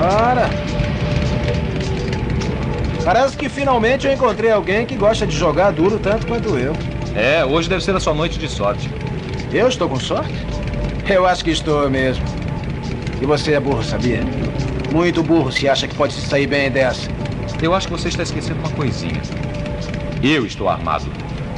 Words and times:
Ora! 0.00 0.48
Parece 3.04 3.36
que 3.36 3.48
finalmente 3.48 4.06
eu 4.06 4.12
encontrei 4.12 4.50
alguém 4.50 4.86
que 4.86 4.96
gosta 4.96 5.26
de 5.26 5.36
jogar 5.36 5.72
duro 5.72 5.98
tanto 5.98 6.26
quanto 6.26 6.56
eu. 6.56 6.72
É, 7.14 7.44
hoje 7.44 7.68
deve 7.68 7.84
ser 7.84 7.94
a 7.94 8.00
sua 8.00 8.14
noite 8.14 8.38
de 8.38 8.48
sorte. 8.48 8.90
Eu 9.52 9.68
estou 9.68 9.88
com 9.88 10.00
sorte? 10.00 10.32
Eu 11.08 11.26
acho 11.26 11.44
que 11.44 11.50
estou 11.50 11.90
mesmo. 11.90 12.24
E 13.20 13.26
você 13.26 13.52
é 13.52 13.60
burro, 13.60 13.82
sabia? 13.82 14.20
Muito 14.92 15.22
burro 15.22 15.52
se 15.52 15.68
acha 15.68 15.86
que 15.86 15.94
pode 15.94 16.14
se 16.14 16.22
sair 16.22 16.46
bem 16.46 16.70
dessa. 16.70 17.10
Eu 17.60 17.74
acho 17.74 17.88
que 17.88 17.92
você 17.92 18.08
está 18.08 18.22
esquecendo 18.22 18.60
uma 18.60 18.70
coisinha. 18.70 19.20
Eu 20.22 20.46
estou 20.46 20.68
armado. 20.68 21.06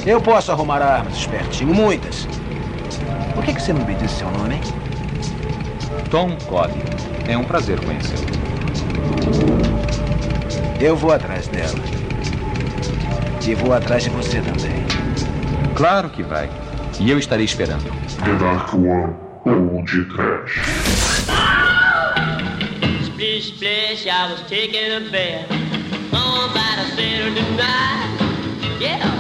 Eu 0.04 0.20
posso 0.20 0.50
arrumar 0.50 0.82
armas, 0.82 1.16
espertinho, 1.16 1.72
muitas. 1.72 2.26
Por 3.34 3.44
que, 3.44 3.54
que 3.54 3.62
você 3.62 3.72
não 3.72 3.84
me 3.84 3.94
disse 3.94 4.16
seu 4.16 4.30
nome, 4.32 4.56
hein? 4.56 4.60
Tom 6.10 6.36
Cole. 6.48 6.72
É 7.28 7.36
um 7.36 7.44
prazer 7.44 7.80
conhecê-lo. 7.80 8.26
Eu 10.80 10.96
vou 10.96 11.12
atrás 11.12 11.46
dela. 11.48 11.78
E 13.46 13.54
vou 13.54 13.72
atrás 13.72 14.04
de 14.04 14.10
você 14.10 14.40
também. 14.40 14.84
Claro 15.74 16.10
que 16.10 16.22
vai. 16.22 16.48
E 17.00 17.10
eu 17.10 17.18
estarei 17.18 17.44
esperando. 17.44 17.84
The 18.24 18.34
Dark 18.34 18.74
One 18.74 19.14
ou 19.44 19.82
de 19.84 20.04
Trash. 20.06 20.60
Splish 23.04 23.52
splash, 23.54 24.06
I 24.06 24.30
was 24.30 24.40
taking 24.48 24.92
a 24.92 25.00
bath. 25.10 25.50
On 26.12 26.52
by 26.52 26.76
the 26.76 26.84
center 26.94 27.34
tonight. 27.34 28.22
Yeah. 28.80 29.10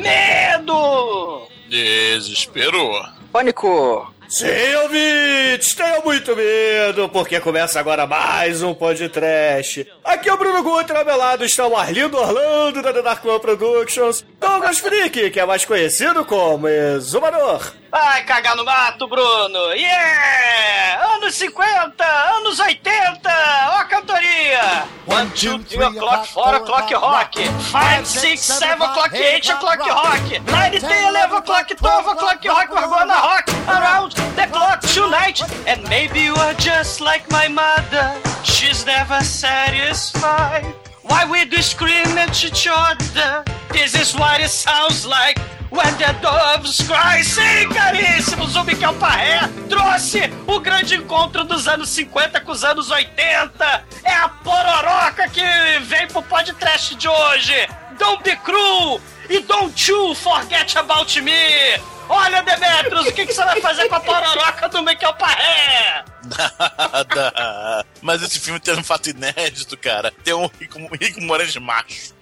Medo! 0.00 1.48
Desesperou. 1.68 3.04
Pânico! 3.32 4.17
Sim, 4.28 4.74
ouvintes, 4.82 5.74
tenham 5.74 6.04
muito 6.04 6.36
medo, 6.36 7.08
porque 7.08 7.40
começa 7.40 7.80
agora 7.80 8.06
mais 8.06 8.62
um 8.62 8.74
podcast. 8.74 9.90
Aqui 10.04 10.28
é 10.28 10.34
o 10.34 10.36
Bruno 10.36 10.62
Guter, 10.62 10.96
ao 10.96 11.04
meu 11.04 11.16
lado 11.16 11.46
está 11.46 11.66
o 11.66 11.74
Arlindo 11.74 12.18
Orlando, 12.18 12.82
da 12.82 12.92
The 12.92 13.00
Dark 13.00 13.24
One 13.24 13.40
Productions, 13.40 14.22
Douglas 14.38 14.80
Freak, 14.80 15.30
que 15.30 15.40
é 15.40 15.46
mais 15.46 15.64
conhecido 15.64 16.26
como 16.26 16.68
Exumador. 16.68 17.72
Vai 17.90 18.22
cagar 18.24 18.54
no 18.54 18.66
mato, 18.66 19.08
Bruno! 19.08 19.72
Yeah! 19.72 21.14
Anos 21.14 21.34
50, 21.34 22.04
anos 22.04 22.60
80, 22.60 23.30
ó 23.70 23.76
a 23.76 23.84
cantoria! 23.84 24.84
1, 25.06 25.26
2, 25.28 25.64
3 25.64 25.86
o'clock, 25.86 26.28
4 26.34 26.56
o'clock 26.58 26.94
rock! 26.94 27.38
5, 27.46 28.04
6, 28.04 28.40
7 28.40 28.72
o'clock, 28.74 29.14
8 29.16 29.52
o'clock 29.52 29.88
rock! 29.88 30.38
9, 30.38 30.80
10, 30.80 30.82
11 30.82 31.36
o'clock, 31.38 31.74
12 31.74 32.08
o'clock 32.08 32.44
rock, 32.44 32.70
we're 32.70 32.88
gonna 32.88 33.14
rock 33.14 33.48
around 33.68 34.17
the 34.36 34.46
clock 34.50 34.80
tonight! 34.80 35.40
And 35.66 35.82
maybe 35.88 36.20
you 36.20 36.34
are 36.34 36.54
just 36.54 37.00
like 37.00 37.28
my 37.30 37.48
mother, 37.48 38.14
she's 38.44 38.84
never 38.86 39.20
satisfied. 39.20 40.74
Why 41.02 41.24
we 41.30 41.44
do 41.44 41.62
scream 41.62 42.18
at 42.18 42.44
each 42.44 42.68
other? 42.70 43.44
This 43.72 43.94
is 43.94 44.14
what 44.14 44.40
it 44.40 44.50
sounds 44.50 45.06
like 45.06 45.38
when 45.70 45.92
the 45.98 46.14
doves 46.20 46.80
cry. 46.86 47.22
Sim, 47.22 47.68
caríssimo, 47.70 48.46
Zumbi 48.46 48.74
que 48.76 48.84
é 48.84 48.88
o 48.88 48.94
Parré 48.94 49.40
trouxe 49.68 50.30
o 50.46 50.58
grande 50.60 50.96
encontro 50.96 51.44
dos 51.44 51.68
anos 51.68 51.90
50 51.90 52.40
com 52.40 52.52
os 52.52 52.64
anos 52.64 52.90
80. 52.90 53.84
É 54.04 54.12
a 54.14 54.28
pororoca 54.28 55.28
que 55.28 55.42
vem 55.82 56.06
pro 56.08 56.22
podcast 56.22 56.94
de 56.94 57.08
hoje. 57.08 57.68
Don't 57.98 58.22
be 58.22 58.36
cruel 58.36 59.00
e 59.28 59.40
don't 59.40 59.90
you 59.90 60.14
forget 60.14 60.76
about 60.76 61.20
me. 61.20 61.97
Olha, 62.08 62.42
Demetrius, 62.42 63.06
o 63.06 63.12
que, 63.12 63.26
que 63.26 63.34
você 63.34 63.44
vai 63.44 63.60
fazer 63.60 63.88
com 63.88 63.94
a 63.96 64.00
pororoca 64.00 64.68
do 64.68 64.82
Miquel 64.82 65.14
Parré? 65.14 66.04
Nada. 66.24 67.84
Mas 68.00 68.22
esse 68.22 68.40
filme 68.40 68.58
tem 68.58 68.74
um 68.74 68.84
fato 68.84 69.10
inédito, 69.10 69.76
cara. 69.76 70.12
Tem 70.24 70.34
um 70.34 70.48
Rico, 70.58 70.78
Rico 71.00 71.20
macho. 71.60 72.14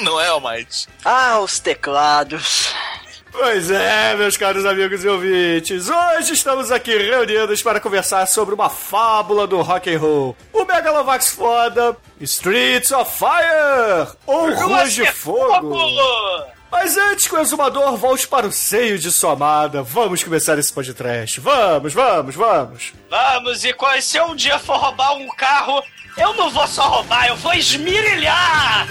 Não 0.00 0.20
é, 0.20 0.28
Almighty? 0.28 0.88
Ah, 1.04 1.40
os 1.40 1.58
teclados. 1.58 2.72
Pois 3.32 3.70
é, 3.70 4.16
meus 4.16 4.36
caros 4.36 4.66
amigos 4.66 5.04
e 5.04 5.08
ouvintes, 5.08 5.88
hoje 5.88 6.32
estamos 6.32 6.72
aqui 6.72 6.96
reunidos 6.96 7.62
para 7.62 7.78
conversar 7.78 8.26
sobre 8.26 8.54
uma 8.54 8.68
fábula 8.68 9.46
do 9.46 9.62
rock 9.62 9.94
and 9.94 9.98
roll. 10.00 10.36
O 10.52 10.64
Megalovax 10.64 11.30
foda, 11.30 11.96
Streets 12.20 12.90
of 12.90 13.10
Fire, 13.16 14.16
ou 14.26 14.52
Ruas 14.52 14.92
de 14.92 15.06
Fogo. 15.06 15.76
Mas 16.70 16.96
antes 16.96 17.26
que 17.26 17.34
o 17.34 17.40
exumador 17.40 17.96
volte 17.96 18.26
para 18.28 18.46
o 18.46 18.52
seio 18.52 18.98
de 18.98 19.10
sua 19.10 19.32
amada, 19.32 19.82
vamos 19.82 20.22
começar 20.22 20.58
esse 20.58 20.72
podcast. 20.72 21.40
Vamos, 21.40 21.92
vamos, 21.92 22.34
vamos. 22.34 22.92
Vamos, 23.08 23.64
e 23.64 23.72
quando- 23.72 24.00
se 24.00 24.16
eu 24.16 24.26
um 24.26 24.36
dia 24.36 24.58
for 24.58 24.76
roubar 24.78 25.14
um 25.14 25.28
carro, 25.28 25.82
eu 26.16 26.32
não 26.34 26.48
vou 26.50 26.66
só 26.66 26.88
roubar, 26.88 27.26
eu 27.28 27.36
vou 27.36 27.52
esmirilhar! 27.54 28.86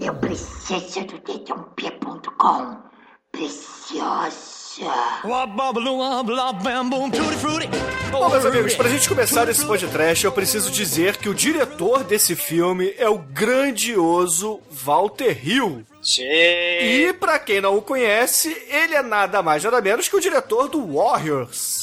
Eu 0.00 0.14
preciso 0.16 1.04
do 1.06 1.18
dedãop.com. 1.20 2.82
Preciosa. 4.74 5.20
Bom, 8.10 8.28
meus 8.28 8.44
amigos, 8.44 8.74
pra 8.74 8.88
gente 8.88 9.08
começar 9.08 9.48
esse 9.48 9.64
podcast, 9.64 10.24
eu 10.24 10.32
preciso 10.32 10.70
dizer 10.70 11.16
que 11.16 11.28
o 11.28 11.34
diretor 11.34 12.02
desse 12.04 12.34
filme 12.34 12.94
é 12.98 13.08
o 13.08 13.18
grandioso 13.18 14.60
Walter 14.70 15.38
Hill. 15.46 15.84
Sim. 16.02 16.22
E 16.22 17.12
pra 17.18 17.38
quem 17.38 17.60
não 17.60 17.78
o 17.78 17.82
conhece, 17.82 18.50
ele 18.68 18.94
é 18.94 19.02
nada 19.02 19.42
mais 19.42 19.64
nada 19.64 19.80
menos 19.80 20.08
que 20.08 20.16
o 20.16 20.20
diretor 20.20 20.68
do 20.68 20.94
Warriors. 20.94 21.82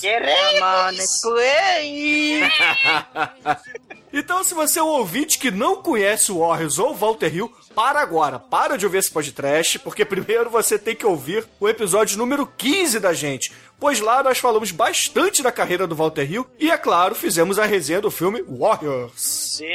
Então, 4.13 4.43
se 4.43 4.53
você 4.53 4.77
é 4.79 4.83
um 4.83 4.87
ouvinte 4.87 5.39
que 5.39 5.49
não 5.49 5.81
conhece 5.81 6.33
o 6.33 6.39
Warriors 6.39 6.77
ou 6.77 6.91
o 6.91 6.93
Walter 6.93 7.33
Hill, 7.33 7.49
para 7.75 8.01
agora, 8.01 8.37
para 8.39 8.77
de 8.77 8.85
ouvir 8.85 8.99
esse 8.99 9.11
podcast, 9.11 9.79
porque 9.79 10.03
primeiro 10.05 10.49
você 10.49 10.77
tem 10.77 10.95
que 10.95 11.05
ouvir 11.05 11.45
o 11.59 11.67
episódio 11.69 12.17
número 12.17 12.45
15 12.45 12.99
da 12.99 13.13
gente, 13.13 13.51
pois 13.79 13.99
lá 13.99 14.21
nós 14.21 14.37
falamos 14.39 14.71
bastante 14.71 15.41
da 15.41 15.51
carreira 15.51 15.87
do 15.87 15.95
Walter 15.95 16.29
Hill 16.29 16.47
e, 16.59 16.69
é 16.69 16.77
claro, 16.77 17.15
fizemos 17.15 17.57
a 17.57 17.65
resenha 17.65 18.01
do 18.01 18.11
filme 18.11 18.43
Warriors. 18.43 19.13
Sim. 19.15 19.65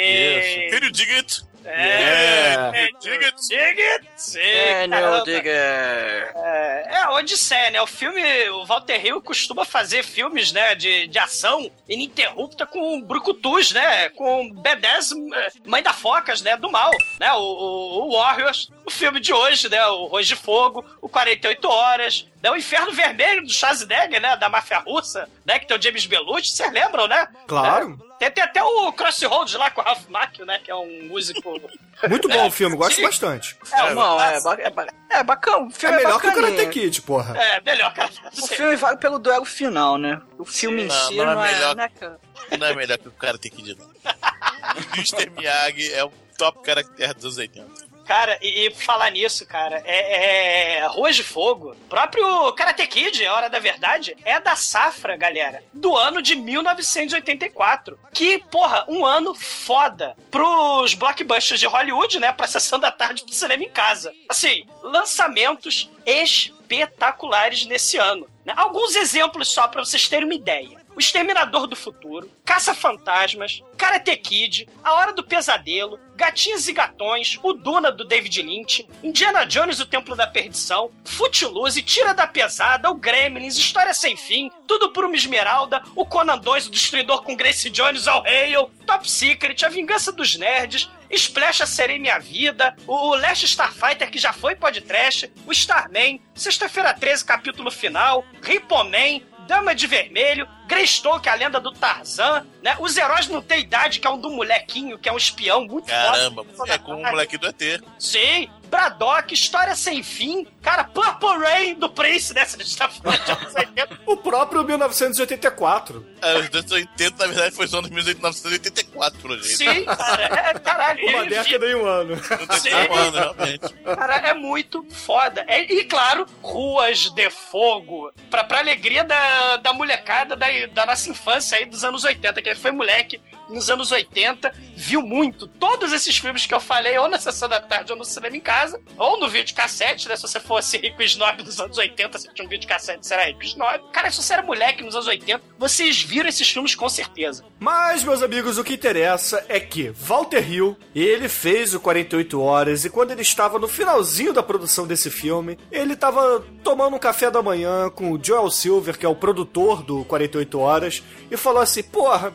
Can 0.70 0.84
you 0.84 0.92
dig 0.92 1.10
it? 1.12 1.45
É. 1.66 2.70
É. 2.74 2.88
Dig 3.00 3.24
it? 3.24 3.48
Dig 3.48 3.82
it? 3.82 4.06
Sim, 4.16 4.40
Daniel. 4.88 5.24
Digger. 5.24 6.32
É, 6.34 6.84
é 6.88 7.02
a 7.02 7.12
Odisseia, 7.12 7.70
né? 7.70 7.82
O 7.82 7.86
filme, 7.86 8.22
o 8.50 8.64
Walter 8.64 9.04
Hill 9.04 9.20
costuma 9.20 9.64
fazer 9.64 10.04
filmes, 10.04 10.52
né, 10.52 10.74
de, 10.74 11.06
de 11.06 11.18
ação 11.18 11.70
ininterrupta 11.88 12.66
com 12.66 13.00
brucutus, 13.02 13.72
né? 13.72 14.08
Com 14.10 14.50
B10, 14.54 15.12
eh, 15.34 15.52
Mãe 15.64 15.82
da 15.82 15.92
Focas, 15.92 16.42
né? 16.42 16.56
Do 16.56 16.70
mal, 16.70 16.90
né? 17.20 17.32
O, 17.32 17.38
o, 17.38 18.08
o 18.08 18.18
Warriors, 18.18 18.70
o 18.84 18.90
filme 18.90 19.20
de 19.20 19.32
hoje, 19.32 19.68
né? 19.68 19.84
O 19.86 20.06
Rois 20.06 20.26
de 20.26 20.36
Fogo, 20.36 20.84
o 21.00 21.08
48 21.08 21.68
Horas, 21.68 22.26
né? 22.42 22.50
O 22.50 22.56
Inferno 22.56 22.92
Vermelho 22.92 23.42
do 23.42 23.52
Schwarzenegger, 23.52 24.20
né? 24.20 24.36
Da 24.36 24.48
máfia 24.48 24.78
russa, 24.78 25.28
né? 25.44 25.58
Que 25.58 25.66
tem 25.66 25.76
o 25.76 25.82
James 25.82 26.06
Belushi, 26.06 26.50
vocês 26.50 26.72
lembram, 26.72 27.06
né? 27.06 27.26
Claro. 27.46 27.98
Tem, 28.18 28.30
tem 28.30 28.42
até 28.44 28.62
o 28.62 28.92
Crossroads 28.92 29.54
lá 29.54 29.70
com 29.70 29.80
o 29.80 29.84
Ralph 29.84 30.06
Macchio, 30.08 30.46
né? 30.46 30.58
Que 30.64 30.70
é 30.70 30.74
um 30.74 31.04
músico... 31.08 31.60
Muito 32.08 32.28
bom 32.28 32.46
o 32.46 32.50
filme, 32.50 32.76
gosto 32.76 33.00
bastante. 33.02 33.56
É, 33.72 33.94
Não, 33.94 34.20
é, 34.20 34.40
ba- 34.40 34.56
é, 34.58 34.70
ba- 34.70 34.86
é 35.10 35.22
bacana. 35.24 35.58
O 35.64 35.68
É 35.68 35.70
filme 35.70 35.94
é, 35.94 35.98
melhor 35.98 36.20
que 36.20 36.26
o. 36.28 36.32
Karate 36.34 36.66
Kid, 36.68 37.02
porra. 37.02 37.36
É, 37.38 37.60
melhor, 37.62 37.92
cara. 37.94 38.10
O 38.42 38.46
filme 38.46 38.76
vale 38.76 38.96
pelo 38.98 39.18
duelo 39.18 39.44
final, 39.44 39.96
né? 39.98 40.20
O 40.38 40.44
filme 40.44 40.82
em 40.82 40.86
Não, 40.86 40.94
si 41.08 41.14
não 41.16 41.24
é 41.30 41.34
não 41.34 41.44
é, 41.44 41.52
melhor. 41.54 41.76
né, 41.76 41.88
cara? 41.98 42.20
Não 42.58 42.66
é 42.66 42.74
melhor 42.74 42.98
que 42.98 43.08
o 43.08 43.12
cara 43.12 43.38
tem 43.38 43.50
que 43.50 43.62
ir, 43.70 43.76
não. 43.78 43.88
Mr. 44.96 45.30
Miyagi 45.30 45.92
é 45.92 46.04
o 46.04 46.10
top 46.38 46.62
caractere 46.62 47.14
dos 47.14 47.24
anos 47.24 47.38
80. 47.38 47.66
Cara, 48.06 48.38
e, 48.40 48.68
e 48.68 48.70
falar 48.70 49.10
nisso, 49.10 49.44
cara, 49.46 49.82
é, 49.84 50.76
é 50.78 50.86
Ruas 50.86 51.16
de 51.16 51.24
Fogo, 51.24 51.74
próprio 51.88 52.52
Karate 52.52 52.86
Kid, 52.86 53.24
é 53.24 53.30
Hora 53.30 53.50
da 53.50 53.58
Verdade, 53.58 54.16
é 54.24 54.38
da 54.38 54.54
safra, 54.54 55.16
galera, 55.16 55.62
do 55.72 55.96
ano 55.96 56.22
de 56.22 56.36
1984. 56.36 57.98
Que, 58.12 58.38
porra, 58.50 58.84
um 58.88 59.04
ano 59.04 59.34
foda 59.34 60.16
pros 60.30 60.94
blockbusters 60.94 61.60
de 61.60 61.66
Hollywood, 61.66 62.18
né? 62.20 62.32
Pra 62.32 62.46
sessão 62.46 62.78
da 62.78 62.92
tarde 62.92 63.24
pro 63.24 63.34
cinema 63.34 63.64
em 63.64 63.68
casa. 63.70 64.12
Assim, 64.28 64.64
lançamentos 64.82 65.90
espetaculares 66.04 67.66
nesse 67.66 67.96
ano. 67.98 68.28
né? 68.44 68.54
Alguns 68.56 68.94
exemplos 68.96 69.48
só 69.48 69.66
pra 69.68 69.84
vocês 69.84 70.08
terem 70.08 70.24
uma 70.26 70.34
ideia. 70.34 70.85
O 70.96 70.98
Exterminador 70.98 71.66
do 71.66 71.76
Futuro, 71.76 72.30
Caça-Fantasmas, 72.42 73.62
Karate 73.76 74.16
Kid, 74.16 74.66
A 74.82 74.94
Hora 74.94 75.12
do 75.12 75.22
Pesadelo, 75.22 76.00
Gatinhos 76.16 76.66
e 76.68 76.72
Gatões, 76.72 77.38
O 77.42 77.52
Duna 77.52 77.92
do 77.92 78.02
David 78.02 78.40
Lynch, 78.40 78.88
Indiana 79.02 79.44
Jones, 79.44 79.78
O 79.78 79.84
Templo 79.84 80.16
da 80.16 80.26
Perdição, 80.26 80.90
Footloose, 81.04 81.82
Tira 81.82 82.14
da 82.14 82.26
Pesada, 82.26 82.90
O 82.90 82.94
Gremlins, 82.94 83.58
História 83.58 83.92
Sem 83.92 84.16
Fim, 84.16 84.50
Tudo 84.66 84.90
por 84.90 85.04
uma 85.04 85.14
Esmeralda, 85.14 85.82
O 85.94 86.06
Conan 86.06 86.38
2, 86.38 86.68
O 86.68 86.70
Destruidor 86.70 87.22
com 87.22 87.36
Grace 87.36 87.68
Jones, 87.68 88.08
All 88.08 88.24
Hail, 88.24 88.70
Top 88.86 89.08
Secret, 89.10 89.66
A 89.66 89.68
Vingança 89.68 90.10
dos 90.10 90.34
Nerds, 90.36 90.90
Splash 91.10 91.60
a 91.60 91.66
Serei 91.66 91.98
Minha 91.98 92.18
Vida, 92.18 92.74
o 92.86 93.14
Last 93.14 93.44
Starfighter, 93.44 94.10
que 94.10 94.18
já 94.18 94.32
foi 94.32 94.56
podcast, 94.56 95.30
o 95.46 95.52
Starman, 95.52 96.20
Sexta-feira 96.34 96.94
13, 96.94 97.22
capítulo 97.22 97.70
final, 97.70 98.24
Ripoman, 98.42 99.20
Dama 99.46 99.74
de 99.76 99.86
Vermelho, 99.86 100.48
Greystoke, 100.66 101.28
a 101.28 101.34
lenda 101.34 101.60
do 101.60 101.72
Tarzan, 101.72 102.46
né? 102.62 102.76
Os 102.80 102.96
Heróis 102.96 103.28
Não 103.28 103.40
Tem 103.42 103.60
Idade, 103.60 104.00
que 104.00 104.06
é 104.06 104.10
um 104.10 104.18
do 104.18 104.30
molequinho, 104.30 104.98
que 104.98 105.08
é 105.08 105.12
um 105.12 105.16
espião 105.16 105.64
muito 105.64 105.86
Caramba, 105.86 106.44
foda. 106.56 106.72
é 106.74 106.78
com 106.78 106.94
o 106.96 107.02
moleque 107.02 107.38
do 107.38 107.46
ET. 107.46 107.82
Sim, 107.98 108.48
Braddock, 108.68 109.32
História 109.32 109.74
Sem 109.76 110.02
Fim, 110.02 110.44
cara, 110.60 110.82
Purple 110.84 111.38
Rain 111.38 111.74
do 111.74 111.88
Prince, 111.88 112.34
né? 112.34 112.44
Se 112.44 112.56
a 112.56 112.64
gente 112.64 112.76
tá 112.76 112.88
falando 112.88 113.24
de 113.24 113.30
anos 113.30 113.54
80. 113.54 113.98
O 114.06 114.16
próprio 114.16 114.64
1984. 114.64 116.04
É, 116.20 116.32
os 116.34 116.42
1980, 116.48 117.16
na 117.18 117.26
verdade, 117.32 117.54
foi 117.54 117.68
só 117.68 117.78
em 117.80 117.90
1984, 117.90 119.20
pelo 119.20 119.40
jeito. 119.42 119.56
Sim, 119.56 119.84
cara, 119.84 120.22
é, 120.24 120.54
caralho. 120.58 121.08
Uma 121.08 121.26
década 121.26 121.66
e 121.66 121.74
um 121.74 121.86
ano. 121.86 122.16
Não 122.16 122.46
tem 122.46 122.58
Sim. 122.60 122.70
como, 122.88 123.10
né, 123.12 123.20
realmente. 123.20 123.74
Cara, 123.84 124.16
é 124.16 124.34
muito 124.34 124.84
foda. 124.90 125.44
É- 125.46 125.62
e 125.62 125.84
claro, 125.84 126.26
ruas 126.42 127.10
de 127.10 127.30
fogo. 127.30 128.10
Pra, 128.30 128.42
pra 128.44 128.58
alegria 128.58 129.04
da, 129.04 129.56
da 129.58 129.72
molecada 129.72 130.34
da, 130.36 130.46
da 130.68 130.86
nossa 130.86 131.10
infância 131.10 131.58
aí 131.58 131.64
dos 131.64 131.84
anos 131.84 132.04
80, 132.04 132.40
que 132.40 132.48
ele 132.48 132.58
foi 132.58 132.70
moleque 132.70 133.20
nos 133.48 133.70
anos 133.70 133.92
80, 133.92 134.52
viu 134.74 135.02
muito. 135.02 135.46
Todos 135.46 135.92
esses 135.92 136.16
filmes 136.16 136.46
que 136.46 136.54
eu 136.54 136.60
falei, 136.60 136.96
ou 136.98 137.08
na 137.08 137.18
sessão 137.18 137.48
da 137.48 137.60
tarde, 137.60 137.92
ou 137.92 137.98
no 137.98 138.04
cinema 138.04 138.36
em 138.36 138.40
casa, 138.40 138.80
ou 138.96 139.18
no 139.18 139.28
vídeo 139.28 139.54
cassete, 139.54 140.08
né? 140.08 140.16
Se 140.16 140.22
você 140.22 140.40
fosse 140.40 140.78
rico 140.78 141.02
e 141.02 141.06
snob 141.06 141.42
nos 141.42 141.60
anos 141.60 141.78
80, 141.78 142.18
você 142.18 142.28
tinha 142.32 142.46
um 142.46 142.48
vídeo 142.50 142.68
cassete, 142.68 143.06
você 143.06 143.14
era 143.14 143.26
rico 143.26 143.42
e 143.42 143.46
snob. 143.46 143.80
Cara, 143.92 144.10
se 144.10 144.22
você 144.22 144.32
era 144.32 144.42
moleque 144.42 144.82
nos 144.82 144.94
anos 144.94 145.06
80, 145.06 145.42
vocês 145.58 146.02
viram 146.02 146.28
esses 146.28 146.48
filmes 146.48 146.74
com 146.74 146.88
certeza. 146.88 147.44
Mas, 147.58 148.02
meus 148.02 148.22
amigos, 148.22 148.58
o 148.58 148.64
que 148.64 148.74
interessa 148.74 149.44
é 149.48 149.58
que 149.60 149.90
Walter 149.90 150.50
Hill, 150.50 150.76
ele 150.94 151.28
fez 151.28 151.74
o 151.74 151.80
48 151.80 152.40
Horas 152.40 152.84
e 152.84 152.90
quando 152.90 153.10
ele 153.10 153.22
estava 153.22 153.58
no 153.58 153.68
finalzinho 153.68 154.32
da 154.32 154.42
produção 154.42 154.86
desse 154.86 155.10
filme, 155.10 155.58
ele 155.70 155.94
estava 155.94 156.44
tomando 156.62 156.96
um 156.96 156.98
café 156.98 157.30
da 157.30 157.42
manhã 157.42 157.90
com 157.90 158.12
o 158.12 158.22
Joel 158.22 158.50
Silver, 158.50 158.98
que 158.98 159.06
é 159.06 159.08
o 159.08 159.14
produtor 159.14 159.82
do 159.82 160.04
48 160.04 160.58
Horas, 160.58 161.02
e 161.30 161.36
falou 161.36 161.62
assim: 161.62 161.82
Porra, 161.82 162.34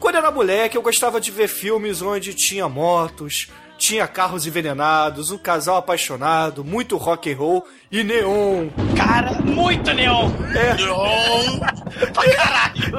quando 0.00 0.14
eu 0.14 0.20
era 0.20 0.30
moleque 0.30 0.76
eu 0.76 0.82
gostava 0.82 1.20
de 1.20 1.30
ver 1.30 1.46
filmes 1.46 2.00
onde 2.00 2.34
tinha 2.34 2.68
motos, 2.68 3.48
tinha 3.80 4.06
carros 4.06 4.46
envenenados, 4.46 5.30
um 5.30 5.38
casal 5.38 5.76
apaixonado, 5.76 6.64
muito 6.64 6.96
rock 6.96 7.32
and 7.32 7.36
roll 7.36 7.66
e 7.90 8.04
neon. 8.04 8.68
Cara, 8.96 9.40
muito 9.40 9.92
neon. 9.94 10.30
É. 10.54 10.74
Neon. 10.74 11.58
Pra 12.12 12.34
caralho. 12.34 12.98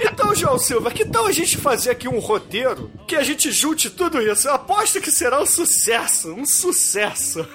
Então, 0.00 0.34
João 0.34 0.58
Silva, 0.58 0.90
que 0.92 1.04
tal 1.04 1.26
a 1.26 1.32
gente 1.32 1.56
fazer 1.56 1.90
aqui 1.90 2.08
um 2.08 2.20
roteiro 2.20 2.90
que 3.06 3.16
a 3.16 3.22
gente 3.22 3.50
junte 3.50 3.90
tudo 3.90 4.22
isso? 4.22 4.46
Eu 4.46 4.54
aposto 4.54 5.00
que 5.00 5.10
será 5.10 5.40
um 5.40 5.46
sucesso, 5.46 6.32
um 6.32 6.46
sucesso. 6.46 7.46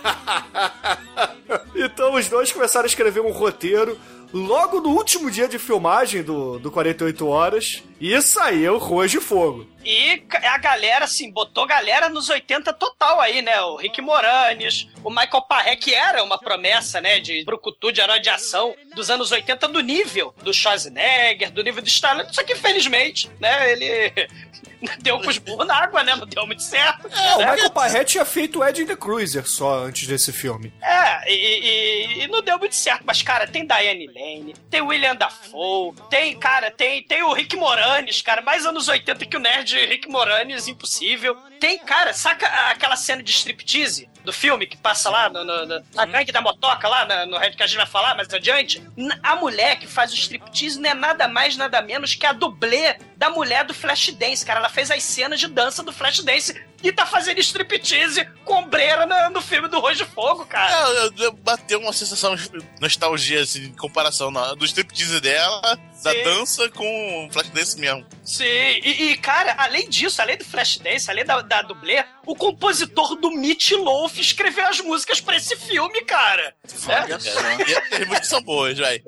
então 1.76 2.14
os 2.14 2.28
dois 2.28 2.52
começaram 2.52 2.84
a 2.84 2.88
escrever 2.88 3.22
um 3.22 3.32
roteiro 3.32 3.98
logo 4.34 4.82
no 4.82 4.90
último 4.90 5.30
dia 5.30 5.48
de 5.48 5.60
filmagem 5.60 6.24
do, 6.24 6.60
do 6.60 6.72
48 6.72 7.28
Horas 7.28 7.84
e 8.00 8.22
saiu 8.22 8.78
Ruas 8.78 9.12
de 9.12 9.20
Fogo. 9.20 9.66
E 9.86 10.24
a 10.44 10.58
galera, 10.58 11.06
assim, 11.06 11.30
botou 11.32 11.66
galera 11.68 12.10
nos 12.10 12.28
80 12.30 12.74
total 12.74 13.22
aí, 13.22 13.42
né? 13.42 13.62
O 13.62 13.76
Rick 13.76 14.02
Moranis, 14.02 14.88
o 15.04 15.10
Michael 15.12 15.44
Parré, 15.44 15.76
que 15.76 15.94
era 15.94 16.24
uma 16.24 16.40
promessa, 16.40 17.00
né? 17.00 17.20
De 17.20 17.44
brucutu 17.46 17.92
de 17.92 18.02
herói 18.02 18.20
de 18.20 18.30
ação 18.30 18.76
dos 18.96 19.10
anos 19.12 19.32
80 19.32 19.68
do 19.68 19.80
nível 19.82 20.34
do 20.42 20.52
Schwarzenegger, 20.54 21.52
do 21.52 21.64
nível 21.64 21.84
do 21.84 21.88
Stallone. 21.88 22.34
Só 22.34 22.44
que, 22.44 22.54
infelizmente, 22.54 23.30
né? 23.40 23.72
Ele 23.72 24.12
deu 25.02 25.20
pros 25.20 25.38
burros 25.38 25.68
na 25.68 25.76
água, 25.84 26.04
né? 26.04 26.16
Não 26.16 26.26
deu 26.26 26.46
muito 26.48 26.64
certo. 26.64 27.08
É, 27.08 27.36
o 27.36 27.40
né? 27.40 27.52
Michael 27.52 27.70
Parré 27.72 28.04
tinha 28.04 28.26
feito 28.26 28.64
Ed 28.64 28.82
in 28.82 28.86
the 28.88 28.96
Cruiser 28.96 29.48
só 29.48 29.84
antes 29.84 30.08
desse 30.08 30.34
filme. 30.34 30.74
É, 30.82 31.32
e, 31.32 31.36
e- 31.36 32.24
e 32.24 32.28
não 32.28 32.42
deu 32.42 32.58
muito 32.58 32.76
certo. 32.76 33.04
Mas, 33.06 33.22
cara, 33.22 33.46
tem 33.48 33.66
Diane 33.68 34.08
Lane, 34.08 34.56
tem 34.70 34.82
William 34.82 35.16
Dafoe, 35.16 35.94
tem, 36.10 36.36
cara, 36.38 36.72
tem, 36.72 37.04
tem 37.04 37.22
o 37.24 37.34
Rick 37.34 37.56
Moranis, 37.56 38.22
cara, 38.22 38.42
mais 38.42 38.66
anos 38.66 38.88
80 38.88 39.26
que 39.26 39.38
o 39.38 39.40
nerd 39.40 39.75
Rick 39.84 40.08
Moranis, 40.10 40.68
impossível. 40.68 41.38
Tem, 41.66 41.80
cara, 41.80 42.14
saca 42.14 42.46
aquela 42.70 42.96
cena 42.96 43.24
de 43.24 43.32
striptease 43.32 44.08
do 44.24 44.32
filme 44.32 44.68
que 44.68 44.78
passa 44.78 45.10
lá 45.10 45.30
no, 45.30 45.44
no- 45.44 45.66
no- 45.66 45.84
na 45.96 46.06
gangue 46.06 46.32
da 46.32 46.40
motoca, 46.40 46.88
lá 46.88 47.26
no 47.26 47.38
Red 47.40 47.52
que 47.54 47.64
a 47.64 47.66
gente 47.68 47.78
vai 47.78 47.88
falar 47.88 48.14
mais 48.16 48.32
adiante? 48.32 48.84
A 49.24 49.36
mulher 49.36 49.78
que 49.80 49.88
faz 49.88 50.12
o 50.12 50.16
striptease 50.16 50.80
não 50.80 50.90
é 50.90 50.94
nada 50.94 51.28
mais, 51.28 51.58
nada 51.58 51.82
menos 51.82 52.14
que 52.14 52.26
a 52.26 52.34
dublê 52.34 52.98
da 53.18 53.32
mulher 53.32 53.66
do 53.66 53.74
Flashdance, 53.74 54.46
cara. 54.46 54.60
Ela 54.60 54.70
fez 54.70 54.92
as 54.92 55.02
cenas 55.04 55.40
de 55.40 55.48
dança 55.48 55.82
do 55.82 55.92
Flashdance 55.94 56.54
e 56.84 56.92
tá 56.92 57.06
fazendo 57.06 57.40
striptease 57.40 58.26
com 58.44 58.54
ombreira 58.56 59.06
no, 59.08 59.30
no 59.32 59.42
filme 59.42 59.68
do 59.68 59.80
Rojo 59.80 60.06
de 60.06 60.12
Fogo, 60.12 60.46
cara. 60.46 60.72
É, 60.72 60.98
eu- 61.06 61.14
eu- 61.18 61.32
bateu 61.34 61.80
uma 61.80 61.94
sensação 61.94 62.36
de 62.36 62.50
nostalgia, 62.82 63.42
assim, 63.42 63.66
em 63.66 63.74
comparação 63.76 64.30
na- 64.30 64.54
do 64.54 64.66
striptease 64.66 65.20
dela, 65.22 65.62
da 66.04 66.12
Sim. 66.12 66.24
dança 66.24 66.70
com 66.70 67.26
o 67.28 67.32
Flashdance 67.32 67.80
mesmo. 67.80 68.06
Sim, 68.24 68.44
e, 68.44 69.12
e, 69.12 69.18
cara, 69.18 69.56
além 69.58 69.88
disso, 69.90 70.22
além 70.22 70.38
do 70.38 70.44
Flashdance, 70.46 71.10
além 71.10 71.24
da, 71.26 71.42
da 71.42 71.55
dublê, 71.62 72.04
o 72.26 72.36
compositor 72.36 73.16
do 73.16 73.32
Meat 73.32 73.72
Loaf 73.76 74.18
escreveu 74.20 74.68
as 74.68 74.80
músicas 74.82 75.20
pra 75.22 75.36
esse 75.36 75.56
filme, 75.56 76.02
cara. 76.04 76.56
Cara, 76.86 77.08
e 77.10 77.14
as 77.14 78.08
músicas 78.08 78.28
são 78.28 78.42
boas, 78.42 78.78
vai. 78.78 79.02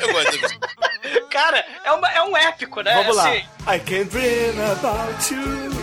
Eu 0.00 0.12
gosto 0.12 0.38
disso. 0.38 0.58
É, 1.02 1.20
cara, 1.30 1.64
é, 1.84 1.92
uma- 1.92 2.10
é 2.12 2.22
um 2.22 2.36
épico, 2.36 2.80
né? 2.80 2.94
Vamos 2.94 3.16
lá. 3.16 3.28
Assim, 3.30 3.38
I 3.66 3.78
can 3.80 4.04
dream 4.06 4.72
about 4.72 5.34
you. 5.34 5.78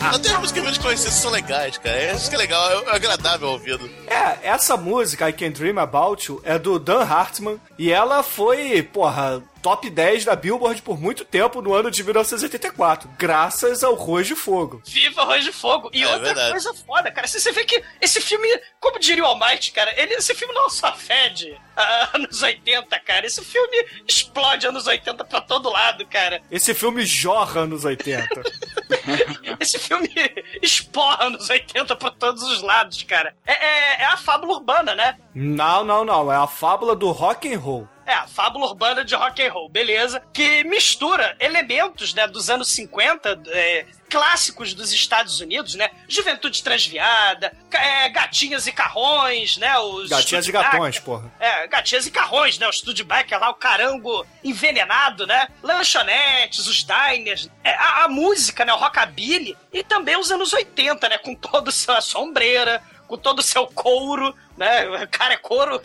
Até 0.00 0.30
as 0.30 0.38
músicas 0.38 0.62
menos 0.62 0.78
conhecidas 0.78 1.14
são 1.14 1.30
legais, 1.30 1.76
cara. 1.78 2.12
Isso 2.12 2.28
que 2.30 2.34
é 2.36 2.38
legal, 2.38 2.70
é 2.88 2.96
agradável 2.96 3.48
ao 3.48 3.54
ouvido. 3.54 3.88
É, 4.06 4.48
essa 4.48 4.76
música, 4.76 5.28
I 5.28 5.32
Can 5.32 5.50
Dream 5.50 5.78
About 5.78 6.26
You, 6.26 6.40
é 6.44 6.58
do 6.58 6.78
Dan 6.78 7.02
Hartman. 7.02 7.60
E 7.78 7.92
ela 7.92 8.22
foi, 8.22 8.82
porra, 8.82 9.42
top 9.62 9.88
10 9.90 10.24
da 10.24 10.34
Billboard 10.36 10.80
por 10.82 10.98
muito 11.00 11.24
tempo 11.24 11.60
no 11.62 11.74
ano 11.74 11.90
de 11.90 12.02
1984. 12.04 13.10
Graças 13.18 13.82
ao 13.84 13.94
Ruas 13.94 14.26
de 14.26 14.34
Fogo. 14.34 14.82
Viva 14.86 15.24
Rojo 15.24 15.44
de 15.44 15.52
Fogo. 15.52 15.90
E 15.92 16.02
É 16.02 16.06
outra 16.06 16.24
verdade. 16.24 16.50
coisa 16.50 16.74
foda, 16.74 17.10
cara. 17.10 17.26
Você, 17.26 17.40
você 17.40 17.52
vê 17.52 17.64
que 17.64 17.82
esse 18.00 18.20
filme, 18.20 18.48
como 18.80 18.98
diria 18.98 19.22
o 19.24 19.26
Almighty, 19.26 19.72
cara, 19.72 19.92
ele, 20.00 20.14
esse 20.14 20.34
filme 20.34 20.54
não 20.54 20.68
só 20.70 20.92
fede 20.94 21.56
anos 22.14 22.42
80, 22.42 22.98
cara. 23.00 23.26
Esse 23.26 23.44
filme 23.44 23.84
explode 24.06 24.66
anos 24.66 24.86
80 24.86 25.24
pra 25.24 25.40
todo 25.40 25.70
lado, 25.70 26.06
cara. 26.06 26.40
Esse 26.50 26.74
filme 26.74 27.04
jorra 27.04 27.66
nos 27.66 27.84
80. 27.84 28.42
Esse 29.60 29.78
filme 29.78 30.08
esporra 30.62 31.24
anos 31.26 31.48
80 31.48 31.96
pra 31.96 32.10
todos 32.10 32.42
os 32.42 32.62
lados, 32.62 33.02
cara. 33.02 33.34
É, 33.46 33.52
é, 33.52 34.02
é 34.02 34.04
a 34.06 34.16
fábula 34.16 34.54
urbana, 34.54 34.94
né? 34.94 35.16
não, 35.34 35.84
não, 35.84 36.04
não. 36.04 36.32
É 36.32 36.36
a 36.36 36.46
fábula 36.46 36.94
do 36.96 37.10
rock 37.10 37.52
and 37.52 37.58
roll. 37.58 37.88
É, 38.08 38.14
a 38.14 38.26
fábula 38.26 38.64
urbana 38.64 39.04
de 39.04 39.14
rock 39.14 39.46
and 39.46 39.52
roll, 39.52 39.68
beleza. 39.68 40.22
Que 40.32 40.64
mistura 40.64 41.36
elementos, 41.38 42.14
né, 42.14 42.26
dos 42.26 42.48
anos 42.48 42.68
50, 42.68 43.42
é, 43.48 43.84
clássicos 44.08 44.72
dos 44.72 44.94
Estados 44.94 45.40
Unidos, 45.40 45.74
né? 45.74 45.90
Juventude 46.08 46.62
transviada, 46.62 47.52
é, 47.70 48.08
gatinhas 48.08 48.66
e 48.66 48.72
carrões, 48.72 49.58
né? 49.58 49.78
Os 49.78 50.08
Gatinhas 50.08 50.48
e 50.48 50.52
gatões, 50.52 50.98
porra. 50.98 51.30
É, 51.38 51.66
gatinhas 51.66 52.06
e 52.06 52.10
carrões, 52.10 52.58
né? 52.58 52.66
O 52.66 52.72
Studebaker 52.72 53.38
lá, 53.38 53.50
o 53.50 53.54
carango 53.54 54.26
envenenado, 54.42 55.26
né? 55.26 55.48
Lanchonetes, 55.62 56.66
os 56.66 56.82
diners, 56.82 57.50
é, 57.62 57.74
a, 57.74 58.04
a 58.04 58.08
música, 58.08 58.64
né? 58.64 58.72
O 58.72 58.78
rockabilly. 58.78 59.54
E 59.70 59.84
também 59.84 60.16
os 60.16 60.30
anos 60.30 60.54
80, 60.54 61.10
né? 61.10 61.18
Com 61.18 61.34
toda 61.34 61.68
a 61.68 62.00
sua 62.00 62.22
ombreira, 62.22 62.82
com 63.08 63.16
todo 63.16 63.38
o 63.40 63.42
seu 63.42 63.66
couro, 63.66 64.32
né? 64.56 64.86
O 65.02 65.08
cara 65.08 65.34
é 65.34 65.36
couro. 65.38 65.80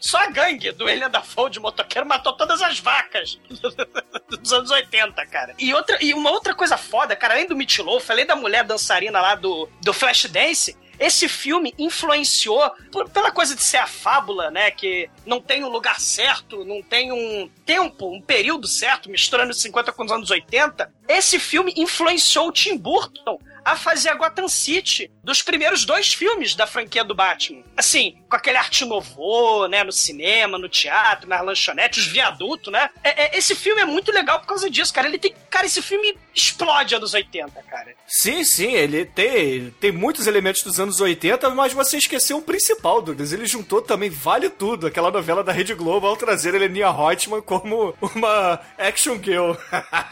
Só 0.00 0.18
a 0.18 0.26
gangue 0.26 0.72
do 0.72 0.84
William 0.86 1.08
Dafoe 1.08 1.48
de 1.50 1.60
motoqueiro 1.60 2.06
matou 2.06 2.32
todas 2.34 2.60
as 2.60 2.78
vacas 2.80 3.38
dos 4.28 4.52
anos 4.52 4.70
80, 4.70 5.24
cara. 5.26 5.54
E, 5.58 5.72
outra, 5.72 5.96
e 6.02 6.12
uma 6.12 6.30
outra 6.30 6.54
coisa 6.54 6.76
foda, 6.76 7.14
cara, 7.16 7.34
além 7.34 7.46
do 7.46 7.56
Meat 7.56 7.78
Loaf, 7.80 8.10
além 8.10 8.26
da 8.26 8.36
mulher 8.36 8.64
dançarina 8.64 9.20
lá 9.20 9.34
do, 9.34 9.68
do 9.82 9.92
Flashdance, 9.92 10.76
esse 10.98 11.28
filme 11.28 11.72
influenciou 11.78 12.70
por- 12.92 13.08
pela 13.08 13.30
coisa 13.30 13.54
de 13.56 13.62
ser 13.62 13.78
a 13.78 13.86
fábula, 13.86 14.50
né? 14.50 14.70
Que 14.70 15.08
não 15.24 15.40
tem 15.40 15.64
um 15.64 15.68
lugar 15.68 15.98
certo, 15.98 16.62
não 16.64 16.82
tem 16.82 17.10
um 17.12 17.48
tempo, 17.64 18.12
um 18.12 18.20
período 18.20 18.66
certo, 18.66 19.08
misturando 19.08 19.50
os 19.52 19.62
50 19.62 19.92
com 19.92 20.04
os 20.04 20.12
anos 20.12 20.30
80. 20.30 20.92
Esse 21.08 21.38
filme 21.38 21.72
influenciou 21.76 22.48
o 22.48 22.52
Tim 22.52 22.76
Burton 22.76 23.38
a 23.64 23.76
fazer 23.76 24.08
a 24.10 24.14
Gotham 24.14 24.48
City 24.48 25.10
dos 25.22 25.42
primeiros 25.42 25.84
dois 25.84 26.12
filmes 26.12 26.54
da 26.54 26.66
franquia 26.66 27.04
do 27.04 27.14
Batman. 27.14 27.62
Assim, 27.76 28.16
com 28.28 28.36
aquele 28.36 28.56
arte 28.56 28.84
novo, 28.84 29.66
né? 29.68 29.84
No 29.84 29.92
cinema, 29.92 30.58
no 30.58 30.68
teatro, 30.68 31.28
nas 31.28 31.44
lanchonetes, 31.44 32.04
os 32.04 32.10
viadutos, 32.10 32.72
né? 32.72 32.90
É- 33.02 33.24
é- 33.34 33.38
esse 33.38 33.54
filme 33.54 33.80
é 33.82 33.84
muito 33.84 34.12
legal 34.12 34.40
por 34.40 34.46
causa 34.46 34.68
disso, 34.70 34.92
cara. 34.92 35.08
Ele 35.08 35.18
tem. 35.18 35.34
Cara, 35.50 35.66
esse 35.66 35.82
filme 35.82 36.16
explode 36.34 36.94
anos 36.94 37.14
80, 37.14 37.62
cara. 37.62 37.94
Sim, 38.06 38.44
sim, 38.44 38.72
ele 38.72 39.04
tem, 39.04 39.70
tem 39.80 39.92
muitos 39.92 40.26
elementos 40.26 40.62
dos 40.62 40.78
anos 40.78 41.00
80, 41.00 41.50
mas 41.50 41.72
você 41.72 41.98
esqueceu 41.98 42.38
o 42.38 42.42
principal, 42.42 43.02
Douglas. 43.02 43.32
Ele 43.32 43.46
juntou 43.46 43.82
também 43.82 44.10
Vale 44.10 44.50
Tudo, 44.50 44.86
aquela 44.86 45.10
novela 45.10 45.42
da 45.42 45.52
Rede 45.52 45.74
Globo, 45.74 46.06
ao 46.06 46.16
trazer 46.16 46.54
a 46.54 46.56
Heleninha 46.56 46.90
Reutemann 46.90 47.42
como 47.42 47.94
uma 48.00 48.60
action 48.78 49.18
girl. 49.22 49.54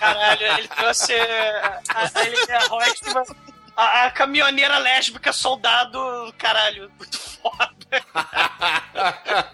Caralho, 0.00 0.46
ele 0.58 0.68
trouxe 0.68 1.14
a, 1.14 1.80
a 1.94 2.22
Helena 2.24 2.58
Reutemann, 2.58 3.24
a, 3.76 4.06
a 4.06 4.10
caminhoneira 4.10 4.78
lésbica 4.78 5.32
soldado, 5.32 5.98
caralho, 6.36 6.90
muito 6.98 7.18
foda. 7.18 7.70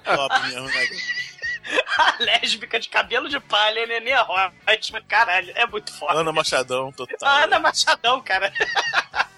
Top 0.04 0.48
mesmo, 0.48 0.66
né? 0.66 0.88
A 1.98 2.16
lésbica 2.18 2.78
de 2.78 2.88
cabelo 2.88 3.28
de 3.28 3.40
palha, 3.40 3.80
Helena 3.80 4.26
Reutemann, 4.66 5.02
caralho, 5.08 5.52
é 5.54 5.66
muito 5.66 5.92
foda. 5.92 6.20
Ana 6.20 6.32
Machadão, 6.32 6.92
total. 6.92 7.28
A 7.28 7.44
Ana 7.44 7.58
Machadão, 7.58 8.20
cara. 8.20 8.52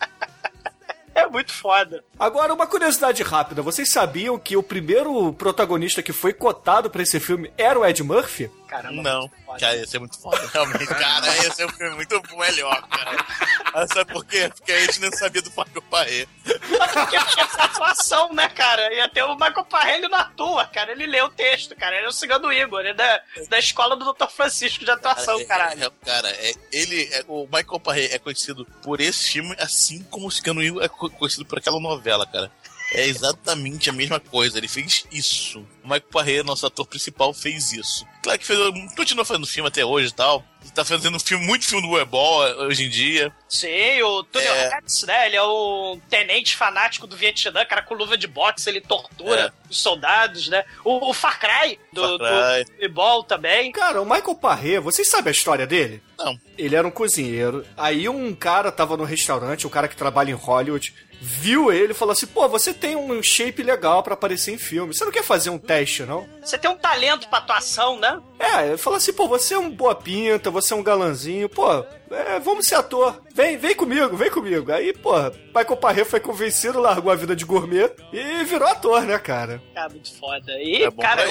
É 1.16 1.26
muito 1.26 1.50
foda. 1.50 2.04
Agora, 2.21 2.52
uma 2.52 2.66
curiosidade 2.66 3.23
rápida: 3.23 3.62
vocês 3.62 3.90
sabiam 3.90 4.38
que 4.38 4.54
o 4.54 4.62
primeiro 4.62 5.33
protagonista 5.33 6.02
que 6.02 6.12
foi 6.12 6.35
cotado 6.35 6.90
pra 6.90 7.02
esse 7.02 7.18
filme 7.18 7.50
era 7.56 7.78
o 7.78 7.87
Ed 7.87 8.02
Murphy? 8.02 8.50
Caramba. 8.83 9.02
Não, 9.02 9.30
cara, 9.59 9.76
ia 9.76 9.87
ser 9.87 9.99
muito 9.99 10.18
foda, 10.21 10.47
realmente. 10.52 10.87
Cara, 10.87 11.37
ia 11.42 11.52
ser 11.52 11.66
um 11.66 11.68
filme 11.71 11.97
muito 11.97 12.23
melhor, 12.37 12.87
cara. 12.88 13.26
Mas 13.73 13.88
sabe 13.90 14.12
por 14.12 14.25
quê? 14.25 14.49
Porque 14.54 14.73
a 14.73 14.80
gente 14.80 15.00
não 15.00 15.11
sabia 15.12 15.42
do 15.42 15.50
Michael 15.50 15.83
Paré. 15.90 16.26
Porque 16.45 17.18
tinha 17.30 17.45
essa 17.45 17.62
atuação, 17.64 18.33
né, 18.33 18.49
cara? 18.49 18.92
Ia 18.95 19.09
ter 19.09 19.23
o 19.23 19.35
Michael 19.35 19.64
Parra, 19.64 19.92
ele 19.92 20.09
não 20.09 20.18
atua, 20.18 20.64
cara. 20.66 20.92
Ele 20.92 21.06
lê 21.06 21.21
o 21.23 21.28
texto, 21.28 21.75
cara. 21.76 21.97
Ele 21.97 22.06
é 22.06 22.09
o 22.09 22.12
cigano 22.12 22.52
Igor, 22.52 22.80
ele 22.80 22.90
é 22.90 22.95
da, 22.95 23.21
da 23.49 23.59
escola 23.59 23.97
do 23.97 24.12
Dr. 24.12 24.28
Francisco 24.28 24.85
de 24.85 24.90
atuação, 24.90 25.38
é, 25.40 25.45
caralho. 25.45 25.85
é, 25.85 25.90
cara, 26.06 26.30
é, 26.30 26.52
ele, 26.73 27.09
é, 27.12 27.25
o 27.28 27.45
Michael 27.47 27.80
Paré 27.80 28.04
é 28.14 28.18
conhecido 28.18 28.64
por 28.83 29.00
esse 29.00 29.33
filme, 29.33 29.54
assim 29.59 30.02
como 30.04 30.26
o 30.26 30.30
Cigano 30.30 30.62
Igor 30.62 30.83
é 30.83 30.88
co- 30.88 31.11
conhecido 31.11 31.45
por 31.45 31.59
aquela 31.59 31.80
novela, 31.80 32.26
cara. 32.26 32.50
É 32.92 33.04
exatamente 33.06 33.90
a 33.90 33.92
mesma 33.92 34.21
coisa, 34.21 34.56
ele 34.59 34.68
fez 34.68 35.04
isso. 35.11 35.66
O 35.86 35.88
Michael 35.88 36.10
Paré, 36.10 36.42
nosso 36.42 36.66
ator 36.66 36.84
principal, 36.84 37.32
fez 37.32 37.72
isso. 37.72 38.04
Claro 38.20 38.38
que 38.40 38.44
fez, 38.44 38.58
continua 38.96 39.24
fazendo 39.24 39.46
filme 39.46 39.68
até 39.68 39.84
hoje 39.84 40.08
e 40.08 40.12
tal. 40.12 40.44
Ele 40.60 40.72
tá 40.72 40.84
fazendo 40.84 41.20
filme, 41.20 41.46
muito 41.46 41.64
filme 41.64 41.86
do 41.86 41.92
Webol 41.94 42.40
hoje 42.66 42.86
em 42.86 42.88
dia. 42.88 43.32
Sim, 43.48 44.02
o 44.02 44.24
Tony 44.24 44.44
É. 44.44 44.68
Rex, 44.70 45.04
né? 45.04 45.26
Ele 45.26 45.36
é 45.36 45.42
o 45.42 45.96
tenente 46.10 46.56
fanático 46.56 47.06
do 47.06 47.16
Vietnã, 47.16 47.64
cara 47.64 47.82
com 47.82 47.94
luva 47.94 48.18
de 48.18 48.26
boxe, 48.26 48.68
ele 48.68 48.80
tortura 48.80 49.54
os 49.70 49.78
soldados, 49.78 50.48
né? 50.48 50.64
O, 50.84 51.10
o 51.10 51.14
Far 51.14 51.38
Cry, 51.38 51.78
do, 51.92 52.18
Far 52.18 52.64
Cry. 52.64 52.64
do 52.78 52.84
Ebol 52.84 53.22
também. 53.22 53.70
Cara, 53.70 54.02
o 54.02 54.04
Michael 54.04 54.34
Parré, 54.34 54.80
vocês 54.80 55.08
sabem 55.08 55.28
a 55.28 55.32
história 55.32 55.68
dele? 55.68 56.02
Não. 56.18 56.36
Ele 56.58 56.74
era 56.74 56.88
um 56.88 56.90
cozinheiro. 56.90 57.64
Aí 57.76 58.08
um 58.08 58.34
cara 58.34 58.72
tava 58.72 58.96
no 58.96 59.04
restaurante, 59.04 59.68
um 59.68 59.70
cara 59.70 59.86
que 59.86 59.94
trabalha 59.96 60.30
em 60.32 60.34
Hollywood, 60.34 60.92
viu 61.20 61.73
ele 61.73 61.92
e 61.92 61.94
falou 61.94 62.12
assim: 62.12 62.26
pô, 62.26 62.49
você 62.49 62.73
tem 62.75 62.96
um 62.96 63.23
shape 63.23 63.62
legal 63.62 64.02
pra 64.02 64.14
aparecer 64.14 64.52
em 64.52 64.58
filme. 64.58 64.94
Você 64.94 65.04
não 65.04 65.12
quer 65.12 65.23
fazer 65.23 65.50
um 65.50 65.58
teste, 65.58 66.02
não? 66.04 66.28
Você 66.42 66.56
tem 66.58 66.70
um 66.70 66.76
talento 66.76 67.28
pra 67.28 67.38
atuação, 67.38 67.99
né? 67.99 68.20
É, 68.38 68.68
ele 68.68 68.76
falou 68.76 68.96
assim: 68.96 69.12
pô, 69.12 69.26
você 69.28 69.54
é 69.54 69.58
um 69.58 69.70
boa 69.70 69.94
pinta, 69.94 70.50
você 70.50 70.73
é 70.73 70.76
um 70.76 70.82
galanzinho, 70.82 71.49
pô, 71.49 71.68
é, 72.11 72.38
vamos 72.40 72.66
ser 72.66 72.76
ator. 72.76 73.20
Vem, 73.35 73.56
vem 73.56 73.75
comigo, 73.75 74.16
vem 74.16 74.30
comigo. 74.30 74.73
Aí, 74.73 74.92
pô, 74.92 75.12
Michael 75.54 75.76
Parré 75.76 76.04
foi 76.04 76.20
convencido, 76.20 76.80
largou 76.80 77.11
a 77.12 77.16
vida 77.16 77.35
de 77.37 77.44
gourmet 77.44 77.90
e 78.12 78.44
virou 78.44 78.68
ator, 78.68 79.02
né, 79.02 79.18
cara? 79.18 79.62
Cara, 79.75 79.88
muito 79.90 80.14
foda. 80.18 80.52
E, 80.61 80.85
É 80.85 80.90
cara, 80.90 81.25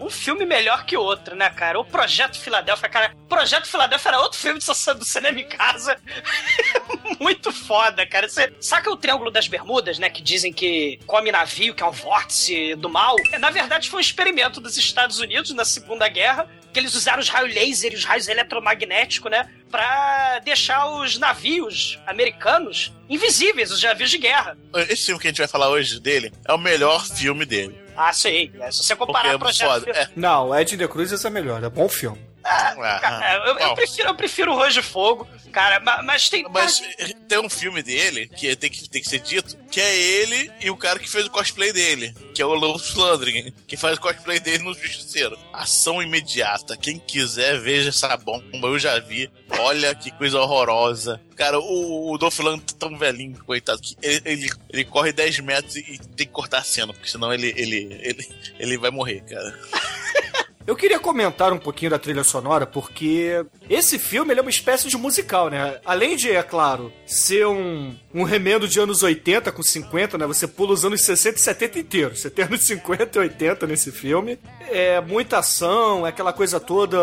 um 0.00 0.08
filme 0.10 0.46
melhor 0.46 0.84
que 0.84 0.96
outro, 0.96 1.34
né, 1.34 1.48
cara? 1.50 1.80
O 1.80 1.84
Projeto 1.84 2.38
Filadélfia, 2.38 2.88
cara. 2.88 3.12
Projeto 3.28 3.66
Filadélfia 3.66 4.08
era 4.10 4.20
outro 4.20 4.38
filme 4.38 4.58
de 4.58 4.64
sessão 4.64 4.94
do 4.94 5.04
cinema 5.04 5.40
em 5.40 5.48
casa. 5.48 5.96
Muito 7.18 7.52
foda, 7.52 8.06
cara. 8.06 8.28
Você 8.28 8.52
saca 8.60 8.90
o 8.90 8.96
Triângulo 8.96 9.30
das 9.30 9.48
Bermudas, 9.48 9.98
né? 9.98 10.08
Que 10.08 10.22
dizem 10.22 10.52
que 10.52 10.98
come 11.06 11.32
navio, 11.32 11.74
que 11.74 11.82
é 11.82 11.86
um 11.86 11.92
vórtice 11.92 12.74
do 12.76 12.88
mal. 12.88 13.16
Na 13.38 13.50
verdade, 13.50 13.88
foi 13.90 13.98
um 13.98 14.00
experimento 14.00 14.60
dos 14.60 14.76
Estados 14.76 15.18
Unidos 15.18 15.52
na 15.52 15.64
Segunda 15.64 16.08
Guerra. 16.08 16.48
Que 16.72 16.78
eles 16.78 16.94
usaram 16.94 17.20
os 17.20 17.30
raios 17.30 17.54
laser 17.54 17.92
e 17.92 17.96
os 17.96 18.04
raios 18.04 18.28
eletromagnéticos, 18.28 19.30
né? 19.30 19.48
Pra 19.70 20.38
deixar 20.44 20.86
os 20.86 21.18
navios 21.18 21.98
americanos 22.06 22.92
invisíveis, 23.08 23.70
os 23.70 23.82
navios 23.82 24.10
de 24.10 24.18
guerra. 24.18 24.56
Esse 24.74 25.06
filme 25.06 25.20
que 25.20 25.28
a 25.28 25.30
gente 25.30 25.38
vai 25.38 25.48
falar 25.48 25.70
hoje 25.70 25.98
dele 25.98 26.30
é 26.46 26.52
o 26.52 26.58
melhor 26.58 27.06
filme 27.06 27.46
dele. 27.46 27.78
Ah, 27.96 28.12
sim. 28.12 28.52
Se 28.70 28.84
você 28.84 28.94
Porque 28.94 29.12
comparar 29.12 29.32
é 29.32 29.36
o 29.36 29.40
muito 29.40 29.44
Projeto 29.44 29.84
foda. 29.86 29.90
É. 29.98 30.08
Não, 30.14 30.56
Ed 30.56 30.76
The 30.76 30.86
Cruz 30.86 31.24
é 31.24 31.30
melhor, 31.30 31.64
é 31.64 31.70
bom 31.70 31.88
filme. 31.88 32.18
Ah, 32.50 32.98
Cara, 33.00 33.46
eu, 33.46 33.58
eu 33.58 33.74
prefiro, 33.74 34.08
eu 34.08 34.14
prefiro 34.14 34.52
o 34.52 34.54
Rojo 34.56 34.80
de 34.80 34.86
Fogo, 34.86 35.28
cara, 35.52 35.80
ma- 35.80 36.02
mas, 36.02 36.28
tem. 36.28 36.44
Mas 36.50 36.82
tem 37.28 37.38
um 37.38 37.48
filme 37.50 37.82
dele 37.82 38.26
que 38.28 38.54
tem 38.56 38.70
que, 38.70 38.88
tem 38.88 39.02
que 39.02 39.08
ser 39.08 39.18
dito, 39.20 39.56
que 39.70 39.80
é 39.80 39.96
ele 39.96 40.50
e 40.60 40.70
o 40.70 40.76
cara 40.76 40.98
que 40.98 41.08
fez 41.08 41.26
o 41.26 41.30
cosplay 41.30 41.72
dele, 41.72 42.14
que 42.34 42.40
é 42.40 42.46
o 42.46 42.54
Lance 42.54 42.92
Flandrin, 42.92 43.52
que 43.66 43.76
faz 43.76 43.98
o 43.98 44.00
cosplay 44.00 44.40
dele 44.40 44.64
no 44.64 44.74
Justiceiro. 44.74 45.38
Ação 45.52 46.02
imediata. 46.02 46.76
Quem 46.76 46.98
quiser, 46.98 47.58
veja 47.60 47.90
essa 47.90 48.16
bomba. 48.16 48.44
Eu 48.68 48.78
já 48.78 48.98
vi. 48.98 49.30
Olha 49.58 49.94
que 49.94 50.10
coisa 50.12 50.38
horrorosa. 50.40 51.20
Cara, 51.36 51.58
o, 51.60 52.12
o 52.12 52.18
Dolph 52.18 52.38
Lundgren 52.40 52.60
tá 52.60 52.74
tão 52.78 52.96
velhinho, 52.98 53.38
coitado, 53.44 53.80
que 53.80 53.96
ele, 54.02 54.22
ele, 54.24 54.50
ele 54.70 54.84
corre 54.84 55.12
10 55.12 55.38
metros 55.40 55.76
e, 55.76 55.80
e 55.80 55.98
tem 55.98 56.26
que 56.26 56.32
cortar 56.32 56.58
a 56.58 56.64
cena, 56.64 56.92
porque 56.92 57.08
senão 57.08 57.32
ele, 57.32 57.52
ele, 57.56 57.96
ele, 58.02 58.28
ele 58.58 58.76
vai 58.78 58.90
morrer, 58.90 59.20
cara. 59.22 59.56
Eu 60.68 60.76
queria 60.76 61.00
comentar 61.00 61.50
um 61.50 61.58
pouquinho 61.58 61.92
da 61.92 61.98
trilha 61.98 62.22
sonora, 62.22 62.66
porque 62.66 63.42
esse 63.70 63.98
filme 63.98 64.34
é 64.34 64.40
uma 64.42 64.50
espécie 64.50 64.86
de 64.86 64.98
musical, 64.98 65.48
né? 65.48 65.80
Além 65.82 66.14
de, 66.14 66.30
é 66.30 66.42
claro, 66.42 66.92
ser 67.06 67.46
um, 67.46 67.94
um 68.12 68.22
remendo 68.22 68.68
de 68.68 68.78
anos 68.78 69.02
80 69.02 69.50
com 69.50 69.62
50, 69.62 70.18
né? 70.18 70.26
Você 70.26 70.46
pula 70.46 70.74
os 70.74 70.84
anos 70.84 71.00
60 71.00 71.38
e 71.38 71.40
70 71.40 71.78
inteiros. 71.78 72.20
Você 72.20 72.28
tem 72.28 72.44
anos 72.44 72.60
50 72.64 73.18
e 73.18 73.18
80 73.18 73.66
nesse 73.66 73.90
filme. 73.90 74.38
É 74.68 75.00
muita 75.00 75.38
ação, 75.38 76.06
é 76.06 76.10
aquela 76.10 76.34
coisa 76.34 76.60
toda 76.60 76.98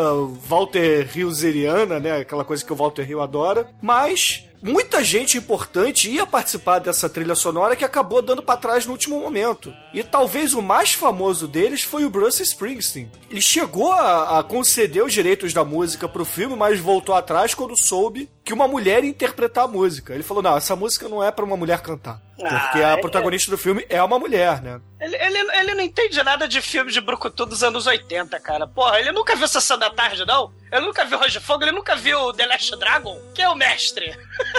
Walter 0.48 1.10
Hillseriana, 1.18 2.00
né? 2.00 2.18
Aquela 2.18 2.46
coisa 2.46 2.64
que 2.64 2.72
o 2.72 2.76
Walter 2.76 3.10
Hill 3.10 3.20
adora. 3.20 3.68
Mas 3.82 4.44
muita 4.66 5.04
gente 5.04 5.38
importante 5.38 6.10
ia 6.10 6.26
participar 6.26 6.80
dessa 6.80 7.08
trilha 7.08 7.36
sonora 7.36 7.76
que 7.76 7.86
acabou 7.86 8.20
dando 8.20 8.42
pra 8.42 8.58
trás 8.58 8.86
no 8.86 8.94
último 8.94 9.20
momento. 9.20 9.72
E 9.94 10.04
talvez 10.04 10.56
o 10.56 10.62
mais 10.62 10.94
famoso 10.94 11.48
deles 11.48 11.84
foi 11.84 12.04
o 12.04 12.10
Bruce 12.10 12.42
Springsteen. 12.42 13.12
Ele 13.30 13.42
chegou 13.42 13.92
a, 13.94 14.40
a 14.40 14.44
conceder 14.44 15.04
os 15.04 15.14
direitos 15.14 15.54
da 15.54 15.64
música 15.64 16.10
pro 16.10 16.26
filme, 16.26 16.56
mas 16.56 16.80
voltou 16.80 17.14
atrás 17.14 17.54
quando 17.54 17.78
soube 17.78 18.28
que 18.46 18.54
uma 18.54 18.68
mulher 18.68 19.04
ia 19.04 19.10
interpretar 19.10 19.66
a 19.66 19.68
música. 19.68 20.14
Ele 20.14 20.24
falou: 20.24 20.44
não, 20.44 20.56
essa 20.56 20.76
música 20.76 21.10
não 21.10 21.24
é 21.24 21.32
pra 21.32 21.44
uma 21.44 21.58
mulher 21.58 21.82
cantar. 21.82 22.22
Porque 22.38 22.82
Ah, 22.84 22.90
a 22.96 22.98
é- 22.98 23.02
protagonista 23.02 23.50
do 23.50 23.58
filme 23.58 23.86
é 23.90 24.02
uma 24.04 24.20
mulher, 24.20 24.62
né? 24.62 24.80
Ele, 25.00 25.16
ele, 25.16 25.38
ele 25.38 25.74
não 25.74 25.82
entende 25.82 26.22
nada 26.22 26.48
de 26.50 26.62
filme 26.62 26.92
de 26.92 27.00
Brucutu 27.00 27.46
dos 27.46 27.64
anos 27.64 27.88
80, 27.88 28.38
cara. 28.42 28.68
Porra, 28.68 29.00
ele 29.00 29.12
nunca 29.14 29.36
viu 29.38 29.48
Sessão 29.48 29.78
da 29.78 29.90
Tarde, 29.90 30.26
não? 30.26 30.52
Ele 30.70 30.86
nunca 30.86 31.06
viu 31.06 31.18
Roger 31.18 31.42
Fogo, 31.42 31.64
ele 31.64 31.72
nunca 31.72 31.96
viu 31.96 32.34
The 32.34 32.46
Last 32.46 32.76
Dragon? 32.78 33.18
Quem 33.34 33.46
é 33.46 33.50
o 33.50 33.56
mestre? 33.56 34.14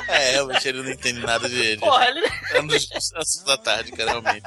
É, 0.08 0.30
realmente 0.32 0.66
ele 0.68 0.82
não 0.82 0.90
entende 0.90 1.20
nada 1.20 1.48
de, 1.50 1.74
de 1.76 1.80
Porra, 1.80 2.06
ele. 2.08 2.20
anos 2.54 2.88
anos 3.14 3.42
da 3.44 3.58
tarde, 3.58 3.92
cara, 3.92 4.10
realmente. 4.12 4.42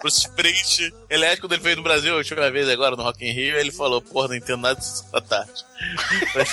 Bruce 0.00 0.18
Springsteen, 0.22 0.92
ele 1.08 1.24
é 1.24 1.36
quando 1.36 1.52
ele 1.52 1.62
veio 1.62 1.76
no 1.76 1.82
Brasil 1.84 2.14
a 2.14 2.16
última 2.16 2.50
vez 2.50 2.68
agora 2.68 2.96
no 2.96 3.02
Rock 3.04 3.24
in 3.24 3.32
Rio, 3.32 3.56
ele 3.56 3.70
falou, 3.70 4.02
porra, 4.02 4.28
não 4.28 4.34
entendo 4.34 4.60
nada 4.62 4.80
disso 4.80 5.04
da 5.12 5.20
tarde. 5.20 5.52
Mas, 6.34 6.48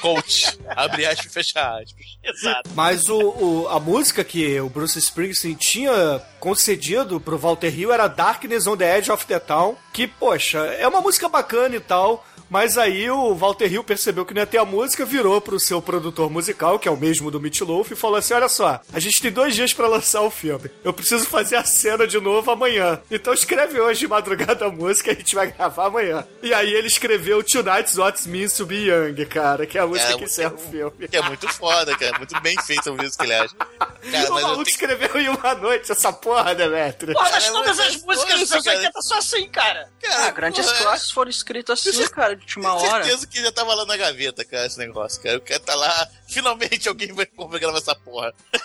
Coach, 0.00 0.58
abre 0.68 1.04
aspas 1.06 1.26
e 1.26 1.28
fecha 1.28 1.60
aspas. 1.60 1.83
Exato. 2.24 2.70
Mas 2.74 3.08
o, 3.08 3.18
o- 3.18 3.68
a 3.68 3.78
música 3.80 4.24
que 4.24 4.58
o 4.60 4.68
Bruce 4.68 4.98
Springsteen 4.98 5.54
tinha 5.54 6.20
concedido 6.40 7.20
pro 7.20 7.38
Walter 7.38 7.72
Hill 7.76 7.92
era 7.92 8.06
Darkness 8.08 8.66
on 8.66 8.76
the 8.76 8.98
Edge 8.98 9.10
of 9.10 9.26
the 9.26 9.38
Town, 9.38 9.76
que, 9.92 10.06
poxa, 10.06 10.58
é 10.78 10.86
uma 10.86 11.00
música 11.00 11.28
bacana 11.28 11.76
e 11.76 11.80
tal, 11.80 12.24
mas 12.50 12.76
aí 12.78 13.10
o 13.10 13.34
Walter 13.34 13.72
Hill 13.72 13.84
percebeu 13.84 14.24
que 14.24 14.34
não 14.34 14.42
ia 14.42 14.46
ter 14.46 14.58
a 14.58 14.64
música, 14.64 15.04
virou 15.04 15.40
pro 15.40 15.58
seu 15.60 15.80
produtor 15.82 16.30
musical, 16.30 16.78
que 16.78 16.88
é 16.88 16.90
o 16.90 16.96
mesmo 16.96 17.30
do 17.30 17.40
Meat 17.40 17.60
Loaf, 17.62 17.90
e 17.92 17.96
falou 17.96 18.16
assim, 18.16 18.34
olha 18.34 18.48
só, 18.48 18.80
a 18.92 19.00
gente 19.00 19.20
tem 19.20 19.30
dois 19.32 19.54
dias 19.54 19.72
pra 19.72 19.86
lançar 19.88 20.20
o 20.22 20.30
filme, 20.30 20.70
eu 20.82 20.92
preciso 20.92 21.26
fazer 21.26 21.56
a 21.56 21.64
cena 21.64 22.06
de 22.06 22.20
novo 22.20 22.50
amanhã, 22.50 23.00
então 23.10 23.32
escreve 23.34 23.80
hoje 23.80 24.00
de 24.00 24.08
madrugada 24.08 24.66
a 24.66 24.70
música 24.70 25.10
e 25.10 25.14
a 25.14 25.16
gente 25.16 25.34
vai 25.34 25.50
gravar 25.50 25.86
amanhã. 25.86 26.24
E 26.42 26.52
aí 26.52 26.72
ele 26.72 26.86
escreveu 26.88 27.42
Tonight's 27.42 27.96
What 27.96 28.28
Means 28.28 28.52
to 28.54 28.66
Be 28.66 28.88
Young, 28.88 29.24
cara, 29.26 29.66
que 29.66 29.78
é 29.78 29.80
a 29.80 29.86
música 29.86 30.12
É, 30.12 30.16
que 30.16 30.24
encerra 30.24 30.54
o 30.54 30.58
filme. 30.58 31.08
Que 31.08 31.16
é 31.16 31.22
muito 31.22 31.48
foda, 31.52 31.96
cara, 31.96 32.18
muito 32.18 32.38
bem 32.40 32.56
feito 32.62 32.90
o 32.90 32.94
mesmo 32.94 33.16
que 33.16 33.24
ele 33.24 33.34
acha. 33.34 33.54
Cara, 33.56 33.94
o 34.30 34.34
maluco 34.34 34.64
tenho 34.64 34.68
escreveu 34.68 35.20
em 35.20 35.28
uma 35.28 35.54
noite 35.54 35.90
essa 35.90 36.12
porra, 36.12 36.54
Demetrio. 36.54 37.14
Porra, 37.14 37.30
mas 37.32 37.50
todas 37.50 37.78
as 37.80 37.96
músicas 38.02 38.40
dos 38.40 38.52
anos 38.52 38.64
cara. 38.64 38.76
80 38.78 39.02
são 39.02 39.18
assim, 39.18 39.48
cara. 39.48 39.88
Cara, 40.02 40.26
Ah, 40.26 40.30
grandes 40.30 40.66
porra, 40.66 40.78
clássicos 40.82 41.10
foram 41.12 41.30
escritos 41.30 41.86
assim, 41.86 42.08
cara, 42.08 42.33
de 42.36 42.42
última 42.42 42.76
Tenho 42.76 42.90
hora. 42.92 43.04
certeza 43.04 43.26
que 43.26 43.42
já 43.42 43.52
tava 43.52 43.74
lá 43.74 43.84
na 43.86 43.96
gaveta, 43.96 44.44
cara, 44.44 44.66
esse 44.66 44.78
negócio, 44.78 45.22
cara. 45.22 45.36
Eu 45.36 45.40
quero 45.40 45.60
tá 45.64 45.74
lá, 45.74 46.08
finalmente 46.28 46.88
alguém 46.88 47.12
vai 47.12 47.26
gravar 47.58 47.78
essa 47.78 47.94
porra. 47.94 48.32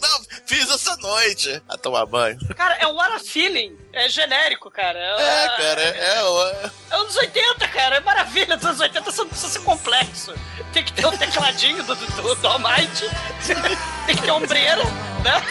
Não, 0.00 0.24
fiz 0.46 0.68
essa 0.70 0.96
noite. 0.96 1.62
A 1.68 1.76
tomar 1.76 2.06
banho. 2.06 2.38
Cara, 2.56 2.74
é 2.76 2.86
um 2.86 2.94
What 2.94 3.12
a 3.14 3.18
Feeling. 3.20 3.76
É 3.92 4.08
genérico, 4.08 4.70
cara. 4.70 4.98
É, 4.98 5.48
cara, 5.56 5.80
é, 5.82 6.14
é, 6.16 6.22
o- 6.24 6.48
É 6.48 6.70
anos 6.96 7.14
80, 7.16 7.68
cara. 7.68 7.96
É 7.96 8.00
maravilha. 8.00 8.56
Dos 8.56 8.66
anos 8.66 8.80
80 8.80 9.10
você 9.10 9.20
não 9.22 9.28
precisa 9.28 9.52
ser 9.52 9.58
complexo. 9.60 10.34
Tem 10.72 10.82
que 10.84 10.92
ter 10.92 11.06
um 11.06 11.16
tecladinho 11.16 11.82
do, 11.84 11.94
do, 11.94 12.34
do 12.34 12.46
Almighty. 12.48 13.06
Tem 14.06 14.16
que 14.16 14.22
ter 14.22 14.30
ombreira, 14.30 14.82
né? 15.22 15.42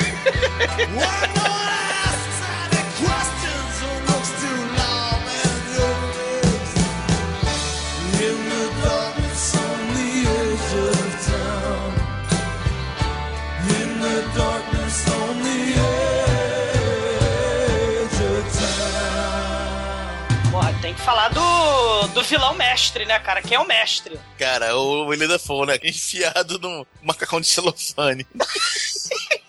Tem 20.91 20.95
que 20.95 21.01
falar 21.01 21.29
do, 21.29 22.07
do 22.07 22.23
vilão 22.23 22.53
mestre, 22.55 23.05
né, 23.05 23.17
cara? 23.19 23.41
Quem 23.41 23.55
é 23.55 23.59
o 23.59 23.67
mestre? 23.67 24.19
Cara, 24.37 24.75
o 24.75 25.05
William 25.05 25.27
Dafoe, 25.27 25.67
né? 25.67 25.77
Enfiado 25.83 26.59
num 26.59 26.85
macacão 27.01 27.39
de 27.39 27.47
celofane. 27.47 28.27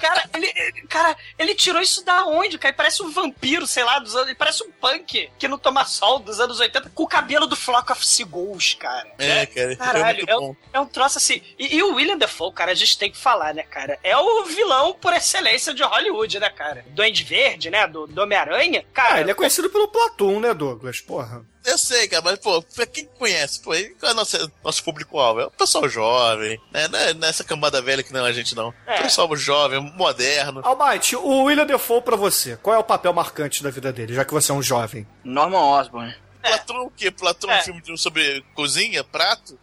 Cara, 0.00 0.24
ele, 0.34 0.52
ele- 0.56 0.82
cara, 0.88 1.16
ele 1.38 1.54
tirou 1.54 1.80
isso 1.80 2.04
da 2.04 2.24
onde, 2.26 2.58
cara? 2.58 2.70
Ele 2.70 2.76
parece 2.76 3.02
um 3.02 3.10
vampiro, 3.10 3.66
sei 3.66 3.84
lá, 3.84 3.98
dos 3.98 4.14
anos. 4.14 4.28
Ele 4.28 4.36
parece 4.36 4.62
um 4.64 4.70
punk 4.70 5.30
que 5.38 5.48
não 5.48 5.58
toma 5.58 5.84
sol 5.84 6.18
dos 6.18 6.40
anos 6.40 6.58
80, 6.60 6.90
com 6.90 7.02
o 7.02 7.08
cabelo 7.08 7.46
do 7.46 7.56
Flock 7.56 7.92
of 7.92 8.04
Seagulls, 8.06 8.76
cara. 8.76 9.10
É, 9.18 9.46
cara, 9.46 9.76
Caralho, 9.76 10.04
é 10.04 10.14
muito 10.14 10.30
é, 10.30 10.38
um, 10.38 10.56
é 10.74 10.80
um 10.80 10.86
troço 10.86 11.18
assim. 11.18 11.42
E, 11.58 11.76
e 11.76 11.82
o 11.82 11.94
William 11.94 12.16
Dafoe, 12.18 12.52
cara, 12.52 12.72
a 12.72 12.74
gente 12.74 12.96
tem 12.98 13.10
que 13.10 13.18
falar, 13.18 13.54
né, 13.54 13.62
cara? 13.62 13.98
É 14.02 14.16
o 14.16 14.44
vilão 14.44 14.94
por 14.94 15.12
excelência 15.12 15.72
de 15.74 15.82
Hollywood, 15.82 16.38
né, 16.40 16.50
cara? 16.50 16.84
Duende 16.88 17.22
Verde, 17.24 17.70
né? 17.70 17.86
Do, 17.86 18.06
do 18.06 18.22
Homem-Aranha. 18.22 18.84
Cara, 18.92 19.16
Ah, 19.16 19.20
ele 19.20 19.30
é 19.30 19.34
conhecido 19.34 19.68
pelo 19.70 19.88
Platum, 19.88 20.40
né, 20.40 20.54
Douglas? 20.54 21.00
Porra. 21.00 21.44
Eu 21.64 21.76
sei, 21.76 22.08
cara, 22.08 22.22
mas, 22.22 22.38
pô, 22.38 22.62
pra 22.62 22.86
quem 22.86 23.04
conhece, 23.18 23.60
pô, 23.60 23.70
qual 23.98 24.10
é 24.10 24.12
o 24.12 24.14
nosso, 24.14 24.52
nosso 24.64 24.82
público-alvo? 24.82 25.40
É 25.40 25.46
o 25.46 25.50
pessoal 25.50 25.86
jovem, 25.88 26.58
né? 26.72 26.88
Não 26.88 26.98
é 26.98 27.12
nessa 27.14 27.44
cambada 27.44 27.82
velha 27.82 28.02
que 28.02 28.12
não 28.12 28.26
é 28.26 28.30
a 28.30 28.32
gente, 28.32 28.54
não. 28.56 28.72
É. 28.86 29.02
Pessoal 29.02 29.34
jovem, 29.36 29.78
moderno. 29.96 30.62
Almighty, 30.64 31.16
o 31.16 31.42
William 31.44 31.66
Defoe 31.66 32.00
pra 32.00 32.16
você, 32.16 32.56
qual 32.56 32.74
é 32.74 32.78
o 32.78 32.84
papel 32.84 33.12
marcante 33.12 33.62
da 33.62 33.70
vida 33.70 33.92
dele, 33.92 34.14
já 34.14 34.24
que 34.24 34.32
você 34.32 34.50
é 34.50 34.54
um 34.54 34.62
jovem? 34.62 35.06
Norman 35.22 35.58
Osborn. 35.58 36.14
Platão 36.42 36.86
o 36.86 36.90
quê? 36.90 37.10
Platão 37.10 37.50
é 37.50 37.58
É. 37.58 37.60
um 37.60 37.64
filme 37.64 37.82
de- 37.82 37.98
sobre 38.00 38.42
cozinha, 38.54 39.04
prato? 39.04 39.58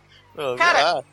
Cara, 0.57 1.03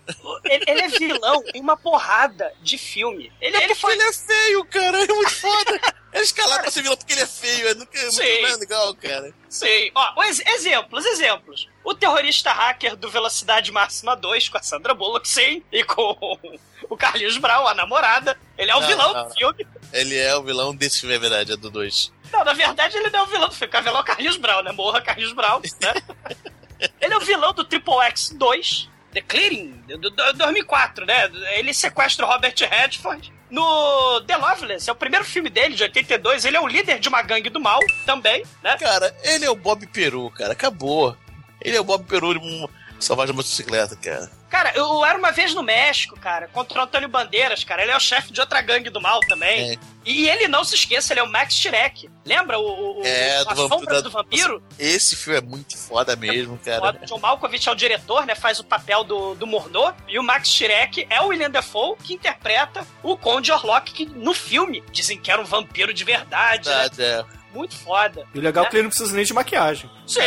ele, 0.44 0.64
ele 0.66 0.80
é 0.82 0.88
vilão 0.88 1.42
em 1.54 1.60
uma 1.60 1.76
porrada 1.76 2.52
de 2.62 2.76
filme. 2.76 3.32
Ele, 3.40 3.56
ele 3.56 3.74
foi. 3.74 3.94
Ele 3.94 4.02
é 4.02 4.12
feio, 4.12 4.64
cara, 4.66 5.02
é 5.02 5.06
muito 5.06 5.30
foda. 5.34 5.80
É 6.12 6.20
escalar 6.20 6.60
pra 6.60 6.70
ser 6.70 6.82
vilão 6.82 6.96
porque 6.96 7.12
ele 7.12 7.22
é 7.22 7.26
feio, 7.26 7.68
é 7.68 7.74
nunca 7.74 7.98
é 7.98 8.02
muito 8.02 8.16
Sim. 8.16 8.44
é 8.44 8.56
legal, 8.56 8.94
cara. 8.94 9.34
Sei. 9.48 9.90
Ó, 9.94 10.22
ex- 10.24 10.42
exemplos, 10.46 11.04
exemplos. 11.06 11.68
O 11.82 11.94
terrorista 11.94 12.52
hacker 12.52 12.94
do 12.96 13.10
Velocidade 13.10 13.72
Máxima 13.72 14.14
2 14.14 14.48
com 14.48 14.58
a 14.58 14.62
Sandra 14.62 14.94
Bullock, 14.94 15.28
sim, 15.28 15.62
e 15.72 15.82
com 15.82 16.16
o 16.88 16.96
Carlinhos 16.96 17.36
Brown, 17.38 17.66
a 17.66 17.74
namorada. 17.74 18.38
Ele 18.56 18.70
é 18.70 18.76
o 18.76 18.80
Não, 18.80 18.86
vilão 18.86 19.12
não, 19.12 19.28
do 19.28 19.34
filme. 19.34 19.66
Ele 19.92 20.16
é 20.16 20.36
o 20.36 20.42
vilão 20.42 20.74
desse 20.76 21.00
filme, 21.00 21.14
é 21.16 21.18
verdade, 21.18 21.52
é 21.52 21.56
do 21.56 21.70
2. 21.70 22.12
Não, 22.32 22.44
na 22.44 22.52
verdade 22.52 22.96
ele 22.96 23.10
não 23.10 23.20
é 23.20 23.22
o 23.22 23.26
vilão 23.26 23.48
do 23.48 23.54
filme, 23.54 23.76
o 23.76 23.82
vilão 23.82 23.98
é 23.98 24.00
o 24.02 24.04
Carlinhos 24.04 24.36
Brown, 24.36 24.62
né? 24.62 24.72
Morra 24.72 25.00
Carlinhos 25.00 25.32
Brown, 25.32 25.60
né? 25.80 25.94
ele 27.00 27.14
é 27.14 27.16
o 27.16 27.20
vilão 27.20 27.52
do 27.52 27.64
Triple 27.64 27.94
X 28.06 28.30
2, 28.30 28.88
The 29.14 29.20
Clearing, 29.22 29.70
do, 29.86 30.10
do- 30.10 30.32
2004, 30.34 31.06
né? 31.06 31.30
Ele 31.56 31.72
sequestra 31.72 32.26
o 32.26 32.28
Robert 32.28 32.54
Redford. 32.58 33.32
No 33.50 34.20
The 34.22 34.36
Loveless, 34.36 34.90
é 34.90 34.92
o 34.92 34.96
primeiro 34.96 35.24
filme 35.24 35.48
dele, 35.48 35.76
de 35.76 35.82
82. 35.84 36.44
Ele 36.44 36.56
é 36.56 36.60
o 36.60 36.66
líder 36.66 36.98
de 36.98 37.08
uma 37.08 37.22
gangue 37.22 37.48
do 37.48 37.60
mal 37.60 37.78
também, 38.04 38.44
né? 38.62 38.76
Cara, 38.78 39.14
ele 39.22 39.44
é 39.44 39.50
o 39.50 39.54
Bob 39.54 39.86
Peru, 39.86 40.28
cara, 40.30 40.52
acabou. 40.52 41.16
Ele 41.62 41.76
é 41.76 41.80
o 41.80 41.84
Bob 41.84 42.04
Peru 42.04 42.34
de 42.98 43.04
salvagem 43.04 43.32
de 43.32 43.36
motocicleta, 43.36 43.96
cara. 43.96 44.30
Cara, 44.50 44.72
eu 44.76 45.04
era 45.04 45.18
uma 45.18 45.32
vez 45.32 45.52
no 45.52 45.64
México, 45.64 46.16
cara, 46.18 46.46
contra 46.46 46.78
o 46.78 46.82
Antônio 46.84 47.08
Bandeiras, 47.08 47.64
cara. 47.64 47.82
Ele 47.82 47.90
é 47.90 47.96
o 47.96 48.00
chefe 48.00 48.32
de 48.32 48.40
outra 48.40 48.60
gangue 48.60 48.88
do 48.88 49.00
mal 49.00 49.18
também. 49.28 49.72
É. 49.72 49.78
E 50.04 50.28
ele, 50.28 50.46
não 50.46 50.62
se 50.62 50.76
esqueça, 50.76 51.12
ele 51.12 51.18
é 51.18 51.22
o 51.24 51.28
Max 51.28 51.54
Shrek. 51.54 52.08
Lembra 52.24 52.58
o, 52.60 53.00
o, 53.00 53.04
É, 53.04 53.38
a 53.38 53.44
do 53.54 53.66
sombra 53.68 53.96
da- 53.96 54.00
do 54.02 54.10
vampiro? 54.10 54.62
Esse 54.78 55.16
filme 55.16 55.38
é 55.40 55.42
muito 55.42 55.76
foda 55.76 56.14
mesmo, 56.14 56.54
O 56.54 56.58
cara. 56.58 56.92
John 57.04 57.18
Malkovich 57.18 57.68
é 57.68 57.72
o 57.72 57.74
diretor, 57.74 58.24
né? 58.26 58.36
Faz 58.36 58.60
o 58.60 58.64
papel 58.64 59.02
do, 59.02 59.34
do 59.34 59.44
Murnau. 59.46 59.92
E 60.06 60.16
o 60.18 60.22
Max 60.22 60.48
Shrek 60.48 61.04
é 61.10 61.20
o 61.20 61.26
William 61.28 61.50
Dafoe, 61.50 61.96
que 61.96 62.14
interpreta 62.14 62.86
o 63.02 63.16
Conde 63.16 63.50
Orlok, 63.50 63.92
que 63.92 64.06
no 64.06 64.32
filme 64.34 64.84
dizem 64.92 65.18
que 65.18 65.32
era 65.32 65.40
um 65.42 65.44
vampiro 65.44 65.92
de 65.92 66.04
verdade, 66.04 66.68
né? 66.68 66.88
Verdade, 66.88 67.02
é. 67.02 67.24
Muito 67.54 67.74
foda. 67.76 68.26
E 68.34 68.38
o 68.38 68.42
legal 68.42 68.64
é 68.64 68.66
Né? 68.66 68.70
que 68.70 68.76
ele 68.76 68.82
não 68.82 68.90
precisa 68.90 69.14
nem 69.14 69.24
de 69.24 69.32
maquiagem. 69.32 69.88
Sim. 70.06 70.20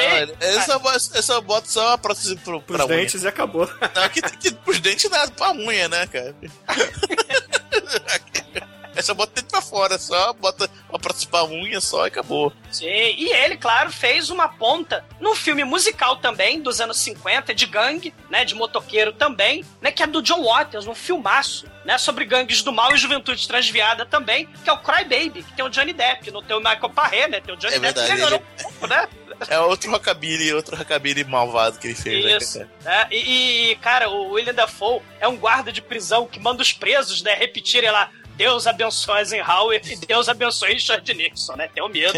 Bo- 0.82 0.92
ele 0.92 1.22
só 1.22 1.42
bota 1.42 1.68
só 1.68 1.94
a 1.94 1.98
prótese 1.98 2.36
pro, 2.38 2.62
Pros 2.62 2.78
pra 2.78 2.86
unha. 2.88 2.98
dentes 2.98 3.24
e 3.24 3.28
acabou. 3.28 3.70
Não, 3.96 4.10
que, 4.10 4.22
que, 4.22 4.52
pros 4.54 4.80
dentes 4.80 5.10
nada, 5.10 5.30
pra 5.32 5.52
unha, 5.52 5.88
né, 5.90 6.08
cara? 6.08 6.36
É 8.98 9.02
só 9.04 9.14
bota 9.14 9.32
dentro 9.36 9.52
pra 9.52 9.62
fora, 9.62 9.98
só 10.00 10.34
bota 10.34 10.68
uma 10.90 10.98
pra 11.00 11.46
unha 11.46 11.80
só 11.80 12.06
e 12.06 12.08
acabou. 12.08 12.52
Sim, 12.72 12.86
e 12.88 13.32
ele, 13.32 13.56
claro, 13.56 13.92
fez 13.92 14.30
uma 14.32 14.48
ponta 14.50 15.06
num 15.20 15.36
filme 15.36 15.64
musical 15.64 16.16
também, 16.18 16.60
dos 16.62 16.82
anos 16.82 16.98
50, 16.98 17.54
de 17.54 17.66
gangue, 17.68 18.14
né, 18.30 18.44
de 18.44 18.56
motoqueiro 18.56 19.14
também, 19.14 19.64
né, 19.82 19.92
que 19.92 20.02
é 20.02 20.08
do 20.08 20.22
John 20.22 20.44
Waters, 20.44 20.88
um 20.88 20.96
filmaço, 20.96 21.68
né, 21.86 21.98
sobre 22.00 22.26
gangues 22.26 22.64
do 22.64 22.74
mal 22.74 22.94
e 22.94 22.98
juventude 22.98 23.48
transviada 23.48 24.04
também, 24.06 24.48
que 24.64 24.70
é 24.70 24.74
o 24.74 24.80
Cry 24.80 25.04
Baby, 25.04 25.44
que 25.44 25.54
tem 25.56 25.64
o 25.64 25.70
Johnny 25.70 25.94
Depp, 25.94 26.32
não 26.32 26.42
tem 26.42 26.56
o 26.58 26.60
Michael 26.60 26.90
Parré, 26.90 27.28
né, 27.28 27.40
tem 27.40 27.54
o 27.54 27.58
Johnny 27.58 27.76
É 27.76 27.80
Depp, 27.80 28.00
verdade, 28.02 28.22
ele- 28.34 28.36
um 28.36 28.64
pouco, 28.64 28.88
né? 28.88 29.08
É 29.50 29.60
outro 29.60 29.92
rockabilly, 29.92 30.52
outro 30.52 30.76
rockabilly 30.76 31.24
malvado 31.24 31.78
que 31.78 31.86
ele 31.86 31.94
fez, 31.96 32.26
né, 32.26 32.38
Isso. 32.38 32.58
cara? 32.58 32.70
né? 32.84 33.08
E, 33.12 33.70
e, 33.72 33.76
cara, 33.76 34.10
o 34.10 34.32
William 34.32 34.52
Dafoe 34.56 35.00
é 35.20 35.28
um 35.28 35.38
guarda 35.38 35.72
de 35.72 35.80
prisão 35.80 36.26
que 36.26 36.40
manda 36.40 36.64
os 36.64 36.74
presos, 36.74 37.22
né, 37.22 37.36
repetirem 37.36 37.92
lá 37.92 38.10
Deus 38.38 38.68
abençoe 38.68 39.20
Eisenhower 39.20 39.82
e 39.84 39.96
Deus 39.98 40.30
abençoe 40.30 40.74
Richard 40.74 41.14
Nixon, 41.14 41.56
né? 41.56 41.68
Tenho 41.74 41.90
medo. 41.90 42.18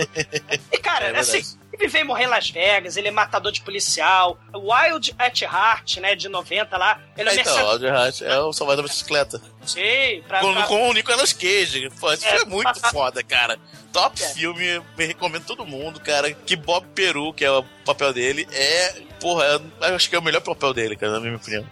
E, 0.71 0.77
cara, 0.77 1.07
É 1.15 1.19
assim, 1.19 1.41
ele 1.73 1.87
veio 1.87 2.05
morrer 2.05 2.25
em 2.25 2.27
Las 2.27 2.49
Vegas, 2.49 2.97
ele 2.97 3.07
é 3.07 3.11
matador 3.11 3.51
de 3.51 3.61
policial. 3.61 4.37
Wild 4.53 5.15
at 5.17 5.41
Heart, 5.41 5.97
né, 5.97 6.15
de 6.15 6.27
90 6.27 6.77
lá. 6.77 6.99
Ele 7.17 7.29
é, 7.29 7.33
então, 7.33 7.43
mercenário. 7.45 7.69
Audrey 7.71 7.89
Hart 7.91 8.21
é 8.21 8.39
o 8.39 8.51
salvador 8.53 8.83
da 8.83 8.89
bicicleta. 8.89 9.41
Sim, 9.65 10.21
pra, 10.27 10.41
Com, 10.41 10.53
pra- 10.53 10.63
com 10.63 10.89
o 10.89 10.93
Nicolas 10.93 11.31
Cage. 11.33 11.89
Pô, 11.99 12.11
esse 12.11 12.25
É, 12.25 12.41
é 12.41 12.45
muito 12.45 12.65
passar- 12.65 12.91
foda, 12.91 13.23
cara. 13.23 13.57
Top 13.93 14.21
É. 14.21 14.27
filme, 14.29 14.81
me 14.97 15.05
recomendo 15.05 15.45
todo 15.45 15.65
mundo, 15.65 15.99
cara. 16.01 16.31
Que 16.33 16.55
Bob 16.55 16.85
Peru, 16.93 17.33
que 17.33 17.43
é 17.45 17.51
o 17.51 17.63
papel 17.85 18.11
dele, 18.13 18.47
é. 18.51 19.01
Porra, 19.19 19.45
é- 19.81 19.89
eu 19.89 19.95
acho 19.95 20.09
que 20.09 20.15
é 20.15 20.19
o 20.19 20.21
melhor 20.21 20.41
papel 20.41 20.73
dele, 20.73 20.95
cara, 20.95 21.13
na 21.13 21.19
minha 21.19 21.35
opinião. 21.35 21.65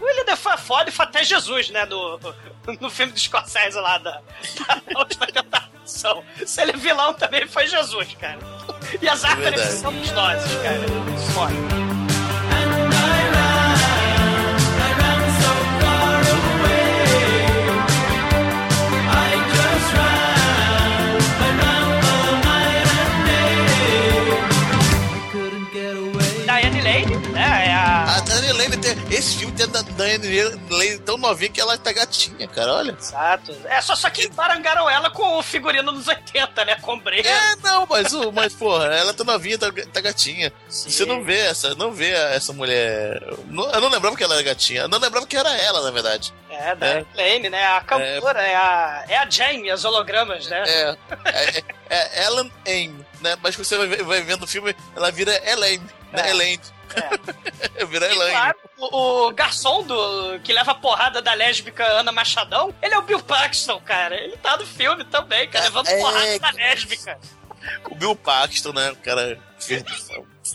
O 0.00 0.04
William 0.04 0.24
Dafoe 0.24 0.52
é 0.54 0.56
foda 0.56 0.88
e 0.90 0.92
foi 0.92 1.04
até 1.04 1.22
Jesus, 1.24 1.70
né, 1.70 1.84
no, 1.86 2.18
no 2.80 2.90
filme 2.90 3.12
do 3.12 3.18
Scorsese 3.18 3.78
lá 3.78 3.98
da, 3.98 4.20
da 4.92 4.98
Última 4.98 5.26
Tentação. 5.26 6.22
Se 6.46 6.60
ele 6.62 6.72
é 6.72 6.76
vilão 6.76 7.14
também, 7.14 7.46
foi 7.46 7.66
Jesus, 7.66 8.14
cara. 8.20 8.38
E 9.00 9.08
as 9.08 9.24
árvores 9.24 9.60
são 9.60 9.92
gostosas, 9.92 10.54
cara. 10.62 10.80
Foda. 11.34 12.07
Esse 29.18 29.36
filme 29.38 29.52
tem 29.56 29.66
a 29.66 29.68
Dani 29.68 30.42
Lane 30.70 30.98
tão 31.00 31.18
novinha 31.18 31.50
que 31.50 31.60
ela 31.60 31.76
tá 31.76 31.92
gatinha, 31.92 32.46
cara, 32.46 32.72
olha. 32.74 32.92
Exato. 32.92 33.52
É, 33.64 33.80
só, 33.80 33.96
só 33.96 34.08
que 34.08 34.28
barangaram 34.28 34.88
ela 34.88 35.10
com 35.10 35.36
o 35.38 35.42
figurino 35.42 35.90
nos 35.90 36.06
80, 36.06 36.64
né, 36.64 36.76
com. 36.80 36.98
É, 37.08 37.56
não, 37.56 37.84
mas, 37.86 38.12
o- 38.12 38.30
mas 38.30 38.54
porra, 38.54 38.86
ela 38.94 39.12
tá 39.12 39.24
novinha, 39.24 39.58
tá, 39.58 39.66
tá 39.92 40.00
gatinha. 40.00 40.52
Você 40.68 41.04
não 41.04 41.24
vê 41.24 41.38
essa, 41.40 41.74
não 41.74 41.90
vê 41.92 42.10
essa 42.10 42.52
mulher. 42.52 43.20
Não- 43.46 43.68
Eu 43.72 43.80
não 43.80 43.88
lembrava 43.88 44.16
que 44.16 44.22
ela 44.22 44.34
era 44.34 44.42
gatinha, 44.44 44.82
eu 44.82 44.88
não 44.88 44.98
lembrava 44.98 45.26
que 45.26 45.36
era 45.36 45.52
ela, 45.56 45.82
na 45.82 45.90
verdade. 45.90 46.32
É, 46.48 46.74
Diane 46.76 47.06
Lane, 47.16 47.50
né, 47.50 47.66
a 47.66 47.80
cantora, 47.80 48.40
é, 48.42 48.54
a, 48.54 49.04
é 49.08 49.16
a 49.18 49.28
Jane, 49.28 49.68
as 49.70 49.84
hologramas, 49.84 50.46
né? 50.46 50.62
É, 50.66 50.96
é, 51.24 51.64
é 51.90 52.24
Ellen 52.26 52.52
Aim, 52.66 53.04
né? 53.20 53.36
Mas 53.42 53.56
você 53.56 53.76
vai, 53.76 53.88
vai 54.02 54.22
vendo 54.22 54.44
o 54.44 54.46
filme, 54.46 54.74
ela 54.94 55.10
vira 55.10 55.32
Elaine, 55.50 55.82
né? 56.12 56.28
É. 56.28 56.30
Elaine. 56.30 56.62
vira 57.88 58.08
E, 58.08 58.12
Elaine. 58.12 58.32
claro, 58.32 58.58
o, 58.78 59.26
o 59.26 59.32
garçom 59.32 59.82
do, 59.82 60.40
que 60.40 60.52
leva 60.52 60.72
a 60.72 60.74
porrada 60.74 61.20
da 61.20 61.34
lésbica 61.34 61.84
Ana 61.84 62.10
Machadão, 62.12 62.74
ele 62.80 62.94
é 62.94 62.98
o 62.98 63.02
Bill 63.02 63.22
Paxton, 63.22 63.80
cara. 63.80 64.16
Ele 64.16 64.36
tá 64.38 64.56
no 64.56 64.66
filme 64.66 65.04
também, 65.04 65.48
cara, 65.48 65.64
levando 65.66 65.88
É, 65.88 65.98
porrada 65.98 66.38
da 66.38 66.50
lésbica. 66.50 67.18
O 67.90 67.94
Bill 67.94 68.16
Paxton, 68.16 68.72
né? 68.72 68.90
O 68.92 68.96
cara 68.96 69.38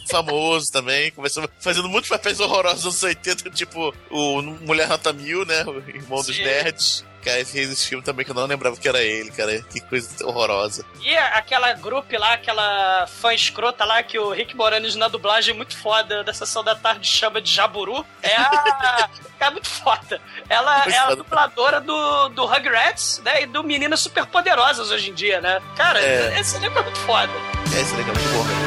famoso 0.10 0.72
também, 0.72 1.12
começou 1.12 1.48
fazendo 1.60 1.88
muitos 1.90 2.10
papéis 2.10 2.40
horrorosos 2.40 2.84
nos 2.86 3.04
anos 3.04 3.16
80, 3.18 3.50
tipo 3.52 3.94
o 4.10 4.42
Mulher 4.42 4.88
Nota 4.88 5.12
Mil, 5.14 5.46
né? 5.46 5.64
O 5.66 5.78
irmão 5.90 6.22
dos 6.22 6.36
Sim. 6.36 6.44
nerds. 6.44 7.06
Cara, 7.24 7.46
fez 7.46 7.72
esse 7.72 7.88
filme 7.88 8.04
também 8.04 8.26
que 8.26 8.32
eu 8.32 8.36
não 8.36 8.46
lembrava 8.46 8.76
que 8.76 8.86
era 8.86 9.02
ele, 9.02 9.32
cara. 9.32 9.62
Que 9.72 9.80
coisa 9.80 10.10
horrorosa. 10.26 10.86
E 11.02 11.16
aquela 11.16 11.72
grupo 11.72 12.06
lá, 12.20 12.34
aquela 12.34 13.08
fã 13.08 13.34
escrota 13.34 13.86
lá 13.86 14.04
que 14.04 14.20
o 14.20 14.32
Rick 14.32 14.54
Moranis 14.58 14.96
na 14.96 15.08
dublagem 15.08 15.56
muito 15.56 15.78
foda 15.78 16.22
da 16.22 16.34
sessão 16.34 16.62
da 16.66 16.76
tarde 16.76 17.08
chama 17.08 17.42
de 17.42 17.50
Jaburu. 17.50 18.06
É 18.22 18.36
a. 18.36 19.10
é 19.40 19.50
muito 19.52 19.70
foda. 19.70 20.20
Ela 20.50 20.80
Muito 20.80 20.90
é 20.90 20.98
a 20.98 21.04
foda. 21.04 21.16
dubladora 21.16 21.80
do, 21.80 22.28
do 22.30 22.46
Rugrats, 22.46 23.22
né? 23.24 23.44
E 23.44 23.46
do 23.46 23.64
Meninas 23.64 24.02
Superpoderosas 24.02 24.92
hoje 24.92 25.10
em 25.10 25.14
dia, 25.14 25.40
né? 25.40 25.62
Cara, 25.78 26.02
É. 26.02 26.38
esse 26.42 26.58
elenco 26.58 26.78
é 26.78 26.82
muito 26.84 27.00
foda. 27.00 27.32
É, 27.74 27.80
esse 27.82 27.96
legal, 27.96 28.14
muito 28.16 28.30
bom. 28.34 28.44
td1p.com 28.44 28.63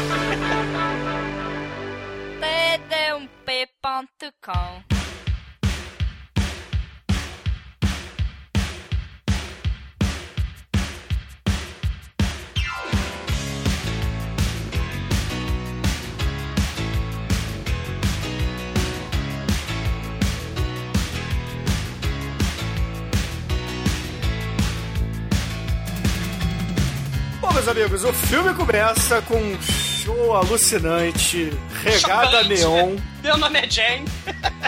Bom, 27.40 27.52
meus 27.52 27.68
amigos, 27.68 28.04
o 28.04 28.12
filme 28.12 28.52
começa 28.54 29.22
com 29.22 29.36
show 30.06 30.36
alucinante, 30.36 31.50
regada 31.82 32.44
Chocante. 32.44 32.48
neon, 32.54 32.96
Meu 33.24 33.36
nome 33.36 33.58
é 33.58 33.68
Jane. 33.68 34.04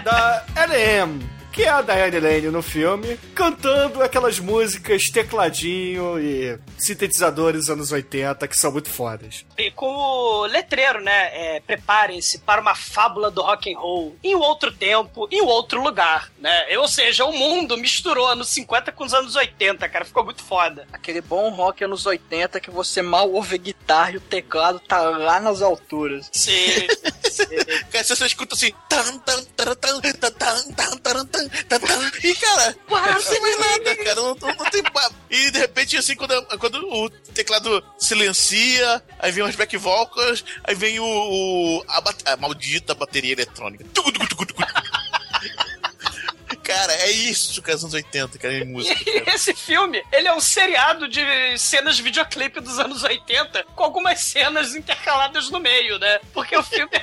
da 0.04 0.44
L.M., 0.56 1.20
que 1.58 1.64
é 1.64 1.70
a 1.70 1.82
Diane 1.82 2.20
Lane 2.20 2.50
no 2.50 2.62
filme, 2.62 3.18
cantando 3.34 4.00
aquelas 4.00 4.38
músicas 4.38 5.10
tecladinho 5.10 6.16
e 6.16 6.56
sintetizadores 6.78 7.68
anos 7.68 7.90
80 7.90 8.46
que 8.46 8.56
são 8.56 8.70
muito 8.70 8.88
fodas. 8.88 9.44
E 9.58 9.68
com 9.72 9.88
o 9.88 10.46
letreiro, 10.46 11.00
né? 11.00 11.56
É, 11.56 11.60
Preparem-se 11.66 12.38
para 12.38 12.60
uma 12.60 12.76
fábula 12.76 13.28
do 13.28 13.42
rock 13.42 13.74
and 13.74 13.76
roll 13.76 14.16
em 14.22 14.36
um 14.36 14.38
outro 14.38 14.70
tempo, 14.70 15.26
em 15.32 15.42
um 15.42 15.46
outro 15.46 15.82
lugar, 15.82 16.30
né? 16.38 16.78
Ou 16.78 16.86
seja, 16.86 17.24
o 17.24 17.32
mundo 17.32 17.76
misturou 17.76 18.28
anos 18.28 18.50
50 18.50 18.92
com 18.92 19.02
os 19.02 19.12
anos 19.12 19.34
80, 19.34 19.88
cara. 19.88 20.04
Ficou 20.04 20.24
muito 20.24 20.44
foda. 20.44 20.86
Aquele 20.92 21.20
bom 21.20 21.50
rock 21.50 21.82
anos 21.82 22.06
80 22.06 22.60
que 22.60 22.70
você 22.70 23.02
mal 23.02 23.32
ouve 23.32 23.56
a 23.56 23.58
guitarra 23.58 24.12
e 24.12 24.16
o 24.18 24.20
teclado 24.20 24.78
tá 24.78 25.00
lá 25.00 25.40
nas 25.40 25.60
alturas. 25.60 26.30
Sim. 26.32 26.86
Cara, 27.92 28.04
você 28.04 28.26
escuta 28.26 28.54
assim. 28.54 28.72
Tan, 28.88 29.18
tan, 29.18 29.44
tan, 29.56 29.74
tan, 29.74 30.00
tan, 30.00 30.12
tan, 30.12 30.32
taran, 30.32 31.26
tan, 31.26 31.48
tan, 31.48 31.80
tan, 31.80 32.10
E, 32.24 32.34
cara, 32.34 32.76
não 32.88 33.22
tem 33.22 33.40
mais 33.40 33.58
nada, 33.58 33.96
cara. 33.96 34.14
Não, 34.16 34.34
não, 34.34 34.70
tem. 34.70 34.82
pa- 34.82 35.10
E 35.30 35.50
de 35.50 35.58
repente, 35.58 35.96
assim, 35.96 36.14
quando, 36.16 36.40
quando 36.58 36.76
o 36.88 37.10
teclado 37.10 37.82
silencia, 37.98 39.02
aí 39.18 39.30
vem 39.32 39.44
os 39.44 39.56
back 39.56 39.76
vocals, 39.76 40.44
aí 40.64 40.74
vem 40.74 40.98
o. 41.00 41.04
o- 41.04 41.84
a, 41.88 42.02
a 42.32 42.36
maldita 42.36 42.94
bateria 42.94 43.32
eletrônica. 43.32 43.84
Tucu, 43.94 44.12
tucu, 44.12 44.26
tucu, 44.28 44.46
tucu. 44.46 44.62
Cara, 46.68 46.92
é 46.92 47.10
isso 47.10 47.62
que 47.62 47.70
é 47.70 47.74
os 47.74 47.82
anos 47.82 47.94
80, 47.94 48.38
cara, 48.38 48.52
em 48.58 48.66
música. 48.66 48.94
E 49.06 49.30
esse 49.30 49.54
filme, 49.54 50.04
ele 50.12 50.28
é 50.28 50.34
um 50.34 50.40
seriado 50.40 51.08
de 51.08 51.22
cenas 51.56 51.96
de 51.96 52.02
videoclipe 52.02 52.60
dos 52.60 52.78
anos 52.78 53.02
80, 53.02 53.64
com 53.74 53.84
algumas 53.84 54.20
cenas 54.20 54.74
intercaladas 54.74 55.48
no 55.48 55.60
meio, 55.60 55.98
né? 55.98 56.20
Porque 56.30 56.54
o 56.54 56.62
filme 56.62 56.90
é, 56.92 57.00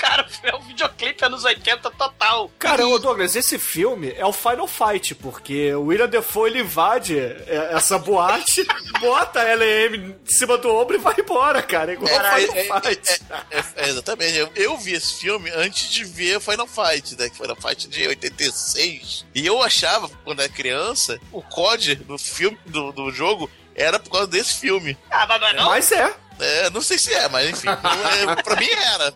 cara, 0.00 0.26
é 0.42 0.56
um 0.56 0.60
videoclipe 0.62 1.24
anos 1.24 1.44
80 1.44 1.90
total. 1.90 2.50
Cara, 2.58 2.86
ô 2.86 2.98
Douglas, 2.98 3.36
esse 3.36 3.58
filme 3.58 4.12
é 4.16 4.24
o 4.24 4.32
Final 4.32 4.66
Fight, 4.66 5.14
porque 5.16 5.72
o 5.74 5.82
William 5.86 6.08
Defoe 6.08 6.50
ele 6.50 6.60
invade 6.60 7.18
é, 7.18 7.70
essa 7.72 7.98
boate, 7.98 8.66
bota 8.98 9.40
a 9.40 9.48
L.M. 9.50 9.98
em 9.98 10.16
cima 10.26 10.56
do 10.56 10.74
ombro 10.74 10.96
e 10.96 10.98
vai 10.98 11.14
embora, 11.18 11.62
cara. 11.62 11.92
Igual 11.92 12.10
Era- 12.12 12.36
Final 12.36 12.56
é- 12.56 12.80
Fight. 12.82 13.22
É, 13.50 13.58
é, 13.84 13.88
exatamente. 13.90 14.36
Eu, 14.36 14.50
eu 14.56 14.76
vi 14.78 14.92
esse 14.94 15.14
filme 15.20 15.50
antes 15.50 15.90
de 15.90 16.04
ver 16.04 16.40
Final 16.40 16.66
Fight, 16.66 17.16
né? 17.18 17.28
Que 17.28 17.36
Final 17.36 17.56
Fight 17.56 17.88
de 17.88 18.08
86. 18.08 19.26
E 19.34 19.46
eu 19.46 19.62
achava, 19.62 20.08
quando 20.24 20.40
era 20.40 20.48
criança, 20.48 21.20
o 21.32 21.42
COD 21.42 21.96
do 21.96 22.16
filme, 22.18 22.58
do, 22.66 22.92
do 22.92 23.10
jogo, 23.10 23.50
era 23.74 23.98
por 23.98 24.10
causa 24.10 24.26
desse 24.26 24.54
filme. 24.54 24.96
Ah, 25.10 25.26
mas 25.26 25.40
não 25.40 25.48
é 25.48 25.52
não? 25.54 25.64
Mas 25.66 25.92
é. 25.92 26.14
É, 26.40 26.70
não 26.70 26.80
sei 26.80 26.98
se 26.98 27.12
é, 27.12 27.28
mas 27.28 27.48
enfim. 27.50 27.68
eu- 27.68 28.30
é, 28.30 28.42
pra 28.42 28.56
mim 28.56 28.68
era. 28.70 29.12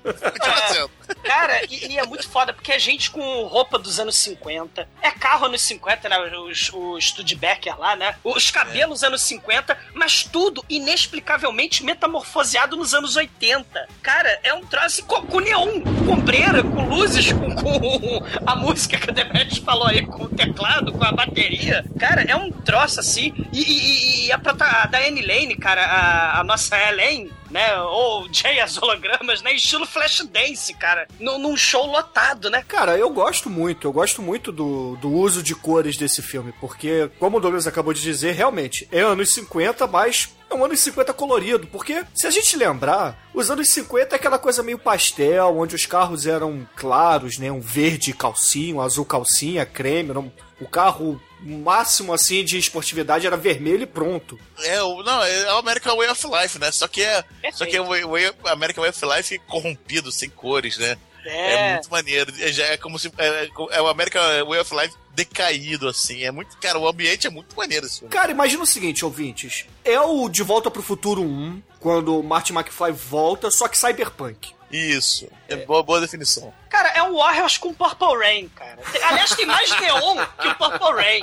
Sendo. 0.69 0.91
Cara, 1.23 1.63
e, 1.71 1.93
e 1.93 1.99
é 1.99 2.05
muito 2.07 2.29
foda, 2.29 2.53
porque 2.53 2.73
a 2.73 2.79
gente 2.79 3.11
com 3.11 3.43
roupa 3.45 3.79
dos 3.79 3.99
anos 4.01 4.17
50, 4.17 4.89
é 5.03 5.11
carro 5.11 5.47
anos 5.47 5.61
50, 5.63 6.09
né? 6.09 6.19
Os, 6.39 6.71
o 6.73 7.01
Studebaker 7.01 7.79
lá, 7.79 7.95
né? 7.97 8.15
Os 8.25 8.51
cabelos 8.51 9.03
anos 9.05 9.23
50, 9.23 9.77
mas 9.95 10.23
tudo 10.25 10.65
inexplicavelmente 10.69 11.85
metamorfoseado 11.85 12.77
nos 12.77 12.95
anos 12.95 13.17
80. 13.17 13.89
Cara, 14.03 14.41
é 14.43 14.53
um 14.55 14.65
troço 14.67 15.05
com, 15.05 15.27
com 15.27 15.41
neon, 15.41 15.81
com 15.83 16.13
ombreira, 16.15 16.63
com 16.63 16.85
luzes, 16.89 17.33
com, 17.33 17.55
com 17.55 18.23
a 18.47 18.57
música 18.57 18.97
que 18.99 19.11
o 19.11 19.13
Demetrius 19.13 19.59
falou 19.59 19.87
aí, 19.87 20.05
com 20.07 20.25
o 20.25 20.29
teclado, 20.29 20.93
com 20.93 21.05
a 21.05 21.13
bateria. 21.13 21.85
Cara, 21.99 22.23
é 22.23 22.35
um 22.37 22.51
troço 22.51 23.01
assim. 23.01 23.33
E, 23.53 23.61
e, 23.63 24.27
e- 24.29 24.33
a, 24.33 24.41
a 24.83 24.87
Diane 24.87 25.23
Lane, 25.23 25.57
cara, 25.57 25.85
a, 25.85 26.41
a 26.41 26.45
nossa 26.45 26.77
Elaine, 27.15 27.33
né? 27.51 27.77
Ou 27.83 28.27
Jay 28.33 28.61
as 28.61 28.77
hologramas, 28.81 29.43
né? 29.43 29.53
Estilo 29.55 29.87
Flashdance, 29.87 30.75
cara. 30.75 31.07
Num, 31.21 31.39
num 31.39 31.57
show 31.57 31.87
lotado, 31.87 32.51
né? 32.51 32.65
Cara, 32.67 32.97
eu 32.99 33.11
gosto 33.11 33.49
muito, 33.49 33.87
eu 33.87 33.93
gosto 33.93 34.21
muito 34.23 34.51
do, 34.53 34.97
do 34.97 35.11
uso 35.11 35.43
de 35.43 35.55
cores 35.55 35.97
desse 35.97 36.23
filme, 36.23 36.53
porque, 36.61 37.11
como 37.19 37.37
o 37.37 37.41
Douglas 37.41 37.67
acabou 37.67 37.93
de 37.93 38.01
dizer, 38.03 38.33
realmente, 38.33 38.89
é 38.91 39.01
anos 39.01 39.33
50, 39.35 39.87
mas 39.87 40.35
é 40.51 40.55
um 40.55 40.65
anos 40.65 40.81
50 40.81 41.13
colorido, 41.13 41.67
porque 41.69 42.05
se 42.15 42.27
a 42.27 42.31
gente 42.31 42.57
lembrar, 42.57 43.29
os 43.33 43.51
anos 43.51 43.69
50 43.71 44.15
é 44.15 44.17
aquela 44.17 44.39
coisa 44.39 44.63
meio 44.63 44.79
pastel, 44.79 45.57
onde 45.57 45.75
os 45.75 45.87
carros 45.87 46.27
eram 46.27 46.67
claros, 46.77 47.39
né? 47.39 47.51
Um 47.51 47.61
verde 47.61 48.13
calcinha, 48.13 48.75
um 48.77 48.81
azul 48.81 49.05
calcinha, 49.05 49.65
creme, 49.67 50.13
um- 50.13 50.31
o 50.61 50.69
carro 50.69 51.21
máximo 51.45 52.13
assim 52.13 52.45
de 52.45 52.59
esportividade 52.59 53.27
era 53.27 53.37
vermelho 53.37 53.83
e 53.83 53.87
pronto. 53.87 54.39
É, 54.63 54.83
o, 54.83 55.03
não, 55.03 55.23
é 55.23 55.53
o 55.55 55.59
American 55.59 55.97
Way 55.97 56.09
of 56.11 56.27
Life, 56.27 56.59
né? 56.59 56.71
Só 56.73 56.89
que 56.89 57.03
é, 57.03 57.25
só 57.53 57.67
que 57.67 57.77
é 57.77 57.81
o 57.81 57.87
Way- 57.87 58.33
American 58.47 58.83
Way 58.83 58.91
of 58.91 59.05
Life 59.17 59.39
corrompido, 59.41 60.11
sem 60.11 60.29
cores, 60.31 60.79
né? 60.79 60.97
É, 61.27 61.55
É. 61.55 61.73
muito 61.75 61.91
maneiro. 61.91 62.33
É, 62.39 62.53
já 62.53 62.65
é 62.67 62.77
como 62.77 62.99
se. 62.99 63.11
É, 63.17 63.49
é 63.71 63.81
o 63.81 63.89
American 63.89 64.21
Way 64.47 64.61
of 64.61 64.75
Life 64.77 64.95
decaído, 65.15 65.89
assim. 65.89 66.23
É 66.23 66.31
muito. 66.31 66.55
Cara, 66.59 66.79
o 66.79 66.87
ambiente 66.87 67.27
é 67.27 67.31
muito 67.31 67.57
maneiro 67.57 67.89
filme. 67.89 68.09
Cara, 68.13 68.31
imagina 68.31 68.63
o 68.63 68.67
seguinte, 68.67 69.05
ouvintes. 69.05 69.65
É 69.85 69.99
o 70.01 70.29
De 70.29 70.43
Volta 70.43 70.71
pro 70.71 70.83
Futuro 70.83 71.23
1, 71.23 71.63
quando 71.81 72.19
o 72.19 72.23
Marty 72.23 72.53
McFly 72.53 72.93
volta, 72.93 73.51
só 73.51 73.69
que 73.69 73.79
cyberpunk. 73.79 74.53
Isso. 74.71 75.27
É, 75.49 75.57
boa, 75.57 75.83
boa 75.83 76.01
definição. 76.01 76.53
Cara, 76.85 76.99
é 76.99 77.03
um 77.03 77.17
Warriors 77.17 77.57
com 77.57 77.73
Purple 77.73 78.19
Rain, 78.19 78.49
cara. 78.51 78.79
Aliás, 79.09 79.31
tem 79.35 79.47
mais 79.47 79.71
neon 79.81 80.19
que 80.39 80.49
o 80.49 80.55
Purple 80.57 80.93
Rain. 80.93 81.23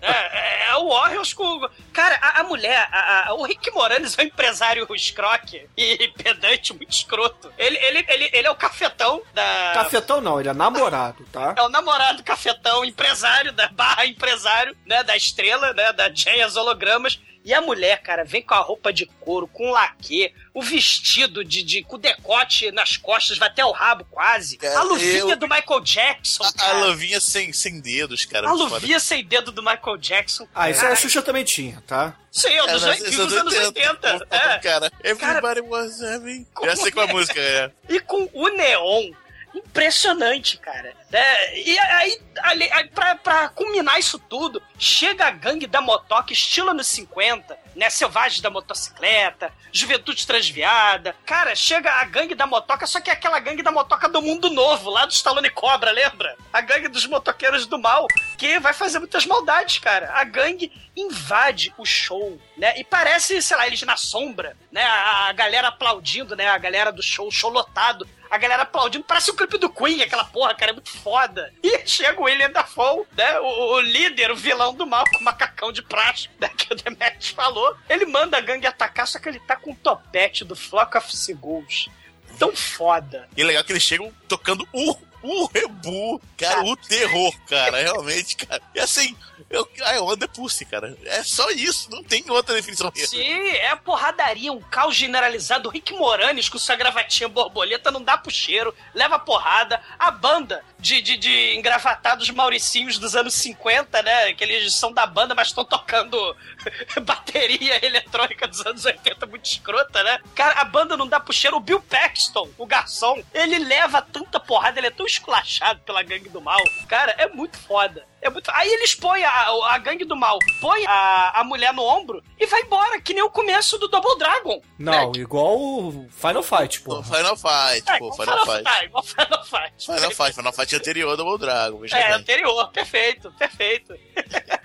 É, 0.00 0.08
é, 0.10 0.66
é 0.70 0.76
o 0.76 0.88
Warriors 0.88 1.34
com. 1.34 1.68
Cara, 1.92 2.18
a, 2.22 2.40
a 2.40 2.44
mulher, 2.44 2.88
a- 2.90 3.28
a- 3.28 3.34
o 3.34 3.42
Rick 3.44 3.70
Moranis 3.72 4.18
é 4.18 4.22
um 4.22 4.24
empresário 4.26 4.86
escroque 4.94 5.68
e 5.76 6.08
pedante, 6.16 6.72
muito 6.72 6.90
escroto. 6.92 7.52
Ele, 7.58 7.76
ele, 7.76 8.04
ele, 8.08 8.30
ele 8.32 8.46
é 8.46 8.50
o 8.50 8.54
cafetão 8.56 9.20
da. 9.34 9.72
Cafetão 9.74 10.22
não, 10.22 10.40
ele 10.40 10.48
é 10.48 10.54
namorado, 10.54 11.26
tá? 11.30 11.54
É 11.58 11.62
o 11.62 11.68
namorado 11.68 12.22
cafetão, 12.24 12.82
empresário 12.82 13.52
da 13.52 13.68
barra 13.68 14.06
empresário, 14.06 14.74
né? 14.86 15.02
Da 15.04 15.14
estrela, 15.14 15.74
né? 15.74 15.92
Da 15.92 16.10
Jay 16.10 16.40
as 16.40 16.56
hologramas. 16.56 17.20
E 17.44 17.52
a 17.52 17.60
mulher, 17.60 18.00
cara, 18.02 18.24
vem 18.24 18.40
com 18.42 18.54
a 18.54 18.60
roupa 18.60 18.92
de 18.92 19.06
couro, 19.20 19.48
com 19.48 19.70
laque, 19.72 20.32
o 20.54 20.62
vestido 20.62 21.44
de, 21.44 21.62
de 21.62 21.82
com 21.82 21.98
decote 21.98 22.70
nas 22.70 22.96
costas, 22.96 23.36
vai 23.38 23.48
até 23.48 23.64
o 23.64 23.72
rabo 23.72 24.04
quase. 24.10 24.56
Cara, 24.58 24.78
a 24.78 24.82
luvinha 24.82 25.18
eu- 25.18 25.36
do 25.36 25.48
Michael 25.48 25.80
Jackson, 25.80 26.44
A, 26.44 26.48
a 26.48 26.52
cara. 26.52 26.78
luvinha 26.86 27.20
sem, 27.20 27.52
sem 27.52 27.80
dedos, 27.80 28.24
cara. 28.24 28.48
A 28.48 28.52
luvinha 28.52 29.00
sem 29.00 29.24
dedo 29.24 29.50
do 29.50 29.62
Michael 29.62 29.96
Jackson. 29.98 30.46
Ah, 30.54 30.70
isso 30.70 30.80
aí 30.80 30.86
a 30.86 30.88
Cara, 30.90 30.96
Xuxa 31.00 31.22
também 31.22 31.44
tinha, 31.44 31.82
tá? 31.86 32.16
Sim, 32.30 32.48
é 32.48 32.58
É, 32.58 32.72
dos, 32.72 32.82
isso 32.84 33.22
é 33.22 33.24
dos 33.26 33.34
anos 33.36 33.54
80. 33.54 34.26
é. 34.30 34.58
Cara, 34.60 34.92
everybody 35.02 35.60
was 35.62 36.00
having. 36.00 36.46
Já 36.64 36.76
sei 36.76 36.90
qual 36.92 37.06
a 37.06 37.10
é? 37.10 37.12
música 37.12 37.40
é. 37.40 37.70
E 37.88 38.00
com 38.00 38.28
o 38.32 38.48
neon. 38.48 39.10
Impressionante, 39.54 40.56
cara. 40.58 40.94
É, 41.12 41.60
e 41.60 41.78
aí, 41.78 42.20
ali, 42.42 42.72
aí 42.72 42.88
pra, 42.88 43.14
pra 43.16 43.48
culminar 43.50 43.98
isso 43.98 44.18
tudo, 44.18 44.62
chega 44.78 45.26
a 45.26 45.30
gangue 45.30 45.66
da 45.66 45.80
motoca, 45.80 46.32
estilo 46.32 46.70
anos 46.70 46.88
50, 46.88 47.58
né? 47.76 47.90
Selvagens 47.90 48.40
da 48.40 48.48
motocicleta, 48.48 49.52
Juventude 49.70 50.26
Transviada. 50.26 51.14
Cara, 51.26 51.54
chega 51.54 51.90
a 51.90 52.04
gangue 52.04 52.34
da 52.34 52.46
motoca, 52.46 52.86
só 52.86 53.00
que 53.00 53.10
é 53.10 53.12
aquela 53.12 53.38
gangue 53.40 53.62
da 53.62 53.70
motoca 53.70 54.08
do 54.08 54.22
mundo 54.22 54.48
novo, 54.48 54.90
lá 54.90 55.04
do 55.04 55.12
Stallone 55.12 55.50
Cobra, 55.50 55.90
lembra? 55.90 56.36
A 56.52 56.60
gangue 56.60 56.88
dos 56.88 57.06
motoqueiros 57.06 57.66
do 57.66 57.78
mal, 57.78 58.06
que 58.38 58.58
vai 58.58 58.72
fazer 58.72 58.98
muitas 58.98 59.26
maldades, 59.26 59.78
cara. 59.78 60.10
A 60.14 60.24
gangue 60.24 60.72
invade 60.96 61.74
o 61.76 61.84
show, 61.84 62.38
né? 62.56 62.78
E 62.78 62.84
parece, 62.84 63.40
sei 63.40 63.56
lá, 63.56 63.66
eles 63.66 63.82
na 63.82 63.96
sombra, 63.96 64.56
né? 64.70 64.82
A, 64.82 65.28
a 65.28 65.32
galera 65.32 65.68
aplaudindo, 65.68 66.36
né? 66.36 66.48
A 66.48 66.58
galera 66.58 66.92
do 66.92 67.02
show, 67.02 67.30
show 67.30 67.50
lotado. 67.50 68.06
A 68.30 68.38
galera 68.38 68.62
aplaudindo, 68.62 69.04
parece 69.04 69.30
o 69.30 69.34
clipe 69.34 69.58
do 69.58 69.68
Queen, 69.68 70.02
aquela 70.02 70.24
porra, 70.24 70.54
cara, 70.54 70.70
é 70.70 70.74
muito 70.74 70.90
foda. 70.90 71.52
E 71.62 71.86
chega 71.86 72.18
o 72.18 72.24
William 72.24 72.50
Dafoe, 72.50 73.04
né? 73.16 73.38
O, 73.40 73.74
o 73.74 73.80
líder, 73.80 74.30
o 74.30 74.36
vilão 74.36 74.74
do 74.74 74.86
mal, 74.86 75.04
com 75.10 75.18
o 75.18 75.24
macacão 75.24 75.70
de 75.70 75.82
plástico, 75.82 76.34
né? 76.40 76.48
Que 76.56 76.72
o 76.72 76.76
Demetrius 76.76 77.28
falou. 77.28 77.76
Ele 77.88 78.06
manda 78.06 78.38
a 78.38 78.40
gangue 78.40 78.66
atacar, 78.66 79.06
só 79.06 79.18
que 79.18 79.28
ele 79.28 79.40
tá 79.40 79.56
com 79.56 79.72
o 79.72 79.76
topete 79.76 80.44
do 80.44 80.56
Flock 80.56 80.96
of 80.96 81.14
Seagulls. 81.14 81.90
Tão 82.38 82.56
foda. 82.56 83.28
E 83.36 83.44
legal 83.44 83.62
que 83.62 83.72
eles 83.72 83.82
chegam 83.82 84.10
tocando 84.26 84.66
o, 84.72 84.96
o 85.22 85.46
rebu, 85.46 86.20
cara, 86.36 86.62
o 86.64 86.76
terror, 86.76 87.34
cara, 87.46 87.82
realmente, 87.82 88.36
cara. 88.36 88.62
E 88.74 88.80
assim, 88.80 89.16
eu, 89.52 89.68
I 89.86 89.98
want 89.98 90.18
the 90.18 90.26
pussy, 90.26 90.64
cara. 90.64 90.96
É 91.04 91.22
só 91.22 91.50
isso, 91.50 91.90
não 91.90 92.02
tem 92.02 92.24
outra 92.30 92.54
definição. 92.54 92.90
Sim, 92.94 93.20
é 93.20 93.76
porradaria, 93.76 94.50
um 94.50 94.60
caos 94.60 94.96
generalizado. 94.96 95.68
O 95.68 95.72
Rick 95.72 95.92
Moranis 95.92 96.48
com 96.48 96.58
sua 96.58 96.74
gravatinha 96.74 97.28
borboleta 97.28 97.90
não 97.90 98.02
dá 98.02 98.16
pro 98.16 98.30
cheiro, 98.30 98.74
leva 98.94 99.18
porrada. 99.18 99.80
A 99.98 100.10
banda 100.10 100.64
de, 100.78 101.02
de, 101.02 101.16
de 101.16 101.54
engravatados 101.54 102.30
mauricinhos 102.30 102.98
dos 102.98 103.14
anos 103.14 103.34
50, 103.34 104.02
né? 104.02 104.32
Que 104.32 104.42
eles 104.42 104.74
são 104.74 104.92
da 104.92 105.06
banda, 105.06 105.34
mas 105.34 105.48
estão 105.48 105.64
tocando 105.64 106.36
bateria 107.04 107.84
eletrônica 107.84 108.48
dos 108.48 108.64
anos 108.64 108.84
80, 108.84 109.26
muito 109.26 109.44
escrota, 109.44 110.02
né? 110.02 110.18
Cara, 110.34 110.60
a 110.60 110.64
banda 110.64 110.96
não 110.96 111.06
dá 111.06 111.20
pro 111.20 111.32
cheiro. 111.32 111.58
O 111.58 111.60
Bill 111.60 111.80
Paxton, 111.82 112.48
o 112.56 112.66
garçom, 112.66 113.22
ele 113.34 113.58
leva 113.58 114.00
tanta 114.00 114.40
porrada, 114.40 114.80
ele 114.80 114.86
é 114.86 114.90
tão 114.90 115.04
esculachado 115.04 115.80
pela 115.80 116.02
gangue 116.02 116.30
do 116.30 116.40
mal. 116.40 116.62
Cara, 116.88 117.14
é 117.18 117.28
muito 117.28 117.58
foda. 117.58 118.10
É 118.22 118.30
muito... 118.30 118.50
Aí 118.54 118.68
eles 118.72 118.94
põem 118.94 119.24
a, 119.24 119.48
a 119.70 119.78
gangue 119.78 120.04
do 120.04 120.14
mal, 120.16 120.38
põe 120.60 120.86
a, 120.86 121.40
a 121.40 121.44
mulher 121.44 121.74
no 121.74 121.82
ombro 121.82 122.22
e 122.38 122.46
vai 122.46 122.60
embora, 122.62 123.00
que 123.00 123.12
nem 123.12 123.22
o 123.22 123.28
começo 123.30 123.76
do 123.78 123.88
Double 123.88 124.16
Dragon. 124.16 124.62
Não, 124.78 125.10
né? 125.10 125.20
igual 125.20 125.58
o 125.58 126.08
Final 126.08 126.42
Fight, 126.42 126.80
pô. 126.82 127.02
Final 127.02 127.36
Fight, 127.36 127.82
É, 127.84 127.98
pô, 127.98 128.06
igual 128.06 128.14
Final 128.14 128.46
Fight. 128.46 128.70
Fight. 128.70 128.84
Igual 128.84 129.02
Final 129.02 129.44
Fight. 129.44 129.84
Final 129.84 130.10
Fight, 130.12 130.32
Final 130.34 130.52
Fight 130.52 130.76
anterior 130.76 131.10
ao 131.10 131.16
Double 131.16 131.38
Dragon, 131.38 131.84
É, 131.92 132.12
anterior, 132.12 132.70
perfeito, 132.70 133.32
perfeito. 133.32 133.94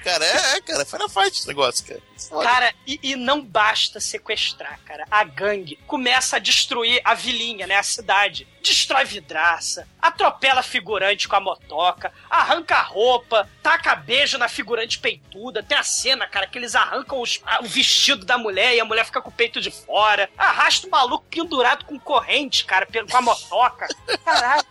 Cara, 0.03 0.23
é, 0.23 0.57
é, 0.57 0.61
cara, 0.61 0.83
é 0.83 0.85
Final 0.85 1.09
Fight 1.09 1.31
esse 1.39 1.47
negócio, 1.47 1.85
cara. 1.85 2.01
Foda. 2.17 2.43
Cara, 2.43 2.73
e, 2.85 2.99
e 3.03 3.15
não 3.15 3.41
basta 3.43 3.99
sequestrar, 3.99 4.79
cara. 4.85 5.05
A 5.11 5.23
gangue 5.23 5.77
começa 5.87 6.35
a 6.37 6.39
destruir 6.39 6.99
a 7.03 7.13
vilinha, 7.13 7.67
né? 7.67 7.75
A 7.75 7.83
cidade. 7.83 8.47
Destrói 8.61 9.05
vidraça, 9.05 9.87
atropela 10.01 10.61
figurante 10.61 11.25
com 11.27 11.35
a 11.37 11.39
motoca, 11.39 12.11
arranca 12.29 12.75
a 12.75 12.81
roupa, 12.81 13.49
taca 13.63 13.95
beijo 13.95 14.37
na 14.37 14.49
figurante 14.49 14.99
peituda. 14.99 15.63
Tem 15.63 15.77
a 15.77 15.83
cena, 15.83 16.27
cara, 16.27 16.47
que 16.47 16.57
eles 16.57 16.75
arrancam 16.75 17.21
os- 17.21 17.39
a- 17.45 17.61
o 17.61 17.65
vestido 17.65 18.25
da 18.25 18.37
mulher 18.37 18.75
e 18.75 18.79
a 18.81 18.85
mulher 18.85 19.05
fica 19.05 19.21
com 19.21 19.29
o 19.29 19.33
peito 19.33 19.61
de 19.61 19.71
fora. 19.71 20.29
Arrasta 20.37 20.85
o 20.85 20.89
maluco 20.89 21.25
pendurado 21.29 21.85
com 21.85 21.97
corrente, 21.97 22.65
cara, 22.65 22.85
com 23.09 23.17
a 23.17 23.21
motoca. 23.21 23.87
Caralho. 24.25 24.65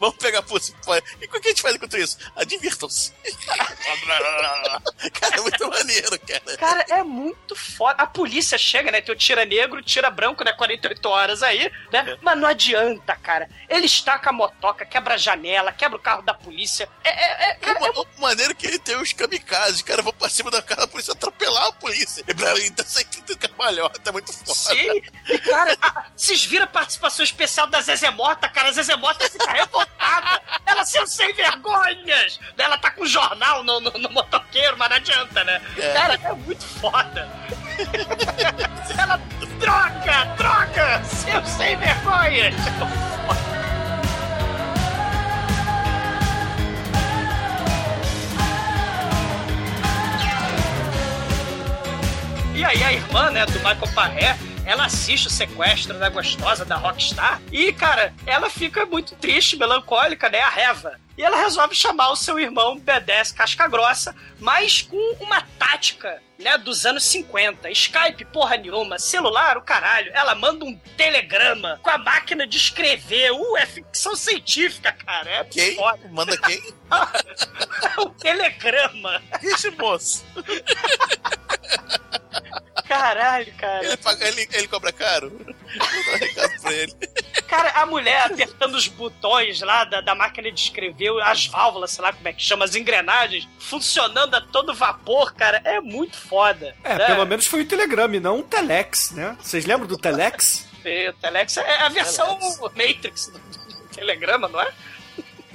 Vamos 0.00 0.16
pegar 0.16 0.42
pô. 0.42 0.56
E 0.56 1.26
o 1.26 1.28
que 1.28 1.48
a 1.48 1.50
gente 1.50 1.60
faz 1.60 1.74
enquanto 1.74 1.98
isso? 1.98 2.16
Divirtam-se. 2.46 3.12
cara, 5.20 5.36
é 5.36 5.40
muito 5.40 5.68
maneiro, 5.68 6.18
cara. 6.20 6.56
Cara, 6.56 6.67
é 6.90 7.02
muito 7.02 7.54
foda. 7.56 8.02
A 8.02 8.06
polícia 8.06 8.56
chega, 8.58 8.90
né? 8.90 9.00
Tem 9.00 9.14
o 9.14 9.18
tira 9.18 9.44
negro, 9.44 9.82
tira 9.82 10.10
branco, 10.10 10.44
né? 10.44 10.52
48 10.52 11.08
horas 11.08 11.42
aí, 11.42 11.70
né? 11.92 12.16
Mas 12.22 12.38
não 12.38 12.48
adianta, 12.48 13.14
cara. 13.16 13.48
Eles 13.68 14.00
tacam 14.00 14.30
a 14.30 14.32
motoca, 14.32 14.84
quebra 14.84 15.14
a 15.14 15.18
janela, 15.18 15.72
quebra 15.72 15.96
o 15.96 16.00
carro 16.00 16.22
da 16.22 16.34
polícia. 16.34 16.88
É, 17.04 17.08
é, 17.10 17.50
é, 17.50 17.54
cara, 17.54 17.86
é 17.86 17.90
O 17.90 18.06
maneiro 18.20 18.54
que 18.54 18.66
ele 18.66 18.78
tem 18.78 18.96
os 18.96 19.12
kamikazes, 19.12 19.82
cara, 19.82 20.02
vão 20.02 20.12
pra 20.12 20.28
cima 20.28 20.50
da 20.50 20.62
cara 20.62 20.82
da 20.82 20.88
polícia 20.88 21.12
atropelar 21.12 21.66
a 21.68 21.72
polícia. 21.72 22.24
E 22.26 22.34
pra 22.34 22.54
mim, 22.54 22.70
tá 22.72 22.84
saindo 22.84 23.22
do 23.26 23.38
cambalhota, 23.38 24.00
é 24.08 24.12
muito 24.12 24.32
foda. 24.32 24.54
Sim, 24.54 25.02
e 25.28 25.38
cara, 25.38 25.76
a- 25.80 26.06
vocês 26.16 26.44
viram 26.44 26.64
a 26.64 26.68
participação 26.68 27.24
especial 27.24 27.66
da 27.66 27.80
Zezé 27.80 28.10
Mota, 28.10 28.48
cara? 28.48 28.68
A 28.68 28.72
Zezé 28.72 28.96
Mota 28.96 29.28
fica 29.28 29.50
revoltada. 29.50 30.42
Ela 30.66 30.84
sendo 30.84 31.06
sem 31.06 31.32
vergonhas. 31.34 32.38
Ela 32.56 32.78
tá 32.78 32.90
com 32.90 33.04
jornal 33.06 33.62
no, 33.64 33.80
no, 33.80 33.90
no 33.92 34.10
motoqueiro, 34.10 34.76
mas 34.76 34.88
não 34.90 34.96
adianta, 34.96 35.44
né? 35.44 35.60
É. 35.76 35.92
Cara, 35.92 36.14
é 36.22 36.32
muito 36.32 36.57
foda. 36.64 37.28
Ela 38.98 39.20
troca, 39.60 40.26
troca, 40.36 41.04
seu 41.04 41.44
sem 41.44 41.76
vergonhas. 41.76 42.54
E 52.54 52.64
aí 52.64 52.82
a 52.82 52.92
irmã, 52.92 53.30
né, 53.30 53.46
do 53.46 53.52
Michael 53.52 53.94
Parré, 53.94 54.36
ela 54.66 54.86
assiste 54.86 55.28
o 55.28 55.30
sequestro 55.30 55.96
da 55.96 56.08
gostosa 56.08 56.64
da 56.64 56.74
Rockstar 56.74 57.40
e, 57.52 57.72
cara, 57.72 58.12
ela 58.26 58.50
fica 58.50 58.84
muito 58.84 59.14
triste, 59.14 59.56
melancólica, 59.56 60.28
né, 60.28 60.40
a 60.40 60.50
Reva. 60.50 60.98
E 61.18 61.22
ela 61.22 61.36
resolve 61.36 61.74
chamar 61.74 62.10
o 62.10 62.16
seu 62.16 62.38
irmão 62.38 62.78
B10 62.78 63.34
Casca 63.34 63.66
Grossa, 63.66 64.14
mas 64.38 64.82
com 64.82 64.96
uma 65.18 65.42
tática, 65.58 66.22
né, 66.38 66.56
dos 66.56 66.86
anos 66.86 67.02
50. 67.06 67.68
Skype, 67.72 68.24
porra 68.26 68.56
nenhuma, 68.56 69.00
celular, 69.00 69.58
o 69.58 69.62
caralho. 69.62 70.12
Ela 70.14 70.36
manda 70.36 70.64
um 70.64 70.76
telegrama 70.96 71.80
com 71.82 71.90
a 71.90 71.98
máquina 71.98 72.46
de 72.46 72.56
escrever. 72.56 73.32
Uh, 73.32 73.56
é 73.56 73.66
ficção 73.66 74.14
científica, 74.14 74.92
cara. 74.92 75.28
É 75.28 75.44
Quem? 75.44 75.74
foda. 75.74 76.08
Manda 76.08 76.36
quem? 76.38 76.62
um 77.98 78.10
telegrama. 78.10 79.20
Esse 79.42 79.72
moço. 79.72 80.24
Caralho, 82.86 83.52
cara. 83.54 83.84
Ele, 83.84 83.96
paga, 83.98 84.28
ele, 84.28 84.48
ele 84.52 84.66
cobra 84.68 84.90
caro? 84.92 85.30
Vou 85.30 85.44
dar 85.46 86.14
um 86.14 86.18
recado 86.18 86.62
pra 86.62 86.72
ele. 86.72 86.94
Cara, 87.46 87.70
a 87.82 87.86
mulher 87.86 88.26
apertando 88.26 88.74
os 88.74 88.88
botões 88.88 89.60
lá 89.60 89.84
da, 89.84 90.00
da 90.00 90.14
máquina 90.14 90.50
de 90.50 90.60
escrever, 90.60 91.07
as 91.22 91.46
válvulas, 91.46 91.92
sei 91.92 92.02
lá 92.02 92.12
como 92.12 92.28
é 92.28 92.32
que 92.32 92.42
chama, 92.42 92.64
as 92.64 92.74
engrenagens, 92.74 93.48
funcionando 93.58 94.34
a 94.34 94.40
todo 94.40 94.74
vapor, 94.74 95.34
cara, 95.34 95.60
é 95.64 95.80
muito 95.80 96.16
foda. 96.16 96.74
É, 96.84 96.96
né? 96.96 97.06
pelo 97.06 97.24
menos 97.24 97.46
foi 97.46 97.62
o 97.62 97.66
Telegram, 97.66 98.12
e 98.12 98.20
não 98.20 98.38
um 98.38 98.42
Telex, 98.42 99.12
né? 99.12 99.36
Vocês 99.40 99.64
lembram 99.64 99.86
do 99.86 99.96
Telex? 99.96 100.66
O 100.88 101.12
Telex 101.20 101.56
é 101.58 101.82
a 101.82 101.88
versão 101.90 102.38
Matrix 102.74 103.26
do, 103.26 103.38
do 103.38 103.88
Telegrama, 103.94 104.48
não 104.48 104.58
é? 104.58 104.72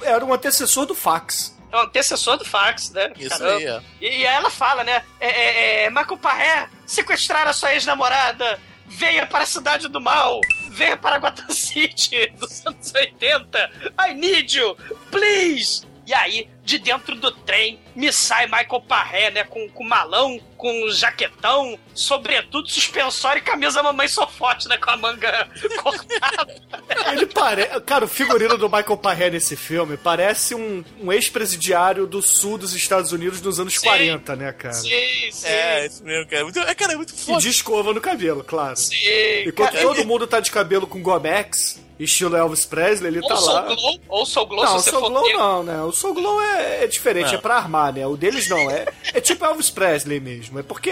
Era 0.02 0.24
um 0.24 0.32
antecessor 0.32 0.86
do 0.86 0.94
fax. 0.94 1.56
É 1.72 1.76
um 1.76 1.80
antecessor 1.80 2.36
do 2.36 2.44
fax, 2.44 2.90
né? 2.90 3.12
Isso 3.18 3.30
Caramba. 3.30 3.56
aí, 3.56 3.68
ó. 3.68 3.80
E, 4.00 4.06
e 4.06 4.26
aí 4.26 4.34
ela 4.34 4.50
fala, 4.50 4.84
né? 4.84 5.02
É, 5.18 5.28
é, 5.28 5.84
é, 5.84 5.90
Marco 5.90 6.16
Parré, 6.16 6.68
sequestrar 6.86 7.48
a 7.48 7.52
sua 7.52 7.74
ex-namorada, 7.74 8.60
venha 8.86 9.26
para 9.26 9.42
a 9.42 9.46
cidade 9.46 9.88
do 9.88 10.00
mal, 10.00 10.40
venha 10.74 10.96
para 10.96 11.18
Gotham 11.18 11.50
City 11.50 12.32
dos 12.38 12.66
anos 12.66 12.92
80, 12.92 13.70
I 13.98 14.14
need 14.14 14.52
you, 14.52 14.76
please! 15.10 15.86
E 16.06 16.12
aí, 16.12 16.48
de 16.62 16.78
dentro 16.78 17.14
do 17.16 17.30
trem, 17.30 17.78
me 17.96 18.12
sai 18.12 18.46
Michael 18.46 18.82
Parré, 18.86 19.30
né? 19.30 19.44
Com, 19.44 19.68
com 19.70 19.84
malão, 19.84 20.38
com 20.56 20.88
jaquetão, 20.90 21.78
sobretudo, 21.94 22.68
suspensório 22.68 23.40
e 23.40 23.42
camisa 23.42 23.82
mamãe 23.82 24.06
sou 24.08 24.26
forte, 24.28 24.68
né? 24.68 24.76
Com 24.76 24.90
a 24.90 24.96
manga 24.96 25.48
cortada. 25.82 26.54
Ele 27.12 27.26
parece. 27.26 27.80
Cara, 27.82 28.04
o 28.04 28.08
figurino 28.08 28.56
do 28.58 28.68
Michael 28.68 28.96
Parré 28.98 29.30
nesse 29.30 29.56
filme 29.56 29.96
parece 29.96 30.54
um, 30.54 30.84
um 31.00 31.12
ex-presidiário 31.12 32.06
do 32.06 32.20
sul 32.20 32.58
dos 32.58 32.74
Estados 32.74 33.12
Unidos 33.12 33.40
nos 33.40 33.58
anos 33.58 33.74
Sim. 33.74 33.86
40, 33.86 34.36
né, 34.36 34.52
cara? 34.52 34.74
Sim, 34.74 34.90
sim. 35.32 35.46
É, 35.48 35.86
isso 35.86 36.04
mesmo, 36.04 36.28
cara. 36.28 36.44
Muito, 36.44 36.58
é, 36.60 36.74
cara, 36.74 36.92
é 36.92 36.96
muito 36.96 37.14
E 37.14 37.18
foda. 37.18 37.40
de 37.40 37.48
escova 37.48 37.92
no 37.92 38.00
cabelo, 38.00 38.44
claro. 38.44 38.76
sim. 38.76 38.94
Enquanto 39.46 39.72
Cara, 39.72 39.82
todo 39.82 40.04
mundo 40.04 40.26
tá 40.26 40.40
de 40.40 40.50
cabelo 40.50 40.86
com 40.86 41.00
Gomex, 41.02 41.80
estilo 41.98 42.36
Elvis 42.36 42.64
Presley, 42.66 43.08
ele 43.12 43.20
tá 43.26 43.34
ou 43.34 43.40
Soul 43.40 43.54
lá. 43.54 43.62
Glow, 43.62 44.00
ou 44.08 44.26
Soul 44.26 44.46
Glow, 44.46 44.64
Não, 44.64 44.76
o 44.76 44.80
se 44.80 44.90
Soul 44.90 45.08
Glow 45.10 45.22
ter- 45.24 45.32
não, 45.36 45.62
né? 45.62 45.82
O 45.82 45.92
Soul 45.92 46.14
Glow 46.14 46.40
é, 46.40 46.84
é 46.84 46.86
diferente, 46.86 47.28
Não. 47.28 47.34
é 47.34 47.38
pra 47.38 47.56
armar, 47.56 47.92
né? 47.92 48.06
O 48.06 48.16
deles 48.16 48.48
não, 48.48 48.70
é, 48.70 48.86
é 49.12 49.20
tipo 49.20 49.44
Elvis 49.44 49.70
Presley 49.70 50.18
mesmo. 50.20 50.58
É 50.58 50.62
porque 50.62 50.90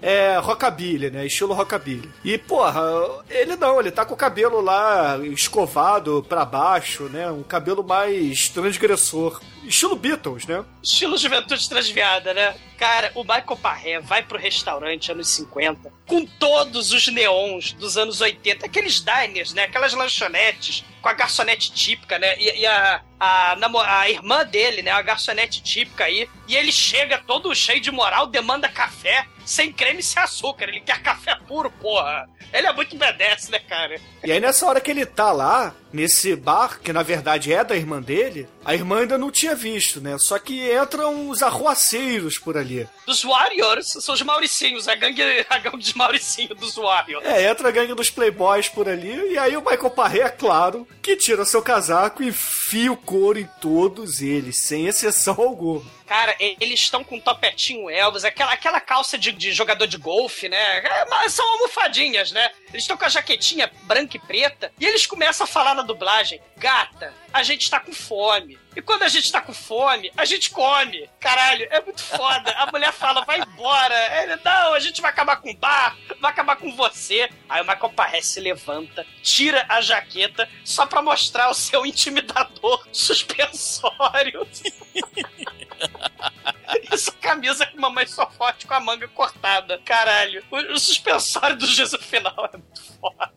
é 0.00 0.36
rockabilly, 0.38 1.10
né? 1.10 1.26
Estilo 1.26 1.54
rockabilly. 1.54 2.10
E, 2.24 2.38
porra, 2.38 2.82
ele 3.28 3.56
não, 3.56 3.80
ele 3.80 3.90
tá 3.90 4.04
com 4.04 4.14
o 4.14 4.16
cabelo 4.16 4.60
lá 4.60 5.18
escovado 5.24 6.24
pra 6.28 6.44
baixo, 6.44 7.04
né? 7.04 7.30
Um 7.30 7.42
cabelo 7.42 7.82
mais 7.82 8.48
transgressor. 8.48 9.40
estilo 9.64 9.96
Beatles, 9.96 10.46
né? 10.46 10.64
Estilo 10.82 11.18
juventude 11.18 11.68
transviada, 11.68 12.32
né? 12.32 12.54
Cara, 12.78 13.10
o 13.14 13.22
Michael 13.22 13.56
Parré 13.60 14.00
vai 14.00 14.22
pro 14.22 14.38
restaurante 14.38 15.10
anos 15.10 15.28
50 15.30 15.92
com 16.06 16.24
todos 16.24 16.92
os 16.92 17.08
neons 17.08 17.72
dos 17.72 17.98
anos 17.98 18.20
80, 18.20 18.64
aqueles 18.64 19.00
diners, 19.00 19.52
né? 19.52 19.64
Aquelas 19.64 19.92
lanchonetes 19.94 20.84
com 21.02 21.08
a 21.08 21.12
garçonete 21.12 21.72
típica, 21.72 22.18
né? 22.18 22.36
E, 22.38 22.60
e 22.60 22.66
a, 22.66 23.02
a, 23.18 23.56
a 24.00 24.10
irmã 24.10 24.44
dele, 24.44 24.82
né? 24.82 24.92
A 24.92 25.02
garçonete 25.02 25.60
típica 25.60 26.04
aí. 26.04 26.28
E 26.46 26.56
ele 26.56 26.70
chega 26.70 27.18
todo 27.18 27.54
cheio 27.54 27.80
de 27.80 27.90
moral, 27.90 28.26
demanda 28.28 28.68
café 28.68 29.26
sem 29.48 29.72
creme 29.72 30.00
e 30.00 30.02
sem 30.02 30.22
açúcar. 30.22 30.68
Ele 30.68 30.80
quer 30.80 31.02
café 31.02 31.34
puro, 31.46 31.70
porra. 31.70 32.28
Ele 32.52 32.66
é 32.66 32.72
muito 32.72 32.94
obedece, 32.94 33.50
né, 33.50 33.58
cara? 33.58 33.98
E 34.22 34.30
aí 34.30 34.40
nessa 34.40 34.66
hora 34.66 34.80
que 34.80 34.90
ele 34.90 35.06
tá 35.06 35.32
lá, 35.32 35.74
nesse 35.92 36.36
bar, 36.36 36.80
que 36.80 36.92
na 36.92 37.02
verdade 37.02 37.52
é 37.52 37.64
da 37.64 37.76
irmã 37.76 38.00
dele, 38.00 38.48
a 38.64 38.74
irmã 38.74 39.00
ainda 39.00 39.16
não 39.16 39.30
tinha 39.30 39.54
visto, 39.54 40.00
né? 40.00 40.16
Só 40.18 40.38
que 40.38 40.70
entram 40.70 41.30
os 41.30 41.42
arruaceiros 41.42 42.38
por 42.38 42.56
ali. 42.56 42.86
Dos 43.06 43.22
Warriors, 43.22 43.86
são 44.00 44.14
os 44.14 44.22
Mauricinhos, 44.22 44.86
a 44.86 44.94
gangue, 44.94 45.22
a 45.48 45.58
gangue 45.58 45.78
dos 45.78 45.94
Mauricinhos, 45.94 46.58
dos 46.58 46.74
Warriors. 46.76 47.24
É, 47.24 47.50
entra 47.50 47.68
a 47.68 47.72
gangue 47.72 47.94
dos 47.94 48.10
playboys 48.10 48.68
por 48.68 48.88
ali, 48.88 49.32
e 49.32 49.38
aí 49.38 49.56
o 49.56 49.62
Michael 49.62 49.90
Parré, 49.90 50.20
é 50.20 50.28
claro, 50.28 50.86
que 51.02 51.16
tira 51.16 51.44
seu 51.44 51.62
casaco 51.62 52.22
e 52.22 52.28
enfia 52.28 52.92
o 52.92 52.96
couro 52.96 53.38
em 53.38 53.48
todos 53.60 54.20
eles, 54.20 54.58
sem 54.58 54.86
exceção 54.86 55.34
alguma. 55.38 55.97
Cara, 56.08 56.34
eles 56.38 56.80
estão 56.80 57.04
com 57.04 57.20
topetinho 57.20 57.90
Elvis, 57.90 58.24
aquela, 58.24 58.52
aquela 58.52 58.80
calça 58.80 59.18
de, 59.18 59.30
de 59.30 59.52
jogador 59.52 59.86
de 59.86 59.98
golfe, 59.98 60.48
né? 60.48 60.78
É, 60.78 61.28
são 61.28 61.46
almofadinhas, 61.52 62.32
né? 62.32 62.50
Eles 62.70 62.84
estão 62.84 62.96
com 62.96 63.04
a 63.04 63.10
jaquetinha 63.10 63.70
branca 63.82 64.16
e 64.16 64.20
preta 64.20 64.72
e 64.80 64.86
eles 64.86 65.04
começam 65.04 65.44
a 65.44 65.46
falar 65.46 65.74
na 65.74 65.82
dublagem: 65.82 66.40
Gata, 66.56 67.12
a 67.30 67.42
gente 67.42 67.68
tá 67.68 67.78
com 67.78 67.92
fome. 67.92 68.58
E 68.74 68.80
quando 68.80 69.02
a 69.02 69.08
gente 69.08 69.30
tá 69.30 69.42
com 69.42 69.52
fome, 69.52 70.10
a 70.16 70.24
gente 70.24 70.48
come. 70.50 71.10
Caralho, 71.20 71.68
é 71.70 71.80
muito 71.82 72.02
foda. 72.02 72.52
A 72.52 72.70
mulher 72.72 72.92
fala: 72.92 73.26
vai 73.26 73.40
embora. 73.40 74.22
Ele, 74.22 74.36
não, 74.42 74.72
a 74.72 74.80
gente 74.80 75.02
vai 75.02 75.10
acabar 75.10 75.36
com 75.36 75.50
o 75.50 75.56
bar, 75.56 75.94
vai 76.20 76.30
acabar 76.30 76.56
com 76.56 76.74
você. 76.74 77.28
Aí 77.50 77.60
o 77.60 77.66
Michael 77.66 77.92
Parré 77.92 78.22
se 78.22 78.40
levanta, 78.40 79.06
tira 79.22 79.66
a 79.68 79.82
jaqueta 79.82 80.48
só 80.64 80.86
pra 80.86 81.02
mostrar 81.02 81.50
o 81.50 81.54
seu 81.54 81.84
intimidador 81.84 82.88
suspensório. 82.90 84.48
Essa 86.92 87.12
camisa 87.12 87.66
que 87.66 87.78
mamãe 87.78 88.06
só 88.06 88.28
forte 88.30 88.66
com 88.66 88.74
a 88.74 88.80
manga 88.80 89.08
cortada. 89.08 89.80
Caralho. 89.84 90.42
O, 90.50 90.56
o 90.74 90.78
suspensório 90.78 91.56
do 91.56 91.66
juízo 91.66 91.98
final 91.98 92.50
é 92.52 92.56
muito 92.56 92.82
foda. 93.00 93.32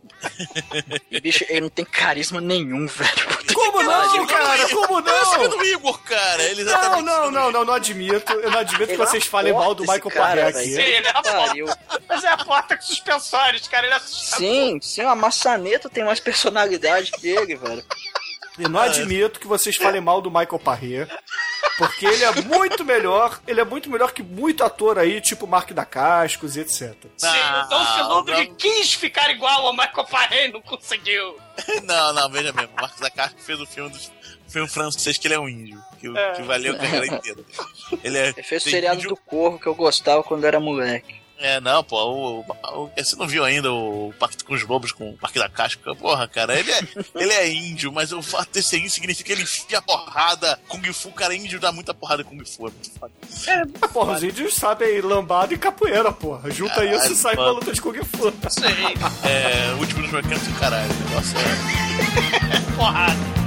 Bicho, 1.21 1.45
ele 1.49 1.61
não 1.61 1.69
tem 1.69 1.85
carisma 1.85 2.39
nenhum, 2.39 2.85
velho. 2.87 3.27
Puta 3.27 3.53
Como 3.53 3.83
não, 3.83 4.27
cara? 4.27 4.69
Como 4.69 5.01
não? 5.01 5.49
do 5.49 5.65
Igor, 5.65 5.97
cara. 6.03 6.43
Ele 6.43 6.63
Não, 6.63 7.01
não, 7.01 7.31
não, 7.31 7.51
não, 7.51 7.65
não 7.65 7.73
admito. 7.73 8.33
Eu 8.33 8.51
não 8.51 8.59
admito 8.59 8.85
que 8.85 8.93
Ele 8.93 9.01
é 9.01 9.05
vocês 9.05 9.25
falem 9.25 9.53
mal 9.53 9.73
do 9.73 9.83
Michael 9.83 10.11
Parré 10.11 10.51
velho. 10.51 10.65
Sim, 10.65 10.81
aqui. 10.81 10.91
ele 10.91 11.07
é 11.07 11.11
a 11.11 11.21
porta. 11.21 12.01
Mas 12.07 12.23
é 12.23 12.27
a 12.27 12.37
porta 12.37 12.77
com 12.77 12.83
suspensórios, 12.83 13.67
cara. 13.67 13.87
Ele 13.87 13.95
é. 13.95 13.99
Sim, 13.99 14.79
sim, 14.81 15.01
a 15.01 15.15
maçaneta 15.15 15.89
tem 15.89 16.03
mais 16.03 16.19
personalidade 16.19 17.11
que 17.11 17.27
ele, 17.27 17.55
velho. 17.55 17.83
E 18.59 18.67
não 18.67 18.79
admito 18.79 19.39
que 19.39 19.47
vocês 19.47 19.75
falem 19.75 20.01
mal 20.01 20.21
do 20.21 20.29
Michael 20.29 20.59
Parré. 20.59 21.07
Porque 21.77 22.05
ele 22.05 22.23
é 22.23 22.31
muito 22.43 22.83
melhor, 22.85 23.39
ele 23.47 23.59
é 23.61 23.63
muito 23.65 23.89
melhor 23.89 24.11
que 24.11 24.21
muito 24.21 24.63
ator 24.63 24.99
aí, 24.99 25.19
tipo 25.21 25.47
Mark 25.47 25.71
da 25.71 25.85
Cascos 25.85 26.55
e 26.55 26.59
etc. 26.59 26.93
Sim, 27.17 27.27
Não, 27.27 27.65
o 27.65 27.69
Dom 27.69 27.85
Filundro 27.95 28.37
não. 28.37 28.55
quis 28.55 28.93
ficar 28.93 29.31
igual 29.31 29.65
ao 29.67 29.73
Michael 29.73 30.05
Parré 30.05 30.47
e 30.47 30.51
não 30.51 30.61
conseguiu. 30.61 31.37
Não, 31.83 32.13
não, 32.13 32.29
veja 32.29 32.51
mesmo. 32.53 32.71
O 32.77 32.81
Marcos 32.81 32.99
Zacarco 32.99 33.39
fez 33.41 33.59
o 33.59 33.65
filme 33.65 33.89
do 33.89 33.99
filme 34.47 34.67
francês 34.69 35.17
que 35.17 35.27
ele 35.27 35.33
é 35.35 35.39
um 35.39 35.47
índio. 35.49 35.79
Que, 35.99 36.07
É. 36.17 36.31
que 36.33 36.41
valeu 36.43 36.73
a 36.73 36.77
carreira 36.77 37.05
inteira. 37.07 37.41
Ele 38.03 38.17
é. 38.17 38.27
Ele 38.29 38.43
fez 38.43 38.65
o 38.65 38.69
seriado 38.69 38.95
índio- 38.97 39.09
do 39.09 39.15
Corvo 39.17 39.59
que 39.59 39.67
eu 39.67 39.75
gostava 39.75 40.23
quando 40.23 40.45
era 40.45 40.59
moleque. 40.59 41.20
É, 41.43 41.59
não, 41.59 41.83
pô, 41.83 41.97
o, 41.97 42.39
o- 42.41 42.91
você 42.95 43.15
não 43.15 43.27
viu 43.27 43.43
ainda 43.43 43.71
o 43.73 44.13
Pacto 44.19 44.45
com 44.45 44.53
os 44.53 44.61
Lobos 44.63 44.91
com 44.91 45.09
o 45.09 45.17
Parque 45.17 45.39
da 45.39 45.49
Casca? 45.49 45.95
Porra, 45.95 46.27
cara, 46.27 46.57
ele 46.59 46.71
é, 46.71 46.79
ele 47.15 47.33
é 47.33 47.51
índio, 47.51 47.91
mas 47.91 48.11
o 48.11 48.21
fato 48.21 48.51
de 48.53 48.61
ser 48.61 48.77
índio 48.77 48.91
significa 48.91 49.25
que 49.27 49.31
ele 49.33 49.41
enfia 49.43 49.81
porrada. 49.81 50.59
Kung 50.67 50.83
Fu, 50.93 51.11
cara, 51.11 51.33
índio 51.35 51.59
dá 51.59 51.71
muita 51.71 51.93
porrada 51.93 52.23
Kung 52.23 52.43
Fu, 52.45 52.67
é 52.67 52.71
muito 52.71 52.91
foda. 52.99 53.13
Ah, 53.81 53.87
porra, 53.87 54.13
os 54.17 54.23
índios 54.23 54.53
sabem 54.55 55.01
lambada 55.01 55.53
e 55.53 55.57
capoeira, 55.57 56.11
porra. 56.11 56.51
Junta 56.51 56.75
Caralho, 56.75 56.97
isso 56.97 57.13
e 57.13 57.15
sai 57.15 57.35
mano. 57.35 57.53
luta 57.53 57.73
de 57.73 57.81
Kung 57.81 57.95
Fu. 58.03 58.31
Sim, 58.49 58.63
É, 59.27 59.73
o 59.73 59.77
último 59.79 60.03
dos 60.03 60.11
mercados 60.11 60.43
do 60.47 60.53
caralho. 60.59 60.91
o 60.91 61.09
negócio 61.09 61.37
é. 61.39 62.75
porrada. 62.77 63.40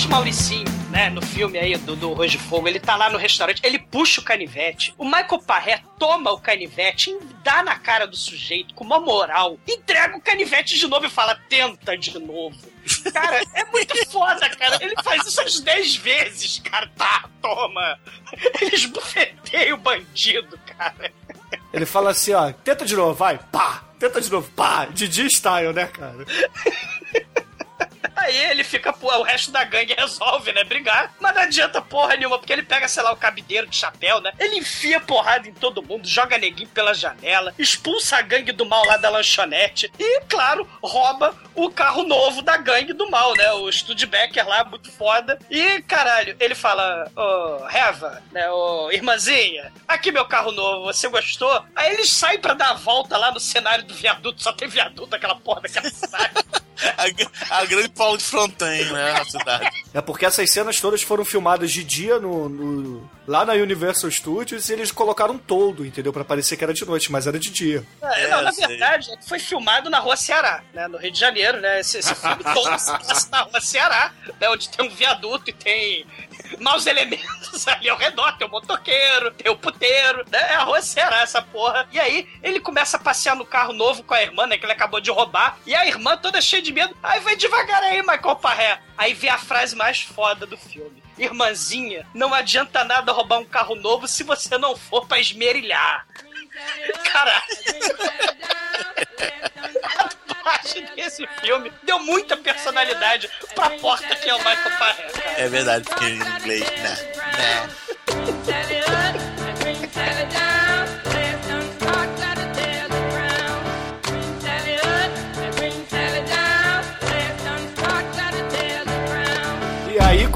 Meliante 0.00 0.08
Mauricinho, 0.08 0.64
né, 0.90 1.10
no 1.10 1.20
filme 1.20 1.58
aí 1.58 1.76
do, 1.76 1.94
do 1.94 2.12
Arroz 2.12 2.30
de 2.30 2.38
Fogo, 2.38 2.68
ele 2.68 2.80
tá 2.80 2.96
lá 2.96 3.10
no 3.10 3.18
restaurante, 3.18 3.60
ele 3.62 3.78
puxa 3.78 4.20
o 4.20 4.24
canivete, 4.24 4.94
o 4.96 5.04
Michael 5.04 5.42
Parré 5.46 5.82
toma 5.98 6.30
o 6.32 6.40
canivete, 6.40 7.16
dá 7.42 7.62
na 7.62 7.78
cara 7.78 8.06
do 8.06 8.16
sujeito 8.16 8.74
com 8.74 8.84
uma 8.84 8.98
moral, 9.00 9.58
entrega 9.68 10.16
o 10.16 10.20
canivete 10.20 10.78
de 10.78 10.86
novo 10.86 11.06
e 11.06 11.10
fala, 11.10 11.34
tenta 11.48 11.98
de 11.98 12.18
novo. 12.18 12.56
Cara, 13.12 13.42
é 13.54 13.64
muito 13.66 13.94
foda, 14.10 14.48
cara. 14.50 14.78
Ele 14.80 14.94
faz 15.02 15.26
isso 15.26 15.40
umas 15.40 15.60
10 15.60 15.96
vezes, 15.96 16.58
cara. 16.60 16.90
Tá, 16.96 17.28
toma. 17.40 17.98
Ele 18.60 18.74
esbufeteia 18.74 19.74
o 19.74 19.78
bandido, 19.78 20.58
cara. 20.66 21.12
Ele 21.72 21.86
fala 21.86 22.10
assim, 22.10 22.32
ó, 22.32 22.52
tenta 22.52 22.84
de 22.84 22.96
novo, 22.96 23.14
vai, 23.14 23.38
pá! 23.52 23.84
Tenta 23.98 24.20
de 24.20 24.30
novo, 24.30 24.50
pá! 24.52 24.86
Didi 24.86 25.26
style, 25.30 25.72
né, 25.74 25.86
cara? 25.86 26.24
Aí 28.16 28.36
ele 28.50 28.62
fica, 28.62 28.92
pô, 28.92 29.08
o 29.18 29.22
resto 29.22 29.50
da 29.50 29.64
gangue 29.64 29.94
resolve, 29.94 30.52
né? 30.52 30.62
Brigar. 30.64 31.12
Mas 31.18 31.34
não 31.34 31.42
adianta 31.42 31.80
porra 31.80 32.16
nenhuma, 32.16 32.38
porque 32.38 32.52
ele 32.52 32.62
pega, 32.62 32.86
sei 32.86 33.02
lá, 33.02 33.12
o 33.12 33.16
cabideiro 33.16 33.66
de 33.66 33.76
chapéu, 33.76 34.20
né? 34.20 34.32
Ele 34.38 34.56
enfia 34.58 35.00
porrada 35.00 35.48
em 35.48 35.52
todo 35.52 35.82
mundo, 35.82 36.06
joga 36.06 36.38
neguinho 36.38 36.68
pela 36.68 36.94
janela, 36.94 37.54
expulsa 37.58 38.16
a 38.16 38.22
gangue 38.22 38.52
do 38.52 38.66
mal 38.66 38.84
lá 38.86 38.96
da 38.96 39.08
lanchonete 39.08 39.90
e, 39.98 40.20
claro, 40.28 40.68
rouba 40.82 41.34
o 41.54 41.70
carro 41.70 42.02
novo 42.02 42.42
da 42.42 42.56
gangue 42.56 42.92
do 42.92 43.10
mal, 43.10 43.34
né? 43.34 43.52
O 43.52 43.70
Studebaker 43.72 44.46
lá, 44.46 44.64
muito 44.64 44.90
foda. 44.92 45.38
E, 45.50 45.80
caralho, 45.82 46.36
ele 46.38 46.54
fala, 46.54 47.10
ô, 47.16 47.64
Reva, 47.66 48.22
né? 48.32 48.50
Ô, 48.50 48.90
irmãzinha, 48.92 49.72
aqui 49.88 50.12
meu 50.12 50.24
carro 50.26 50.52
novo, 50.52 50.84
você 50.84 51.08
gostou? 51.08 51.64
Aí 51.74 51.94
eles 51.94 52.10
saem 52.10 52.38
pra 52.38 52.54
dar 52.54 52.70
a 52.70 52.74
volta 52.74 53.16
lá 53.16 53.32
no 53.32 53.40
cenário 53.40 53.84
do 53.84 53.94
viaduto, 53.94 54.42
só 54.42 54.52
tem 54.52 54.68
viaduto, 54.68 55.16
aquela 55.16 55.36
porra 55.36 55.62
daquela 55.62 55.90
cidade. 55.90 56.34
A, 57.50 57.58
a 57.60 57.64
grande 57.64 57.88
Paulo 57.90 58.16
de 58.18 58.24
Fronten, 58.24 58.84
né? 58.92 59.12
A 59.12 59.24
cidade. 59.24 59.84
É 59.92 60.00
porque 60.00 60.24
essas 60.26 60.50
cenas 60.50 60.80
todas 60.80 61.02
foram 61.02 61.24
filmadas 61.24 61.70
de 61.70 61.84
dia 61.84 62.18
no, 62.18 62.48
no- 62.48 63.09
lá 63.30 63.44
na 63.44 63.52
Universal 63.52 64.10
Studios 64.10 64.68
e 64.68 64.72
eles 64.72 64.90
colocaram 64.90 65.38
todo, 65.38 65.86
entendeu? 65.86 66.12
Pra 66.12 66.24
parecer 66.24 66.56
que 66.56 66.64
era 66.64 66.74
de 66.74 66.84
noite, 66.84 67.12
mas 67.12 67.28
era 67.28 67.38
de 67.38 67.48
dia. 67.48 67.86
É, 68.02 68.24
É, 68.24 68.28
não, 68.28 68.42
na 68.42 68.50
verdade, 68.50 69.12
é 69.12 69.16
que 69.16 69.28
foi 69.28 69.38
filmado 69.38 69.88
na 69.88 70.00
Rua 70.00 70.16
Ceará, 70.16 70.64
né? 70.74 70.88
No 70.88 70.98
Rio 70.98 71.12
de 71.12 71.20
Janeiro, 71.20 71.60
né? 71.60 71.78
Esse, 71.78 71.98
esse 71.98 72.12
filme 72.12 72.42
todo 72.42 72.76
se 72.76 72.90
passa 72.90 73.28
na 73.30 73.42
Rua 73.42 73.60
Ceará, 73.60 74.12
né? 74.40 74.48
Onde 74.48 74.68
tem 74.68 74.84
um 74.84 74.90
viaduto 74.90 75.48
e 75.48 75.52
tem 75.52 76.04
maus 76.58 76.86
elementos 76.86 77.68
ali 77.68 77.88
ao 77.88 77.96
redor. 77.96 78.36
Tem 78.36 78.48
o 78.48 78.50
motoqueiro, 78.50 79.30
tem 79.30 79.52
o 79.52 79.56
puteiro, 79.56 80.24
né? 80.28 80.38
É 80.50 80.54
a 80.56 80.64
Rua 80.64 80.82
Ceará, 80.82 81.20
essa 81.20 81.40
porra. 81.40 81.86
E 81.92 82.00
aí, 82.00 82.26
ele 82.42 82.58
começa 82.58 82.96
a 82.96 83.00
passear 83.00 83.36
no 83.36 83.46
carro 83.46 83.72
novo 83.72 84.02
com 84.02 84.12
a 84.12 84.20
irmã, 84.20 84.48
né? 84.48 84.58
Que 84.58 84.64
ele 84.66 84.72
acabou 84.72 85.00
de 85.00 85.10
roubar. 85.10 85.56
E 85.64 85.72
a 85.72 85.86
irmã 85.86 86.16
toda 86.16 86.40
cheia 86.40 86.60
de 86.60 86.72
medo. 86.72 86.96
Aí 87.00 87.20
vai 87.20 87.36
devagar 87.36 87.80
aí, 87.84 88.02
Michael 88.02 88.36
Parré. 88.36 88.80
Aí 88.98 89.14
vem 89.14 89.30
a 89.30 89.38
frase 89.38 89.76
mais 89.76 90.00
foda 90.00 90.44
do 90.46 90.56
filme. 90.56 91.00
Irmãzinha, 91.20 92.06
não 92.14 92.32
adianta 92.32 92.82
nada 92.82 93.12
roubar 93.12 93.40
um 93.40 93.44
carro 93.44 93.74
novo 93.74 94.08
se 94.08 94.22
você 94.22 94.56
não 94.56 94.74
for 94.74 95.06
pra 95.06 95.20
esmerilhar. 95.20 96.06
Caralho. 97.12 97.44
A 100.28 100.34
parte 100.42 100.80
desse 100.96 101.26
filme 101.42 101.70
deu 101.82 101.98
muita 101.98 102.38
personalidade 102.38 103.30
pra 103.54 103.68
porta 103.70 104.16
que 104.16 104.30
é 104.30 104.34
o 104.34 104.38
Michael 104.38 104.78
Parré, 104.78 105.02
cara. 105.10 105.40
É 105.40 105.48
verdade, 105.48 105.84
porque 105.84 106.04
em 106.06 106.16
inglês, 106.16 106.64
né? 106.70 106.96
né. 107.36 109.29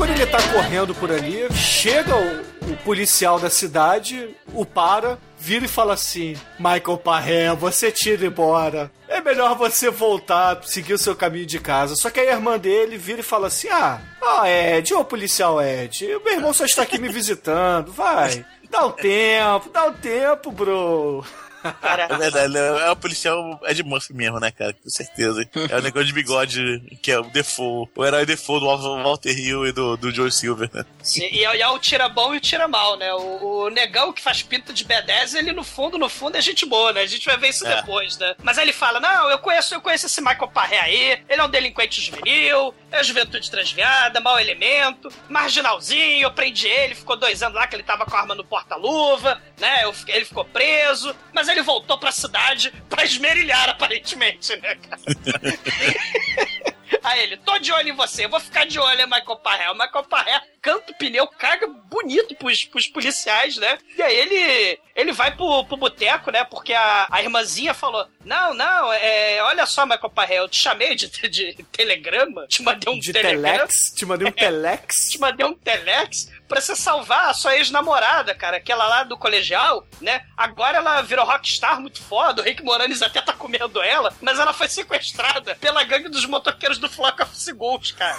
Quando 0.04 0.20
ele 0.20 0.26
tá 0.26 0.38
correndo 0.52 0.94
por 0.94 1.10
ali, 1.10 1.50
chega 1.54 2.14
o, 2.14 2.72
o 2.72 2.76
policial 2.84 3.40
da 3.40 3.48
cidade, 3.48 4.36
o 4.52 4.66
para, 4.66 5.18
vira 5.38 5.64
e 5.64 5.68
fala 5.68 5.94
assim: 5.94 6.36
Michael 6.58 6.98
Parré, 6.98 7.54
você 7.54 7.90
tira 7.90 8.26
embora. 8.26 8.90
É 9.08 9.22
melhor 9.22 9.56
você 9.56 9.88
voltar, 9.88 10.62
seguir 10.64 10.92
o 10.92 10.98
seu 10.98 11.16
caminho 11.16 11.46
de 11.46 11.58
casa. 11.58 11.96
Só 11.96 12.10
que 12.10 12.20
a 12.20 12.32
irmã 12.32 12.58
dele 12.58 12.98
vira 12.98 13.20
e 13.20 13.22
fala 13.22 13.46
assim: 13.46 13.68
Ah, 13.70 13.98
ah, 14.20 14.46
Ed, 14.46 14.92
ô 14.92 15.02
policial 15.06 15.62
Ed, 15.62 16.06
meu 16.22 16.34
irmão 16.34 16.52
só 16.52 16.66
está 16.66 16.82
aqui 16.82 16.98
me 16.98 17.08
visitando, 17.08 17.90
vai. 17.90 18.44
Dá 18.68 18.84
um 18.84 18.90
tempo, 18.90 19.70
dá 19.72 19.86
um 19.86 19.92
tempo, 19.94 20.50
bro. 20.52 21.24
É 21.64 22.16
verdade, 22.16 22.57
é 22.57 22.90
o 22.90 22.96
policial 22.96 23.61
Ed 23.66 23.83
Murphy 23.83 24.12
mesmo, 24.14 24.38
né, 24.38 24.50
cara? 24.50 24.72
Com 24.74 24.90
certeza. 24.90 25.48
É 25.70 25.77
o 25.77 25.83
negócio 25.83 26.07
de 26.07 26.12
bigode, 26.12 26.81
que 27.03 27.11
é 27.11 27.18
o 27.18 27.24
Defoe. 27.24 27.88
O 27.94 28.05
herói 28.05 28.27
Defoe 28.27 28.61
do 28.61 28.66
Walter 28.66 29.31
Hill 29.38 29.66
e 29.66 29.72
do, 29.72 29.96
do 29.96 30.14
Joe 30.14 30.31
Silver, 30.31 30.68
né? 30.72 30.85
Sim, 31.03 31.29
e, 31.33 31.44
é, 31.44 31.57
e 31.57 31.62
é 31.62 31.68
o 31.68 31.79
tira 31.79 32.09
bom 32.09 32.35
e 32.35 32.38
o 32.38 32.40
tira 32.40 32.68
mal, 32.68 32.96
né? 32.96 33.12
O, 33.14 33.64
o 33.64 33.70
negão 33.70 34.12
que 34.12 34.22
faz 34.22 34.42
pinta 34.42 34.72
de 34.72 34.85
B10, 34.85 35.35
ele 35.37 35.53
no 35.53 35.64
fundo, 35.64 35.96
no 35.98 36.09
fundo, 36.09 36.37
é 36.37 36.40
gente 36.40 36.66
boa, 36.66 36.92
né? 36.92 37.00
A 37.03 37.07
gente 37.07 37.24
vai 37.27 37.37
ver 37.38 37.48
isso 37.48 37.66
É. 37.66 37.77
depois, 37.77 38.18
né? 38.18 38.35
Mas 38.42 38.59
aí 38.59 38.64
ele 38.64 38.72
fala: 38.72 39.00
Não, 39.00 39.31
eu 39.31 39.38
conheço, 39.38 39.75
eu 39.75 39.81
conheço 39.81 40.06
esse 40.06 40.21
Michael 40.21 40.48
Parré 40.48 40.79
aí, 40.81 41.23
ele 41.29 41.40
é 41.40 41.44
um 41.44 41.48
delinquente 41.50 42.00
juvenil, 42.00 42.75
é 42.96 43.04
juventude 43.04 43.50
transviada, 43.50 44.20
mau 44.20 44.38
elemento, 44.38 45.08
marginalzinho, 45.28 46.22
eu 46.22 46.32
prendi 46.32 46.66
ele, 46.66 46.94
ficou 46.94 47.16
dois 47.16 47.42
anos 47.42 47.56
lá 47.56 47.66
que 47.66 47.76
ele 47.76 47.82
tava 47.82 48.04
com 48.04 48.16
a 48.16 48.20
arma 48.20 48.34
no 48.34 48.44
porta-luva, 48.44 49.40
né? 49.58 49.84
Eu 49.84 49.94
ele 50.08 50.24
ficou 50.24 50.44
preso, 50.44 51.14
mas 51.32 51.48
ele 51.48 51.62
voltou 51.62 51.98
pra 51.98 52.12
cidade 52.12 52.72
pra 52.88 53.04
esmerilhar, 53.04 53.68
aparentemente, 53.68 54.56
né, 54.56 54.74
cara? 54.76 55.00
Aí 57.04 57.22
ele, 57.22 57.36
tô 57.36 57.58
de 57.58 57.70
olho 57.70 57.90
em 57.90 57.96
você, 57.96 58.26
vou 58.26 58.40
ficar 58.40 58.66
de 58.66 58.78
olho, 58.78 59.02
é 59.02 59.06
Michael 59.06 59.36
Parré. 59.36 59.70
O 59.70 59.74
Michael 59.74 60.04
Parré 60.04 60.40
canta 60.62 60.90
o 60.90 60.94
pneu, 60.94 61.26
caga 61.26 61.66
bonito 61.66 62.34
pros, 62.34 62.64
pros 62.64 62.86
policiais, 62.86 63.58
né? 63.58 63.78
E 63.96 64.02
aí 64.02 64.16
ele, 64.16 64.80
ele 64.96 65.12
vai 65.12 65.36
pro, 65.36 65.64
pro 65.66 65.76
boteco, 65.76 66.30
né? 66.30 66.44
Porque 66.44 66.72
a, 66.72 67.06
a 67.10 67.22
irmãzinha 67.22 67.74
falou: 67.74 68.08
Não, 68.25 68.54
não, 68.54 68.92
é, 68.92 69.42
olha 69.42 69.66
só, 69.66 69.85
Michael 69.85 70.10
Parré, 70.10 70.38
eu 70.38 70.48
te 70.48 70.58
chamei 70.60 70.94
de, 70.94 71.08
de 71.29 71.54
telegrama, 71.70 72.46
te 72.46 72.62
mandei 72.62 72.92
um 72.92 72.98
De 72.98 73.12
telegrama. 73.12 73.58
telex, 73.58 73.92
te 73.94 74.06
mandei 74.06 74.29
um 74.29 74.33
telex. 74.33 74.94
Te 75.10 75.18
mandei 75.18 75.46
um 75.46 75.54
telex 75.54 76.31
pra 76.48 76.60
você 76.60 76.77
salvar 76.77 77.31
a 77.31 77.35
sua 77.35 77.56
ex-namorada, 77.56 78.35
cara, 78.35 78.58
aquela 78.58 78.87
lá 78.87 79.02
do 79.02 79.16
colegial, 79.16 79.87
né? 80.00 80.25
Agora 80.37 80.77
ela 80.79 81.00
virou 81.02 81.25
rockstar 81.25 81.81
muito 81.81 82.02
foda, 82.02 82.42
o 82.42 82.44
Rick 82.44 82.62
Moranis 82.62 83.02
até 83.02 83.20
tá 83.20 83.33
comendo 83.33 83.83
ela, 83.83 84.12
mas 84.20 84.38
ela 84.38 84.52
foi 84.52 84.68
sequestrada 84.68 85.54
pela 85.56 85.83
gangue 85.85 86.08
dos 86.08 86.27
motoqueiros 86.27 86.79
do 86.79 86.88
Flock 86.88 87.22
of 87.22 87.37
Seagulls, 87.37 87.92
cara. 87.94 88.16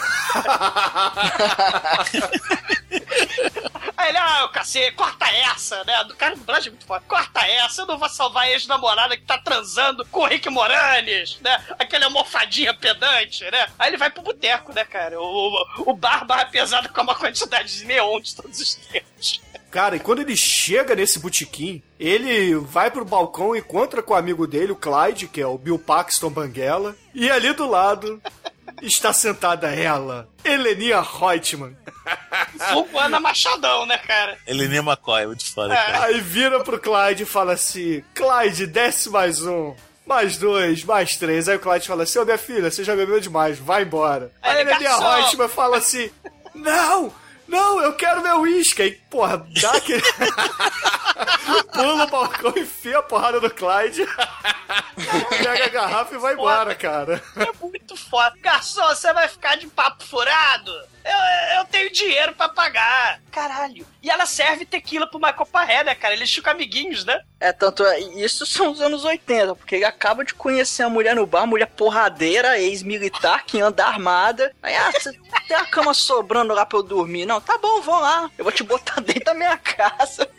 Aí 3.97 4.09
ele, 4.09 4.17
ah, 4.17 4.45
o 4.45 4.49
cacete, 4.49 4.91
corta 4.93 5.25
essa, 5.25 5.83
né? 5.83 6.03
Do 6.03 6.15
cara, 6.15 6.35
dublagem 6.35 6.67
é 6.67 6.71
muito 6.71 6.85
foda. 6.85 7.03
Corta 7.07 7.45
essa, 7.47 7.81
eu 7.81 7.85
não 7.85 7.97
vou 7.97 8.09
salvar 8.09 8.43
a 8.43 8.51
ex-namorada 8.51 9.15
que 9.15 9.23
tá 9.23 9.37
transando 9.37 10.05
com 10.05 10.21
o 10.21 10.25
Rick 10.25 10.49
Moranis, 10.49 11.39
né? 11.41 11.63
Aquele 11.79 12.05
almofadinha 12.05 12.73
pedante, 12.73 13.43
né? 13.49 13.67
Aí 13.79 13.89
ele 13.89 13.97
vai 13.97 14.09
pro 14.09 14.21
boteco, 14.21 14.73
né, 14.73 14.83
cara? 14.83 15.19
O, 15.19 15.65
o 15.85 15.93
bar 15.93 16.25
barra 16.25 16.49
com 16.93 17.01
uma 17.01 17.15
quantidade 17.15 17.77
de 17.77 17.85
neon 17.85 18.19
de 18.19 18.35
todos 18.35 18.59
os 18.59 18.75
tempos. 18.75 19.41
Cara, 19.71 19.97
e 19.97 19.99
quando 19.99 20.21
ele 20.21 20.37
chega 20.37 20.95
nesse 20.95 21.19
botequim, 21.19 21.83
ele 21.99 22.55
vai 22.55 22.89
pro 22.89 23.03
balcão 23.03 23.53
e 23.53 23.59
encontra 23.59 24.01
com 24.01 24.13
o 24.13 24.15
amigo 24.15 24.47
dele, 24.47 24.71
o 24.71 24.75
Clyde, 24.75 25.27
que 25.27 25.41
é 25.41 25.45
o 25.45 25.57
Bill 25.57 25.77
Paxton 25.77 26.29
Banguela, 26.29 26.95
e 27.13 27.29
ali 27.29 27.51
do 27.51 27.69
lado 27.69 28.21
está 28.81 29.11
sentada 29.13 29.73
ela, 29.73 30.27
Heleninha 30.43 31.01
Reutemann. 31.01 31.75
Vulgo 32.71 32.99
Ana 32.99 33.19
Machadão, 33.19 33.85
né, 33.85 33.97
cara? 33.97 34.37
Eleninha 34.45 34.81
McCoy, 34.81 35.25
muito 35.27 35.51
foda, 35.53 35.73
É. 35.73 35.77
cara. 35.77 36.05
Aí 36.05 36.21
vira 36.21 36.59
pro 36.63 36.79
Clyde 36.79 37.23
e 37.23 37.25
fala 37.25 37.53
assim: 37.53 38.03
Clyde, 38.13 38.67
desce 38.67 39.09
mais 39.09 39.41
um. 39.41 39.75
Mais 40.05 40.37
dois, 40.37 40.83
mais 40.83 41.15
três. 41.17 41.49
Aí 41.49 41.55
o 41.55 41.59
Clyde 41.59 41.87
fala 41.87 42.03
assim: 42.03 42.19
Ô 42.19 42.25
minha 42.25 42.37
filha, 42.37 42.69
você 42.69 42.83
já 42.83 42.95
bebeu 42.95 43.19
demais, 43.19 43.57
vai 43.57 43.81
embora. 43.81 44.31
Aí 44.41 44.57
Aí 44.57 44.61
a 44.71 44.77
"Garçom!" 44.77 45.15
Reutemann 45.15 45.49
fala 45.49 45.77
assim: 45.77 46.11
Não, 46.53 47.11
não, 47.47 47.81
eu 47.81 47.93
quero 47.93 48.21
meu 48.21 48.41
uísque. 48.41 48.81
Aí, 48.83 48.99
porra, 49.15 49.47
dá 49.61 49.71
aquele. 49.71 50.01
Pula 51.71 52.03
o 52.03 52.07
balcão, 52.07 52.53
enfia 52.57 52.99
a 52.99 53.03
porrada 53.03 53.39
do 53.39 53.49
Clyde, 53.49 54.05
pega 55.29 55.65
a 55.65 55.69
garrafa 55.69 56.15
e 56.15 56.17
vai 56.17 56.33
embora, 56.33 56.75
cara. 56.75 57.23
É 57.37 57.49
muito 57.61 57.95
foda. 57.95 58.35
Garçom, 58.41 58.85
você 58.87 59.13
vai 59.13 59.27
ficar 59.27 59.55
de 59.55 59.67
papo 59.67 60.03
furado? 60.03 60.71
Eu, 61.05 61.59
eu 61.59 61.65
tenho 61.65 61.91
dinheiro 61.91 62.33
pra 62.33 62.49
pagar. 62.49 63.21
Caralho. 63.31 63.85
E 64.01 64.09
ela 64.09 64.25
serve 64.25 64.65
tequila 64.65 65.05
pro 65.05 65.19
Michael 65.19 65.45
Parré, 65.45 65.83
né, 65.83 65.93
cara? 65.93 66.15
Eles 66.15 66.33
ficam 66.33 66.51
amiguinhos, 66.51 67.05
né? 67.05 67.21
É, 67.39 67.53
tanto 67.53 67.85
é, 67.85 67.99
isso 67.99 68.43
são 68.45 68.71
os 68.71 68.81
anos 68.81 69.05
80, 69.05 69.55
porque 69.55 69.75
ele 69.75 69.85
acaba 69.85 70.25
de 70.25 70.33
conhecer 70.33 70.81
a 70.81 70.89
mulher 70.89 71.15
no 71.15 71.27
bar, 71.27 71.45
mulher 71.45 71.67
porradeira, 71.67 72.57
ex-militar, 72.59 73.45
que 73.45 73.61
anda 73.61 73.85
armada. 73.85 74.51
Aí, 74.63 74.75
ah, 74.75 74.91
você 74.91 75.11
tem 75.47 75.55
a 75.55 75.65
cama 75.65 75.93
sobrando 75.93 76.55
lá 76.55 76.65
pra 76.65 76.79
eu 76.79 76.83
dormir. 76.83 77.25
Não, 77.25 77.39
tá 77.39 77.55
bom, 77.59 77.81
vou 77.81 77.99
lá. 77.99 78.31
Eu 78.35 78.43
vou 78.43 78.51
te 78.51 78.63
botar 78.63 78.99
dentro 79.05 79.23
da 79.25 79.33
minha 79.33 79.57
casa. 79.57 80.29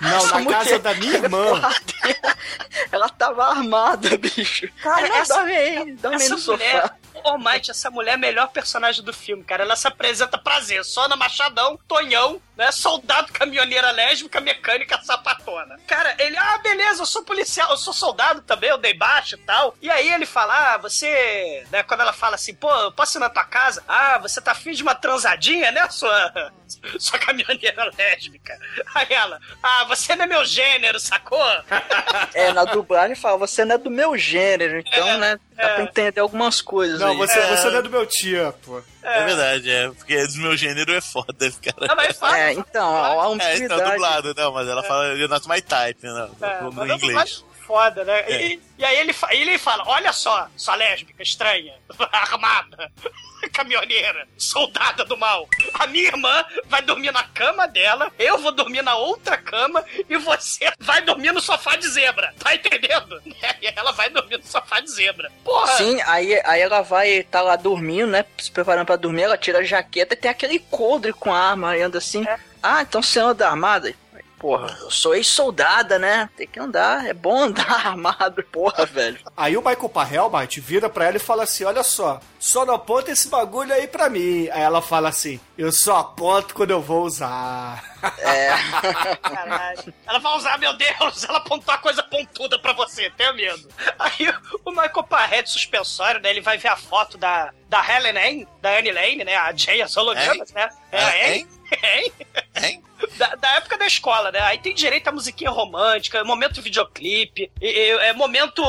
Não, 0.00 0.16
Essa 0.16 0.40
na 0.40 0.50
casa 0.50 0.78
da 0.78 0.94
minha 0.94 1.14
irmã. 1.14 1.60
Ela 2.92 3.08
tava 3.08 3.44
armada, 3.50 4.16
bicho. 4.18 4.68
Cara, 4.82 5.08
não, 5.08 5.16
essa- 5.16 5.34
dorme 5.34 5.52
aí, 5.56 5.92
dorme 5.94 6.16
aí 6.16 6.22
Essa 6.24 6.34
no 6.34 6.38
sofá. 6.40 6.56
mulher, 6.64 6.84
oh 6.84 7.05
Might, 7.38 7.70
essa 7.70 7.90
mulher 7.90 8.12
é 8.12 8.14
a 8.14 8.18
melhor 8.18 8.48
personagem 8.48 9.04
do 9.04 9.12
filme, 9.12 9.44
cara. 9.44 9.62
Ela 9.62 9.76
se 9.76 9.86
apresenta 9.86 10.38
prazer, 10.38 10.84
Sona 10.84 11.16
Machadão, 11.16 11.78
Tonhão, 11.86 12.40
né? 12.56 12.72
Soldado, 12.72 13.32
caminhoneira 13.32 13.90
lésbica, 13.90 14.40
mecânica, 14.40 15.00
sapatona. 15.02 15.78
Cara, 15.86 16.14
ele, 16.18 16.36
ah, 16.36 16.58
beleza, 16.58 17.02
eu 17.02 17.06
sou 17.06 17.22
policial, 17.24 17.70
eu 17.70 17.76
sou 17.76 17.92
soldado 17.92 18.40
também, 18.42 18.70
eu 18.70 18.78
dei 18.78 18.94
baixo 18.94 19.34
e 19.34 19.38
tal. 19.38 19.76
E 19.80 19.90
aí 19.90 20.12
ele 20.12 20.26
fala, 20.26 20.74
ah, 20.74 20.78
você, 20.78 21.66
né? 21.70 21.82
Quando 21.82 22.00
ela 22.00 22.12
fala 22.12 22.36
assim, 22.36 22.54
pô, 22.54 22.70
eu 22.70 22.92
posso 22.92 23.18
ir 23.18 23.20
na 23.20 23.28
tua 23.30 23.44
casa? 23.44 23.82
Ah, 23.86 24.18
você 24.18 24.40
tá 24.40 24.52
afim 24.52 24.72
de 24.72 24.82
uma 24.82 24.94
transadinha, 24.94 25.70
né, 25.70 25.88
sua, 25.90 26.52
sua 26.98 27.18
caminhoneira 27.18 27.90
lésbica? 27.96 28.58
Aí 28.94 29.06
ela, 29.10 29.40
ah, 29.62 29.84
você 29.84 30.14
não 30.16 30.24
é 30.24 30.28
meu 30.28 30.44
gênero, 30.44 30.98
sacou? 30.98 31.36
É, 32.34 32.52
na 32.52 32.64
dublagem 32.64 33.14
fala, 33.14 33.38
você 33.38 33.64
não 33.64 33.74
é 33.76 33.78
do 33.78 33.90
meu 33.90 34.16
gênero, 34.16 34.78
então, 34.78 35.08
É, 35.08 35.18
né, 35.18 35.40
dá 35.56 35.62
é. 35.64 35.74
pra 35.74 35.82
entender 35.84 36.20
algumas 36.20 36.60
coisas 36.60 37.00
Não, 37.00 37.08
aí. 37.08 37.16
você, 37.16 37.40
você 37.40 37.70
não 37.70 37.78
é 37.78 37.82
do 37.82 37.90
meu 37.90 38.06
tipo. 38.06 38.84
É. 39.02 39.24
verdade, 39.24 39.70
é. 39.70 39.88
Porque 39.90 40.26
do 40.26 40.38
meu 40.38 40.56
gênero 40.56 40.92
é 40.92 41.00
foda, 41.00 41.50
cara. 41.62 41.86
Ah, 41.88 41.94
mas 41.94 42.16
fala, 42.18 42.38
É, 42.38 42.52
então, 42.52 42.96
a 42.96 43.44
É, 43.44 43.56
então 43.58 43.90
dublado, 43.90 44.34
não, 44.34 44.52
mas 44.52 44.68
ela 44.68 44.82
fala 44.82 45.06
You're 45.14 45.28
not 45.28 45.48
my 45.48 45.60
type, 45.60 46.06
né? 46.06 46.28
É, 46.40 46.62
no, 46.62 46.72
mas 46.72 46.86
no 46.86 46.92
é 46.92 46.96
inglês. 46.96 47.14
mais 47.14 47.44
Foda, 47.66 48.04
né? 48.04 48.20
É. 48.20 48.46
E, 48.46 48.62
e 48.78 48.84
aí 48.84 48.96
ele, 48.98 49.14
ele 49.30 49.58
fala: 49.58 49.82
Olha 49.86 50.12
só, 50.12 50.48
sua 50.56 50.76
lésbica 50.76 51.20
estranha, 51.22 51.74
armada, 52.12 52.92
caminhoneira, 53.52 54.28
soldada 54.38 55.04
do 55.04 55.16
mal. 55.16 55.48
A 55.74 55.86
minha 55.88 56.06
irmã 56.06 56.44
vai 56.66 56.80
dormir 56.82 57.10
na 57.10 57.24
cama 57.24 57.66
dela, 57.66 58.12
eu 58.18 58.38
vou 58.38 58.52
dormir 58.52 58.82
na 58.82 58.96
outra 58.96 59.36
cama 59.36 59.84
e 60.08 60.16
você 60.16 60.70
vai 60.78 61.02
dormir 61.02 61.32
no 61.32 61.40
sofá 61.40 61.74
de 61.74 61.88
zebra. 61.88 62.32
Tá 62.38 62.54
entendendo? 62.54 63.20
E 63.26 63.66
ela 63.74 63.90
vai 63.92 64.08
dormir 64.10 64.38
no 64.38 64.44
sofá 64.44 64.78
de 64.78 64.90
zebra. 64.90 65.30
Porra! 65.42 65.76
Sim, 65.76 66.00
aí, 66.02 66.40
aí 66.44 66.60
ela 66.60 66.82
vai 66.82 67.24
tá 67.24 67.40
lá 67.40 67.56
dormindo, 67.56 68.12
né? 68.12 68.24
Se 68.38 68.50
preparando 68.50 68.86
pra 68.86 68.96
dormir, 68.96 69.22
ela 69.22 69.36
tira 69.36 69.58
a 69.58 69.64
jaqueta 69.64 70.14
e 70.14 70.16
tem 70.16 70.30
aquele 70.30 70.60
coldre 70.60 71.12
com 71.12 71.32
a 71.32 71.50
arma 71.50 71.76
e 71.76 71.82
anda 71.82 71.98
assim. 71.98 72.24
Ah, 72.62 72.82
então 72.82 73.02
você 73.02 73.18
anda 73.18 73.48
armada? 73.48 73.92
Porra, 74.46 74.78
eu 74.80 74.92
sou 74.92 75.12
ex-soldada, 75.12 75.98
né? 75.98 76.30
Tem 76.36 76.46
que 76.46 76.60
andar, 76.60 77.04
é 77.04 77.12
bom 77.12 77.36
andar 77.50 77.88
armado, 77.88 78.44
porra, 78.44 78.86
velho. 78.86 79.18
Aí 79.36 79.56
o 79.56 79.60
Michael 79.60 79.88
Parrelbart 79.88 80.56
vira 80.60 80.88
pra 80.88 81.06
ela 81.06 81.16
e 81.16 81.18
fala 81.18 81.42
assim: 81.42 81.64
Olha 81.64 81.82
só, 81.82 82.20
só 82.38 82.64
não 82.64 82.74
aponta 82.74 83.10
esse 83.10 83.28
bagulho 83.28 83.74
aí 83.74 83.88
pra 83.88 84.08
mim. 84.08 84.48
Aí 84.52 84.62
ela 84.62 84.80
fala 84.80 85.08
assim: 85.08 85.40
Eu 85.58 85.72
só 85.72 85.96
aponto 85.96 86.54
quando 86.54 86.70
eu 86.70 86.80
vou 86.80 87.02
usar. 87.02 87.82
É. 88.18 88.50
Caralho. 89.20 89.94
Ela 90.06 90.18
vai 90.20 90.36
usar, 90.36 90.58
meu 90.58 90.76
Deus, 90.76 91.24
ela 91.24 91.38
apontou 91.38 91.74
a 91.74 91.78
coisa 91.78 92.04
pontuda 92.04 92.56
pra 92.56 92.72
você, 92.72 93.10
tenho 93.16 93.34
medo. 93.34 93.68
Aí 93.98 94.32
o 94.64 94.70
Michael 94.70 95.02
Parré 95.08 95.42
de 95.42 95.50
suspensório, 95.50 96.20
né? 96.20 96.30
Ele 96.30 96.40
vai 96.40 96.56
ver 96.56 96.68
a 96.68 96.76
foto 96.76 97.18
da, 97.18 97.52
da 97.68 97.84
Helen 97.84 98.12
Lane, 98.12 98.48
da 98.62 98.78
Annie 98.78 98.92
Lane, 98.92 99.24
né? 99.24 99.34
A 99.34 99.52
Jay, 99.52 99.82
as 99.82 99.96
hologramas, 99.96 100.52
né? 100.52 100.68
É, 100.92 101.38
É, 101.40 101.46
hein? 101.82 102.12
Hein? 102.54 102.82
Da, 103.18 103.34
da 103.34 103.48
época 103.56 103.76
da 103.76 103.86
escola, 103.86 104.32
né? 104.32 104.40
Aí 104.40 104.58
tem 104.58 104.74
direito 104.74 105.06
a 105.08 105.12
musiquinha 105.12 105.50
romântica, 105.50 106.24
momento 106.24 106.62
videoclipe, 106.62 107.50
e- 107.60 107.66
e- 107.66 107.90
é 107.98 108.12
momento 108.14 108.62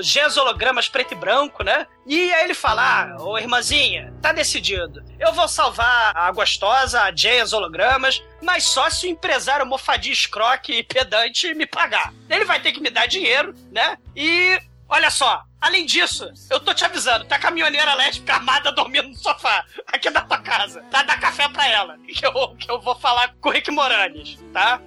Gs 0.00 0.36
hologramas 0.38 0.88
preto 0.88 1.12
e 1.12 1.14
branco, 1.16 1.62
né? 1.62 1.86
E 2.06 2.32
aí 2.32 2.44
ele 2.44 2.54
fala: 2.54 2.82
Ah, 2.82 3.16
ô 3.22 3.38
irmãzinha, 3.38 4.12
tá 4.22 4.32
decidido. 4.32 5.04
Eu 5.18 5.32
vou 5.32 5.46
salvar 5.48 6.16
a 6.16 6.30
gostosa, 6.32 7.02
a 7.02 7.14
Jay, 7.14 7.40
as 7.40 7.52
hologramas, 7.52 8.22
mas 8.42 8.64
só 8.64 8.88
se 8.90 9.06
o 9.06 9.10
empresário 9.10 9.66
mofadinho 9.66 10.12
escroque 10.12 10.72
e 10.72 10.82
pedante 10.82 11.52
me 11.54 11.66
pagar. 11.66 12.12
Ele 12.28 12.44
vai 12.44 12.60
ter 12.60 12.72
que 12.72 12.80
me 12.80 12.90
dar 12.90 13.06
dinheiro, 13.06 13.54
né? 13.70 13.98
E 14.16 14.58
Olha 14.88 15.10
só, 15.10 15.42
além 15.60 15.86
disso, 15.86 16.30
eu 16.50 16.60
tô 16.60 16.74
te 16.74 16.84
avisando, 16.84 17.24
tá 17.24 17.38
caminhoneira 17.38 17.94
lésbica 17.94 18.34
armada 18.34 18.70
dormindo 18.70 19.08
no 19.08 19.16
sofá, 19.16 19.64
aqui 19.86 20.10
da 20.10 20.20
tua 20.20 20.38
casa. 20.38 20.82
Tá? 20.90 21.02
Dá 21.02 21.16
café 21.16 21.48
pra 21.48 21.66
ela, 21.68 21.98
que 22.06 22.24
eu, 22.24 22.32
que 22.56 22.70
eu 22.70 22.80
vou 22.80 22.94
falar 22.94 23.34
com 23.40 23.48
o 23.48 23.52
Rick 23.52 23.70
Moranes, 23.70 24.38
tá? 24.52 24.80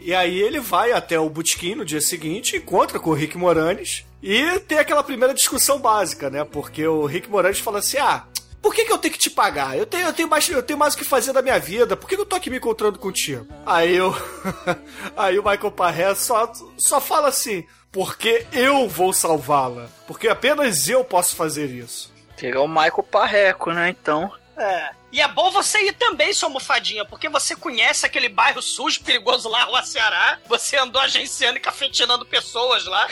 E 0.00 0.14
aí 0.14 0.40
ele 0.40 0.60
vai 0.60 0.92
até 0.92 1.18
o 1.18 1.28
Botequim 1.28 1.74
no 1.74 1.84
dia 1.84 2.00
seguinte, 2.00 2.56
encontra 2.56 2.98
com 2.98 3.10
o 3.10 3.14
Rick 3.14 3.36
Moranes 3.36 4.04
e 4.22 4.58
tem 4.60 4.78
aquela 4.78 5.02
primeira 5.02 5.34
discussão 5.34 5.78
básica, 5.78 6.30
né? 6.30 6.44
Porque 6.44 6.86
o 6.86 7.04
Rick 7.06 7.28
Moranes 7.28 7.58
fala 7.58 7.78
assim: 7.78 7.98
ah. 7.98 8.24
Por 8.60 8.72
que, 8.72 8.84
que 8.84 8.92
eu 8.92 8.98
tenho 8.98 9.12
que 9.12 9.18
te 9.18 9.28
pagar? 9.28 9.76
Eu 9.76 9.84
tenho, 9.84 10.06
eu 10.06 10.12
tenho, 10.12 10.28
mais, 10.28 10.48
eu 10.48 10.62
tenho 10.62 10.78
mais 10.78 10.94
o 10.94 10.96
que 10.96 11.04
fazer 11.04 11.32
da 11.32 11.42
minha 11.42 11.58
vida. 11.58 11.96
Por 11.96 12.08
que, 12.08 12.14
que 12.14 12.22
eu 12.22 12.26
tô 12.26 12.36
aqui 12.36 12.48
me 12.48 12.58
encontrando 12.58 12.96
contigo? 12.96 13.44
Aí 13.66 13.96
eu. 13.96 14.14
aí 15.18 15.36
o 15.36 15.42
Michael 15.42 15.72
Parré 15.72 16.14
só, 16.14 16.52
só 16.78 17.00
fala 17.00 17.26
assim: 17.26 17.66
porque 17.92 18.46
eu 18.52 18.88
vou 18.88 19.12
salvá-la. 19.12 19.88
Porque 20.06 20.26
apenas 20.28 20.88
eu 20.88 21.04
posso 21.04 21.36
fazer 21.36 21.66
isso. 21.66 22.12
Pegar 22.36 22.62
o 22.62 22.68
Michael 22.68 23.02
Parreco, 23.04 23.70
né? 23.72 23.90
Então. 23.90 24.32
É. 24.56 24.90
E 25.12 25.20
é 25.20 25.28
bom 25.28 25.50
você 25.50 25.78
ir 25.88 25.92
também, 25.92 26.32
sua 26.32 26.48
almofadinha, 26.48 27.04
porque 27.04 27.28
você 27.28 27.54
conhece 27.54 28.06
aquele 28.06 28.30
bairro 28.30 28.62
sujo, 28.62 29.02
perigoso 29.02 29.48
lá, 29.48 29.64
Rua 29.64 29.82
Ceará. 29.82 30.38
Você 30.46 30.76
andou 30.78 31.00
agenciando 31.02 31.58
e 31.58 31.60
cafetinando 31.60 32.24
pessoas 32.24 32.86
lá 32.86 33.06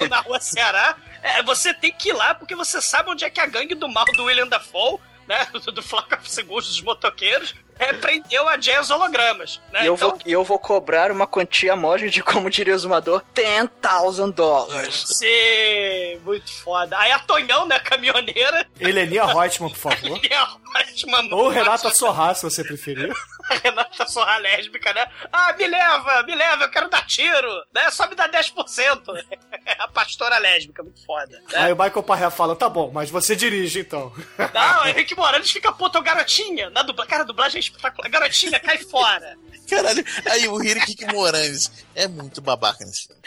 no- 0.00 0.08
na 0.08 0.20
Rua 0.20 0.38
Ceará. 0.40 0.96
É, 1.20 1.42
você 1.42 1.74
tem 1.74 1.92
que 1.92 2.10
ir 2.10 2.12
lá 2.12 2.34
porque 2.34 2.54
você 2.54 2.80
sabe 2.80 3.10
onde 3.10 3.24
é 3.24 3.30
que 3.30 3.40
a 3.40 3.46
gangue 3.46 3.74
do 3.74 3.88
mal 3.88 4.04
do 4.16 4.24
William 4.24 4.46
Dafoe, 4.46 4.98
né? 5.26 5.46
Do, 5.52 5.72
do 5.72 5.82
Segundos 6.24 6.68
dos 6.68 6.80
motoqueiros, 6.80 7.54
é, 7.82 7.92
prendeu 7.94 8.48
a 8.48 8.56
Jazz 8.56 8.90
Hologramas, 8.90 9.60
né? 9.72 9.82
E 9.82 9.86
eu, 9.86 9.94
Então, 9.94 10.10
vou, 10.10 10.18
eu 10.26 10.44
vou 10.44 10.58
cobrar 10.58 11.10
uma 11.10 11.26
quantia 11.26 11.74
módica 11.76 12.10
de, 12.10 12.22
como 12.22 12.48
diria 12.50 12.74
o 12.74 12.78
Zumador, 12.78 13.22
10,000 13.34 14.32
dólares. 14.32 15.04
Sim, 15.06 16.20
muito 16.24 16.50
foda. 16.62 16.96
Aí 16.98 17.10
a 17.12 17.18
Tonhão, 17.18 17.66
né, 17.66 17.78
caminhoneira, 17.78 18.66
Heleninha 18.80 19.24
Reutemann, 19.24 19.70
por 19.70 19.78
favor. 19.78 20.20
e 20.22 20.32
a 20.34 20.46
Fátima 20.72 21.22
Ou 21.32 21.48
Renata 21.48 21.90
Sorra, 21.94 22.34
se 22.34 22.42
você 22.42 22.64
preferir. 22.64 23.12
a 23.50 23.54
Renata 23.62 24.06
Sorra 24.06 24.38
lésbica, 24.38 24.92
né? 24.94 25.06
Ah, 25.32 25.52
me 25.58 25.66
leva, 25.66 26.22
me 26.22 26.34
leva, 26.34 26.64
eu 26.64 26.70
quero 26.70 26.88
dar 26.88 27.06
tiro, 27.06 27.48
né? 27.74 27.90
Só 27.90 28.06
me 28.08 28.14
dá 28.14 28.28
10%. 28.28 29.02
É 29.66 29.72
a 29.82 29.88
pastora 29.88 30.38
lésbica, 30.38 30.82
muito 30.82 31.04
foda. 31.04 31.38
Né? 31.52 31.58
Aí 31.58 31.72
o 31.72 31.76
Michael 31.76 32.02
Parré 32.02 32.30
fala: 32.30 32.56
tá 32.56 32.68
bom, 32.68 32.90
mas 32.92 33.10
você 33.10 33.36
dirige 33.36 33.80
então. 33.80 34.12
Não, 34.54 34.86
Henrique 34.88 35.14
Moranes 35.16 35.50
fica 35.50 35.70
puto, 35.72 35.98
"Ô, 35.98 36.02
garotinha. 36.02 36.70
Na 36.70 36.82
dubla... 36.82 37.06
Cara, 37.06 37.22
a 37.22 37.26
dublagem 37.26 37.58
é 37.58 37.60
espetacular. 37.76 38.10
Garotinha, 38.10 38.60
cai 38.60 38.78
fora. 38.78 39.36
Caralho, 39.68 40.04
aí 40.30 40.48
o 40.48 40.62
Henrique 40.62 41.06
Moranes 41.06 41.70
é 41.94 42.06
muito 42.06 42.40
babaca 42.42 42.84
nesse 42.84 43.06
filme. 43.06 43.22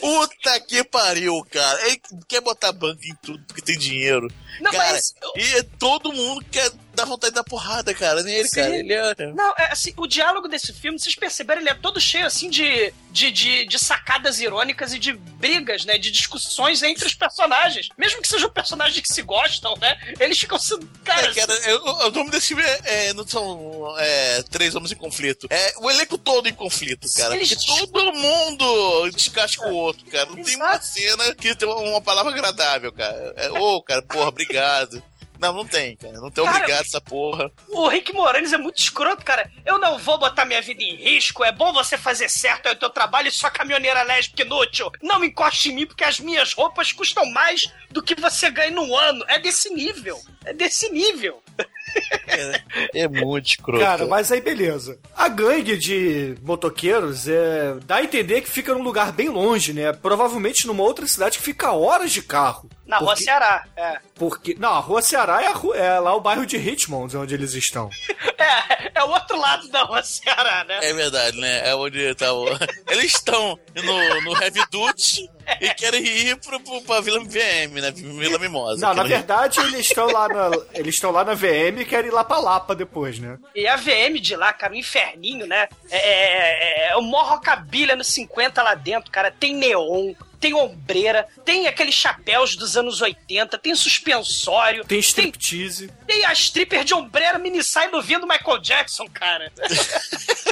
Puta 0.00 0.60
que 0.60 0.84
pariu, 0.84 1.42
cara. 1.50 1.86
Ele 1.88 2.00
quer 2.26 2.40
botar 2.40 2.72
banco 2.72 3.00
em 3.04 3.14
tudo 3.22 3.42
porque 3.46 3.62
tem 3.62 3.78
dinheiro. 3.78 4.28
Não, 4.60 4.70
cara, 4.70 4.92
mas- 4.92 5.14
e 5.36 5.62
todo 5.78 6.12
mundo 6.12 6.44
quer 6.50 6.70
dar 6.98 7.04
vontade 7.06 7.30
de 7.32 7.36
dar 7.36 7.44
porrada, 7.44 7.94
cara. 7.94 8.22
Nem 8.22 8.34
ele, 8.34 8.48
Sim. 8.48 8.54
cara. 8.56 8.76
Ele 8.76 8.92
é. 8.92 9.14
Não, 9.34 9.54
é 9.56 9.72
assim, 9.72 9.92
o 9.96 10.06
diálogo 10.06 10.48
desse 10.48 10.72
filme, 10.72 10.98
vocês 10.98 11.14
perceberam, 11.14 11.60
ele 11.60 11.70
é 11.70 11.74
todo 11.74 12.00
cheio, 12.00 12.26
assim, 12.26 12.50
de, 12.50 12.92
de, 13.10 13.30
de, 13.30 13.66
de 13.66 13.78
sacadas 13.78 14.40
irônicas 14.40 14.92
e 14.92 14.98
de 14.98 15.12
brigas, 15.12 15.84
né? 15.84 15.96
De 15.98 16.10
discussões 16.10 16.82
entre 16.82 17.06
os 17.06 17.14
personagens. 17.14 17.88
Mesmo 17.96 18.20
que 18.20 18.28
sejam 18.28 18.50
personagens 18.50 19.00
que 19.00 19.12
se 19.12 19.22
gostam, 19.22 19.74
né? 19.76 19.96
Eles 20.20 20.38
ficam 20.38 20.58
sendo. 20.58 20.86
Cara, 21.04 21.28
É, 21.30 21.34
cara, 21.34 21.52
o, 21.84 22.06
o 22.08 22.10
nome 22.10 22.30
desse 22.30 22.48
filme 22.48 22.62
é, 22.62 23.08
é- 23.08 23.14
não 23.14 23.26
são 23.26 23.94
é, 23.98 24.42
três 24.50 24.74
homens 24.74 24.92
em 24.92 24.96
conflito. 24.96 25.46
É 25.50 25.74
o 25.78 25.90
elenco 25.90 26.18
todo 26.18 26.48
em 26.48 26.54
conflito, 26.54 27.08
cara. 27.14 27.34
Eles 27.34 27.54
Porque 27.54 27.66
todo 27.66 28.12
mundo 28.12 29.10
descasca 29.10 29.66
o 29.68 29.74
outro, 29.74 30.04
cara. 30.06 30.26
Não 30.26 30.42
tem 30.42 30.56
uma 30.56 30.70
Exato. 30.70 30.86
cena 30.86 31.34
que 31.34 31.54
tem 31.54 31.68
uma 31.68 32.00
palavra 32.00 32.32
agradável, 32.32 32.92
cara. 32.92 33.32
É, 33.36 33.50
Ô, 33.50 33.82
cara, 33.82 34.02
porra, 34.02 34.28
obrigado. 34.28 35.02
Não, 35.38 35.52
não 35.52 35.66
tem, 35.66 35.96
cara. 35.96 36.20
Não 36.20 36.30
tem 36.30 36.44
Cara, 36.44 36.56
obrigado 36.56 36.84
essa 36.84 37.00
porra. 37.00 37.50
O 37.68 37.88
Rick 37.88 38.12
Moranes 38.12 38.52
é 38.52 38.58
muito 38.58 38.78
escroto, 38.78 39.24
cara. 39.24 39.50
Eu 39.64 39.78
não 39.78 39.98
vou 39.98 40.18
botar 40.18 40.44
minha 40.44 40.60
vida 40.60 40.82
em 40.82 40.96
risco. 40.96 41.44
É 41.44 41.52
bom 41.52 41.72
você 41.72 41.96
fazer 41.96 42.28
certo 42.28 42.66
aí 42.66 42.74
o 42.74 42.78
teu 42.78 42.90
trabalho 42.90 43.28
e 43.28 43.32
sua 43.32 43.50
caminhoneira 43.50 44.02
lésbica 44.02 44.42
inútil. 44.42 44.90
Não 45.02 45.24
encoste 45.24 45.70
em 45.70 45.74
mim 45.74 45.86
porque 45.86 46.04
as 46.04 46.18
minhas 46.18 46.52
roupas 46.52 46.92
custam 46.92 47.24
mais 47.26 47.72
do 47.90 48.02
que 48.02 48.14
você 48.14 48.50
ganha 48.50 48.70
no 48.70 48.96
ano. 48.96 49.24
É 49.28 49.38
desse 49.38 49.70
nível. 49.70 50.20
É 50.44 50.52
desse 50.52 50.90
nível. 50.90 51.42
É, 52.26 53.02
é 53.02 53.08
muito 53.08 53.48
escroto. 53.48 53.82
Cara, 53.82 54.06
mas 54.06 54.30
aí 54.30 54.40
beleza. 54.40 54.98
A 55.16 55.28
gangue 55.28 55.76
de 55.76 56.36
motoqueiros 56.42 57.26
é, 57.28 57.74
dá 57.84 57.96
a 57.96 58.02
entender 58.04 58.40
que 58.42 58.50
fica 58.50 58.72
num 58.74 58.82
lugar 58.82 59.12
bem 59.12 59.28
longe, 59.28 59.72
né? 59.72 59.92
Provavelmente 59.92 60.66
numa 60.66 60.82
outra 60.82 61.06
cidade 61.06 61.38
que 61.38 61.44
fica 61.44 61.68
a 61.68 61.72
horas 61.72 62.12
de 62.12 62.22
carro. 62.22 62.68
Na 62.86 62.98
Rua 62.98 63.08
Porque- 63.08 63.24
Ceará. 63.24 63.64
É. 63.76 63.98
Porque. 64.14 64.56
Não, 64.58 64.74
a 64.74 64.78
Rua 64.80 65.02
Ceará 65.02 65.42
é, 65.42 65.46
a 65.48 65.52
ru- 65.52 65.74
é 65.74 65.98
lá 65.98 66.14
o 66.14 66.20
bairro 66.20 66.46
de 66.46 66.56
Richmond, 66.56 67.16
onde 67.16 67.34
eles 67.34 67.54
estão. 67.54 67.88
É, 68.40 69.00
é 69.00 69.04
o 69.04 69.08
outro 69.10 69.36
lado 69.36 69.68
da 69.68 69.82
Rua 69.82 70.00
Ceará, 70.04 70.64
né? 70.64 70.78
É 70.80 70.92
verdade, 70.92 71.36
né? 71.40 71.68
É 71.68 71.74
onde 71.74 72.14
tá 72.14 72.32
o... 72.32 72.46
Eles 72.88 73.06
estão 73.14 73.58
no, 73.74 74.20
no 74.22 74.40
Heavy 74.42 74.62
Duty 74.70 75.28
e 75.60 75.74
querem 75.74 76.04
ir 76.04 76.36
pro, 76.36 76.60
pro, 76.60 76.82
pra 76.82 77.00
Vila 77.00 77.20
VM, 77.20 77.80
né? 77.80 77.90
Vila 77.92 78.38
Mimosa. 78.38 78.86
Não, 78.86 78.94
na 78.94 79.02
verdade, 79.02 79.60
eles 79.60 79.86
estão 79.86 80.06
lá 80.06 80.28
na. 80.28 80.50
Eles 80.74 80.94
estão 80.94 81.10
lá 81.10 81.24
na 81.24 81.34
VM 81.34 81.80
e 81.80 81.84
querem 81.84 82.10
ir 82.10 82.14
lá 82.14 82.22
pra 82.22 82.38
Lapa 82.38 82.74
depois, 82.74 83.18
né? 83.18 83.38
E 83.54 83.66
a 83.66 83.76
VM 83.76 84.20
de 84.20 84.36
lá, 84.36 84.52
cara, 84.52 84.72
o 84.72 84.76
inferninho, 84.76 85.46
né? 85.46 85.68
É, 85.90 85.98
é, 85.98 86.90
é 86.90 86.96
o 86.96 87.02
mó 87.02 87.22
rockabilly 87.22 87.94
nos 87.94 88.08
50 88.08 88.62
lá 88.62 88.74
dentro, 88.74 89.10
cara. 89.10 89.30
Tem 89.30 89.54
neon, 89.54 90.14
tem 90.38 90.54
ombreira, 90.54 91.26
tem 91.44 91.66
aqueles 91.66 91.94
chapéus 91.94 92.56
dos 92.56 92.76
anos 92.76 93.00
80, 93.00 93.58
tem 93.58 93.74
suspensório. 93.74 94.84
Tem 94.84 94.98
striptease. 94.98 95.90
Tem 96.06 96.24
a 96.24 96.32
stripper 96.32 96.84
de 96.84 96.94
ombreira 96.94 97.38
mini 97.38 97.62
saia 97.62 97.90
no 97.90 98.02
vindo 98.02 98.26
Michael 98.26 98.58
Jackson, 98.58 99.06
cara. 99.08 99.52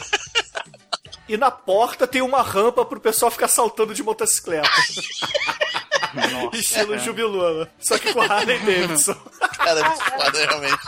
E 1.28 1.36
na 1.36 1.50
porta 1.50 2.06
tem 2.06 2.22
uma 2.22 2.42
rampa 2.42 2.84
pro 2.84 3.00
pessoal 3.00 3.30
ficar 3.30 3.48
saltando 3.48 3.94
de 3.94 4.02
motocicleta. 4.02 4.68
Estilo 6.52 6.98
Jubilula. 6.98 7.70
Só 7.80 7.98
que 7.98 8.12
com 8.12 8.20
Harley 8.20 8.58
Davidson. 8.64 9.16
Cara, 9.58 9.80
é 9.80 10.46
realmente. 10.46 10.78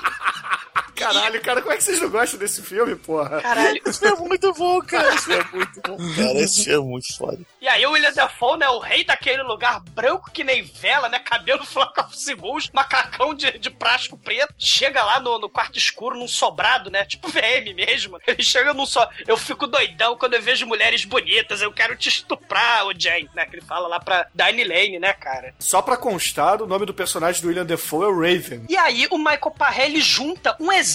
Caralho, 0.98 1.40
cara, 1.40 1.60
como 1.62 1.72
é 1.72 1.76
que 1.76 1.84
vocês 1.84 2.00
não 2.00 2.10
gostam 2.10 2.38
desse 2.38 2.62
filme, 2.62 2.96
porra? 2.96 3.40
Caralho. 3.40 3.80
Esse 3.84 4.00
filme 4.00 4.16
é 4.16 4.28
muito 4.28 4.52
bom, 4.52 4.80
cara. 4.82 5.14
Esse 5.14 5.24
filme 5.24 5.40
é 5.40 5.56
muito 5.56 5.80
bom, 5.80 5.96
cara. 6.16 6.40
Esse 6.40 6.64
filme 6.64 6.78
é 6.78 6.90
muito 6.90 7.16
foda. 7.16 7.38
E 7.60 7.68
aí 7.68 7.86
o 7.86 7.90
William 7.92 8.12
Dafoe, 8.12 8.58
né, 8.58 8.68
o 8.68 8.78
rei 8.78 9.04
daquele 9.04 9.42
lugar 9.42 9.80
branco 9.80 10.30
que 10.30 10.44
nem 10.44 10.62
vela, 10.62 11.08
né, 11.08 11.18
cabelo 11.18 11.64
flock 11.66 11.98
of 12.00 12.18
segundos, 12.18 12.70
macacão 12.72 13.34
de, 13.34 13.58
de 13.58 13.70
plástico 13.70 14.16
preto, 14.16 14.54
chega 14.58 15.02
lá 15.04 15.20
no, 15.20 15.38
no 15.38 15.48
quarto 15.48 15.78
escuro, 15.78 16.16
num 16.16 16.28
sobrado, 16.28 16.90
né, 16.90 17.04
tipo 17.04 17.28
VM 17.28 17.74
mesmo. 17.74 18.18
Ele 18.26 18.42
chega 18.42 18.74
num 18.74 18.86
só... 18.86 19.08
Eu 19.26 19.36
fico 19.36 19.66
doidão 19.66 20.16
quando 20.16 20.34
eu 20.34 20.42
vejo 20.42 20.66
mulheres 20.66 21.04
bonitas, 21.04 21.60
eu 21.60 21.72
quero 21.72 21.96
te 21.96 22.08
estuprar, 22.08 22.86
o 22.86 22.92
Jane, 22.98 23.28
né, 23.34 23.46
que 23.46 23.56
ele 23.56 23.64
fala 23.64 23.88
lá 23.88 24.00
pra 24.00 24.26
Dine 24.34 24.64
Lane, 24.64 24.98
né, 24.98 25.12
cara. 25.12 25.54
Só 25.58 25.82
pra 25.82 25.96
constar, 25.96 26.62
o 26.62 26.66
nome 26.66 26.86
do 26.86 26.94
personagem 26.94 27.42
do 27.42 27.48
William 27.48 27.66
Defoe 27.66 28.04
é 28.04 28.08
o 28.08 28.20
Raven. 28.20 28.66
E 28.68 28.76
aí 28.76 29.06
o 29.10 29.18
Michael 29.18 29.54
Parré, 29.56 29.86
ele 29.86 30.00
junta 30.00 30.56
um 30.60 30.70
exército, 30.70 30.87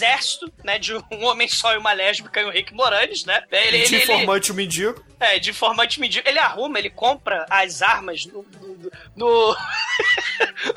né, 0.63 0.79
de 0.79 0.95
um 0.95 1.01
homem 1.25 1.47
só 1.47 1.73
e 1.73 1.77
uma 1.77 1.93
lésbica 1.93 2.41
e 2.41 2.45
o 2.45 2.49
Rick 2.49 2.73
Moranes, 2.73 3.25
né. 3.25 3.43
Ele, 3.51 3.71
de 3.71 3.77
ele- 3.77 3.95
ele- 3.95 4.03
informante 4.03 4.51
o 4.51 4.55
mendigo. 4.55 5.03
É, 5.19 5.39
de 5.39 5.51
informante 5.51 5.99
medido. 5.99 6.27
Ele 6.27 6.39
arruma, 6.39 6.79
ele 6.79 6.89
compra 6.89 7.45
as 7.49 7.81
armas 7.81 8.25
no. 8.25 8.45
no, 9.15 9.15
no, 9.15 9.57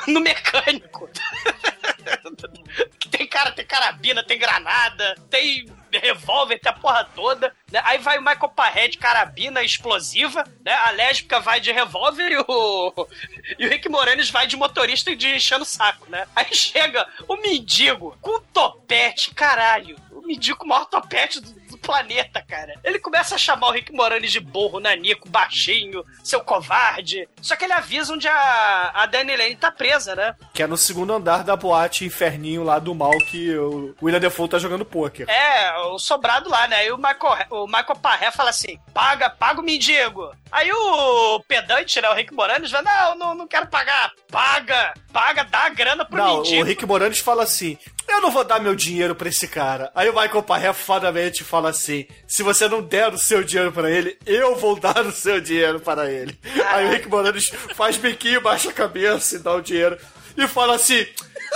no 0.07 0.21
mecânico. 0.21 1.09
tem 3.11 3.27
cara, 3.27 3.51
tem 3.53 3.65
carabina, 3.67 4.23
tem 4.23 4.39
granada, 4.39 5.17
tem 5.31 5.67
revólver, 5.93 6.59
tem 6.59 6.71
a 6.71 6.75
porra 6.75 7.05
toda. 7.15 7.55
né? 7.71 7.81
Aí 7.85 7.99
vai 7.99 8.19
o 8.19 8.23
Michael 8.23 8.49
Parré 8.51 8.89
de 8.89 8.99
carabina 8.99 9.63
explosiva, 9.63 10.45
né? 10.65 10.73
A 10.73 10.91
lésbica 10.91 11.41
vai 11.41 11.61
de 11.61 11.73
revólver 11.73 12.31
e 12.31 12.39
o. 12.39 13.09
E 13.59 13.65
o 13.65 13.71
Rick 13.71 13.89
Moranes 13.89 14.29
vai 14.29 14.47
de 14.47 14.57
motorista 14.57 15.11
e 15.11 15.17
de 15.17 15.29
enchendo 15.37 15.63
o 15.63 15.67
saco, 15.67 16.11
né? 16.11 16.27
Aí 16.35 16.53
chega 16.53 17.07
o 17.29 17.37
mendigo 17.37 18.19
com 18.21 18.41
topete, 18.41 19.33
caralho. 19.33 19.97
O 20.11 20.21
mendigo 20.21 20.59
com 20.59 20.65
o 20.65 20.69
maior 20.69 20.87
topete 20.87 21.41
do, 21.41 21.49
do 21.77 21.79
planeta, 21.79 22.43
cara. 22.43 22.75
Ele 22.83 22.99
começa 22.99 23.35
a 23.35 23.39
chamar 23.39 23.69
o 23.69 23.71
Rick 23.73 23.93
Moranis 23.93 24.33
de 24.33 24.41
burro, 24.41 24.81
nanico, 24.81 25.29
baixinho, 25.29 26.05
seu 26.25 26.41
covarde. 26.41 27.29
Só 27.41 27.55
que 27.55 27.65
ele 27.65 27.73
avisa 27.73 28.13
onde 28.15 28.27
a, 28.27 28.91
a 28.95 29.07
Dani 29.07 29.37
Lane 29.37 29.57
tá 29.57 29.71
presa, 29.71 30.15
né? 30.15 30.35
Que 30.55 30.63
é 30.63 30.67
no 30.67 30.77
segundo 30.77 31.13
andar 31.13 31.45
da 31.45 31.55
boate 31.57 32.05
inferninho 32.05 32.63
lá 32.65 32.79
do 32.79 32.95
mal 32.95 33.17
que 33.19 33.57
o 33.57 33.95
William 34.03 34.21
Defoe 34.21 34.49
tá 34.49 34.59
jogando 34.59 34.85
pôquer. 34.85 35.29
É, 35.29 35.77
o 35.89 35.99
sobrado 35.99 36.49
lá, 36.49 36.67
né? 36.67 36.77
Aí 36.77 36.91
o 36.93 36.97
Michael, 36.97 37.47
o 37.51 37.67
Michael 37.67 37.97
Parré 38.01 38.31
fala 38.31 38.51
assim: 38.51 38.79
paga, 38.95 39.29
paga 39.31 39.61
o 39.61 39.65
mendigo. 39.65 40.31
Aí 40.51 40.71
o 40.73 41.41
pedante, 41.47 42.01
né? 42.01 42.09
O 42.09 42.15
Rick 42.15 42.33
Moranis 42.33 42.71
vai: 42.71 42.83
não, 42.83 43.15
não, 43.19 43.35
não 43.35 43.47
quero 43.49 43.67
pagar. 43.67 44.13
Paga, 44.31 44.95
paga, 45.13 45.45
dá 45.45 45.67
a 45.67 45.69
grana 45.69 46.05
pro 46.05 46.17
Não, 46.19 46.37
mendigo. 46.39 46.63
o 46.63 46.65
Rick 46.65 46.87
Moranis 46.87 47.19
fala 47.19 47.43
assim: 47.43 47.79
Eu 48.09 48.21
não 48.21 48.31
vou 48.31 48.45
dar 48.45 48.61
meu 48.61 48.75
dinheiro 48.75 49.15
pra 49.15 49.29
esse 49.29 49.49
cara. 49.49 49.91
Aí 49.95 50.09
o 50.09 50.15
Michael 50.15 50.43
Parré 50.43 50.73
fodamente 50.73 51.43
fala 51.45 51.71
assim: 51.71 52.07
se 52.27 52.43
você 52.43 52.69
não 52.69 52.83
der 52.83 53.13
o 53.13 53.19
seu 53.19 53.43
dinheiro 53.43 53.73
pra 53.73 53.91
ele, 53.91 54.17
eu 54.25 54.57
vou 54.57 54.79
dar 54.79 55.05
o 55.05 55.13
seu 55.13 55.41
dinheiro 55.41 55.81
para 55.81 56.11
ele. 56.11 56.39
Aí 56.69 56.87
o 56.87 56.91
Rick 56.91 57.09
Moranis 57.09 57.53
faz 57.75 57.97
biquinho, 57.97 58.41
baixa 58.41 58.71
a 58.71 58.73
cabeça 58.73 59.37
e 59.37 59.39
dá 59.39 59.53
o 59.55 59.61
dinheiro. 59.61 59.99
E 60.37 60.47
fala 60.47 60.77
assim: 60.77 61.07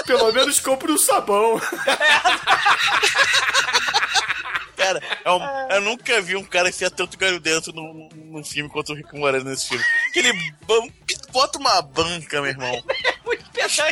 pelo 0.06 0.32
menos 0.32 0.58
compre 0.60 0.90
um 0.90 0.98
sabão. 0.98 1.60
Cara, 4.76 5.00
é 5.68 5.76
eu 5.76 5.80
nunca 5.82 6.20
vi 6.22 6.36
um 6.36 6.44
cara 6.44 6.70
enfiar 6.70 6.90
tanto 6.90 7.18
galho 7.18 7.38
dentro 7.38 7.70
num, 7.70 8.08
num 8.14 8.42
filme 8.42 8.70
quanto 8.70 8.92
o 8.92 8.94
Rick 8.94 9.14
Moranis 9.14 9.44
nesse 9.44 9.68
filme. 9.68 9.84
Que 10.12 10.20
ele 10.20 10.32
bota 11.30 11.58
uma 11.58 11.82
banca, 11.82 12.40
meu 12.40 12.50
irmão. 12.50 12.82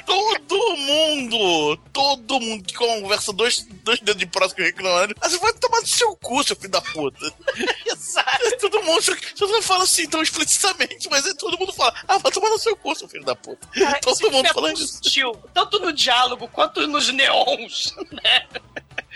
Todo 0.02 0.76
mundo, 0.76 1.76
todo 1.92 2.40
mundo 2.40 2.64
que 2.64 2.74
conversa 2.74 3.32
dois, 3.32 3.66
dois 3.82 4.00
dedos 4.00 4.16
de 4.16 4.26
próximo 4.26 4.56
com 4.56 4.62
o 4.62 4.64
Rick 4.64 4.82
Moranis, 4.82 5.14
ah, 5.20 5.28
você 5.28 5.38
vai 5.38 5.52
tomar 5.54 5.80
no 5.80 5.86
seu 5.86 6.16
cu, 6.16 6.42
seu 6.44 6.56
filho 6.56 6.70
da 6.70 6.80
puta. 6.80 7.32
Exato. 7.86 8.58
Todo 8.60 8.82
mundo, 8.82 9.02
todo 9.36 9.52
mundo 9.52 9.62
fala 9.62 9.84
assim 9.84 10.08
tão 10.08 10.22
explicitamente, 10.22 11.08
mas 11.10 11.26
é, 11.26 11.34
todo 11.34 11.58
mundo 11.58 11.72
fala, 11.72 11.94
ah, 12.06 12.18
vai 12.18 12.32
tomar 12.32 12.50
no 12.50 12.58
seu 12.58 12.76
cu, 12.76 12.94
seu 12.94 13.08
filho 13.08 13.24
da 13.24 13.34
puta. 13.34 13.66
Cara, 13.68 14.00
todo 14.00 14.30
mundo 14.30 14.48
falando 14.52 14.80
isso. 14.80 15.00
tanto 15.52 15.78
no 15.78 15.92
diálogo 15.92 16.48
quanto 16.48 16.86
nos 16.86 17.08
neons, 17.12 17.94
né? 18.10 18.46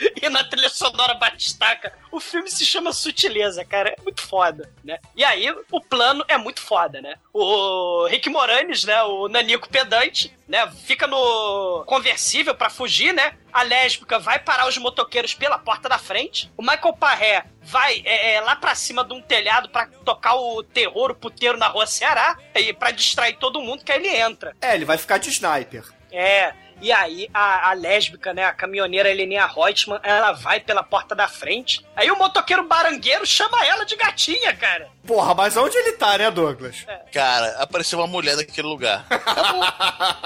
E 0.23 0.29
na 0.29 0.45
trilha 0.45 0.69
sonora 0.69 1.15
batistaca. 1.15 1.93
O 2.11 2.21
filme 2.21 2.51
se 2.51 2.65
chama 2.65 2.93
Sutileza, 2.93 3.65
cara. 3.65 3.91
É 3.91 4.03
muito 4.03 4.23
foda, 4.23 4.71
né? 4.85 4.99
E 5.17 5.25
aí, 5.25 5.51
o 5.71 5.81
plano 5.81 6.25
é 6.29 6.37
muito 6.37 6.61
foda, 6.61 7.01
né? 7.01 7.17
O 7.33 8.07
Rick 8.07 8.29
Moranis, 8.29 8.85
né? 8.85 9.03
O 9.03 9.29
Nanico 9.29 9.69
pedante, 9.69 10.37
né? 10.47 10.71
Fica 10.85 11.07
no 11.07 11.85
conversível 11.87 12.55
pra 12.55 12.71
fugir, 12.71 13.13
né? 13.13 13.35
A 13.53 13.63
lésbica 13.63 14.19
vai 14.19 14.39
parar 14.39 14.69
os 14.69 14.79
motoqueiros 14.79 15.35
pela 15.35 15.59
porta 15.59 15.89
da 15.89 15.99
frente. 15.99 16.51
O 16.57 16.63
Michael 16.63 16.95
Parré 16.95 17.45
vai 17.61 18.03
é, 18.05 18.35
é, 18.35 18.41
lá 18.41 18.57
pra 18.57 18.75
cima 18.75 19.05
de 19.05 19.13
um 19.13 19.21
telhado 19.21 19.69
pra 19.69 19.87
tocar 20.05 20.35
o 20.37 20.63
terror, 20.63 21.11
o 21.11 21.17
puteiro 21.17 21.59
na 21.59 21.69
rua 21.69 21.87
Ceará. 21.87 22.39
E 22.55 22.73
pra 22.73 22.91
distrair 22.91 23.37
todo 23.39 23.61
mundo, 23.61 23.85
que 23.85 23.93
aí 23.93 23.99
ele 23.99 24.17
entra. 24.17 24.55
É, 24.61 24.75
ele 24.75 24.85
vai 24.85 24.99
ficar 24.99 25.19
de 25.19 25.31
sniper. 25.31 25.85
É, 26.11 26.55
e 26.83 26.93
aí 26.93 27.29
a, 27.33 27.71
a 27.71 27.73
lésbica, 27.73 28.35
né, 28.35 28.45
a 28.45 28.53
caminhoneira 28.53 29.09
Heleninha 29.09 29.47
Reutemann, 29.47 30.01
ela 30.03 30.33
vai 30.33 30.61
pela 30.61 30.83
porta 30.83 31.15
da 31.15 31.29
frente. 31.29 31.85
Aí 31.97 32.11
o 32.11 32.19
motoqueiro 32.19 32.67
barangueiro 32.67 33.25
chama 33.25 33.65
ela 33.65 33.85
de 33.85 33.97
gatinha, 33.97 34.55
cara. 34.55 34.89
Porra, 35.07 35.35
mas 35.35 35.57
onde 35.57 35.77
ele 35.77 35.93
tá, 35.93 36.19
né, 36.19 36.31
Douglas? 36.31 36.85
Cara, 37.13 37.57
apareceu 37.63 37.99
uma 37.99 38.07
mulher 38.07 38.37
naquele 38.37 38.67
lugar. 38.69 39.07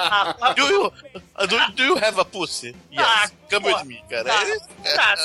Ah, 0.08 0.34
ah, 0.40 0.52
Do 0.52 0.62
you, 0.62 0.92
do, 1.48 1.72
do 1.72 1.82
you 1.84 1.96
have 1.98 2.18
a 2.20 2.24
pussy? 2.24 2.74
Yes. 2.92 3.00
Ah, 3.06 3.28
Come 3.50 3.70
porra. 3.70 3.82
with 3.82 3.88
me, 3.88 4.02
cara. 4.08 4.24
Tá, 4.24 4.44
tá, 4.94 5.16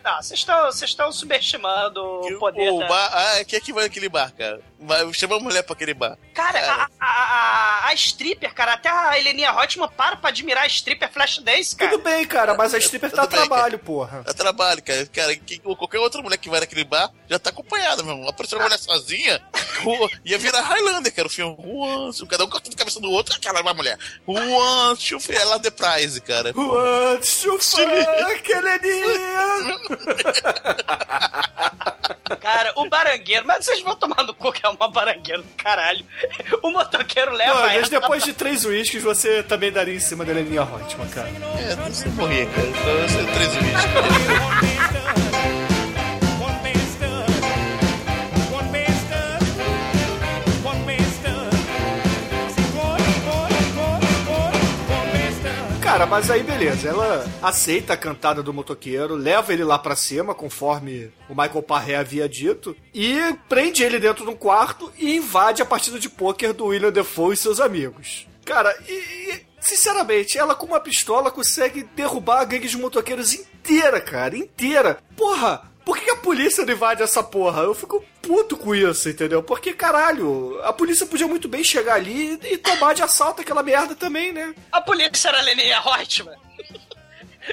vocês 0.00 0.02
tá, 0.02 0.22
vocês 0.22 0.40
estão 0.40 0.64
vocês 0.66 0.90
estão 0.90 1.12
subestimando 1.12 2.02
o 2.02 2.38
poder 2.38 2.70
o 2.70 2.78
da... 2.80 2.86
bar, 2.86 3.10
ah, 3.12 3.44
quem 3.44 3.56
é 3.56 3.60
que 3.60 3.72
vai 3.72 3.84
naquele 3.84 4.08
bar, 4.08 4.32
cara? 4.36 4.60
Vai, 4.78 5.12
chama 5.12 5.36
a 5.36 5.40
mulher 5.40 5.62
pra 5.62 5.74
aquele 5.74 5.92
bar. 5.94 6.16
Cara, 6.34 6.58
Cara. 6.60 6.88
A, 6.98 7.06
a, 7.06 7.86
a, 7.86 7.88
a 7.88 7.94
stripper, 7.94 8.54
cara, 8.54 8.72
até 8.74 8.88
a 8.88 9.18
Heleninha 9.18 9.52
Reutemann 9.52 9.88
para 9.94 10.16
pra 10.16 10.30
admirar 10.30 10.64
a 10.64 10.66
stripper 10.66 11.10
Flashdance, 11.12 11.76
cara. 11.76 11.90
Tudo 11.90 12.02
bem, 12.02 12.24
cara, 12.26 12.54
mas 12.54 12.72
a 12.72 12.78
stripper 12.78 13.10
tá 13.10 13.22
a 13.22 13.26
Tudo 13.26 13.38
bem, 13.38 13.46
trabalho, 13.48 13.78
porra. 13.78 14.22
É 14.26 14.32
trabalho, 14.32 14.82
cara. 14.82 15.06
cara 15.06 15.36
que- 15.36 15.58
qualquer 15.58 15.98
outra 15.98 16.22
mulher 16.22 16.38
que 16.38 16.48
vai 16.48 16.60
naquele 16.60 16.84
bar 16.84 17.10
já 17.28 17.38
tá 17.38 17.50
acompanhada, 17.50 18.02
meu 18.02 18.14
irmão. 18.14 18.28
Apareceu 18.30 18.58
uma 18.58 18.64
mulher 18.64 18.78
sozinha, 18.78 19.42
o- 19.84 20.08
ia 20.24 20.38
virar 20.38 20.62
Highlander, 20.62 21.12
cara. 21.14 21.28
O 21.28 21.30
filme. 21.30 21.56
Wants- 21.58 22.22
Cada 22.28 22.44
um 22.44 22.48
cortando 22.48 22.72
a 22.74 22.76
cabeça 22.78 23.00
do 23.00 23.10
outro, 23.10 23.34
aquela 23.34 23.60
uma 23.60 23.74
mulher. 23.74 23.98
Feel 24.98 25.20
ela 25.40 25.58
the 25.60 25.70
prize, 25.70 26.20
cara. 26.22 26.52
To 26.54 27.58
fuck, 27.58 28.50
Heleninha? 28.52 29.78
Cara, 32.40 32.72
o 32.76 32.88
barangueiro, 32.88 33.46
mas 33.46 33.64
vocês 33.64 33.82
vão 33.82 33.94
tomar 33.96 34.22
no 34.24 34.34
cu 34.34 34.50
que 34.52 34.64
é 34.64 34.68
uma 34.68 34.88
barangueira 34.88 35.42
do 35.42 35.48
caralho. 35.56 36.04
O 36.62 36.70
motoqueiro 36.70 37.32
leva 37.32 37.52
Douglas, 37.52 37.74
ela 37.74 38.00
depois 38.00 38.24
de 38.24 38.32
três 38.32 38.64
uísques, 38.64 39.02
você 39.02 39.42
também 39.42 39.70
daria 39.70 39.94
em 39.94 40.00
cima 40.00 40.24
da 40.24 40.32
Heleninha 40.32 40.64
Reutemann, 40.64 41.08
cara. 41.08 41.28
É, 41.28 41.76
não 41.76 41.92
sei 41.92 42.10
morrer, 42.12 42.46
cara. 42.46 42.66
Então, 42.66 43.34
três 43.34 43.54
vezes. 43.54 43.70
Cara, 56.00 56.10
mas 56.10 56.30
aí 56.30 56.42
beleza, 56.42 56.88
ela 56.88 57.30
aceita 57.42 57.92
a 57.92 57.96
cantada 57.96 58.42
do 58.42 58.54
motoqueiro, 58.54 59.14
leva 59.14 59.52
ele 59.52 59.62
lá 59.62 59.78
pra 59.78 59.94
cima, 59.94 60.34
conforme 60.34 61.12
o 61.28 61.34
Michael 61.34 61.62
Parré 61.62 61.96
havia 61.96 62.26
dito, 62.26 62.74
e 62.94 63.36
prende 63.50 63.82
ele 63.82 63.98
dentro 63.98 64.24
de 64.24 64.30
um 64.30 64.34
quarto 64.34 64.90
e 64.96 65.16
invade 65.16 65.60
a 65.60 65.66
partida 65.66 65.98
de 65.98 66.08
pôquer 66.08 66.54
do 66.54 66.64
William 66.64 66.90
Defoe 66.90 67.34
e 67.34 67.36
seus 67.36 67.60
amigos. 67.60 68.26
Cara, 68.46 68.74
e, 68.88 68.92
e, 68.92 69.46
sinceramente, 69.60 70.38
ela 70.38 70.54
com 70.54 70.64
uma 70.64 70.80
pistola 70.80 71.30
consegue 71.30 71.86
derrubar 71.94 72.40
a 72.40 72.44
gangue 72.44 72.66
de 72.66 72.78
motoqueiros 72.78 73.34
inteira, 73.34 74.00
cara, 74.00 74.38
inteira. 74.38 74.96
Porra, 75.14 75.69
polícia 76.20 76.64
não 76.64 76.72
invade 76.72 77.02
essa 77.02 77.22
porra? 77.22 77.62
Eu 77.62 77.74
fico 77.74 78.04
puto 78.22 78.56
com 78.56 78.74
isso, 78.74 79.08
entendeu? 79.08 79.42
Porque, 79.42 79.72
caralho, 79.72 80.60
a 80.62 80.72
polícia 80.72 81.06
podia 81.06 81.26
muito 81.26 81.48
bem 81.48 81.64
chegar 81.64 81.94
ali 81.94 82.38
e 82.44 82.56
tomar 82.56 82.94
de 82.94 83.02
assalto 83.02 83.40
aquela 83.40 83.62
merda 83.62 83.94
também, 83.94 84.32
né? 84.32 84.54
A 84.70 84.80
polícia 84.80 85.28
era 85.28 85.38
a 85.38 85.40
Heleninha 85.40 85.80
Reutemann. 85.80 86.36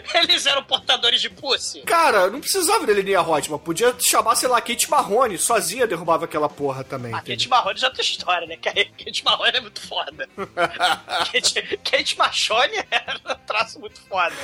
Eles 0.15 0.45
eram 0.45 0.63
portadores 0.63 1.21
de 1.21 1.29
pussy. 1.29 1.81
Cara, 1.81 2.29
não 2.29 2.39
precisava 2.39 2.85
da 2.85 2.91
Heleninha 2.91 3.21
Reutemann. 3.21 3.59
Podia 3.59 3.95
chamar, 3.99 4.35
sei 4.35 4.49
lá, 4.49 4.61
Kate 4.61 4.89
Marrone. 4.89 5.37
Sozinha 5.37 5.87
derrubava 5.87 6.25
aquela 6.25 6.49
porra 6.49 6.83
também. 6.83 7.13
A 7.13 7.17
entendeu? 7.17 7.35
Kate 7.37 7.49
Marrone 7.49 7.79
já 7.79 7.89
tem 7.89 8.01
história, 8.01 8.47
né? 8.47 8.57
Que 8.57 8.69
a 8.69 8.73
Kate 8.73 9.23
Marrone 9.23 9.57
é 9.57 9.61
muito 9.61 9.81
foda. 9.81 10.29
Kate, 11.31 11.77
Kate 11.83 12.17
Machone 12.17 12.77
era 12.89 13.19
um 13.33 13.45
traço 13.45 13.79
muito 13.79 13.99
foda. 14.01 14.35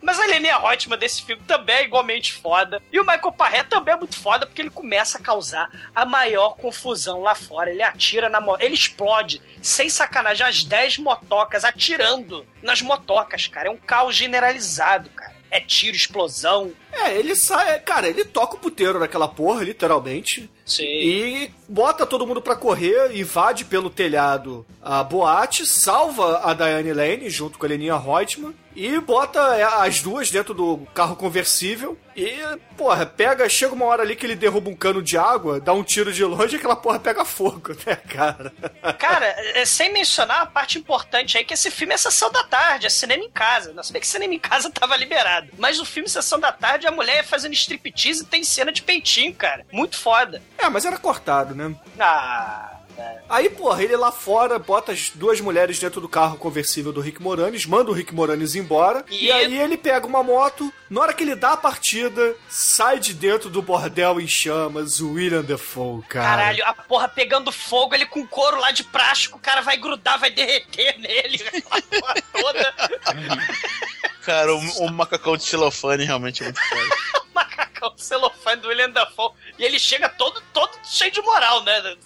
Mas 0.00 0.18
a 0.18 0.24
Heleninha 0.24 0.58
Reutemann 0.58 0.98
desse 0.98 1.22
filme 1.22 1.42
também 1.46 1.76
é 1.76 1.84
igualmente 1.84 2.32
foda. 2.32 2.82
E 2.92 2.98
o 2.98 3.04
Michael 3.04 3.32
Parré 3.32 3.62
também 3.64 3.94
é 3.94 3.96
muito 3.96 4.18
foda 4.18 4.46
porque 4.46 4.62
ele 4.62 4.70
começa 4.70 5.18
a 5.18 5.22
causar 5.22 5.70
a 5.94 6.04
maior 6.04 6.56
confusão 6.56 7.20
lá 7.20 7.34
fora. 7.34 7.70
Ele 7.70 7.82
atira 7.82 8.28
na 8.28 8.40
moto. 8.40 8.62
Ele 8.62 8.74
explode, 8.74 9.40
sem 9.60 9.88
sacanagem, 9.88 10.46
as 10.46 10.64
10 10.64 10.98
motocas 10.98 11.64
atirando 11.64 12.46
nas 12.62 12.80
motocas, 12.80 13.46
cara. 13.46 13.68
É 13.68 13.70
um 13.70 13.76
caos 13.92 14.16
generalizado, 14.16 15.10
cara. 15.10 15.34
É 15.50 15.60
tiro, 15.60 15.94
explosão. 15.94 16.72
É, 16.92 17.16
ele 17.16 17.34
sai. 17.34 17.78
Cara, 17.80 18.08
ele 18.08 18.24
toca 18.24 18.56
o 18.56 18.58
puteiro 18.58 18.98
naquela 18.98 19.26
porra, 19.26 19.64
literalmente. 19.64 20.50
Sim. 20.64 20.84
E 20.84 21.50
bota 21.68 22.06
todo 22.06 22.26
mundo 22.26 22.40
pra 22.40 22.54
correr, 22.54 23.16
invade 23.16 23.64
pelo 23.64 23.90
telhado 23.90 24.64
a 24.80 25.02
boate, 25.02 25.66
salva 25.66 26.40
a 26.44 26.54
Diane 26.54 26.92
Lane 26.92 27.30
junto 27.30 27.58
com 27.58 27.64
a 27.64 27.68
Heleninha 27.68 27.96
Reutemann 27.96 28.54
e 28.74 28.98
bota 29.00 29.56
é, 29.56 29.62
as 29.62 30.00
duas 30.00 30.30
dentro 30.30 30.54
do 30.54 30.78
carro 30.94 31.16
conversível. 31.16 31.98
E, 32.14 32.38
porra, 32.76 33.06
pega, 33.06 33.48
chega 33.48 33.74
uma 33.74 33.86
hora 33.86 34.02
ali 34.02 34.14
que 34.14 34.26
ele 34.26 34.36
derruba 34.36 34.68
um 34.68 34.76
cano 34.76 35.02
de 35.02 35.16
água, 35.16 35.60
dá 35.60 35.72
um 35.72 35.82
tiro 35.82 36.12
de 36.12 36.24
longe 36.24 36.56
e 36.56 36.58
aquela 36.58 36.76
porra 36.76 37.00
pega 37.00 37.24
fogo, 37.24 37.74
né, 37.86 37.96
cara? 37.96 38.52
Cara, 38.98 39.26
é, 39.54 39.64
sem 39.64 39.92
mencionar 39.92 40.42
a 40.42 40.46
parte 40.46 40.78
importante 40.78 41.38
aí, 41.38 41.44
que 41.44 41.54
esse 41.54 41.70
filme 41.70 41.94
é 41.94 41.96
sessão 41.96 42.30
da 42.30 42.44
tarde, 42.44 42.86
é 42.86 42.90
cinema 42.90 43.24
em 43.24 43.30
casa. 43.30 43.72
Não 43.72 43.82
sei 43.82 44.00
que 44.00 44.06
cinema 44.06 44.34
em 44.34 44.38
casa 44.38 44.70
tava 44.72 44.96
liberado. 44.96 45.48
Mas 45.58 45.80
o 45.80 45.84
filme 45.84 46.08
Sessão 46.08 46.38
da 46.38 46.52
Tarde, 46.52 46.81
a 46.86 46.90
mulher 46.90 47.24
fazendo 47.24 47.52
striptease 47.54 48.22
e 48.22 48.26
tem 48.26 48.44
cena 48.44 48.72
de 48.72 48.82
peitinho, 48.82 49.34
cara. 49.34 49.66
Muito 49.72 49.96
foda. 49.96 50.42
É, 50.58 50.68
mas 50.68 50.84
era 50.84 50.98
cortado, 50.98 51.54
né? 51.54 51.74
Ah. 51.98 52.71
Aí, 53.28 53.48
porra, 53.48 53.82
ele 53.82 53.96
lá 53.96 54.12
fora 54.12 54.58
bota 54.58 54.92
as 54.92 55.10
duas 55.10 55.40
mulheres 55.40 55.78
dentro 55.78 56.00
do 56.00 56.08
carro 56.08 56.36
conversível 56.36 56.92
do 56.92 57.00
Rick 57.00 57.20
Moranis, 57.22 57.64
manda 57.66 57.90
o 57.90 57.94
Rick 57.94 58.14
Moranis 58.14 58.54
embora, 58.54 59.04
e, 59.10 59.26
E- 59.26 59.32
aí 59.32 59.58
ele 59.58 59.76
pega 59.76 60.06
uma 60.06 60.22
moto, 60.22 60.72
na 60.90 61.00
hora 61.00 61.12
que 61.14 61.22
ele 61.24 61.34
dá 61.34 61.52
a 61.52 61.56
partida, 61.56 62.34
sai 62.48 62.98
de 62.98 63.14
dentro 63.14 63.48
do 63.48 63.62
bordel 63.62 64.20
em 64.20 64.28
chamas 64.28 65.00
o 65.00 65.12
William 65.12 65.42
Defoe, 65.42 66.02
cara. 66.02 66.28
Caralho, 66.36 66.64
a 66.66 66.74
porra 66.74 67.08
pegando 67.08 67.50
fogo, 67.50 67.94
ele 67.94 68.06
com 68.06 68.26
couro 68.26 68.58
lá 68.60 68.70
de 68.70 68.84
prático, 68.84 69.38
o 69.38 69.40
cara 69.40 69.62
vai 69.62 69.76
grudar, 69.76 70.18
vai 70.18 70.30
derreter 70.30 70.98
nele. 70.98 71.38
porra 71.90 72.14
toda. 72.32 72.74
Cara, 74.24 74.54
o, 74.54 74.58
o 74.86 74.92
macacão 74.92 75.36
de 75.36 75.44
celofane 75.44 76.04
realmente 76.04 76.42
é 76.42 76.44
muito 76.46 76.60
foda. 76.60 77.22
macacão 77.34 77.92
celofane 77.96 78.60
do 78.60 78.68
William 78.68 78.90
Dafoe. 78.90 79.32
E 79.58 79.64
ele 79.64 79.78
chega 79.78 80.08
todo, 80.08 80.40
todo 80.52 80.70
cheio 80.84 81.10
de 81.10 81.20
moral, 81.22 81.64
né? 81.64 81.96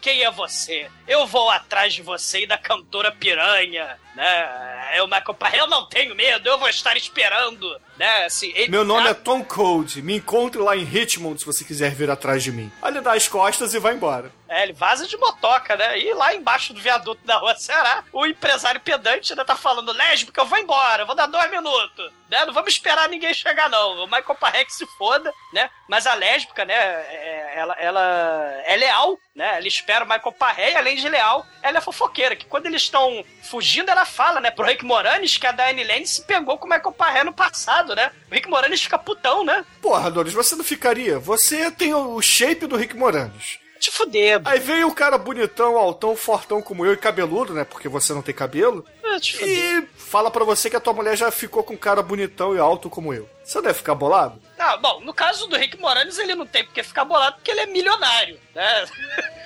Quem 0.00 0.22
é 0.22 0.30
você? 0.30 0.88
Eu 1.06 1.26
vou 1.26 1.50
atrás 1.50 1.92
de 1.94 2.02
você 2.02 2.42
e 2.42 2.46
da 2.46 2.56
cantora 2.58 3.10
piranha, 3.10 3.98
né? 4.14 4.92
Eu, 4.96 5.06
Michael 5.06 5.34
Parra, 5.34 5.56
eu 5.56 5.66
não 5.66 5.86
tenho 5.88 6.14
medo, 6.14 6.48
eu 6.48 6.58
vou 6.58 6.68
estar 6.68 6.96
esperando, 6.96 7.78
né? 7.96 8.24
Assim, 8.24 8.50
ele 8.54 8.70
Meu 8.70 8.84
nome 8.84 9.04
tá- 9.04 9.10
é 9.10 9.14
Tom 9.14 9.44
Code. 9.44 10.00
Me 10.02 10.16
encontre 10.16 10.60
lá 10.60 10.76
em 10.76 10.84
Richmond 10.84 11.38
se 11.40 11.46
você 11.46 11.64
quiser 11.64 11.94
vir 11.94 12.10
atrás 12.10 12.42
de 12.42 12.50
mim. 12.52 12.70
Aí 12.80 12.90
ele 12.92 13.00
dá 13.00 13.12
as 13.14 13.28
costas 13.28 13.74
e 13.74 13.78
vai 13.78 13.94
embora. 13.94 14.30
É, 14.48 14.62
ele 14.62 14.72
vaza 14.72 15.06
de 15.06 15.16
motoca, 15.18 15.76
né? 15.76 15.98
E 15.98 16.12
lá 16.14 16.34
embaixo 16.34 16.72
do 16.72 16.80
viaduto 16.80 17.20
da 17.26 17.36
rua 17.36 17.54
Ceará, 17.56 18.02
o 18.12 18.24
empresário 18.26 18.80
pedante 18.80 19.32
ainda 19.32 19.44
tá 19.44 19.54
falando, 19.56 19.92
lésbica, 19.92 20.40
eu 20.40 20.46
vou 20.46 20.58
embora, 20.58 21.02
eu 21.02 21.06
vou 21.06 21.14
dar 21.14 21.26
dois 21.26 21.50
minutos, 21.50 22.10
né? 22.30 22.46
Não 22.46 22.52
vamos 22.54 22.72
esperar 22.72 23.08
ninguém 23.08 23.34
chegar, 23.34 23.68
não. 23.68 24.04
O 24.04 24.06
Michael 24.06 24.34
Parré 24.40 24.64
que 24.64 24.72
se 24.72 24.86
foda, 24.96 25.32
né? 25.52 25.68
Mas 25.86 26.06
a 26.06 26.14
lésbica, 26.14 26.64
né, 26.64 26.74
é- 26.74 27.37
ela, 27.58 27.74
ela 27.74 28.62
é 28.64 28.76
leal, 28.76 29.18
né? 29.34 29.56
Ela 29.56 29.68
espera 29.68 30.04
o 30.04 30.08
Michael 30.08 30.32
Parré 30.32 30.72
e, 30.72 30.76
além 30.76 30.96
de 30.96 31.08
leal, 31.08 31.46
ela 31.62 31.78
é 31.78 31.80
fofoqueira, 31.80 32.36
que 32.36 32.46
quando 32.46 32.66
eles 32.66 32.82
estão 32.82 33.24
fugindo, 33.42 33.90
ela 33.90 34.04
fala, 34.04 34.40
né, 34.40 34.50
pro 34.50 34.64
Rick 34.64 34.84
Moranis 34.84 35.36
que 35.36 35.46
a 35.46 35.52
Diane 35.52 35.84
Lane 35.84 36.06
se 36.06 36.24
pegou 36.24 36.58
com 36.58 36.66
o 36.66 36.70
Michael 36.70 36.92
Parré 36.92 37.24
no 37.24 37.32
passado, 37.32 37.94
né? 37.94 38.10
O 38.30 38.34
Rick 38.34 38.48
Moranis 38.48 38.82
fica 38.82 38.98
putão, 38.98 39.44
né? 39.44 39.64
Porra, 39.82 40.10
Doris, 40.10 40.32
você 40.32 40.54
não 40.54 40.64
ficaria? 40.64 41.18
Você 41.18 41.70
tem 41.70 41.94
o 41.94 42.20
shape 42.22 42.66
do 42.66 42.76
Rick 42.76 42.96
Moranis. 42.96 43.58
Te 43.78 43.90
fuder, 43.90 44.40
Aí 44.44 44.58
veio 44.58 44.88
o 44.88 44.94
cara 44.94 45.16
bonitão, 45.16 45.76
altão, 45.76 46.16
fortão 46.16 46.60
como 46.60 46.84
eu 46.84 46.92
e 46.94 46.96
cabeludo, 46.96 47.54
né? 47.54 47.64
Porque 47.64 47.88
você 47.88 48.12
não 48.12 48.22
tem 48.22 48.34
cabelo. 48.34 48.84
Ah, 49.04 49.20
te 49.20 49.36
fuder. 49.36 49.48
E 49.48 49.88
fala 49.96 50.30
pra 50.30 50.44
você 50.44 50.68
que 50.68 50.76
a 50.76 50.80
tua 50.80 50.92
mulher 50.92 51.16
já 51.16 51.30
ficou 51.30 51.62
com 51.62 51.74
um 51.74 51.78
cara 51.78 52.02
bonitão 52.02 52.54
e 52.54 52.58
alto 52.58 52.90
como 52.90 53.14
eu. 53.14 53.28
Você 53.44 53.62
deve 53.62 53.74
ficar 53.74 53.94
bolado? 53.94 54.40
Ah, 54.58 54.76
bom, 54.76 55.00
no 55.00 55.14
caso 55.14 55.46
do 55.46 55.56
Rick 55.56 55.78
Moranis, 55.78 56.18
ele 56.18 56.34
não 56.34 56.46
tem 56.46 56.64
porque 56.64 56.82
ficar 56.82 57.04
bolado 57.04 57.36
porque 57.36 57.50
ele 57.50 57.60
é 57.60 57.66
milionário, 57.66 58.38
né? 58.54 58.84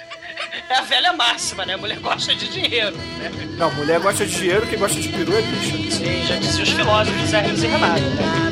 É 0.69 0.75
a 0.77 0.81
velha 0.81 1.13
máxima, 1.13 1.65
né? 1.65 1.75
A 1.75 1.79
mulher 1.79 1.99
gosta 2.01 2.35
de 2.35 2.49
dinheiro, 2.49 2.97
né? 2.97 3.31
Não, 3.59 3.71
mulher 3.75 4.01
gosta 4.01 4.27
de 4.27 4.35
dinheiro, 4.35 4.67
quem 4.67 4.79
gosta 4.79 4.99
de 4.99 5.09
peru 5.09 5.37
é 5.37 5.43
bicha. 5.43 5.91
Sim, 5.91 6.27
já 6.27 6.37
diziam 6.37 6.63
os 6.63 6.71
filósofos 6.71 7.29
Zé 7.29 7.41
Rios 7.41 7.63
e 7.63 7.67
Renato, 7.67 8.01
né? 8.01 8.52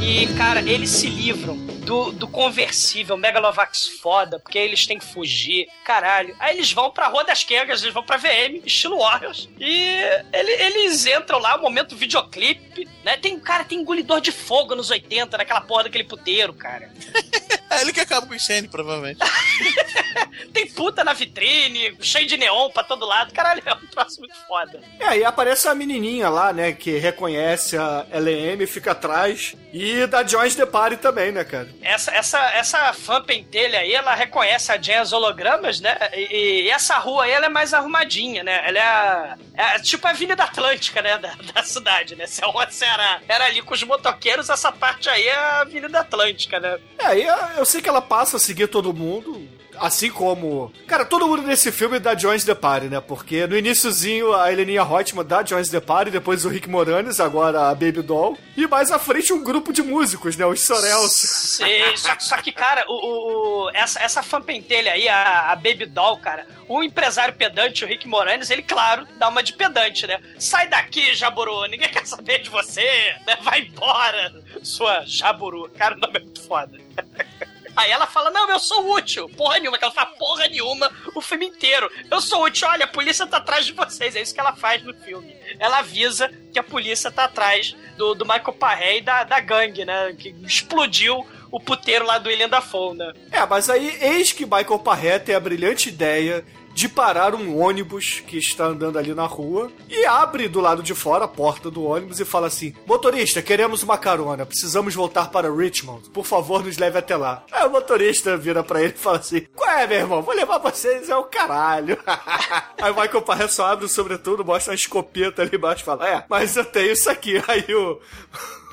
E, 0.00 0.26
cara, 0.36 0.60
eles 0.60 0.90
se 0.90 1.06
livram 1.08 1.56
do, 1.56 2.12
do 2.12 2.28
conversível 2.28 3.16
Megalovax 3.16 3.88
foda, 4.00 4.38
porque 4.38 4.58
eles 4.58 4.86
têm 4.86 4.98
que 4.98 5.04
fugir. 5.04 5.66
Caralho. 5.84 6.34
Aí 6.38 6.56
eles 6.56 6.72
vão 6.72 6.90
pra 6.90 7.08
Rua 7.08 7.24
das 7.24 7.42
Quengas, 7.42 7.82
eles 7.82 7.92
vão 7.92 8.02
pra 8.02 8.16
VM, 8.16 8.62
estilo 8.64 8.98
Warriors. 8.98 9.48
E 9.58 9.98
ele- 10.32 10.52
eles 10.62 11.04
entram 11.06 11.38
lá, 11.38 11.58
momento 11.58 11.96
videoclipe, 11.96 12.88
né? 13.04 13.16
Tem, 13.16 13.38
cara, 13.38 13.64
tem 13.64 13.80
engolidor 13.80 14.20
de 14.20 14.30
fogo 14.32 14.74
nos 14.74 14.90
80, 14.90 15.36
naquela 15.36 15.60
porra 15.62 15.84
daquele 15.84 16.04
puteiro, 16.04 16.52
cara. 16.54 16.90
É 17.70 17.80
ele 17.80 17.92
que 17.92 18.00
acaba 18.00 18.26
com 18.26 18.32
o 18.32 18.36
incêndio, 18.36 18.70
provavelmente. 18.70 19.18
Tem 20.52 20.66
puta 20.70 21.02
na 21.02 21.12
vitrine, 21.12 21.96
cheio 22.00 22.26
de 22.26 22.36
neon 22.36 22.70
pra 22.70 22.84
todo 22.84 23.04
lado. 23.06 23.32
Caralho, 23.32 23.62
é 23.64 23.74
um 23.74 23.86
troço 23.86 24.20
muito 24.20 24.34
foda. 24.46 24.80
É, 25.00 25.06
aí 25.06 25.24
aparece 25.24 25.66
a 25.68 25.74
menininha 25.74 26.28
lá, 26.28 26.52
né, 26.52 26.72
que 26.72 26.98
reconhece 26.98 27.76
a 27.76 28.06
LM, 28.12 28.66
fica 28.66 28.92
atrás. 28.92 29.54
E 29.72 30.06
da 30.06 30.24
Joyce 30.24 30.56
The 30.56 30.66
Party 30.66 30.96
também, 30.98 31.32
né, 31.32 31.42
cara? 31.44 31.68
Essa, 31.82 32.12
essa, 32.12 32.38
essa 32.52 32.92
fã 32.92 33.20
pentelha 33.22 33.80
aí, 33.80 33.92
ela 33.92 34.14
reconhece 34.14 34.70
a 34.70 34.76
Jen 34.76 34.96
as 34.98 35.12
hologramas, 35.12 35.80
né? 35.80 35.96
E, 36.14 36.62
e 36.66 36.70
essa 36.70 36.96
rua 36.98 37.24
aí, 37.24 37.32
ela 37.32 37.46
é 37.46 37.48
mais 37.48 37.74
arrumadinha, 37.74 38.44
né? 38.44 38.62
Ela 38.68 38.78
é, 38.78 38.82
a, 38.82 39.36
é 39.74 39.78
tipo 39.80 40.06
a 40.06 40.10
Avenida 40.10 40.44
Atlântica, 40.44 41.02
né? 41.02 41.18
Da, 41.18 41.34
da 41.54 41.62
cidade, 41.64 42.14
né? 42.14 42.26
Se 42.26 42.42
é 42.42 42.46
uma 42.46 42.70
Ceará 42.70 43.20
era 43.28 43.44
ali 43.46 43.62
com 43.62 43.74
os 43.74 43.82
motoqueiros, 43.82 44.48
essa 44.50 44.70
parte 44.72 45.08
aí 45.08 45.26
é 45.26 45.34
a 45.34 45.60
Avenida 45.62 46.00
Atlântica, 46.00 46.58
né? 46.60 46.78
É, 46.98 47.06
aí 47.06 47.22
eu- 47.24 47.36
eu 47.56 47.64
sei 47.64 47.80
que 47.80 47.88
ela 47.88 48.02
passa 48.02 48.36
a 48.36 48.40
seguir 48.40 48.68
todo 48.68 48.92
mundo. 48.92 49.48
Assim 49.78 50.10
como. 50.10 50.72
Cara, 50.86 51.04
todo 51.04 51.26
mundo 51.26 51.42
nesse 51.42 51.70
filme 51.72 51.98
dá 51.98 52.14
Jones 52.14 52.44
The 52.44 52.54
Party, 52.54 52.86
né? 52.86 53.00
Porque 53.00 53.46
no 53.46 53.56
iníciozinho 53.56 54.32
a 54.34 54.52
Heleninha 54.52 54.82
Hotman 54.84 55.24
dá 55.24 55.42
Jones 55.42 55.68
The 55.68 55.80
Party, 55.80 56.10
depois 56.10 56.44
o 56.44 56.48
Rick 56.48 56.68
Moranis, 56.68 57.20
agora 57.20 57.68
a 57.70 57.74
Baby 57.74 58.02
Doll. 58.02 58.38
E 58.56 58.66
mais 58.66 58.90
à 58.90 58.98
frente 58.98 59.32
um 59.32 59.42
grupo 59.42 59.72
de 59.72 59.82
músicos, 59.82 60.36
né? 60.36 60.46
Os 60.46 60.60
Sorels. 60.60 61.12
Sei, 61.12 61.96
só, 61.96 62.36
que, 62.38 62.52
cara, 62.52 62.84
o, 62.88 63.64
o- 63.66 63.70
essa, 63.74 64.00
essa 64.00 64.22
fã 64.22 64.40
pentelha 64.40 64.92
aí, 64.92 65.08
a, 65.08 65.50
a 65.52 65.56
Baby 65.56 65.86
Doll, 65.86 66.18
cara, 66.18 66.46
o 66.68 66.82
empresário 66.82 67.34
pedante, 67.34 67.84
o 67.84 67.88
Rick 67.88 68.06
Moranis, 68.08 68.50
ele, 68.50 68.62
claro, 68.62 69.06
dá 69.18 69.28
uma 69.28 69.42
de 69.42 69.52
pedante, 69.54 70.06
né? 70.06 70.20
Sai 70.38 70.68
daqui, 70.68 71.14
Jaburu, 71.14 71.64
ninguém 71.66 71.88
quer 71.88 72.06
saber 72.06 72.40
de 72.42 72.50
você, 72.50 72.82
né? 73.26 73.36
Vai 73.42 73.60
embora, 73.62 74.32
sua 74.62 75.02
Jaburu. 75.04 75.68
Cara, 75.76 75.96
o 75.96 75.98
nome 75.98 76.16
é 76.18 76.20
muito 76.20 76.42
foda. 76.42 76.78
Aí 77.76 77.90
ela 77.90 78.06
fala, 78.06 78.30
não, 78.30 78.48
eu 78.50 78.58
sou 78.58 78.92
útil. 78.94 79.28
Porra 79.28 79.58
nenhuma, 79.58 79.78
que 79.78 79.84
ela 79.84 79.92
fala 79.92 80.10
porra 80.18 80.48
nenhuma 80.48 80.90
o 81.14 81.20
filme 81.20 81.46
inteiro. 81.46 81.90
Eu 82.10 82.20
sou 82.20 82.44
útil, 82.44 82.68
olha, 82.68 82.84
a 82.84 82.88
polícia 82.88 83.26
tá 83.26 83.38
atrás 83.38 83.66
de 83.66 83.72
vocês. 83.72 84.14
É 84.16 84.22
isso 84.22 84.34
que 84.34 84.40
ela 84.40 84.54
faz 84.54 84.82
no 84.82 84.94
filme. 84.94 85.34
Ela 85.58 85.78
avisa 85.78 86.30
que 86.52 86.58
a 86.58 86.62
polícia 86.62 87.10
tá 87.10 87.24
atrás 87.24 87.74
do, 87.96 88.14
do 88.14 88.24
Michael 88.24 88.52
Parré 88.52 88.98
e 88.98 89.02
da, 89.02 89.24
da 89.24 89.40
gangue, 89.40 89.84
né? 89.84 90.14
Que 90.18 90.34
explodiu 90.44 91.26
o 91.50 91.60
puteiro 91.60 92.04
lá 92.04 92.18
do 92.18 92.28
William 92.28 92.48
Dafoe, 92.48 92.96
né? 92.96 93.12
É, 93.30 93.46
mas 93.46 93.70
aí 93.70 93.96
eis 94.00 94.32
que 94.32 94.44
Michael 94.44 94.78
Parré 94.80 95.18
tem 95.18 95.34
a 95.34 95.40
brilhante 95.40 95.88
ideia 95.88 96.44
de 96.74 96.88
parar 96.88 97.34
um 97.34 97.56
ônibus 97.58 98.20
que 98.26 98.36
está 98.36 98.64
andando 98.66 98.98
ali 98.98 99.14
na 99.14 99.26
rua 99.26 99.70
e 99.88 100.04
abre 100.04 100.48
do 100.48 100.60
lado 100.60 100.82
de 100.82 100.94
fora 100.94 101.24
a 101.24 101.28
porta 101.28 101.70
do 101.70 101.84
ônibus 101.84 102.18
e 102.20 102.24
fala 102.24 102.48
assim: 102.48 102.74
Motorista, 102.86 103.40
queremos 103.40 103.82
uma 103.84 103.96
carona, 103.96 104.44
precisamos 104.44 104.94
voltar 104.94 105.30
para 105.30 105.50
Richmond, 105.54 106.10
por 106.10 106.26
favor, 106.26 106.64
nos 106.64 106.76
leve 106.76 106.98
até 106.98 107.16
lá. 107.16 107.44
Aí 107.52 107.64
o 107.66 107.70
motorista 107.70 108.36
vira 108.36 108.62
pra 108.64 108.82
ele 108.82 108.92
e 108.94 108.98
fala 108.98 109.18
assim: 109.18 109.46
Qual 109.54 109.70
é, 109.70 109.86
meu 109.86 109.98
irmão? 110.00 110.20
Vou 110.22 110.34
levar 110.34 110.58
vocês, 110.58 111.08
é 111.08 111.16
o 111.16 111.24
caralho. 111.24 111.96
Aí 112.82 112.90
o 112.90 113.00
Michael 113.00 113.22
Parré 113.22 113.46
só 113.48 113.66
abre 113.66 113.84
o 113.86 113.88
sobretudo, 113.88 114.44
mostra 114.44 114.72
uma 114.72 114.76
escopeta 114.76 115.42
ali 115.42 115.56
embaixo 115.56 115.82
e 115.82 115.86
fala: 115.86 116.08
É, 116.08 116.24
mas 116.28 116.56
eu 116.56 116.64
tenho 116.64 116.92
isso 116.92 117.08
aqui. 117.08 117.40
Aí 117.48 117.64
o. 117.74 118.00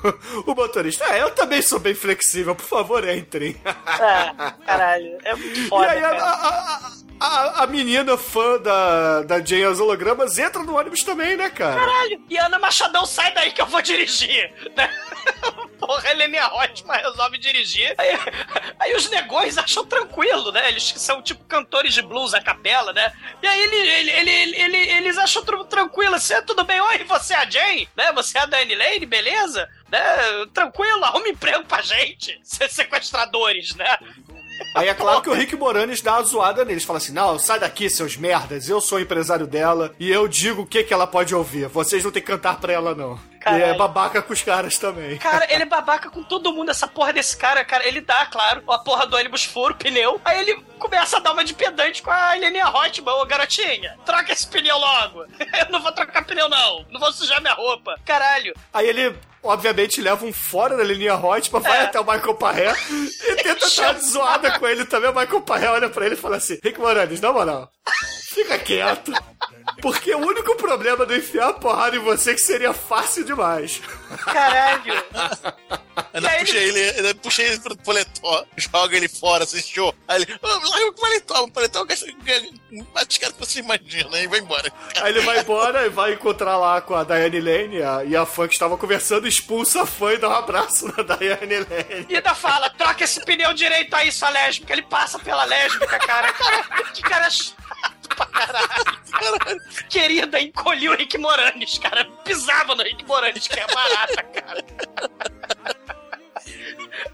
O 0.46 0.52
motorista, 0.56 1.04
é, 1.04 1.22
eu 1.22 1.30
também 1.30 1.62
sou 1.62 1.78
bem 1.78 1.94
flexível, 1.94 2.56
por 2.56 2.64
favor, 2.64 3.08
entrem. 3.08 3.54
É, 3.64 4.52
caralho, 4.66 5.16
é 5.22 5.32
muito 5.36 5.60
E 5.60 5.68
foda. 5.68 5.88
aí 5.92 6.02
a, 6.02 6.08
a, 6.10 6.30
a- 6.88 6.92
a- 7.26 7.62
a 7.62 7.66
menina 7.66 8.16
fã 8.18 8.58
da, 8.58 9.22
da 9.22 9.40
Jane 9.44 9.64
as 9.64 9.80
hologramas 9.80 10.38
entra 10.38 10.62
no 10.62 10.76
ônibus 10.76 11.02
também, 11.04 11.36
né, 11.36 11.50
cara? 11.50 11.80
Caralho, 11.80 12.22
e 12.28 12.36
Ana 12.38 12.58
Machadão, 12.58 13.04
sai 13.06 13.32
daí 13.34 13.52
que 13.52 13.60
eu 13.62 13.66
vou 13.66 13.80
dirigir. 13.82 14.52
né? 14.76 14.90
Porra, 15.78 16.08
a 16.08 16.10
Helena 16.12 16.48
ótima, 16.54 16.94
resolve 16.94 17.38
dirigir. 17.38 17.92
Aí, 17.98 18.08
aí 18.78 18.94
os 18.94 19.10
negões 19.10 19.58
acham 19.58 19.84
tranquilo, 19.84 20.52
né? 20.52 20.68
Eles 20.68 20.94
são 20.96 21.20
tipo 21.20 21.44
cantores 21.44 21.92
de 21.92 22.02
blues 22.02 22.34
a 22.34 22.40
capela, 22.40 22.92
né? 22.92 23.12
E 23.42 23.46
aí 23.46 23.60
ele, 23.62 23.76
ele, 23.76 24.10
ele, 24.10 24.30
ele- 24.30 24.56
ele- 24.62 24.90
eles 24.98 25.18
acham 25.18 25.44
tran- 25.44 25.64
tranquilo, 25.64 26.14
assim, 26.14 26.34
"Ah, 26.34 26.42
tudo 26.42 26.62
bem, 26.64 26.80
oi, 26.80 27.02
você 27.04 27.34
é 27.34 27.38
a 27.38 27.50
Jane, 27.50 27.88
né? 27.96 28.12
Você 28.12 28.38
é 28.38 28.42
a 28.42 28.46
Dani 28.46 28.74
Lane, 28.76 29.06
beleza? 29.06 29.68
Né? 29.90 30.00
Tranquilo, 30.54 31.04
arruma 31.04 31.28
emprego 31.28 31.64
pra 31.64 31.82
gente, 31.82 32.38
se- 32.44 32.68
sequestradores, 32.68 33.74
né? 33.74 33.98
Aí 34.74 34.88
é 34.88 34.94
claro 34.94 35.20
que 35.20 35.28
o 35.28 35.34
Rick 35.34 35.54
Moranis 35.56 36.00
dá 36.00 36.14
uma 36.14 36.22
zoada 36.24 36.64
neles. 36.64 36.84
Fala 36.84 36.98
assim: 36.98 37.12
não, 37.12 37.38
sai 37.38 37.60
daqui, 37.60 37.90
seus 37.90 38.16
merdas. 38.16 38.68
Eu 38.68 38.80
sou 38.80 38.98
o 38.98 39.00
empresário 39.00 39.46
dela 39.46 39.94
e 39.98 40.10
eu 40.10 40.26
digo 40.26 40.62
o 40.62 40.66
que, 40.66 40.82
que 40.82 40.94
ela 40.94 41.06
pode 41.06 41.34
ouvir. 41.34 41.68
Vocês 41.68 42.02
não 42.02 42.10
tem 42.10 42.22
que 42.22 42.28
cantar 42.28 42.58
pra 42.58 42.72
ela, 42.72 42.94
não. 42.94 43.14
E 43.14 43.38
é 43.38 43.42
Caralho. 43.44 43.78
babaca 43.78 44.22
com 44.22 44.32
os 44.32 44.40
caras 44.42 44.78
também. 44.78 45.18
Cara, 45.18 45.52
ele 45.52 45.64
é 45.64 45.66
babaca 45.66 46.08
com 46.08 46.22
todo 46.22 46.52
mundo, 46.52 46.70
essa 46.70 46.86
porra 46.86 47.12
desse 47.12 47.36
cara, 47.36 47.64
cara. 47.64 47.86
Ele 47.86 48.00
dá, 48.00 48.24
claro, 48.26 48.62
a 48.68 48.78
porra 48.78 49.04
do 49.04 49.16
ônibus 49.16 49.44
fura 49.44 49.74
o 49.74 49.76
pneu. 49.76 50.20
Aí 50.24 50.38
ele 50.40 50.62
começa 50.78 51.16
a 51.16 51.20
dar 51.20 51.32
uma 51.32 51.44
de 51.44 51.52
pedante 51.52 52.02
com 52.02 52.10
a 52.10 52.36
Heleninha 52.36 52.68
Hotman, 52.68 53.12
ô 53.14 53.26
garotinha. 53.26 53.98
Troca 54.06 54.32
esse 54.32 54.46
pneu 54.46 54.78
logo. 54.78 55.24
Eu 55.58 55.70
não 55.70 55.82
vou 55.82 55.90
trocar 55.92 56.24
pneu, 56.24 56.48
não. 56.48 56.86
Não 56.90 57.00
vou 57.00 57.12
sujar 57.12 57.40
minha 57.40 57.54
roupa. 57.54 57.98
Caralho. 58.04 58.54
Aí 58.72 58.88
ele, 58.88 59.14
obviamente, 59.42 60.00
leva 60.00 60.24
um 60.24 60.32
fora 60.32 60.76
da 60.76 60.84
linha 60.84 61.14
Hotman, 61.16 61.60
vai 61.60 61.78
É. 61.78 61.82
até 61.82 62.00
o 62.00 62.04
Michael 62.04 62.34
Parré 62.34 62.72
e 62.90 63.34
tenta 63.36 63.68
dar 63.76 63.92
uma 63.92 64.00
zoada 64.00 64.58
com 64.58 64.66
ele 64.66 64.84
também. 64.84 65.10
O 65.10 65.14
Michael 65.14 65.40
Parré 65.42 65.68
olha 65.70 65.88
pra 65.88 66.06
ele 66.06 66.14
e 66.14 66.18
fala 66.18 66.36
assim: 66.36 66.58
Rick 66.62 66.78
Moranis, 66.80 67.20
na 67.20 67.32
moral, 67.32 67.68
fica 68.32 68.58
quieto. 68.58 69.12
Porque 69.80 70.12
o 70.14 70.18
único 70.18 70.54
problema 70.56 71.06
de 71.06 71.18
enfiar 71.18 71.48
a 71.50 71.52
porrada 71.52 71.96
em 71.96 72.00
você 72.00 72.32
é 72.32 72.34
que 72.34 72.40
seria 72.40 72.72
fácil 72.72 73.24
demais. 73.24 73.80
Caralho. 74.18 75.04
Ainda 76.14 76.28
aí 76.30 76.38
puxei 76.40 76.68
ele, 76.68 76.90
ainda 76.90 77.14
puxei 77.16 77.46
ele 77.46 77.58
pro 77.60 77.76
paletó, 77.76 78.44
joga 78.56 78.96
ele 78.96 79.08
fora, 79.08 79.44
assistiu. 79.44 79.94
Aí 80.08 80.22
ele, 80.22 80.38
oh, 80.42 80.46
larga 80.46 80.86
o 80.88 80.92
paletó, 80.94 81.44
o 81.44 81.50
paletó 81.50 81.84
gasta 81.84 82.06
mais 82.94 83.18
caro 83.18 83.32
que 83.34 83.38
você 83.38 83.60
imagina, 83.60 84.18
e 84.18 84.26
vai 84.26 84.38
embora. 84.40 84.72
Aí 85.00 85.12
ele 85.12 85.20
vai 85.20 85.40
embora 85.40 85.86
e 85.86 85.90
vai 85.90 86.12
encontrar 86.14 86.56
lá 86.56 86.80
com 86.80 86.94
a 86.94 87.04
Diane 87.04 87.40
Lane 87.40 87.82
a- 87.82 88.04
e 88.04 88.16
a 88.16 88.24
fã 88.26 88.46
que 88.48 88.54
estava 88.54 88.76
conversando, 88.78 89.26
expulsa 89.28 89.82
a 89.82 89.86
fã 89.86 90.12
e 90.12 90.18
dá 90.18 90.28
um 90.28 90.32
abraço 90.34 90.86
na 90.86 91.02
Diane 91.16 91.56
Lane. 91.60 92.06
E 92.08 92.16
ainda 92.16 92.34
fala, 92.34 92.70
troca 92.70 93.04
esse 93.04 93.20
pneu 93.24 93.52
direito 93.52 93.94
aí, 93.94 94.10
sua 94.12 94.30
lésbica. 94.30 94.72
Ele 94.72 94.82
passa 94.82 95.18
pela 95.18 95.44
lésbica, 95.44 95.98
cara. 95.98 96.32
Cara, 96.32 96.62
que 96.92 97.02
cara 97.02 97.30
chato. 97.30 97.62
Pra 98.08 98.26
caralho. 98.26 99.60
Querida, 99.88 100.40
encolhi 100.40 100.88
o 100.88 100.96
Rick 100.96 101.18
Moranis, 101.18 101.78
cara. 101.78 102.04
Pisava 102.24 102.74
no 102.74 102.82
Rick 102.82 103.04
Moranis, 103.04 103.46
que 103.46 103.58
é 103.58 103.66
barata, 103.66 104.22
cara. 104.22 104.64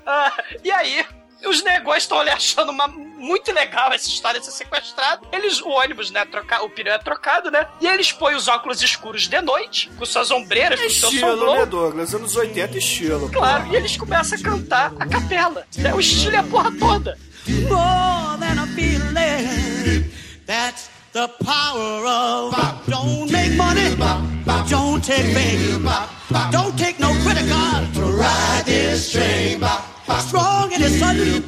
Ah, 0.05 0.33
e 0.65 0.71
aí, 0.71 1.05
os 1.47 1.63
negócios 1.63 2.05
estão 2.05 2.19
ali 2.19 2.31
achando 2.31 2.71
uma, 2.71 2.89
muito 2.89 3.53
legal 3.53 3.93
essa 3.93 4.09
história 4.09 4.41
de 4.41 4.47
ser 4.47 4.53
sequestrado. 4.53 5.27
Eles, 5.33 5.61
o 5.61 5.69
ônibus, 5.69 6.11
né, 6.11 6.25
troca, 6.25 6.63
o 6.65 6.71
pneu 6.71 6.95
é 6.95 6.99
trocado, 6.99 7.51
né? 7.51 7.67
E 7.81 7.87
eles 7.87 8.11
põem 8.11 8.35
os 8.35 8.49
óculos 8.49 8.83
escuros 8.83 9.29
de 9.29 9.41
noite, 9.41 9.91
com 9.99 10.05
suas 10.07 10.31
ombreiras, 10.31 10.81
com 10.81 10.89
seu 10.91 11.11
Estilo, 11.11 11.31
sombrão. 11.37 11.55
né, 11.59 11.67
Douglas? 11.67 12.15
Anos 12.15 12.37
80, 12.37 12.79
estilo. 12.79 13.31
Claro, 13.31 13.67
e 13.73 13.77
eles 13.77 13.97
começam 13.97 14.39
a 14.39 14.43
cantar 14.43 14.93
a 14.99 15.07
capela. 15.07 15.67
Né? 15.77 15.95
O 15.95 16.01
estilo 16.01 16.37
é 16.37 16.39
a 16.39 16.43
porra 16.45 16.73
toda. 16.79 17.19
more 17.47 17.59
than 17.59 17.67
a 17.71 17.85
feeling. 17.85 18.08
That's 20.49 20.89
the 21.13 21.29
power 21.45 22.07
of. 22.09 22.57
Don't 22.89 23.31
make 23.31 23.53
money. 23.55 23.95
Don't 24.67 25.05
take 25.05 25.37
fame. 25.37 25.87
Don't 26.51 26.73
take 26.79 26.99
no 26.99 27.13
credit 27.21 27.47
card 27.53 27.93
to 27.93 28.01
ride 28.17 28.63
this 28.65 29.13
train. 29.13 29.61
Strong 30.21 30.73
and 30.73 30.83
it's 30.85 30.99
sudden. 30.99 31.45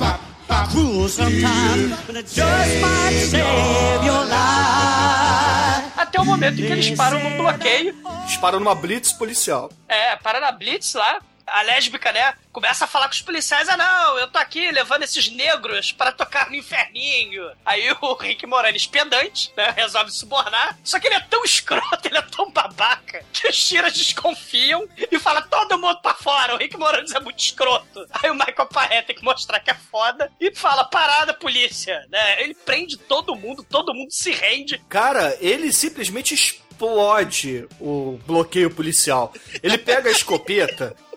Cruel 0.70 1.08
sometimes, 1.08 1.96
but 2.06 2.16
it 2.16 2.26
just 2.26 2.82
might 2.82 3.24
save 3.24 4.04
your 4.04 4.22
life. 4.28 5.88
Até 5.96 6.20
o 6.20 6.24
momento 6.26 6.60
em 6.60 6.66
que 6.66 6.72
eles 6.72 6.90
param 6.90 7.20
no 7.24 7.38
bloqueio. 7.38 7.94
Disparam 8.26 8.60
numa 8.60 8.74
blitz 8.74 9.12
policial. 9.12 9.70
É, 9.88 10.14
para 10.16 10.40
na 10.40 10.52
Blitz 10.52 10.92
lá. 10.92 11.20
A 11.50 11.62
lésbica, 11.62 12.12
né, 12.12 12.34
começa 12.52 12.84
a 12.84 12.88
falar 12.88 13.06
com 13.06 13.14
os 13.14 13.22
policiais: 13.22 13.68
ah, 13.68 13.76
não, 13.76 14.18
eu 14.18 14.28
tô 14.28 14.38
aqui 14.38 14.70
levando 14.70 15.02
esses 15.02 15.30
negros 15.30 15.92
para 15.92 16.12
tocar 16.12 16.48
no 16.48 16.56
inferninho. 16.56 17.50
Aí 17.64 17.90
o 18.00 18.14
Rick 18.20 18.46
Moranis, 18.46 18.86
pedante, 18.86 19.52
né, 19.56 19.72
resolve 19.76 20.10
subornar. 20.10 20.78
Só 20.84 20.98
que 20.98 21.06
ele 21.06 21.16
é 21.16 21.20
tão 21.20 21.44
escroto, 21.44 22.06
ele 22.06 22.18
é 22.18 22.22
tão 22.22 22.50
babaca, 22.50 23.24
que 23.32 23.48
os 23.48 23.68
tiras 23.68 23.92
desconfiam 23.92 24.88
e 25.10 25.18
fala: 25.18 25.42
todo 25.42 25.78
mundo 25.78 26.00
pra 26.00 26.14
fora. 26.14 26.54
O 26.54 26.58
Rick 26.58 26.76
Moranis 26.76 27.14
é 27.14 27.20
muito 27.20 27.38
escroto. 27.38 28.06
Aí 28.10 28.30
o 28.30 28.34
Michael 28.34 28.68
Paré 28.68 29.02
tem 29.02 29.16
que 29.16 29.24
mostrar 29.24 29.60
que 29.60 29.70
é 29.70 29.74
foda 29.74 30.30
e 30.40 30.54
fala: 30.54 30.84
parada, 30.84 31.34
polícia, 31.34 32.06
né? 32.08 32.42
Ele 32.42 32.54
prende 32.54 32.96
todo 32.96 33.36
mundo, 33.36 33.62
todo 33.62 33.94
mundo 33.94 34.10
se 34.10 34.32
rende. 34.32 34.78
Cara, 34.88 35.36
ele 35.40 35.72
simplesmente 35.72 36.34
explode 36.34 37.66
o 37.80 38.18
bloqueio 38.26 38.70
policial. 38.70 39.32
Ele 39.62 39.76
pega 39.78 40.08
a 40.08 40.12
escopeta, 40.12 40.96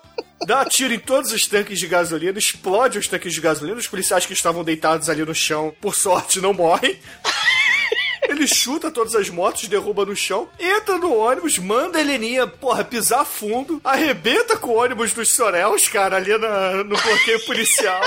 dá 0.46 0.66
tiro 0.66 0.94
em 0.94 1.00
todos 1.00 1.32
os 1.32 1.48
tanques 1.48 1.80
de 1.80 1.88
gasolina, 1.88 2.38
explode 2.38 2.98
os 3.00 3.08
tanques 3.08 3.34
de 3.34 3.42
gasolina. 3.42 3.78
Os 3.78 3.88
policiais 3.88 4.26
que 4.26 4.34
estavam 4.34 4.64
deitados 4.64 5.10
ali 5.10 5.24
no 5.26 5.34
chão, 5.36 5.74
por 5.82 5.96
sorte, 5.96 6.40
não 6.42 6.54
morrem. 6.54 7.00
Ele 8.30 8.48
chuta 8.48 8.90
todas 8.90 9.14
as 9.16 9.30
motos, 9.30 9.68
derruba 9.68 10.06
no 10.06 10.16
chão, 10.16 10.50
entra 10.58 10.98
no 10.98 11.14
ônibus, 11.14 11.58
manda 11.58 11.98
a 11.98 12.02
Heleninha, 12.02 12.48
porra, 12.48 12.84
pisar 12.84 13.26
fundo, 13.26 13.82
arrebenta 13.84 14.56
com 14.58 14.70
o 14.72 14.78
ônibus 14.82 15.12
dos 15.12 15.30
Soréus, 15.34 15.88
cara, 15.90 16.16
ali 16.16 16.36
na- 16.38 16.84
no 16.86 16.96
bloqueio 16.98 17.46
policial. 17.46 18.02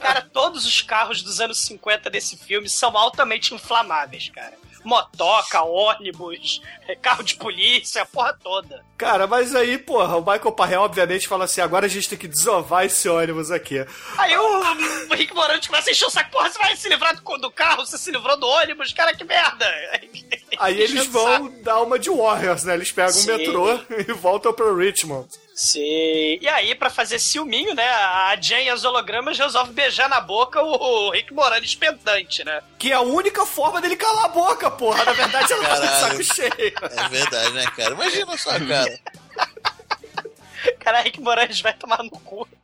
Cara, 0.00 0.22
todos 0.32 0.66
os 0.66 0.82
carros 0.82 1.22
dos 1.22 1.40
anos 1.40 1.60
50 1.60 2.10
desse 2.10 2.36
filme 2.36 2.68
são 2.68 2.96
altamente 2.96 3.54
inflamáveis, 3.54 4.28
cara. 4.34 4.54
Motoca, 4.84 5.62
ônibus, 5.62 6.60
carro 7.00 7.22
de 7.22 7.36
polícia, 7.36 8.02
a 8.02 8.06
porra 8.06 8.36
toda. 8.42 8.84
Cara, 8.96 9.26
mas 9.26 9.54
aí, 9.54 9.78
porra, 9.78 10.16
o 10.16 10.20
Michael 10.20 10.52
Parrell 10.52 10.82
obviamente 10.82 11.28
fala 11.28 11.44
assim: 11.44 11.60
agora 11.60 11.86
a 11.86 11.88
gente 11.88 12.08
tem 12.08 12.18
que 12.18 12.28
desovar 12.28 12.84
esse 12.84 13.08
ônibus 13.08 13.50
aqui. 13.50 13.84
Aí 14.16 14.36
o 14.36 15.14
Rick 15.14 15.34
Moranis 15.34 15.66
começa 15.66 15.90
a 15.90 15.92
encher 15.92 16.06
o 16.06 16.10
saco. 16.10 16.30
Porra, 16.30 16.50
você 16.50 16.58
vai 16.58 16.76
se 16.76 16.88
livrar 16.88 17.14
do, 17.16 17.38
do 17.38 17.50
carro, 17.50 17.84
você 17.84 17.98
se 17.98 18.10
livrou 18.10 18.36
do 18.38 18.46
ônibus, 18.46 18.92
cara, 18.92 19.14
que 19.14 19.24
merda. 19.24 19.66
Aí 20.58 20.80
eles 20.80 21.06
vão 21.06 21.48
dar 21.62 21.80
uma 21.80 21.98
de 21.98 22.10
Warriors, 22.10 22.64
né? 22.64 22.74
Eles 22.74 22.92
pegam 22.92 23.12
Sim. 23.12 23.30
o 23.30 23.36
metrô 23.38 23.80
e 24.08 24.12
voltam 24.12 24.52
pro 24.52 24.76
Richmond. 24.76 25.28
Sim. 25.54 26.38
E 26.40 26.48
aí, 26.48 26.74
pra 26.74 26.88
fazer 26.88 27.18
ciúminho, 27.18 27.74
né, 27.74 27.86
a 27.86 28.34
Jen 28.40 28.64
e 28.64 28.70
as 28.70 28.84
hologramas 28.84 29.38
resolve 29.38 29.72
beijar 29.72 30.08
na 30.08 30.20
boca 30.20 30.62
o, 30.62 31.10
Rick 31.10 31.32
Moranis 31.32 31.74
pendante, 31.74 32.42
né? 32.44 32.62
Que 32.78 32.90
é 32.90 32.94
a 32.94 33.00
única 33.00 33.44
forma 33.44 33.80
dele 33.80 33.96
calar 33.96 34.24
a 34.24 34.28
boca, 34.28 34.70
porra. 34.70 35.04
Na 35.04 35.12
verdade, 35.12 35.52
ela 35.52 35.64
tá 35.64 35.74
de 35.74 35.80
Caralho. 35.86 36.24
saco 36.24 36.34
cheio. 36.34 36.74
É 37.04 37.08
verdade, 37.08 37.52
né, 37.52 37.64
cara? 37.76 37.90
Imagina 37.94 38.36
só, 38.38 38.50
cara. 38.58 38.98
Cara, 40.78 41.00
Rick 41.00 41.20
Moranis 41.20 41.60
vai 41.60 41.74
tomar 41.74 42.02
no 42.04 42.10
cu. 42.10 42.46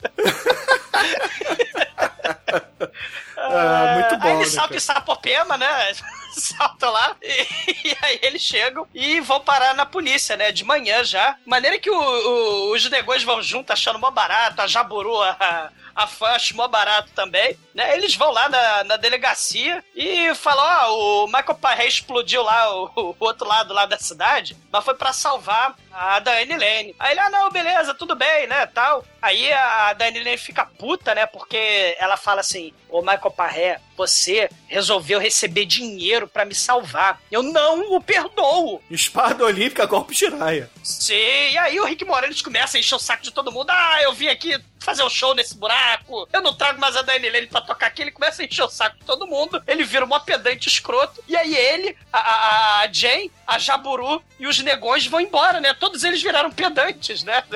Ah, 3.50 3.94
muito 3.94 4.16
bom, 4.18 4.26
Aí 4.28 4.34
ele 4.34 4.40
né, 4.40 4.46
salta 4.46 4.68
cara? 4.68 4.76
em 4.76 4.80
Sapopema, 4.80 5.56
né? 5.56 5.92
Salta 6.38 6.88
lá 6.90 7.16
e, 7.22 7.46
e 7.90 7.96
aí 8.02 8.18
eles 8.22 8.42
chegam 8.42 8.86
e 8.94 9.20
vão 9.20 9.40
parar 9.40 9.74
na 9.74 9.84
polícia, 9.86 10.36
né? 10.36 10.52
De 10.52 10.64
manhã 10.64 11.02
já. 11.04 11.36
Maneira 11.44 11.78
que 11.78 11.90
o- 11.90 11.94
o- 11.98 12.72
os 12.72 12.88
negões 12.90 13.22
vão 13.22 13.42
junto 13.42 13.72
achando 13.72 13.98
mó 13.98 14.10
barato, 14.10 14.62
a 14.62 14.66
Jaburu, 14.66 15.20
a, 15.22 15.70
a 15.98 16.06
fã 16.06 16.36
mó 16.54 16.68
barato 16.68 17.10
também, 17.12 17.58
né? 17.74 17.96
Eles 17.96 18.14
vão 18.14 18.30
lá 18.30 18.48
na, 18.48 18.84
na 18.84 18.96
delegacia 18.96 19.82
e 19.96 20.32
falam, 20.36 20.64
ó, 20.64 21.24
o 21.24 21.26
Michael 21.26 21.56
Parré 21.56 21.88
explodiu 21.88 22.40
lá 22.40 22.72
o, 22.72 22.90
o 22.94 23.16
outro 23.18 23.44
lado 23.44 23.74
lá 23.74 23.84
da 23.84 23.98
cidade, 23.98 24.56
mas 24.70 24.84
foi 24.84 24.94
pra 24.94 25.12
salvar 25.12 25.74
a 25.90 26.20
Diane 26.20 26.52
Lane. 26.52 26.94
Aí 27.00 27.10
ele, 27.10 27.20
ah, 27.20 27.30
não, 27.30 27.50
beleza, 27.50 27.94
tudo 27.94 28.14
bem, 28.14 28.46
né, 28.46 28.64
tal. 28.66 29.04
Aí 29.20 29.52
a 29.52 29.92
Diane 29.94 30.22
Lane 30.22 30.38
fica 30.38 30.64
puta, 30.64 31.16
né, 31.16 31.26
porque 31.26 31.96
ela 31.98 32.16
fala 32.16 32.42
assim, 32.42 32.72
ô 32.88 33.00
Michael 33.00 33.32
Parré, 33.32 33.80
você 33.96 34.48
resolveu 34.68 35.18
receber 35.18 35.64
dinheiro 35.64 36.28
pra 36.28 36.44
me 36.44 36.54
salvar. 36.54 37.20
Eu 37.28 37.42
não 37.42 37.92
o 37.96 38.00
perdoo. 38.00 38.80
Espada 38.88 39.44
olímpica, 39.44 39.84
golpe 39.84 40.14
de 40.14 40.26
raia. 40.28 40.70
Sim, 40.88 41.12
e 41.52 41.58
aí 41.58 41.78
o 41.78 41.84
Rick 41.84 42.02
Moranis 42.06 42.40
começa 42.40 42.78
a 42.78 42.80
encher 42.80 42.94
o 42.94 42.98
saco 42.98 43.22
de 43.22 43.30
todo 43.30 43.52
mundo. 43.52 43.68
Ah, 43.68 44.02
eu 44.02 44.12
vim 44.14 44.28
aqui 44.28 44.58
fazer 44.80 45.02
um 45.02 45.10
show 45.10 45.34
nesse 45.34 45.54
buraco. 45.54 46.26
Eu 46.32 46.40
não 46.40 46.54
trago 46.54 46.80
mais 46.80 46.96
a 46.96 47.02
Diane 47.02 47.28
Lane 47.28 47.46
pra 47.46 47.60
tocar 47.60 47.88
aqui. 47.88 48.00
Ele 48.00 48.10
começa 48.10 48.40
a 48.40 48.46
encher 48.46 48.62
o 48.62 48.70
saco 48.70 48.96
de 48.98 49.04
todo 49.04 49.26
mundo. 49.26 49.62
Ele 49.66 49.84
vira 49.84 50.06
um 50.06 50.20
pedante 50.20 50.66
escroto. 50.66 51.22
E 51.28 51.36
aí 51.36 51.54
ele, 51.54 51.94
a, 52.10 52.18
a, 52.18 52.80
a 52.84 52.92
Jane, 52.92 53.30
a 53.46 53.58
Jaburu 53.58 54.22
e 54.40 54.46
os 54.46 54.58
negões 54.60 55.06
vão 55.06 55.20
embora, 55.20 55.60
né? 55.60 55.74
Todos 55.74 56.04
eles 56.04 56.22
viraram 56.22 56.50
pedantes, 56.50 57.22
né? 57.22 57.44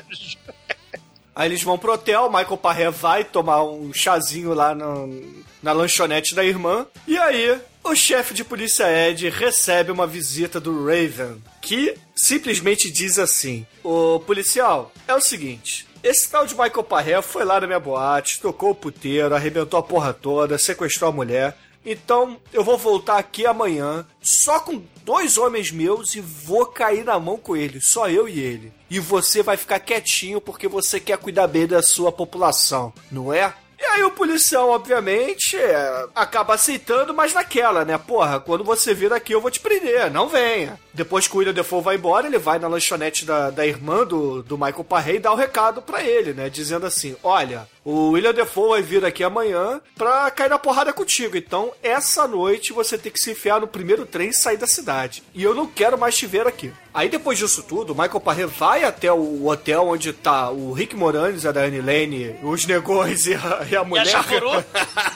Aí 1.34 1.48
eles 1.48 1.62
vão 1.62 1.78
pro 1.78 1.94
hotel, 1.94 2.28
Michael 2.30 2.58
Parré 2.58 2.90
vai 2.90 3.24
tomar 3.24 3.62
um 3.64 3.90
chazinho 3.94 4.52
lá 4.52 4.74
no- 4.74 5.42
na 5.62 5.72
lanchonete 5.72 6.34
da 6.34 6.44
irmã. 6.44 6.86
E 7.08 7.16
aí, 7.16 7.58
o 7.82 7.94
chefe 7.94 8.34
de 8.34 8.44
polícia 8.44 8.84
Ed 9.08 9.30
recebe 9.30 9.90
uma 9.90 10.06
visita 10.06 10.60
do 10.60 10.84
Raven, 10.84 11.42
que 11.62 11.96
simplesmente 12.14 12.90
diz 12.90 13.18
assim: 13.18 13.66
Ô 13.82 14.20
policial, 14.20 14.92
é 15.06 15.14
o 15.14 15.20
seguinte. 15.20 15.86
Esse 16.02 16.28
tal 16.28 16.46
de 16.46 16.54
Michael 16.54 16.82
Parré 16.82 17.22
foi 17.22 17.44
lá 17.44 17.60
na 17.60 17.66
minha 17.66 17.78
boate, 17.78 18.40
tocou 18.40 18.70
o 18.70 18.74
puteiro, 18.74 19.34
arrebentou 19.34 19.78
a 19.78 19.82
porra 19.82 20.12
toda, 20.12 20.58
sequestrou 20.58 21.10
a 21.10 21.12
mulher. 21.12 21.56
Então 21.84 22.38
eu 22.52 22.62
vou 22.62 22.78
voltar 22.78 23.18
aqui 23.18 23.46
amanhã 23.46 24.06
só 24.20 24.60
com 24.60 24.82
dois 25.04 25.36
homens 25.36 25.70
meus 25.70 26.14
e 26.14 26.20
vou 26.20 26.66
cair 26.66 27.04
na 27.04 27.18
mão 27.18 27.36
com 27.36 27.56
eles, 27.56 27.86
só 27.86 28.08
eu 28.08 28.28
e 28.28 28.38
ele. 28.38 28.72
E 28.90 29.00
você 29.00 29.42
vai 29.42 29.56
ficar 29.56 29.80
quietinho 29.80 30.40
porque 30.40 30.68
você 30.68 31.00
quer 31.00 31.18
cuidar 31.18 31.46
bem 31.46 31.66
da 31.66 31.82
sua 31.82 32.12
população, 32.12 32.92
não 33.10 33.32
é? 33.32 33.54
E 33.82 33.84
aí 33.84 34.04
o 34.04 34.12
policial, 34.12 34.70
obviamente, 34.70 35.56
é, 35.56 36.06
acaba 36.14 36.54
aceitando, 36.54 37.12
mas 37.12 37.34
naquela, 37.34 37.84
né? 37.84 37.98
Porra, 37.98 38.38
quando 38.38 38.62
você 38.62 38.94
vir 38.94 39.12
aqui 39.12 39.32
eu 39.32 39.40
vou 39.40 39.50
te 39.50 39.58
prender, 39.58 40.08
não 40.08 40.28
venha. 40.28 40.78
Depois 40.94 41.26
que 41.26 41.34
o 41.34 41.38
William 41.38 41.52
Defoe 41.52 41.82
vai 41.82 41.96
embora, 41.96 42.28
ele 42.28 42.38
vai 42.38 42.60
na 42.60 42.68
lanchonete 42.68 43.24
da, 43.24 43.50
da 43.50 43.66
irmã 43.66 44.06
do, 44.06 44.40
do 44.40 44.56
Michael 44.56 44.84
Parrey 44.84 45.16
e 45.16 45.18
dá 45.18 45.32
o 45.32 45.36
recado 45.36 45.82
pra 45.82 46.00
ele, 46.00 46.32
né? 46.32 46.48
Dizendo 46.48 46.86
assim, 46.86 47.16
olha, 47.24 47.66
o 47.84 48.10
William 48.10 48.32
Defoe 48.32 48.70
vai 48.70 48.82
vir 48.82 49.04
aqui 49.04 49.24
amanhã 49.24 49.80
pra 49.96 50.30
cair 50.30 50.48
na 50.50 50.58
porrada 50.58 50.92
contigo. 50.92 51.36
Então, 51.36 51.72
essa 51.82 52.26
noite 52.28 52.72
você 52.72 52.96
tem 52.96 53.10
que 53.10 53.18
se 53.20 53.30
enfiar 53.32 53.60
no 53.60 53.66
primeiro 53.66 54.06
trem 54.06 54.28
e 54.30 54.34
sair 54.34 54.56
da 54.56 54.66
cidade. 54.66 55.22
E 55.34 55.42
eu 55.42 55.54
não 55.54 55.66
quero 55.66 55.98
mais 55.98 56.16
te 56.16 56.26
ver 56.26 56.46
aqui. 56.46 56.72
Aí 56.94 57.08
depois 57.08 57.38
disso 57.38 57.62
tudo, 57.62 57.92
o 57.94 57.96
Michael 57.96 58.20
Parrey 58.20 58.44
vai 58.44 58.84
até 58.84 59.10
o 59.10 59.46
hotel 59.46 59.88
onde 59.88 60.12
tá 60.12 60.50
o 60.50 60.72
Rick 60.72 60.94
Moranis, 60.94 61.46
a 61.46 61.50
Diane 61.52 61.80
Lane, 61.80 62.36
os 62.42 62.66
negões 62.66 63.26
e 63.26 63.34
a, 63.34 63.38
e 63.62 63.64
a 63.64 63.66
E 63.70 63.76
a 63.76 63.84
mulher. 63.84 64.14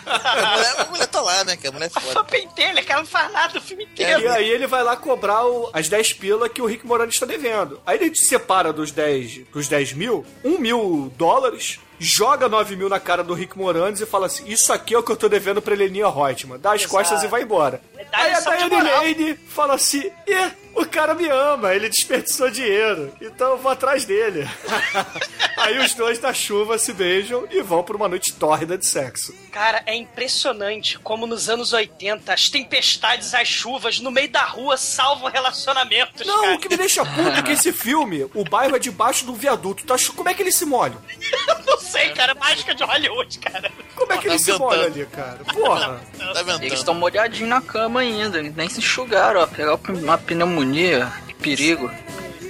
A 0.07 0.57
mulher, 0.57 0.75
a 0.81 0.85
mulher 0.87 1.07
tá 1.07 1.21
lá, 1.21 1.45
né? 1.45 1.57
Que 1.57 1.67
a 1.69 1.73
mulher 1.73 1.91
é 1.95 1.99
a 1.99 2.01
foda. 2.01 2.25
pentelha, 2.25 2.83
que 2.83 2.91
ela 2.93 3.03
não 3.03 3.09
faz 3.09 3.33
nada 3.33 3.59
o 3.59 3.63
filme 3.63 3.85
E 3.85 3.87
inteiro. 3.87 4.31
aí 4.33 4.49
ele 4.49 4.67
vai 4.67 4.83
lá 4.83 4.97
cobrar 4.97 5.45
o- 5.47 5.71
as 5.73 5.89
10 5.89 6.13
pila 6.15 6.49
que 6.49 6.61
o 6.63 6.67
Rick 6.67 6.87
Moranis 6.87 7.15
está 7.15 7.27
devendo. 7.27 7.81
Aí 7.87 7.99
ele 7.99 8.15
separa 8.15 8.73
dos 8.73 8.91
10, 8.91 9.41
dos 9.53 9.69
10 9.69 9.93
mil, 9.93 10.25
1 10.45 10.59
mil 10.59 11.13
dólares, 11.17 11.79
joga 11.99 12.49
9 12.49 12.77
mil 12.77 12.89
na 12.89 13.01
cara 13.01 13.23
do 13.25 13.35
Rick 13.35 13.57
Moranis 13.57 14.01
e 14.01 14.07
fala 14.07 14.27
assim: 14.27 14.47
Isso 14.47 14.73
aqui 14.73 14.95
é 14.95 14.99
o 14.99 15.03
que 15.03 15.13
eu 15.13 15.17
tô 15.17 15.29
devendo 15.29 15.63
pra 15.63 15.75
Heleninha 15.75 16.09
Reutemann. 16.09 16.59
Dá 16.59 16.73
as 16.73 16.83
Exato. 16.83 16.95
costas 16.95 17.23
e 17.23 17.27
vai 17.29 17.43
embora. 17.43 17.81
Aí 18.13 18.33
a 18.33 18.41
Diane. 18.41 18.91
Lane 18.91 19.35
fala 19.49 19.75
assim: 19.75 20.11
Ih, 20.27 20.53
o 20.75 20.85
cara 20.87 21.15
me 21.15 21.29
ama, 21.29 21.75
ele 21.75 21.89
desperdiçou 21.89 22.51
dinheiro, 22.51 23.13
então 23.21 23.53
eu 23.53 23.59
vou 23.59 23.73
atrás 23.73 24.05
dele. 24.05 24.47
Aí 25.57 25.79
os 25.79 25.95
dois 25.95 26.19
da 26.19 26.35
chuva 26.35 26.79
se 26.79 26.93
beijam 26.93 27.47
e 27.51 27.63
vão 27.63 27.83
pra 27.83 27.97
uma 27.97 28.09
noite 28.09 28.33
tórrida 28.35 28.77
de 28.77 28.87
sexo. 28.87 29.35
Cara, 29.51 29.83
é 29.87 29.95
impressionante 29.95 30.99
como 30.99 31.27
nos 31.27 31.49
anos 31.49 31.73
80 31.73 32.33
as 32.33 32.51
tempestades, 32.51 33.33
as 33.35 33.49
chuvas 33.49 33.99
no 34.01 34.11
meio 34.11 34.29
da 34.31 34.45
rua 34.45 34.77
salvam 34.77 35.31
relacionamentos. 35.31 36.27
Não, 36.27 36.43
cara. 36.43 36.55
o 36.55 36.59
que 36.59 36.69
me 36.69 36.77
deixa 36.77 37.05
puto 37.05 37.31
é 37.31 37.43
que 37.43 37.53
esse 37.53 37.73
filme, 37.73 38.29
o 38.35 38.45
bairro 38.45 38.77
é 38.77 38.79
debaixo 38.79 39.25
do 39.25 39.35
viaduto. 39.35 39.85
Tá, 39.85 39.97
chu- 39.97 40.13
como 40.13 40.29
é 40.29 40.35
que 40.35 40.43
eles 40.43 40.55
se 40.57 40.67
molham? 40.67 41.01
Não 41.67 41.79
sei, 41.79 42.11
cara, 42.11 42.35
mágica 42.35 42.75
de 42.75 42.85
Hollywood, 42.85 43.39
cara. 43.39 43.73
Como 43.95 44.13
é 44.13 44.19
que 44.19 44.29
eles 44.29 44.43
se 44.43 44.53
ventando. 44.53 44.69
molham 44.69 44.85
ali, 44.85 45.07
cara? 45.07 45.39
Porra. 45.53 46.01
Tá. 46.19 46.57
Eles 46.65 46.79
estão 46.81 46.95
molhadinhos 46.95 47.49
na 47.49 47.61
cama 47.63 48.01
ainda, 48.01 48.43
nem 48.43 48.69
se 48.69 48.81
enxugaram, 48.81 49.41
ó. 49.41 49.47
Pegar 49.47 49.79
uma 49.89 50.19
pneumonia, 50.19 51.11
que 51.29 51.35
perigo. 51.35 51.91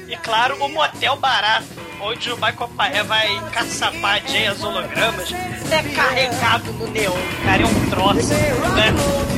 E 0.08 0.16
claro, 0.18 0.56
o 0.62 0.68
motel 0.68 1.16
barato, 1.16 1.66
onde 2.00 2.30
o 2.30 2.36
Michael 2.36 2.70
Paré 2.76 3.02
vai 3.02 3.40
caçapar 3.52 4.20
Jay 4.26 4.46
as 4.46 4.62
hologramas, 4.62 5.32
é 5.32 5.82
carregado 5.94 6.72
no 6.72 6.86
neon, 6.88 7.12
cara, 7.44 7.62
é 7.62 7.66
um 7.66 7.90
troço, 7.90 8.34
né? 8.74 8.92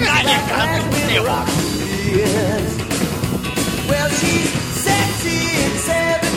Carregado 0.05 0.85
no 0.85 1.07
neon. 1.07 1.45
Well, 3.89 4.11
she's 4.11 4.51
sexy 4.75 5.65
and 5.91 6.28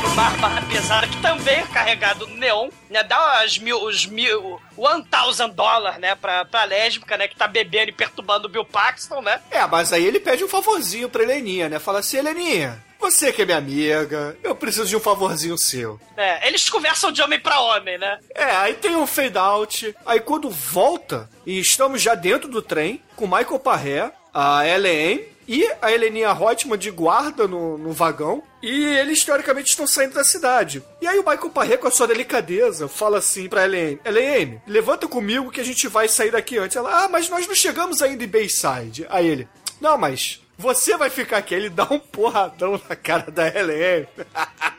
Pro 0.00 0.10
bar 0.14 0.36
Barra 0.40 0.62
Pesada, 0.62 1.06
que 1.06 1.20
também 1.22 1.56
é 1.60 1.66
carregado 1.66 2.26
no 2.26 2.36
neon, 2.36 2.68
né? 2.90 3.02
Dá 3.02 3.40
as 3.42 3.58
mil, 3.58 3.82
os 3.84 4.06
mil, 4.06 4.60
one 4.76 5.04
thousand 5.04 5.50
dólares, 5.50 6.00
né? 6.00 6.14
Pra, 6.14 6.44
pra 6.44 6.64
lésbica, 6.64 7.16
né? 7.16 7.28
Que 7.28 7.36
tá 7.36 7.46
bebendo 7.46 7.90
e 7.90 7.92
perturbando 7.92 8.46
o 8.46 8.50
Bill 8.50 8.64
Paxton, 8.64 9.22
né? 9.22 9.40
É, 9.50 9.66
mas 9.66 9.92
aí 9.92 10.04
ele 10.04 10.20
pede 10.20 10.44
um 10.44 10.48
favorzinho 10.48 11.08
pra 11.08 11.22
Heleninha, 11.22 11.68
né? 11.68 11.78
Fala 11.78 12.00
assim, 12.00 12.18
Heleninha, 12.18 12.82
você 12.98 13.32
que 13.32 13.42
é 13.42 13.44
minha 13.44 13.58
amiga, 13.58 14.36
eu 14.42 14.54
preciso 14.54 14.86
de 14.86 14.96
um 14.96 15.00
favorzinho 15.00 15.58
seu. 15.58 16.00
É, 16.16 16.46
eles 16.46 16.68
conversam 16.70 17.10
de 17.10 17.20
homem 17.22 17.40
pra 17.40 17.60
homem, 17.60 17.98
né? 17.98 18.18
É, 18.34 18.44
aí 18.44 18.74
tem 18.74 18.94
um 18.94 19.06
fade 19.06 19.38
out. 19.38 19.94
Aí 20.06 20.20
quando 20.20 20.50
volta, 20.50 21.28
e 21.44 21.58
estamos 21.58 22.00
já 22.00 22.14
dentro 22.14 22.48
do 22.48 22.62
trem, 22.62 23.02
com 23.16 23.26
Michael 23.26 23.58
Parré, 23.58 24.12
a 24.32 24.66
Ellen 24.66 25.31
e 25.46 25.68
a 25.80 25.92
Heleninha 25.92 26.32
Reutemann 26.32 26.78
de 26.78 26.90
guarda 26.90 27.46
no, 27.46 27.76
no 27.78 27.92
vagão. 27.92 28.42
E 28.62 28.84
eles, 28.84 29.24
teoricamente, 29.24 29.70
estão 29.70 29.86
saindo 29.86 30.14
da 30.14 30.24
cidade. 30.24 30.82
E 31.00 31.06
aí 31.06 31.18
o 31.18 31.28
Michael 31.28 31.50
Parré, 31.50 31.76
com 31.76 31.88
a 31.88 31.90
sua 31.90 32.06
delicadeza, 32.06 32.88
fala 32.88 33.18
assim 33.18 33.48
pra 33.48 33.64
Ellen, 33.64 33.98
Ellen, 34.04 34.62
levanta 34.66 35.08
comigo 35.08 35.50
que 35.50 35.60
a 35.60 35.64
gente 35.64 35.88
vai 35.88 36.08
sair 36.08 36.30
daqui 36.30 36.58
antes. 36.58 36.76
Ela, 36.76 37.04
ah, 37.04 37.08
mas 37.08 37.28
nós 37.28 37.46
não 37.46 37.54
chegamos 37.54 38.00
ainda 38.02 38.22
em 38.22 38.28
Bayside. 38.28 39.06
Aí 39.10 39.26
ele, 39.26 39.48
não, 39.80 39.98
mas 39.98 40.40
você 40.56 40.96
vai 40.96 41.10
ficar 41.10 41.38
aqui. 41.38 41.54
Ele 41.54 41.68
dá 41.68 41.86
um 41.90 41.98
porradão 41.98 42.80
na 42.88 42.94
cara 42.94 43.30
da 43.30 43.48
Ellen. 43.48 44.06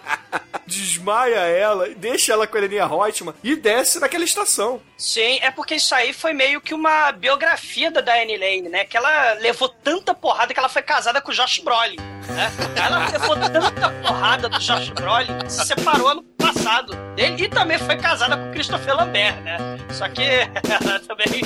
Desmaia 0.65 1.35
ela, 1.39 1.89
deixa 1.89 2.31
ela 2.33 2.47
com 2.47 2.55
a 2.55 2.59
Heleninha 2.59 2.87
Reutemann 2.87 3.35
e 3.43 3.55
desce 3.55 3.99
naquela 3.99 4.23
estação. 4.23 4.81
Sim, 4.97 5.37
é 5.41 5.51
porque 5.51 5.75
isso 5.75 5.93
aí 5.93 6.13
foi 6.13 6.33
meio 6.33 6.61
que 6.61 6.73
uma 6.73 7.11
biografia 7.11 7.91
da 7.91 7.99
Diane 8.01 8.37
Lane, 8.37 8.69
né? 8.69 8.85
Que 8.85 8.95
ela 8.95 9.33
levou 9.33 9.67
tanta 9.67 10.13
porrada 10.15 10.53
que 10.53 10.59
ela 10.59 10.69
foi 10.69 10.81
casada 10.81 11.21
com 11.21 11.31
o 11.31 11.33
Josh 11.33 11.59
Brolin, 11.59 11.97
né? 12.29 12.51
Ela 12.75 13.07
levou 13.09 13.35
tanta 13.35 13.89
porrada 14.01 14.47
do 14.47 14.57
Josh 14.59 14.89
Brolin 14.91 15.37
que 15.39 15.51
se 15.51 15.65
separou 15.65 16.07
ano 16.07 16.23
passado 16.37 16.95
dele 17.15 17.43
e 17.43 17.49
também 17.49 17.77
foi 17.77 17.97
casada 17.97 18.37
com 18.37 18.49
o 18.49 18.51
Christopher 18.53 18.95
Lambert, 18.95 19.35
né? 19.41 19.57
Só 19.91 20.07
que 20.07 20.21
ela 20.23 20.99
também 21.01 21.43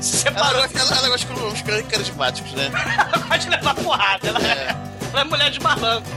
se 0.00 0.26
Ela, 0.28 0.36
separou. 0.38 0.62
gosta- 0.62 0.78
ela, 0.78 0.96
ela 1.00 1.08
gosta 1.08 1.26
com 1.26 1.40
uns 1.40 1.62
caras 1.62 1.86
carismáticos, 1.88 2.52
né? 2.52 2.70
Ela 2.98 3.18
gosta 3.18 3.38
de 3.38 3.48
levar 3.50 3.74
porrada, 3.74 4.28
ela 4.28 4.38
é, 4.40 4.68
ela 5.12 5.20
é 5.20 5.24
mulher 5.24 5.50
de 5.50 5.60
malandro. 5.60 6.10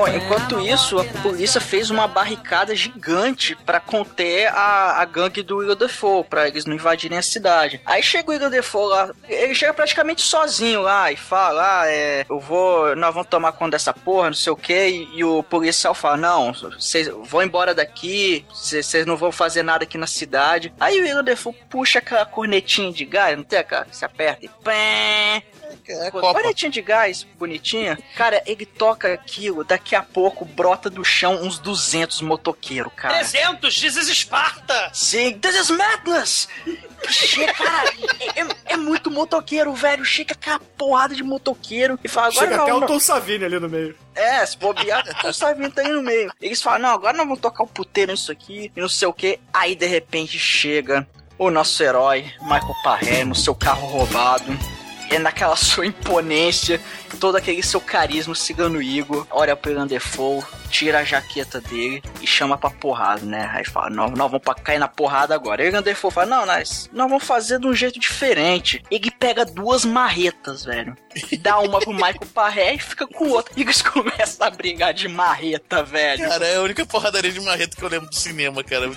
Bom, 0.00 0.08
enquanto 0.08 0.58
isso, 0.58 0.98
a 0.98 1.04
polícia 1.04 1.60
fez 1.60 1.90
uma 1.90 2.08
barricada 2.08 2.74
gigante 2.74 3.54
pra 3.54 3.78
conter 3.78 4.46
a, 4.46 4.98
a 4.98 5.04
gangue 5.04 5.42
do 5.42 5.58
Will 5.58 5.74
Defoe, 5.74 6.24
pra 6.24 6.48
eles 6.48 6.64
não 6.64 6.74
invadirem 6.74 7.18
a 7.18 7.22
cidade. 7.22 7.82
Aí 7.84 8.02
chega 8.02 8.30
o 8.30 8.32
Will 8.32 8.48
Defoe 8.48 8.88
lá, 8.88 9.10
ele 9.28 9.54
chega 9.54 9.74
praticamente 9.74 10.22
sozinho 10.22 10.80
lá 10.80 11.12
e 11.12 11.16
fala: 11.16 11.82
Ah, 11.82 11.86
é, 11.86 12.24
eu 12.30 12.40
vou, 12.40 12.96
nós 12.96 13.12
vamos 13.12 13.28
tomar 13.28 13.52
conta 13.52 13.72
dessa 13.72 13.92
porra, 13.92 14.28
não 14.28 14.34
sei 14.34 14.50
o 14.50 14.56
que. 14.56 15.06
E, 15.12 15.22
o 15.22 15.42
policial 15.42 15.92
fala: 15.92 16.16
Não, 16.16 16.54
vocês 16.54 17.06
vão 17.06 17.42
embora 17.42 17.74
daqui, 17.74 18.46
vocês 18.48 19.04
não 19.04 19.18
vão 19.18 19.30
fazer 19.30 19.62
nada 19.62 19.84
aqui 19.84 19.98
na 19.98 20.06
cidade. 20.06 20.72
Aí 20.80 20.98
o 20.98 21.04
Will 21.04 21.22
Defoe 21.22 21.54
puxa 21.68 21.98
aquela 21.98 22.24
cornetinha 22.24 22.90
de 22.90 23.04
gás, 23.04 23.36
não 23.36 23.44
tem 23.44 23.62
que 23.62 23.94
se 23.94 24.06
aperta 24.06 24.46
e 24.46 24.48
pé. 24.64 25.42
É 25.88 26.10
Pô, 26.10 26.20
Copa. 26.20 26.34
Cornetinha 26.40 26.70
de 26.70 26.82
gás, 26.82 27.26
bonitinha. 27.38 27.98
Cara, 28.16 28.42
ele 28.46 28.64
toca 28.66 29.12
aquilo, 29.12 29.64
daqui 29.64 29.94
a 29.94 30.02
pouco 30.02 30.44
brota 30.44 30.88
do 30.90 31.04
chão 31.04 31.42
uns 31.42 31.58
200 31.58 32.22
motoqueiros, 32.22 32.92
cara. 32.94 33.14
300, 33.14 33.74
diz 33.74 33.96
Esparta! 33.96 34.90
Sim, 34.92 35.38
this 35.38 35.54
is 35.56 35.70
madness! 35.70 36.48
Chega, 37.08 37.52
cara, 37.54 37.88
é, 38.36 38.40
é- 38.40 38.56
é 38.74 38.76
muito 38.76 39.10
motoqueiro, 39.10 39.72
velho. 39.74 40.04
Chega 40.04 40.32
aquela 40.34 40.58
porrada 40.60 41.14
de 41.14 41.22
motoqueiro 41.22 41.98
e 42.04 42.08
fala, 42.08 42.28
agora 42.28 42.46
Chega 42.46 42.56
não, 42.56 42.62
até 42.64 42.74
o 42.74 42.80
não. 42.80 42.86
Tom 42.86 43.00
Savini 43.00 43.44
ali 43.44 43.58
no 43.58 43.68
meio. 43.68 43.96
É, 44.14 44.44
se 44.44 44.56
bobear, 44.58 45.04
o 45.24 45.32
Savino 45.32 45.70
tá 45.70 45.80
aí 45.82 45.88
no 45.88 46.02
meio. 46.02 46.30
Eles 46.40 46.60
falam, 46.60 46.80
não, 46.80 46.90
agora 46.90 47.16
nós 47.16 47.26
vamos 47.26 47.40
tocar 47.40 47.62
o 47.62 47.66
puteiro 47.66 48.12
nisso 48.12 48.30
aqui 48.30 48.70
e 48.76 48.80
não 48.80 48.88
sei 48.88 49.08
o 49.08 49.12
que. 49.12 49.40
Aí, 49.52 49.74
de 49.74 49.86
repente, 49.86 50.38
chega 50.38 51.06
o 51.38 51.50
nosso 51.50 51.82
herói, 51.82 52.30
Michael 52.42 52.74
Parré, 52.84 53.24
no 53.24 53.34
seu 53.34 53.54
carro 53.54 53.86
roubado. 53.86 54.44
E 55.10 55.18
naquela 55.18 55.56
sua 55.56 55.86
imponência, 55.86 56.80
todo 57.18 57.36
aquele 57.36 57.62
seu 57.62 57.80
carisma 57.80 58.34
cigano 58.34 58.80
Igor, 58.80 59.26
olha 59.30 59.58
Ian 59.66 59.86
Defoe, 59.86 60.42
tira 60.70 61.00
a 61.00 61.04
jaqueta 61.04 61.60
dele 61.60 62.02
e 62.22 62.26
chama 62.26 62.56
pra 62.56 62.70
porrada, 62.70 63.24
né? 63.26 63.50
Aí 63.52 63.64
fala, 63.64 63.90
não, 63.90 64.08
nós 64.08 64.30
vamos 64.30 64.42
pra 64.42 64.54
cair 64.54 64.78
na 64.78 64.88
porrada 64.88 65.34
agora. 65.34 65.62
Aí 65.62 65.68
o 65.68 65.82
Defoe 65.82 66.10
fala, 66.10 66.26
não, 66.26 66.46
nós, 66.46 66.88
nós 66.92 67.08
vamos 67.08 67.24
fazer 67.24 67.58
de 67.58 67.66
um 67.66 67.74
jeito 67.74 67.98
diferente. 67.98 68.82
Ele 68.90 69.10
pega 69.10 69.44
duas 69.44 69.84
marretas, 69.84 70.64
velho. 70.64 70.96
Dá 71.40 71.58
uma 71.58 71.80
pro 71.80 71.92
Michael 71.92 72.26
Parré 72.32 72.74
e 72.74 72.78
fica 72.78 73.06
com 73.06 73.28
outra. 73.30 73.52
E 73.56 73.62
eles 73.62 73.82
começam 73.82 74.46
a 74.46 74.50
brigar 74.50 74.94
de 74.94 75.08
marreta, 75.08 75.82
velho. 75.82 76.28
Cara, 76.28 76.46
é 76.46 76.56
a 76.56 76.62
única 76.62 76.86
porradaria 76.86 77.32
de 77.32 77.40
marreta 77.40 77.76
que 77.76 77.82
eu 77.82 77.88
lembro 77.88 78.08
do 78.08 78.14
cinema, 78.14 78.62
cara. 78.64 78.90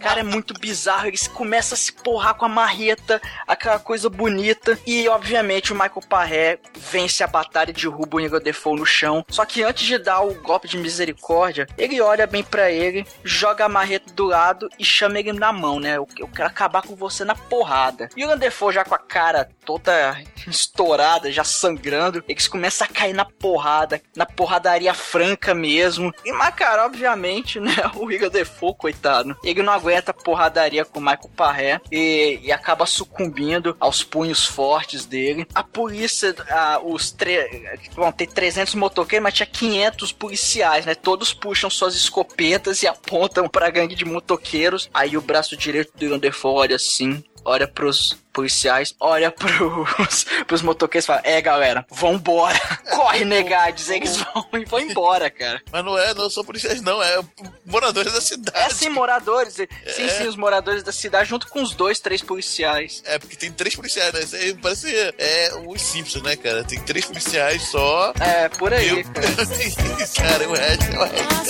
Cara, 0.00 0.20
é 0.20 0.24
muito 0.24 0.54
bizarro. 0.54 1.06
Eles 1.06 1.28
começam 1.28 1.76
a 1.76 1.78
se 1.78 1.92
porrar 1.92 2.34
com 2.34 2.44
a 2.44 2.48
marreta, 2.48 3.20
aquela 3.46 3.78
coisa 3.78 4.08
bonita. 4.10 4.78
E, 4.86 5.08
obviamente, 5.08 5.72
o 5.72 5.76
Michael 5.76 6.02
Parré 6.08 6.58
vence 6.76 7.22
a 7.22 7.26
batalha 7.26 7.70
e 7.70 7.74
derruba 7.74 8.16
o 8.16 8.20
Igor 8.20 8.40
Defoe 8.40 8.78
no 8.78 8.86
chão. 8.86 9.24
Só 9.28 9.44
que 9.44 9.62
antes 9.62 9.86
de 9.86 9.98
dar 10.00 10.20
o 10.20 10.34
golpe 10.34 10.68
de 10.68 10.78
misericórdia, 10.78 11.66
ele 11.76 12.00
olha 12.00 12.26
bem 12.26 12.42
pra 12.42 12.70
ele, 12.70 13.06
joga 13.22 13.64
a 13.64 13.68
marreta 13.68 14.12
do 14.12 14.26
lado 14.26 14.68
e 14.78 14.84
chama 14.84 15.18
ele 15.18 15.32
na 15.32 15.52
mão, 15.52 15.78
né? 15.78 15.96
Eu, 15.96 16.08
eu 16.18 16.28
quero 16.28 16.48
acabar 16.48 16.82
com 16.82 16.94
você 16.94 17.24
na 17.24 17.34
porrada. 17.34 18.08
E 18.16 18.24
o 18.24 18.36
Defoe 18.36 18.74
já 18.74 18.84
com 18.84 18.94
a 18.94 18.98
cara 18.98 19.48
toda 19.64 20.16
estourada, 20.48 21.30
já 21.30 21.44
sangrando, 21.44 22.24
eles 22.28 22.48
começam 22.48 22.86
a 22.86 22.92
cair 22.92 23.12
na 23.12 23.24
porrada, 23.24 24.00
na 24.16 24.26
porradaria 24.26 24.92
franca 24.94 25.54
mesmo. 25.54 26.12
E, 26.24 26.32
mas, 26.32 26.54
cara, 26.54 26.86
obviamente, 26.86 27.60
né? 27.60 27.74
O 28.00 28.10
Igor 28.10 28.30
Defoe, 28.30 28.74
coitado, 28.74 29.36
ele 29.44 29.62
não 29.62 29.72
aguenta 29.72 30.10
a 30.10 30.14
porradaria 30.14 30.84
com 30.84 30.98
o 30.98 31.02
Michael 31.02 31.30
Parré 31.36 31.80
e, 31.90 32.40
e 32.42 32.52
acaba 32.52 32.86
sucumbindo 32.86 33.76
aos 33.78 34.02
punhos 34.02 34.46
fortes 34.46 35.04
dele. 35.04 35.46
A 35.54 35.62
polícia, 35.62 36.34
ah, 36.48 36.80
os 36.82 37.10
tre... 37.10 37.78
vão 37.92 38.10
ter 38.10 38.26
300 38.26 38.74
motoqueiros, 38.74 39.22
mas 39.22 39.34
tinha 39.34 39.46
500 39.46 39.89
policiais, 40.12 40.84
né? 40.86 40.94
Todos 40.94 41.32
puxam 41.32 41.70
suas 41.70 41.94
escopetas 41.94 42.82
e 42.82 42.86
apontam 42.86 43.48
pra 43.48 43.70
gangue 43.70 43.94
de 43.94 44.04
motoqueiros. 44.04 44.88
Aí 44.92 45.16
o 45.16 45.20
braço 45.20 45.56
direito 45.56 45.92
do 45.96 46.18
Defoe 46.18 46.52
olha 46.52 46.76
assim, 46.76 47.22
olha 47.44 47.66
pros 47.66 48.16
policiais, 48.32 48.94
olha 49.00 49.30
pros, 49.30 50.24
pros 50.46 50.62
motoqueiros 50.62 51.04
e 51.04 51.06
fala: 51.06 51.20
É, 51.24 51.40
galera, 51.40 51.84
vambora. 51.90 52.58
Corre, 52.90 53.24
negades. 53.24 53.88
Eles 53.90 54.16
vão 54.16 54.46
e 54.54 54.64
vão 54.64 54.80
embora, 54.80 55.30
cara. 55.30 55.60
Mas 55.72 55.84
não 55.84 55.98
é, 55.98 56.14
não 56.14 56.30
são 56.30 56.44
policiais, 56.44 56.80
não, 56.80 57.02
é 57.02 57.20
moradores 57.66 58.12
da 58.12 58.20
cidade. 58.20 58.58
É 58.58 58.70
sim, 58.70 58.88
moradores. 58.88 59.54
Sim, 59.54 60.08
sim, 60.08 60.26
os 60.28 60.36
moradores 60.36 60.82
da 60.82 60.92
cidade, 60.92 61.28
junto 61.28 61.48
com 61.48 61.62
os 61.62 61.74
dois, 61.74 61.98
três 62.00 62.22
policiais. 62.22 63.02
É, 63.04 63.18
porque 63.18 63.36
tem 63.36 63.50
três 63.50 63.74
policiais, 63.74 64.12
né? 64.12 64.20
Isso 64.20 64.36
aí 64.36 64.54
parece 64.54 64.94
é, 65.18 65.50
os 65.66 65.82
Simpsons, 65.82 66.22
né, 66.22 66.36
cara? 66.36 66.62
Tem 66.64 66.80
três 66.80 67.04
policiais 67.04 67.62
só. 67.68 68.12
É, 68.20 68.48
por 68.48 68.72
aí, 68.72 68.88
Eu- 68.88 69.04
cara. 69.04 69.26
cara, 70.16 70.48
o 70.48 70.52
resto 70.54 70.84
é 70.84 70.98
o 70.98 71.04
resto, 71.04 71.46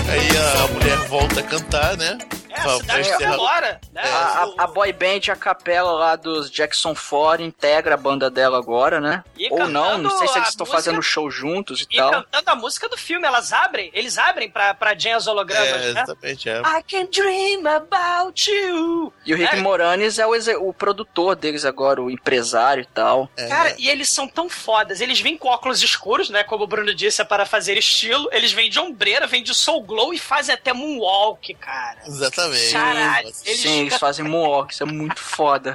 Aí 0.08 0.28
a 0.36 0.68
mulher 0.72 0.98
volta 1.08 1.40
a 1.40 1.42
cantar, 1.42 1.96
né? 1.96 2.18
É, 2.56 2.76
cidade 2.78 2.84
pra 2.86 2.94
foi 2.94 3.14
encerrar- 3.14 3.34
embora, 3.34 3.80
né? 3.92 4.02
A, 4.02 4.16
a, 4.58 4.64
a 4.64 4.66
boy 4.66 4.92
band, 4.92 5.32
a 5.32 5.36
capela 5.36 5.92
lá 5.92 6.16
dos 6.16 6.50
Jackson 6.50 6.94
4 6.94 7.42
integra 7.44 7.94
a 7.94 7.96
banda 7.96 8.30
dela 8.30 8.58
agora, 8.58 9.00
né? 9.00 9.24
E 9.36 9.48
Ou 9.52 9.68
não, 9.68 9.98
não 9.98 10.10
sei 10.18 10.28
se 10.28 10.34
a 10.34 10.36
eles 10.38 10.48
estão 10.50 10.64
música- 10.66 10.76
fazendo 10.82 11.02
show 11.02 11.30
juntos 11.30 11.82
e, 11.82 11.86
E 11.94 11.96
tal. 11.96 12.10
cantando 12.10 12.50
a 12.50 12.54
música 12.54 12.88
do 12.88 12.96
filme, 12.96 13.26
elas 13.26 13.52
abrem, 13.52 13.90
eles 13.94 14.18
abrem 14.18 14.50
pra, 14.50 14.74
pra 14.74 14.94
Jen 14.94 15.12
as 15.14 15.26
hologramas, 15.26 15.68
É, 15.68 15.78
né? 15.92 16.02
exatamente, 16.02 16.48
é. 16.48 16.60
I 16.60 16.82
can 16.82 17.06
dream 17.06 17.66
about 17.66 18.50
you. 18.50 19.12
E 19.24 19.34
o 19.34 19.36
Rick 19.36 19.56
É. 19.56 19.60
Moranis 19.60 20.18
é 20.18 20.26
o, 20.26 20.68
o 20.68 20.72
produtor 20.72 21.34
deles 21.36 21.64
agora, 21.64 22.00
o 22.02 22.10
empresário 22.10 22.82
e 22.82 22.86
tal. 22.86 23.28
É, 23.36 23.48
Cara, 23.48 23.74
e 23.78 23.88
eles 23.88 24.10
são 24.10 24.26
tão 24.28 24.48
fodas. 24.48 25.00
Eles 25.00 25.20
vêm 25.20 25.36
com 25.36 25.48
óculos 25.48 25.82
escuros, 25.82 26.30
né? 26.30 26.42
Como 26.44 26.64
o 26.64 26.66
Bruno 26.66 26.94
disse, 26.94 27.20
é 27.20 27.24
para 27.24 27.44
fazer 27.46 27.76
estilo. 27.76 28.28
Eles 28.32 28.52
vêm 28.52 28.68
de 28.70 28.78
ombreira, 28.78 29.26
vêm 29.26 29.42
de 29.42 29.54
soul 29.54 29.82
glow 29.82 30.12
e 30.12 30.18
fazem 30.18 30.54
até 30.54 30.72
moonwalk, 30.72 31.54
cara. 31.54 31.98
Exatamente. 32.06 32.45
Caralho, 32.72 33.28
eles 33.44 33.60
Sim, 33.60 33.80
eles 33.82 33.96
fazem 33.96 34.24
moonwalk, 34.24 34.72
isso 34.72 34.82
é 34.82 34.86
muito 34.86 35.20
foda. 35.20 35.74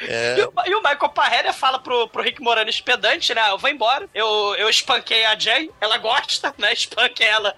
É. 0.00 0.36
E 0.38 0.42
o, 0.42 0.52
e 0.66 0.74
o 0.74 0.82
Michael 0.82 1.08
Parreira 1.10 1.52
fala 1.52 1.78
pro, 1.78 2.08
pro 2.08 2.22
Rick 2.22 2.42
Moranis 2.42 2.80
pedante, 2.80 3.34
né? 3.34 3.50
Eu 3.50 3.58
vou 3.58 3.70
embora. 3.70 4.08
Eu, 4.12 4.54
eu 4.56 4.68
espanquei 4.68 5.24
a 5.24 5.38
Jane, 5.38 5.70
ela 5.80 5.96
gosta, 5.98 6.52
né? 6.58 6.72
Espanquei 6.72 7.26
ela 7.26 7.54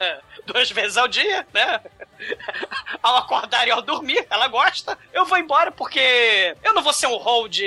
duas 0.46 0.70
vezes 0.70 0.96
ao 0.96 1.08
dia, 1.08 1.46
né? 1.52 1.80
Ao 3.02 3.16
acordar 3.16 3.66
e 3.66 3.70
ao 3.70 3.82
dormir, 3.82 4.26
ela 4.30 4.48
gosta. 4.48 4.98
Eu 5.12 5.24
vou 5.26 5.36
embora 5.38 5.70
porque 5.70 6.56
eu 6.62 6.72
não 6.72 6.82
vou 6.82 6.92
ser 6.92 7.06
um 7.06 7.16
hold 7.16 7.58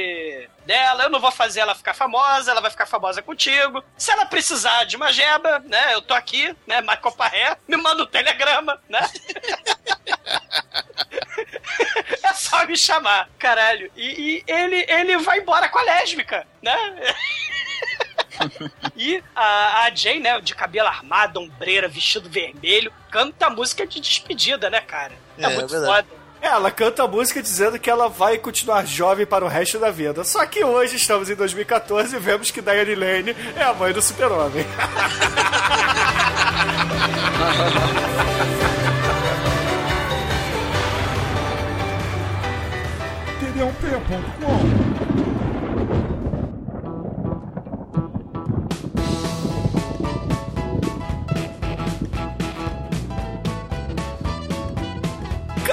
dela, 0.65 1.03
eu 1.03 1.09
não 1.09 1.19
vou 1.19 1.32
fazer 1.32 1.61
ela 1.61 1.75
ficar 1.75 1.93
famosa, 1.93 2.51
ela 2.51 2.61
vai 2.61 2.71
ficar 2.71 2.86
famosa 2.86 3.21
contigo. 3.21 3.84
Se 3.97 4.11
ela 4.11 4.25
precisar 4.25 4.84
de 4.86 4.95
uma 4.95 5.11
jeba, 5.11 5.59
né? 5.59 5.93
Eu 5.93 6.01
tô 6.01 6.13
aqui, 6.13 6.55
né? 6.65 6.82
Michael 6.82 7.11
Parreira, 7.15 7.59
me 7.67 7.78
manda 7.78 8.03
um 8.03 8.07
telegrama, 8.07 8.82
né? 8.89 8.99
É 12.23 12.34
só 12.34 12.65
me 12.65 12.78
chamar, 12.78 13.30
caralho. 13.39 13.91
E, 13.95 14.43
e 14.47 14.51
ele, 14.51 14.86
ele 14.89 15.17
vai 15.17 15.39
embora 15.39 15.69
com 15.69 15.80
a 15.80 15.84
lésbica, 15.84 16.45
né? 16.61 16.75
e 18.95 19.23
a, 19.35 19.83
a 19.85 19.91
Jane, 19.95 20.19
né, 20.19 20.39
de 20.41 20.55
cabelo 20.55 20.88
armado, 20.88 21.39
ombreira, 21.39 21.88
vestido 21.88 22.29
vermelho, 22.29 22.91
canta 23.11 23.47
a 23.47 23.49
música 23.49 23.85
de 23.85 23.99
despedida, 23.99 24.69
né, 24.69 24.81
cara? 24.81 25.13
É, 25.38 25.45
É, 25.45 25.49
muito 25.55 25.75
é 25.75 25.79
verdade. 25.79 26.07
foda. 26.07 26.27
Ela 26.39 26.69
canta 26.69 27.03
a 27.03 27.07
música 27.07 27.41
dizendo 27.41 27.79
que 27.79 27.89
ela 27.89 28.07
vai 28.07 28.38
continuar 28.38 28.85
jovem 28.85 29.25
para 29.25 29.43
o 29.43 29.47
resto 29.47 29.79
da 29.79 29.89
vida. 29.89 30.23
Só 30.23 30.45
que 30.45 30.63
hoje, 30.63 30.95
estamos 30.95 31.29
em 31.29 31.35
2014 31.35 32.15
e 32.15 32.19
vemos 32.19 32.51
que 32.51 32.61
Diane 32.61 32.93
Lane 32.93 33.35
é 33.55 33.63
a 33.63 33.73
mãe 33.73 33.91
do 33.91 34.01
super-homem. 34.01 34.63
td1p.com 43.39 44.76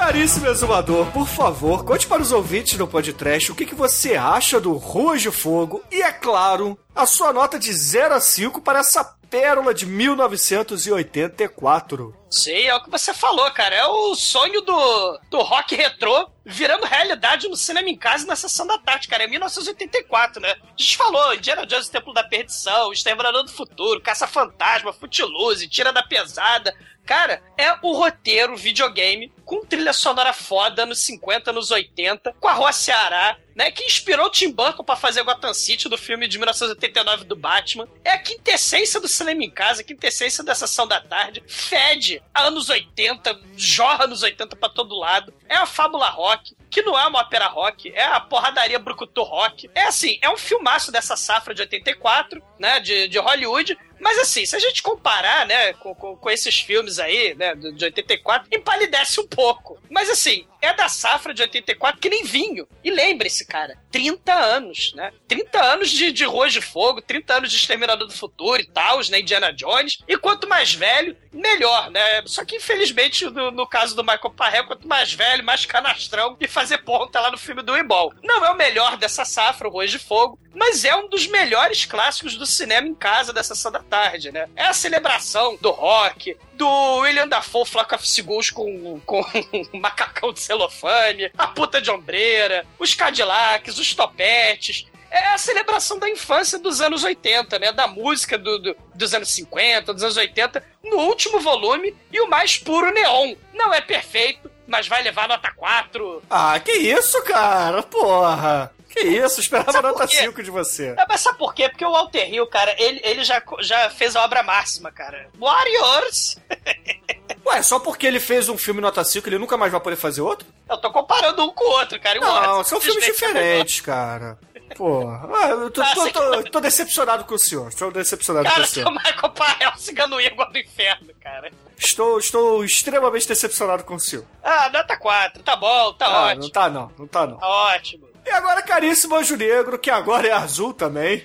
Caríssimo 0.05 0.47
exumador, 0.49 1.11
por 1.13 1.27
favor, 1.27 1.83
conte 1.83 2.07
para 2.07 2.21
os 2.21 2.31
ouvintes 2.31 2.77
do 2.77 2.87
podcast 2.87 3.51
o 3.51 3.55
que, 3.55 3.65
que 3.65 3.75
você 3.75 4.17
acha 4.17 4.61
do 4.61 4.75
Ruas 4.75 5.23
de 5.23 5.31
Fogo 5.31 5.83
e, 5.91 6.03
é 6.03 6.13
claro, 6.13 6.79
a 6.95 7.07
sua 7.07 7.33
nota 7.33 7.59
de 7.59 7.73
0 7.73 8.13
a 8.13 8.21
5 8.21 8.61
para 8.61 8.81
essa 8.81 9.03
pérola 9.31 9.73
de 9.73 9.87
1984. 9.87 12.15
Sei, 12.31 12.69
é 12.69 12.75
o 12.75 12.83
que 12.83 12.91
você 12.91 13.15
falou, 13.15 13.51
cara. 13.53 13.75
É 13.75 13.87
o 13.87 14.15
sonho 14.15 14.61
do, 14.61 15.19
do 15.31 15.39
rock 15.39 15.75
retrô 15.75 16.29
virando 16.45 16.85
realidade 16.85 17.49
no 17.49 17.57
cinema 17.57 17.89
em 17.89 17.97
casa 17.97 18.27
na 18.27 18.37
sessão 18.37 18.67
da 18.67 18.77
tarde, 18.79 19.09
cara. 19.09 19.25
É 19.25 19.27
1984, 19.27 20.43
né? 20.43 20.51
A 20.51 20.57
gente 20.77 20.99
falou, 20.99 21.35
Indiana 21.35 21.65
Jones, 21.65 21.89
Templo 21.89 22.13
da 22.13 22.23
Perdição, 22.23 22.93
Exterminador 22.93 23.43
do 23.43 23.51
Futuro, 23.51 24.03
Caça-Fantasma, 24.03 24.93
Footloose, 24.93 25.67
Tira 25.67 25.95
da 25.95 26.03
Pesada. 26.03 26.77
Cara, 27.07 27.43
é 27.57 27.75
o 27.83 27.93
roteiro 27.93 28.55
videogame 28.55 29.33
com 29.45 29.65
trilha 29.65 29.93
sonora 29.93 30.33
foda 30.33 30.87
nos 30.87 31.01
50, 31.01 31.53
nos 31.53 31.71
80, 31.71 32.35
com 32.41 32.49
a 32.49 32.53
Rua 32.53 32.73
Ceará, 32.73 33.37
né? 33.55 33.71
Que 33.71 33.85
inspirou 33.85 34.27
o 34.27 34.31
Tim 34.31 34.51
Burton 34.51 34.83
pra 34.83 34.97
fazer 34.97 35.23
Gotham 35.23 35.55
City 35.55 35.89
do 35.89 35.97
filme 35.97 36.27
de 36.27 36.39
1989 36.39 37.25
do 37.25 37.37
Batman. 37.37 37.89
É 38.03 38.11
a 38.11 38.19
quintessência 38.19 39.01
do 39.01 39.09
cinema 39.09 39.45
em 39.45 39.51
casa, 39.51 39.83
a 39.83 39.85
quintessência 39.85 40.43
da 40.43 40.55
sessão 40.55 40.87
da 40.87 41.01
tarde. 41.01 41.43
Fede 41.47 42.23
anos 42.35 42.69
80, 42.69 43.41
jorra 43.57 44.05
anos 44.05 44.23
80 44.23 44.57
pra 44.57 44.69
todo 44.69 44.99
lado. 44.99 45.33
É 45.49 45.57
a 45.57 45.67
fábula 45.67 46.09
rock, 46.09 46.57
que 46.71 46.83
não 46.83 46.99
é 46.99 47.07
uma 47.07 47.21
ópera 47.21 47.47
rock, 47.47 47.93
é 47.95 48.05
a 48.05 48.21
porradaria 48.21 48.79
brucutu 48.79 49.23
rock. 49.23 49.71
É 49.75 49.85
assim, 49.85 50.19
é 50.21 50.31
um 50.31 50.37
filmaço 50.37 50.91
dessa 50.91 51.17
safra 51.17 51.55
de 51.55 51.63
84, 51.63 52.43
né? 52.59 52.81
De, 52.81 53.09
de 53.09 53.19
Hollywood. 53.19 53.79
Mas 54.05 54.19
assim, 54.19 54.45
se 54.45 54.55
a 54.55 54.59
gente 54.59 54.83
comparar, 54.83 55.47
né, 55.47 55.73
com, 55.73 55.95
com, 55.95 56.15
com 56.15 56.31
esses 56.31 56.61
filmes 56.61 56.99
aí, 56.99 57.35
né, 57.35 57.55
de 57.55 57.73
de 57.73 57.85
84, 57.87 58.47
empalidece 58.53 59.19
um 59.19 59.27
pouco. 59.27 59.79
Mas 59.89 60.11
assim, 60.11 60.47
é 60.65 60.75
da 60.75 60.89
safra 60.89 61.35
de 61.35 61.43
84 61.43 62.01
que 62.01 62.09
nem 62.09 62.25
vinho. 62.25 62.67
E 62.83 62.91
lembre-se, 62.91 63.47
cara, 63.47 63.79
30 63.91 64.33
anos, 64.33 64.93
né? 64.95 65.13
30 65.29 65.63
anos 65.63 65.91
de, 65.91 66.13
de 66.13 66.25
Ruas 66.25 66.53
de 66.53 66.61
Fogo, 66.61 67.03
30 67.03 67.35
anos 67.35 67.51
de 67.51 67.57
Exterminador 67.57 68.07
do 68.07 68.15
Futuro 68.15 68.61
e 68.61 68.67
tal, 68.67 68.99
né, 69.11 69.21
Indiana 69.21 69.53
Jones. 69.53 69.99
E 70.09 70.17
quanto 70.17 70.49
mais 70.49 70.75
velho, 70.75 71.17
melhor, 71.33 71.91
né? 71.91 72.23
Só 72.27 72.45
que 72.45 72.57
infelizmente, 72.57 73.25
no, 73.27 73.51
no 73.51 73.67
caso 73.67 73.95
do 73.95 74.03
Michael 74.03 74.31
Parré, 74.31 74.63
quanto 74.63 74.87
mais 74.87 75.13
velho, 75.13 75.45
mais 75.45 75.67
canastrão 75.67 76.37
e 76.41 76.49
fazer 76.49 76.79
ponta 76.79 77.21
lá 77.21 77.31
no 77.31 77.39
filme 77.39 77.63
do 77.63 77.77
Ebol. 77.77 78.13
Não 78.23 78.45
é 78.45 78.51
o 78.51 78.57
melhor 78.57 78.97
dessa 78.97 79.25
safra, 79.25 79.69
o 79.69 79.71
Ruas 79.71 79.91
de 79.91 79.99
Fogo, 79.99 80.39
mas 80.55 80.85
é 80.85 80.95
um 80.95 81.09
dos 81.09 81.27
melhores 81.27 81.85
clássicos 81.85 82.37
do 82.37 82.47
cinema 82.47 82.87
em 82.87 82.95
casa 82.95 83.33
dessa 83.33 83.55
sessão 83.55 83.73
da 83.73 83.81
tarde, 83.81 84.31
né? 84.31 84.49
É 84.55 84.65
a 84.65 84.73
celebração 84.73 85.59
do 85.61 85.71
rock, 85.71 86.37
do 86.55 86.97
William 86.99 87.29
Dafoe, 87.29 87.67
Flock 87.67 87.95
of 87.95 88.09
Seagulls 88.09 88.53
com, 88.53 89.01
com 89.01 89.21
um 89.75 89.81
macacão 89.81 90.33
de 90.33 90.41
celofane, 90.59 91.31
a 91.37 91.47
puta 91.49 91.81
de 91.81 91.91
ombreira, 91.91 92.65
os 92.79 92.95
Cadillacs, 92.95 93.79
os 93.79 93.93
topetes. 93.95 94.87
É 95.11 95.29
a 95.29 95.39
celebração 95.39 95.97
da 95.99 96.11
infância 96.11 96.59
dos 96.59 96.81
anos 96.81 97.05
80, 97.05 97.59
né? 97.61 97.71
Da 97.73 97.87
música 97.87 98.37
do, 98.37 98.59
do- 98.59 98.77
dos 98.95 99.15
anos 99.15 99.29
50, 99.29 99.93
dos 99.95 100.03
anos 100.03 100.17
80, 100.17 100.65
no 100.83 100.97
último 100.97 101.39
volume 101.39 101.95
e 102.13 102.21
o 102.21 102.29
mais 102.29 102.59
puro 102.59 102.93
neon. 102.93 103.37
Não 103.53 103.73
é 103.73 103.81
perfeito, 103.81 104.51
mas 104.67 104.87
vai 104.89 105.03
levar 105.03 105.29
nota 105.29 105.51
4. 105.53 106.23
Ah, 106.31 106.59
que 106.61 106.73
isso, 106.73 107.23
cara? 107.25 107.83
Porra! 107.83 108.73
Que 108.91 109.01
isso, 109.01 109.41
esperava 109.41 109.73
Sabe 109.73 109.89
nota 109.89 110.01
por 110.05 110.09
quê? 110.09 110.17
5 110.19 110.41
de 110.43 110.51
você. 110.53 110.95
É, 110.97 111.05
mas 111.09 111.21
sabe 111.21 111.37
por 111.37 111.53
quê? 111.53 111.69
Porque 111.69 111.85
o 111.85 111.91
Walter 111.91 112.33
Hill, 112.33 112.47
cara, 112.47 112.73
ele, 112.79 113.01
ele 113.03 113.25
já, 113.25 113.43
já 113.61 113.91
fez 113.91 114.15
a 114.15 114.23
obra 114.23 114.41
máxima, 114.45 114.93
cara. 114.93 115.29
Warriors! 115.37 116.39
Ué, 117.45 117.61
só 117.63 117.81
porque 117.81 118.07
ele 118.07 118.21
fez 118.21 118.49
um 118.49 118.57
filme 118.57 118.81
nota 118.81 119.03
5, 119.03 119.29
ele 119.29 119.39
nunca 119.39 119.57
mais 119.57 119.73
vai 119.73 119.81
poder 119.81 119.97
fazer 119.97 120.21
outro? 120.21 120.47
Eu 120.71 120.77
tô 120.79 120.93
comparando 120.93 121.43
um 121.45 121.51
com 121.51 121.65
o 121.65 121.71
outro, 121.73 121.99
cara. 122.01 122.19
o 122.19 122.23
Não, 122.23 122.57
outro 122.59 122.69
são 122.71 122.81
filmes 122.81 123.05
diferentes, 123.05 123.81
cara. 123.81 124.39
Porra, 124.77 125.27
Ué, 125.29 125.53
eu 125.53 125.71
tô, 125.71 125.83
Ah, 125.83 125.93
tô- 125.95 126.11
tô- 126.11 126.43
tô 126.45 126.61
decepcionado 126.61 127.25
com 127.25 127.35
o 127.35 127.39
senhor. 127.39 127.69
Estou 127.69 127.91
decepcionado 127.91 128.45
com 128.47 128.51
Cara, 128.53 128.63
o 128.65 128.67
seu 128.67 128.83
senhor. 128.85 128.93
Michael 128.93 129.33
Parrell, 129.33 129.73
cigano 129.77 130.21
Igor 130.21 130.51
do 130.53 130.59
inferno, 130.59 131.11
cara. 131.21 131.51
Estou, 131.79 132.19
estou 132.19 132.65
extremamente 132.65 133.27
decepcionado 133.29 133.85
com 133.85 133.95
o 133.97 134.01
senhor. 134.01 134.25
Ah, 134.43 134.69
nota 134.73 134.97
4, 134.97 135.43
tá 135.43 135.57
bom, 135.57 135.93
tá 135.95 136.07
Ah, 136.07 136.23
ótimo. 136.27 136.43
não 136.43 136.51
tá 136.51 136.69
não, 136.71 136.93
não 136.99 137.07
tá 137.07 137.27
não. 137.27 137.37
Tá 137.39 137.49
ótimo. 137.49 138.09
E 138.27 138.31
agora, 138.31 138.63
caríssimo 138.63 139.17
Anjo 139.17 139.37
Negro, 139.37 139.79
que 139.79 139.91
agora 139.91 140.27
é 140.27 140.33
azul 140.33 140.73
também. 140.73 141.25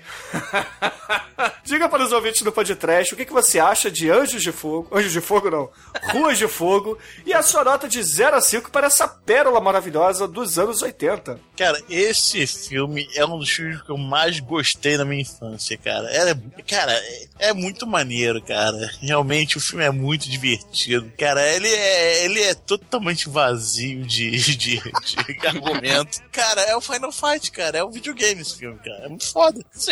Diga 1.64 1.88
para 1.88 2.04
os 2.04 2.12
ouvintes 2.12 2.42
do 2.42 2.52
podcast 2.52 3.14
o 3.14 3.18
que, 3.18 3.26
que 3.26 3.32
você 3.32 3.58
acha 3.58 3.90
de 3.90 4.10
Anjos 4.10 4.44
de 4.44 4.52
Fogo. 4.52 4.90
Anjos 4.96 5.14
de 5.14 5.22
Fogo 5.22 5.50
não. 5.50 5.70
Ruas 6.12 6.38
de 6.38 6.48
Fogo. 6.48 6.98
E 7.26 7.34
a 7.34 7.42
sua 7.42 7.64
nota 7.64 7.88
de 7.88 8.04
0 8.04 8.36
a 8.36 8.42
5 8.42 8.70
para 8.70 8.88
essa 8.88 9.08
pérola 9.08 9.62
maravilhosa 9.62 10.28
dos 10.28 10.60
anos 10.60 10.82
80. 10.82 11.40
Cara, 11.56 11.82
esse 11.90 12.46
filme 12.46 13.08
é 13.16 13.26
um 13.26 13.40
dos 13.40 13.50
filmes 13.50 13.82
que 13.82 13.92
eu 13.92 13.98
mais 13.98 14.40
gostei 14.40 14.98
na 14.98 15.06
minha 15.06 15.22
infância, 15.22 15.78
cara. 15.78 16.10
Cara, 16.68 16.92
é, 16.92 17.28
é 17.50 17.54
muito 17.54 17.88
maneiro, 17.88 18.42
cara. 18.42 18.92
Realmente 19.02 19.58
o 19.58 19.62
filme 19.62 19.86
é 19.86 19.92
muito 19.92 20.30
divertido. 20.30 21.12
Cara, 21.18 21.48
ele 21.48 21.68
é, 21.68 22.26
ele 22.26 22.42
é 22.42 22.54
totalmente 22.54 23.30
vazio 23.30 24.04
de, 24.06 24.32
de, 24.32 24.56
de 24.58 25.48
argumento. 25.48 26.20
Cara, 26.32 26.62
é 26.64 26.76
o 26.76 26.82
Final 26.94 27.12
Fight, 27.12 27.52
cara. 27.52 27.78
É 27.80 27.84
um 27.84 27.92
videogame 27.92 28.42
esse 28.42 28.58
filme, 28.58 28.80
cara. 28.80 29.06
É 29.06 29.08
muito 29.10 29.28
foda. 29.32 29.60
Sim. 29.72 29.92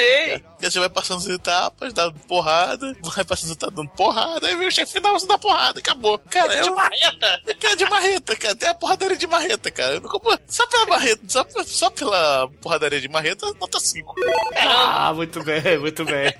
Porque 0.53 0.69
você 0.71 0.79
vai 0.79 0.89
passando 0.89 1.19
as 1.19 1.27
etapas, 1.27 1.93
dando 1.93 2.13
porrada, 2.27 2.95
vai 3.15 3.23
passando 3.23 3.49
as 3.51 3.55
etapas 3.57 3.75
dando 3.75 3.89
porrada, 3.89 4.47
aí 4.47 4.55
vem 4.55 4.67
o 4.67 4.71
chefe 4.71 4.93
final, 4.93 5.19
você 5.19 5.27
dá 5.27 5.37
porrada, 5.37 5.79
acabou. 5.79 6.17
Cara, 6.29 6.53
é 6.53 6.61
de 6.61 6.69
um- 6.69 6.75
marreta. 6.75 7.41
Cara, 7.59 7.75
de 7.75 7.85
marreta, 7.89 8.35
cara. 8.35 8.55
Tem 8.55 8.69
a 8.69 8.73
porradaria 8.73 9.17
de 9.17 9.27
marreta, 9.27 9.71
cara. 9.71 9.95
Eu 9.95 10.39
Só 10.47 10.65
pela 10.67 10.85
marreta, 10.87 11.21
só, 11.27 11.45
só 11.65 11.89
pela 11.89 12.47
porradaria 12.61 12.99
de 13.01 13.07
marreta, 13.09 13.45
nota 13.59 13.79
5. 13.79 14.15
Ah, 14.55 15.13
muito 15.13 15.43
bem, 15.43 15.77
muito 15.79 16.03
bem. 16.05 16.33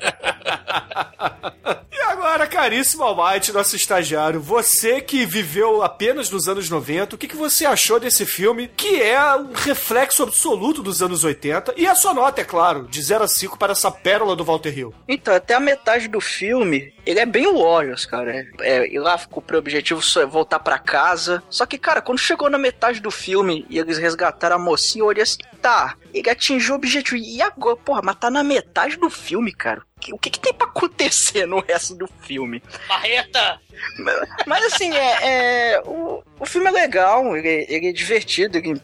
e 1.91 2.01
agora, 2.01 2.47
caríssimo 2.47 3.03
Almighty, 3.03 3.51
nosso 3.51 3.75
estagiário, 3.75 4.39
você 4.41 5.01
que 5.01 5.25
viveu 5.25 5.83
apenas 5.83 6.29
nos 6.29 6.47
anos 6.47 6.69
90, 6.69 7.15
o 7.15 7.17
que, 7.17 7.27
que 7.27 7.35
você 7.35 7.65
achou 7.65 7.99
desse 7.99 8.25
filme, 8.25 8.67
que 8.67 9.01
é 9.01 9.35
um 9.35 9.51
reflexo 9.53 10.23
absoluto 10.47 10.81
dos 10.81 11.01
anos 11.01 11.23
80, 11.23 11.73
e 11.75 11.85
a 11.85 11.93
sua 11.93 12.13
nota, 12.13 12.41
é 12.41 12.43
claro, 12.43 12.87
de 12.87 13.01
0 13.01 13.23
a 13.23 13.27
5 13.27 13.57
para 13.57 13.73
essa 13.73 13.91
pérola 13.91 14.35
do 14.35 14.45
Walter 14.45 14.77
Hill? 14.77 14.93
Então, 15.07 15.35
até 15.35 15.53
a 15.53 15.59
metade 15.59 16.07
do 16.07 16.21
filme, 16.21 16.93
ele 17.05 17.19
é 17.19 17.25
bem 17.25 17.51
Warriors, 17.51 18.05
cara. 18.05 18.33
É, 18.33 18.47
é, 18.61 18.93
ir 18.93 18.99
lá 18.99 19.17
ficou 19.17 19.41
pro 19.41 19.57
objetivo 19.57 20.01
só 20.01 20.21
é 20.21 20.25
voltar 20.25 20.59
pra 20.59 20.79
casa. 20.79 21.43
Só 21.49 21.65
que, 21.65 21.77
cara, 21.77 22.01
quando 22.01 22.19
chegou 22.19 22.49
na 22.49 22.57
metade 22.57 23.01
do 23.01 23.11
filme 23.11 23.65
e 23.69 23.77
eles 23.77 23.97
resgataram 23.97 24.55
a 24.55 24.59
mocinha, 24.59 25.03
eu 25.03 25.07
olhei 25.07 25.23
assim, 25.23 25.37
tá, 25.61 25.95
ele 26.13 26.29
atingiu 26.29 26.73
o 26.73 26.77
objetivo. 26.77 27.17
E 27.17 27.41
agora, 27.41 27.75
porra, 27.75 28.01
mas 28.03 28.15
tá 28.15 28.29
na 28.29 28.43
metade 28.43 28.97
do 28.97 29.09
filme, 29.09 29.51
cara. 29.51 29.81
O 30.11 30.17
que, 30.17 30.29
que 30.29 30.39
tem 30.39 30.53
pra 30.53 30.67
acontecer 30.67 31.45
no 31.45 31.59
resto 31.59 31.95
do 31.95 32.07
filme? 32.21 32.61
Marreta! 32.87 33.59
Mas 34.45 34.73
assim, 34.73 34.93
é, 34.93 35.73
é, 35.73 35.81
o, 35.85 36.23
o 36.39 36.45
filme 36.45 36.67
é 36.67 36.71
legal, 36.71 37.35
ele, 37.35 37.65
ele 37.69 37.87
é 37.87 37.91
divertido, 37.91 38.57
ele 38.57 38.79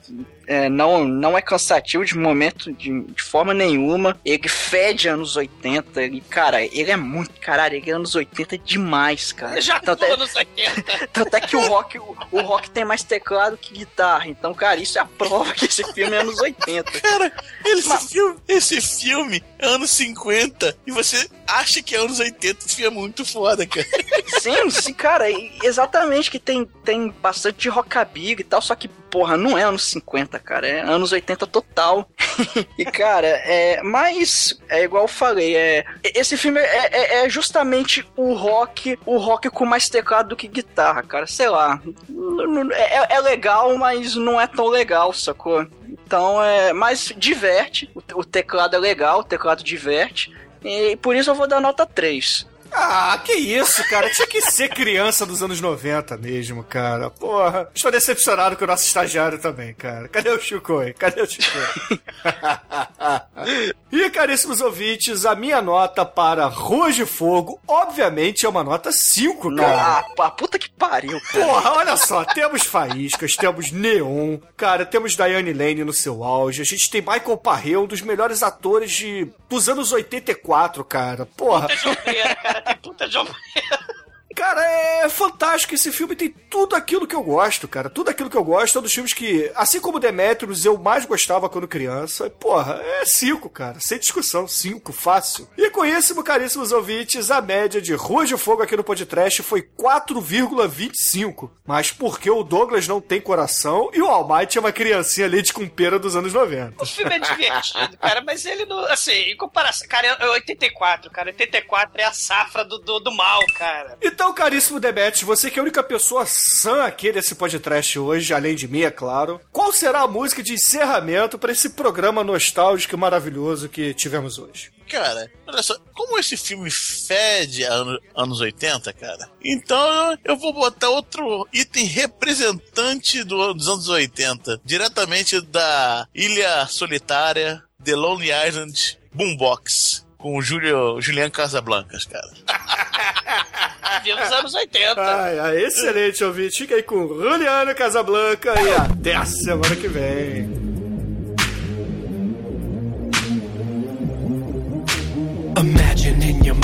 é, 0.47 0.69
não, 0.69 1.05
não 1.05 1.37
é 1.37 1.41
cansativo 1.41 2.03
de 2.03 2.17
momento, 2.17 2.71
de, 2.73 3.01
de 3.01 3.23
forma 3.23 3.53
nenhuma. 3.53 4.19
Ele 4.25 4.47
fede 4.47 5.07
anos 5.07 5.35
80, 5.35 6.01
ele, 6.01 6.21
cara, 6.21 6.63
ele 6.63 6.91
é 6.91 6.97
muito, 6.97 7.39
caralho, 7.39 7.75
ele 7.75 7.89
é 7.89 7.93
anos 7.93 8.15
80 8.15 8.57
demais, 8.57 9.31
cara. 9.31 9.59
Já 9.61 9.79
Tanto 9.79 9.99
tô 9.99 10.05
é, 10.05 10.11
anos 10.11 10.35
80. 10.35 11.07
tanto 11.13 11.35
é 11.35 11.41
que 11.41 11.55
o 11.55 11.67
rock, 11.67 11.97
o, 11.97 12.17
o 12.31 12.41
rock 12.41 12.69
tem 12.69 12.85
mais 12.85 13.03
teclado 13.03 13.57
que 13.57 13.73
guitarra. 13.73 14.27
Então, 14.27 14.53
cara, 14.53 14.79
isso 14.79 14.97
é 14.97 15.01
a 15.01 15.05
prova 15.05 15.53
que 15.53 15.65
esse 15.65 15.83
filme 15.93 16.15
é 16.15 16.19
anos 16.19 16.39
80. 16.39 16.91
Cara, 17.01 17.31
esse, 17.65 18.07
filme, 18.09 18.39
esse 18.47 18.81
filme 18.81 19.43
é 19.59 19.67
anos 19.67 19.91
50 19.91 20.77
e 20.85 20.91
você 20.91 21.29
acha 21.47 21.81
que 21.81 21.95
é 21.95 21.99
anos 21.99 22.19
80. 22.19 22.65
Esse 22.65 22.75
filme 22.75 22.95
é 22.97 22.99
muito 22.99 23.25
foda, 23.25 23.65
cara. 23.65 23.85
Sim, 24.41 24.69
sim, 24.69 24.93
cara, 24.93 25.25
exatamente 25.63 26.29
que 26.31 26.39
tem, 26.39 26.65
tem 26.83 27.09
bastante 27.21 27.69
rockabilly 27.69 28.41
e 28.41 28.43
tal, 28.43 28.61
só 28.61 28.75
que, 28.75 28.87
porra, 28.87 29.37
não 29.37 29.57
é 29.57 29.63
anos 29.63 29.83
50, 29.89 30.37
cara, 30.39 30.67
é 30.67 30.81
anos 30.81 31.11
80 31.11 31.45
total. 31.47 32.09
e, 32.77 32.83
cara, 32.85 33.27
é, 33.27 33.81
mas, 33.83 34.57
é 34.69 34.83
igual 34.83 35.03
eu 35.03 35.07
falei, 35.07 35.55
é, 35.55 35.85
esse 36.03 36.35
filme 36.35 36.59
é, 36.59 36.89
é- 37.21 37.25
é 37.25 37.29
justamente 37.29 38.05
o 38.17 38.33
rock, 38.33 38.97
o 39.05 39.17
rock 39.17 39.49
com 39.49 39.65
mais 39.65 39.87
teclado 39.87 40.29
do 40.29 40.35
que 40.35 40.47
guitarra, 40.47 41.03
cara, 41.03 41.27
sei 41.27 41.47
lá. 41.49 41.79
N- 42.09 42.73
É, 42.73 43.15
é 43.15 43.19
legal, 43.21 43.77
mas 43.77 44.15
não 44.15 44.39
é 44.41 44.47
tão 44.47 44.67
legal, 44.67 45.13
sacou? 45.13 45.65
Então, 45.87 46.43
é, 46.43 46.73
mas 46.73 47.13
diverte, 47.15 47.89
o 48.13 48.23
teclado 48.23 48.75
é 48.75 48.79
legal, 48.79 49.19
o 49.19 49.23
teclado 49.23 49.63
diverte, 49.63 50.35
e 50.63 50.95
por 50.97 51.15
isso 51.15 51.29
eu 51.29 51.35
vou 51.35 51.47
dar 51.47 51.59
nota 51.59 51.85
3. 51.85 52.47
Ah, 52.75 53.19
que 53.23 53.33
isso, 53.33 53.87
cara. 53.87 54.09
Tinha 54.09 54.27
que 54.27 54.41
ser 54.41 54.69
criança 54.69 55.25
dos 55.25 55.43
anos 55.43 55.61
90 55.61 56.17
mesmo, 56.17 56.63
cara. 56.63 57.09
Porra. 57.09 57.69
Estou 57.73 57.91
decepcionado 57.91 58.57
com 58.57 58.63
o 58.63 58.67
nosso 58.67 58.85
estagiário 58.85 59.37
também, 59.37 59.73
cara. 59.75 60.07
Cadê 60.07 60.31
o 60.31 60.39
Chico? 60.39 60.79
Cadê 60.97 61.21
o 61.21 61.27
Chico? 61.27 61.45
e, 63.95 64.09
caríssimos 64.09 64.59
ouvintes, 64.59 65.23
a 65.23 65.35
minha 65.35 65.61
nota 65.61 66.03
para 66.03 66.47
Ruas 66.47 66.95
de 66.95 67.05
Fogo, 67.05 67.59
obviamente, 67.67 68.43
é 68.43 68.49
uma 68.49 68.63
nota 68.63 68.91
5, 68.91 69.55
cara. 69.55 70.03
Ah, 70.17 70.31
puta 70.31 70.57
que 70.57 70.67
pariu, 70.67 71.21
cara. 71.21 71.45
Porra, 71.45 71.73
olha 71.73 71.95
só, 71.95 72.25
temos 72.25 72.63
faíscas, 72.63 73.35
temos 73.35 73.71
neon, 73.71 74.39
cara, 74.57 74.83
temos 74.83 75.15
Diane 75.15 75.53
Lane 75.53 75.83
no 75.83 75.93
seu 75.93 76.23
auge, 76.23 76.63
a 76.63 76.65
gente 76.65 76.89
tem 76.89 77.01
Michael 77.01 77.37
Parré, 77.37 77.77
um 77.77 77.85
dos 77.85 78.01
melhores 78.01 78.41
atores 78.41 78.91
de 78.91 79.31
dos 79.47 79.69
anos 79.69 79.91
84, 79.91 80.83
cara. 80.83 81.27
Porra. 81.27 81.67
Puta 81.67 81.75
jombeira, 81.77 82.35
cara. 82.35 82.61
Tem 82.61 82.77
puta 82.77 83.07
jombeira. 83.07 84.02
Cara, 84.35 84.61
é 85.03 85.09
fantástico. 85.09 85.73
Esse 85.73 85.91
filme 85.91 86.15
tem 86.15 86.29
tudo 86.29 86.75
aquilo 86.75 87.07
que 87.07 87.15
eu 87.15 87.23
gosto, 87.23 87.67
cara. 87.67 87.89
Tudo 87.89 88.09
aquilo 88.09 88.29
que 88.29 88.37
eu 88.37 88.43
gosto. 88.43 88.77
É 88.77 88.79
um 88.79 88.83
dos 88.83 88.93
filmes 88.93 89.13
que, 89.13 89.51
assim 89.55 89.79
como 89.79 89.99
Demetrius, 89.99 90.65
eu 90.65 90.77
mais 90.77 91.05
gostava 91.05 91.49
quando 91.49 91.67
criança. 91.67 92.29
Porra, 92.29 92.81
é 92.81 93.05
cinco, 93.05 93.49
cara. 93.49 93.79
Sem 93.79 93.99
discussão. 93.99 94.47
Cinco, 94.47 94.91
fácil. 94.91 95.47
E 95.57 95.69
com 95.69 95.85
isso, 95.85 96.23
caríssimos 96.23 96.71
ouvintes, 96.71 97.29
a 97.29 97.41
média 97.41 97.81
de 97.81 97.93
Rua 97.93 98.25
de 98.25 98.37
Fogo 98.37 98.63
aqui 98.63 98.77
no 98.77 98.83
podcast 98.83 99.43
foi 99.43 99.61
4,25. 99.61 101.51
Mas 101.65 101.91
porque 101.91 102.29
o 102.29 102.43
Douglas 102.43 102.87
não 102.87 103.01
tem 103.01 103.19
coração 103.19 103.89
e 103.93 104.01
o 104.01 104.07
Almighty 104.07 104.57
é 104.57 104.61
uma 104.61 104.71
criancinha 104.71 105.27
leite 105.27 105.53
com 105.53 105.67
pera 105.67 105.99
dos 105.99 106.15
anos 106.15 106.33
90. 106.33 106.81
O 106.81 106.85
filme 106.85 107.15
é 107.15 107.19
divertido, 107.19 107.97
cara, 107.97 108.21
mas 108.21 108.45
ele 108.45 108.65
não. 108.65 108.79
Assim, 108.85 109.11
em 109.11 109.35
comparação. 109.37 109.87
Cara, 109.87 110.07
é 110.07 110.29
84, 110.29 111.11
cara. 111.11 111.29
84 111.29 112.01
é 112.01 112.05
a 112.05 112.13
safra 112.13 112.63
do, 112.63 112.79
do, 112.79 112.99
do 112.99 113.11
mal, 113.13 113.41
cara. 113.57 113.97
Então, 114.01 114.22
caríssimo 114.31 114.79
Demetrius, 114.79 115.23
você 115.23 115.49
que 115.49 115.57
é 115.57 115.59
a 115.59 115.63
única 115.63 115.81
pessoa 115.81 116.23
sã 116.27 116.83
aqui 116.83 117.11
desse 117.11 117.33
podcast 117.33 117.97
hoje, 117.97 118.31
além 118.31 118.55
de 118.55 118.67
mim, 118.67 118.83
é 118.83 118.91
claro, 118.91 119.41
qual 119.51 119.73
será 119.73 120.01
a 120.01 120.07
música 120.07 120.43
de 120.43 120.53
encerramento 120.53 121.39
para 121.39 121.51
esse 121.51 121.71
programa 121.71 122.23
nostálgico 122.23 122.93
e 122.95 122.97
maravilhoso 122.99 123.67
que 123.67 123.93
tivemos 123.95 124.37
hoje? 124.37 124.71
Cara, 124.87 125.31
olha 125.47 125.63
só, 125.63 125.75
como 125.95 126.19
esse 126.19 126.37
filme 126.37 126.69
fede 126.69 127.63
anos 127.63 128.39
80, 128.39 128.93
cara, 128.93 129.27
então 129.43 130.15
eu 130.23 130.37
vou 130.37 130.53
botar 130.53 130.89
outro 130.89 131.47
item 131.51 131.85
representante 131.85 133.23
do- 133.23 133.53
dos 133.53 133.67
anos 133.67 133.87
80, 133.89 134.61
diretamente 134.63 135.39
da 135.41 136.07
Ilha 136.13 136.67
Solitária, 136.67 137.63
The 137.83 137.95
Lonely 137.95 138.29
Island 138.47 138.99
Boombox, 139.13 140.05
com 140.23 140.37
o 140.37 140.41
Julio, 140.41 141.01
Julian 141.01 141.29
Casablancas, 141.29 142.05
cara. 142.05 142.29
Viu 144.05 144.15
nos 144.15 144.31
anos 144.31 144.53
80. 144.53 145.01
Ai, 145.01 145.37
ai, 145.37 145.65
excelente, 145.65 146.23
ouvinte. 146.23 146.59
Fica 146.59 146.75
aí 146.75 146.83
com 146.83 147.09
Juliano 147.09 147.75
Casablanca 147.75 148.53
e 148.61 148.71
até 148.71 149.15
a 149.15 149.25
semana 149.25 149.75
que 149.75 149.87
vem. 149.89 150.63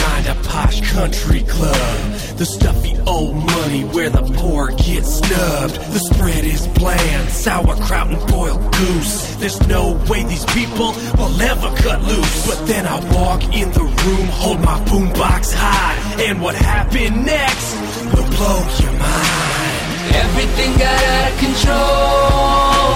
Mind 0.01 0.27
a 0.27 0.35
posh 0.47 0.79
country 0.93 1.41
club. 1.43 1.97
The 2.37 2.45
stuffy 2.45 2.97
old 3.05 3.35
money 3.35 3.83
where 3.83 4.09
the 4.09 4.23
poor 4.39 4.69
get 4.71 5.03
snubbed. 5.05 5.75
The 5.93 5.99
spread 5.99 6.43
is 6.45 6.67
bland, 6.79 7.29
sauerkraut 7.29 8.07
and 8.07 8.31
boiled 8.31 8.63
goose. 8.73 9.35
There's 9.35 9.59
no 9.67 9.99
way 10.09 10.23
these 10.23 10.45
people 10.45 10.93
will 11.17 11.41
ever 11.41 11.69
cut 11.83 12.01
loose. 12.03 12.47
But 12.47 12.67
then 12.67 12.85
I 12.85 12.97
walk 13.13 13.43
in 13.55 13.71
the 13.71 13.83
room, 13.83 14.27
hold 14.41 14.59
my 14.61 14.79
boombox 14.85 15.53
high. 15.53 15.97
And 16.23 16.41
what 16.41 16.55
happened 16.55 17.25
next 17.25 17.67
will 18.13 18.29
blow 18.37 18.59
your 18.83 18.93
mind. 18.93 19.79
Everything 20.23 20.71
got 20.77 20.99
out 21.13 21.31
of 21.31 21.35
control. 21.45 22.89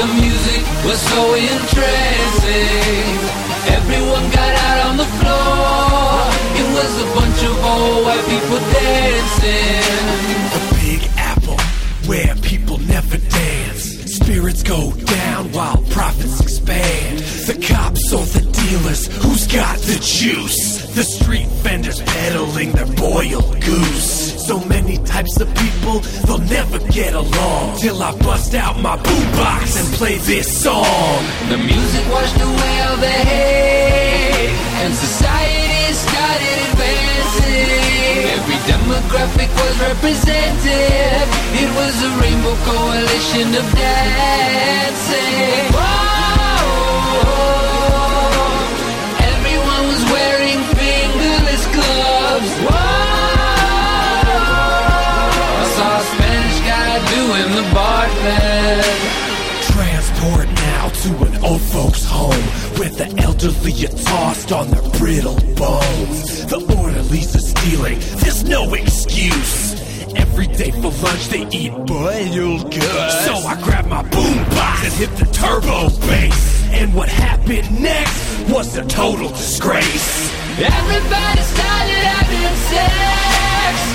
The 0.00 0.08
music 0.20 0.62
was 0.86 1.00
so 1.00 1.34
entrancing. 1.34 3.08
Everyone 3.78 4.26
got 4.30 4.54
out 4.66 4.86
on 4.90 4.96
the 4.96 5.08
floor. 5.18 5.97
Was 6.78 7.02
a 7.02 7.06
bunch 7.12 7.42
of 7.42 7.64
old 7.64 8.04
white 8.04 8.24
people 8.26 8.58
dancing. 8.72 9.82
The 10.54 10.62
Big 10.80 11.10
Apple, 11.16 11.58
where 12.06 12.36
people 12.36 12.78
never 12.78 13.18
dance. 13.18 14.14
Spirits 14.14 14.62
go 14.62 14.92
down 14.92 15.50
while 15.50 15.82
profits 15.90 16.40
expand. 16.40 17.18
The 17.18 17.66
cops 17.66 18.12
or 18.12 18.24
the 18.26 18.42
dealers, 18.52 19.08
who's 19.08 19.48
got 19.48 19.76
the 19.78 19.98
juice? 20.00 20.77
The 20.98 21.04
street 21.04 21.46
vendors 21.62 22.02
peddling 22.02 22.72
their 22.72 22.90
boiled 22.98 23.60
goose. 23.62 24.34
So 24.44 24.58
many 24.64 24.98
types 25.06 25.38
of 25.40 25.46
people, 25.54 26.00
they'll 26.26 26.42
never 26.50 26.80
get 26.90 27.14
along. 27.14 27.78
Till 27.78 28.02
I 28.02 28.10
bust 28.18 28.52
out 28.56 28.80
my 28.80 28.96
boombox 28.96 29.78
and 29.78 29.86
play 29.94 30.18
this 30.18 30.50
song. 30.50 31.22
The 31.50 31.58
music 31.58 32.04
washed 32.10 32.40
away 32.42 32.74
all 32.82 32.96
the 32.96 33.14
hate, 33.30 34.50
and 34.82 34.92
society 34.92 35.94
started 35.94 36.58
advancing. 36.66 38.18
Every 38.34 38.58
demographic 38.66 39.50
was 39.54 39.78
represented. 39.78 41.22
It 41.62 41.70
was 41.78 41.94
a 42.02 42.10
rainbow 42.18 42.56
coalition 42.66 43.54
of 43.54 43.66
dancing. 43.78 45.68
Doing 57.28 57.50
the 57.56 57.66
bartend. 57.76 58.82
Transport 59.72 60.48
now 60.48 60.88
to 60.88 61.10
an 61.26 61.44
old 61.44 61.60
folks' 61.60 62.04
home 62.04 62.44
where 62.78 62.88
the 62.88 63.08
elderly 63.22 63.74
are 63.84 63.96
tossed 64.10 64.50
on 64.50 64.70
their 64.70 64.86
brittle 64.98 65.38
bones. 65.54 66.46
The 66.46 66.60
orderlies 66.78 67.36
are 67.36 67.46
stealing, 67.52 67.98
there's 68.22 68.44
no 68.44 68.72
excuse. 68.72 69.74
Every 70.16 70.46
day 70.46 70.70
for 70.70 70.90
lunch 71.04 71.28
they 71.28 71.46
eat 71.50 71.74
boiled 71.86 72.72
goods. 72.72 73.14
So 73.26 73.34
I 73.52 73.60
grab 73.62 73.86
my 73.88 74.02
boombox 74.04 74.84
and 74.86 74.94
hit 74.94 75.12
the 75.20 75.26
turbo 75.26 75.90
bass. 76.06 76.64
And 76.72 76.94
what 76.94 77.10
happened 77.10 77.68
next 77.78 78.48
was 78.48 78.74
a 78.78 78.84
total 78.86 79.28
disgrace. 79.28 80.32
Everybody 80.58 81.42
started 81.42 82.02
having 82.08 82.56
sex. 82.70 83.37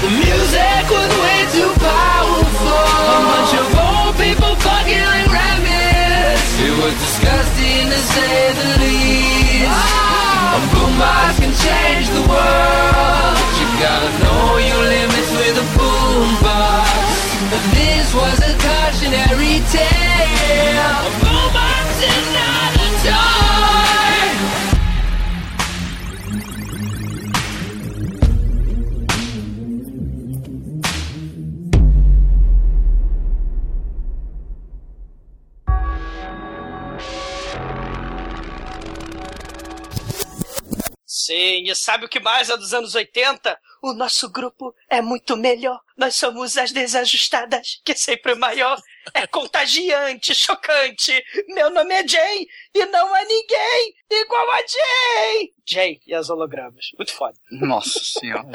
The 0.04 0.10
music 0.10 0.84
was 0.92 1.12
way 1.24 1.40
too 1.56 1.72
powerful. 1.80 2.88
A 3.08 3.20
bunch 3.24 3.54
of 3.56 3.68
old 3.72 4.14
people 4.20 4.52
fucking 4.60 5.00
like 5.00 5.32
rabbits. 5.32 6.44
It 6.60 6.76
was 6.76 6.92
disgusting 7.00 7.88
to 7.88 8.00
say 8.12 8.52
the 8.52 8.70
least. 8.84 9.72
Ah. 9.72 10.60
A 10.60 10.62
boombox 10.76 11.40
can 11.40 11.54
change 11.56 12.12
the 12.12 12.24
world. 12.28 13.36
You 13.56 13.68
gotta 13.80 14.12
know 14.20 14.60
your 14.60 14.84
limits 14.92 15.32
with 15.40 15.64
a 15.64 15.68
boombox. 15.72 16.92
This 17.72 18.14
was 18.14 18.38
a 18.44 18.54
cautionary 18.60 19.64
tale. 19.72 21.00
A 21.00 21.12
boombox 21.24 21.88
is 22.12 22.26
not 22.36 22.76
a 22.76 22.88
toy. 23.08 23.33
Sim, 41.34 41.64
e 41.68 41.76
sabe 41.76 42.06
o 42.06 42.10
que 42.10 42.20
mais 42.20 42.52
é 42.52 42.56
dos 42.56 42.76
anos 42.76 42.94
80? 42.94 43.60
O 43.82 43.92
nosso 43.94 44.32
grupo 44.32 44.72
é 44.88 45.02
muito 45.02 45.36
melhor. 45.36 45.80
Nós 45.98 46.14
somos 46.14 46.56
as 46.58 46.72
desajustadas, 46.72 47.82
que 47.84 47.96
sempre 47.96 48.34
o 48.34 48.38
maior. 48.38 48.80
É 49.16 49.26
contagiante, 49.26 50.36
chocante. 50.36 51.24
Meu 51.48 51.72
nome 51.72 51.92
é 51.96 52.08
Jay 52.08 52.48
e 52.76 52.86
não 52.86 53.16
há 53.16 53.24
ninguém 53.26 53.96
igual 54.12 54.52
a 54.52 54.58
Jay. 54.58 55.54
Jay 55.66 56.00
e 56.06 56.14
as 56.14 56.30
hologramas. 56.30 56.92
Muito 56.96 57.12
foda. 57.12 57.34
Nossa 57.50 58.00
senhora. 58.04 58.52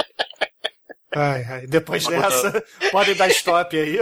Ai, 1.11 1.43
ai, 1.51 1.67
depois 1.67 2.07
dessa, 2.07 2.65
pode 2.93 3.15
dar 3.15 3.29
stop 3.29 3.77
aí. 3.77 3.99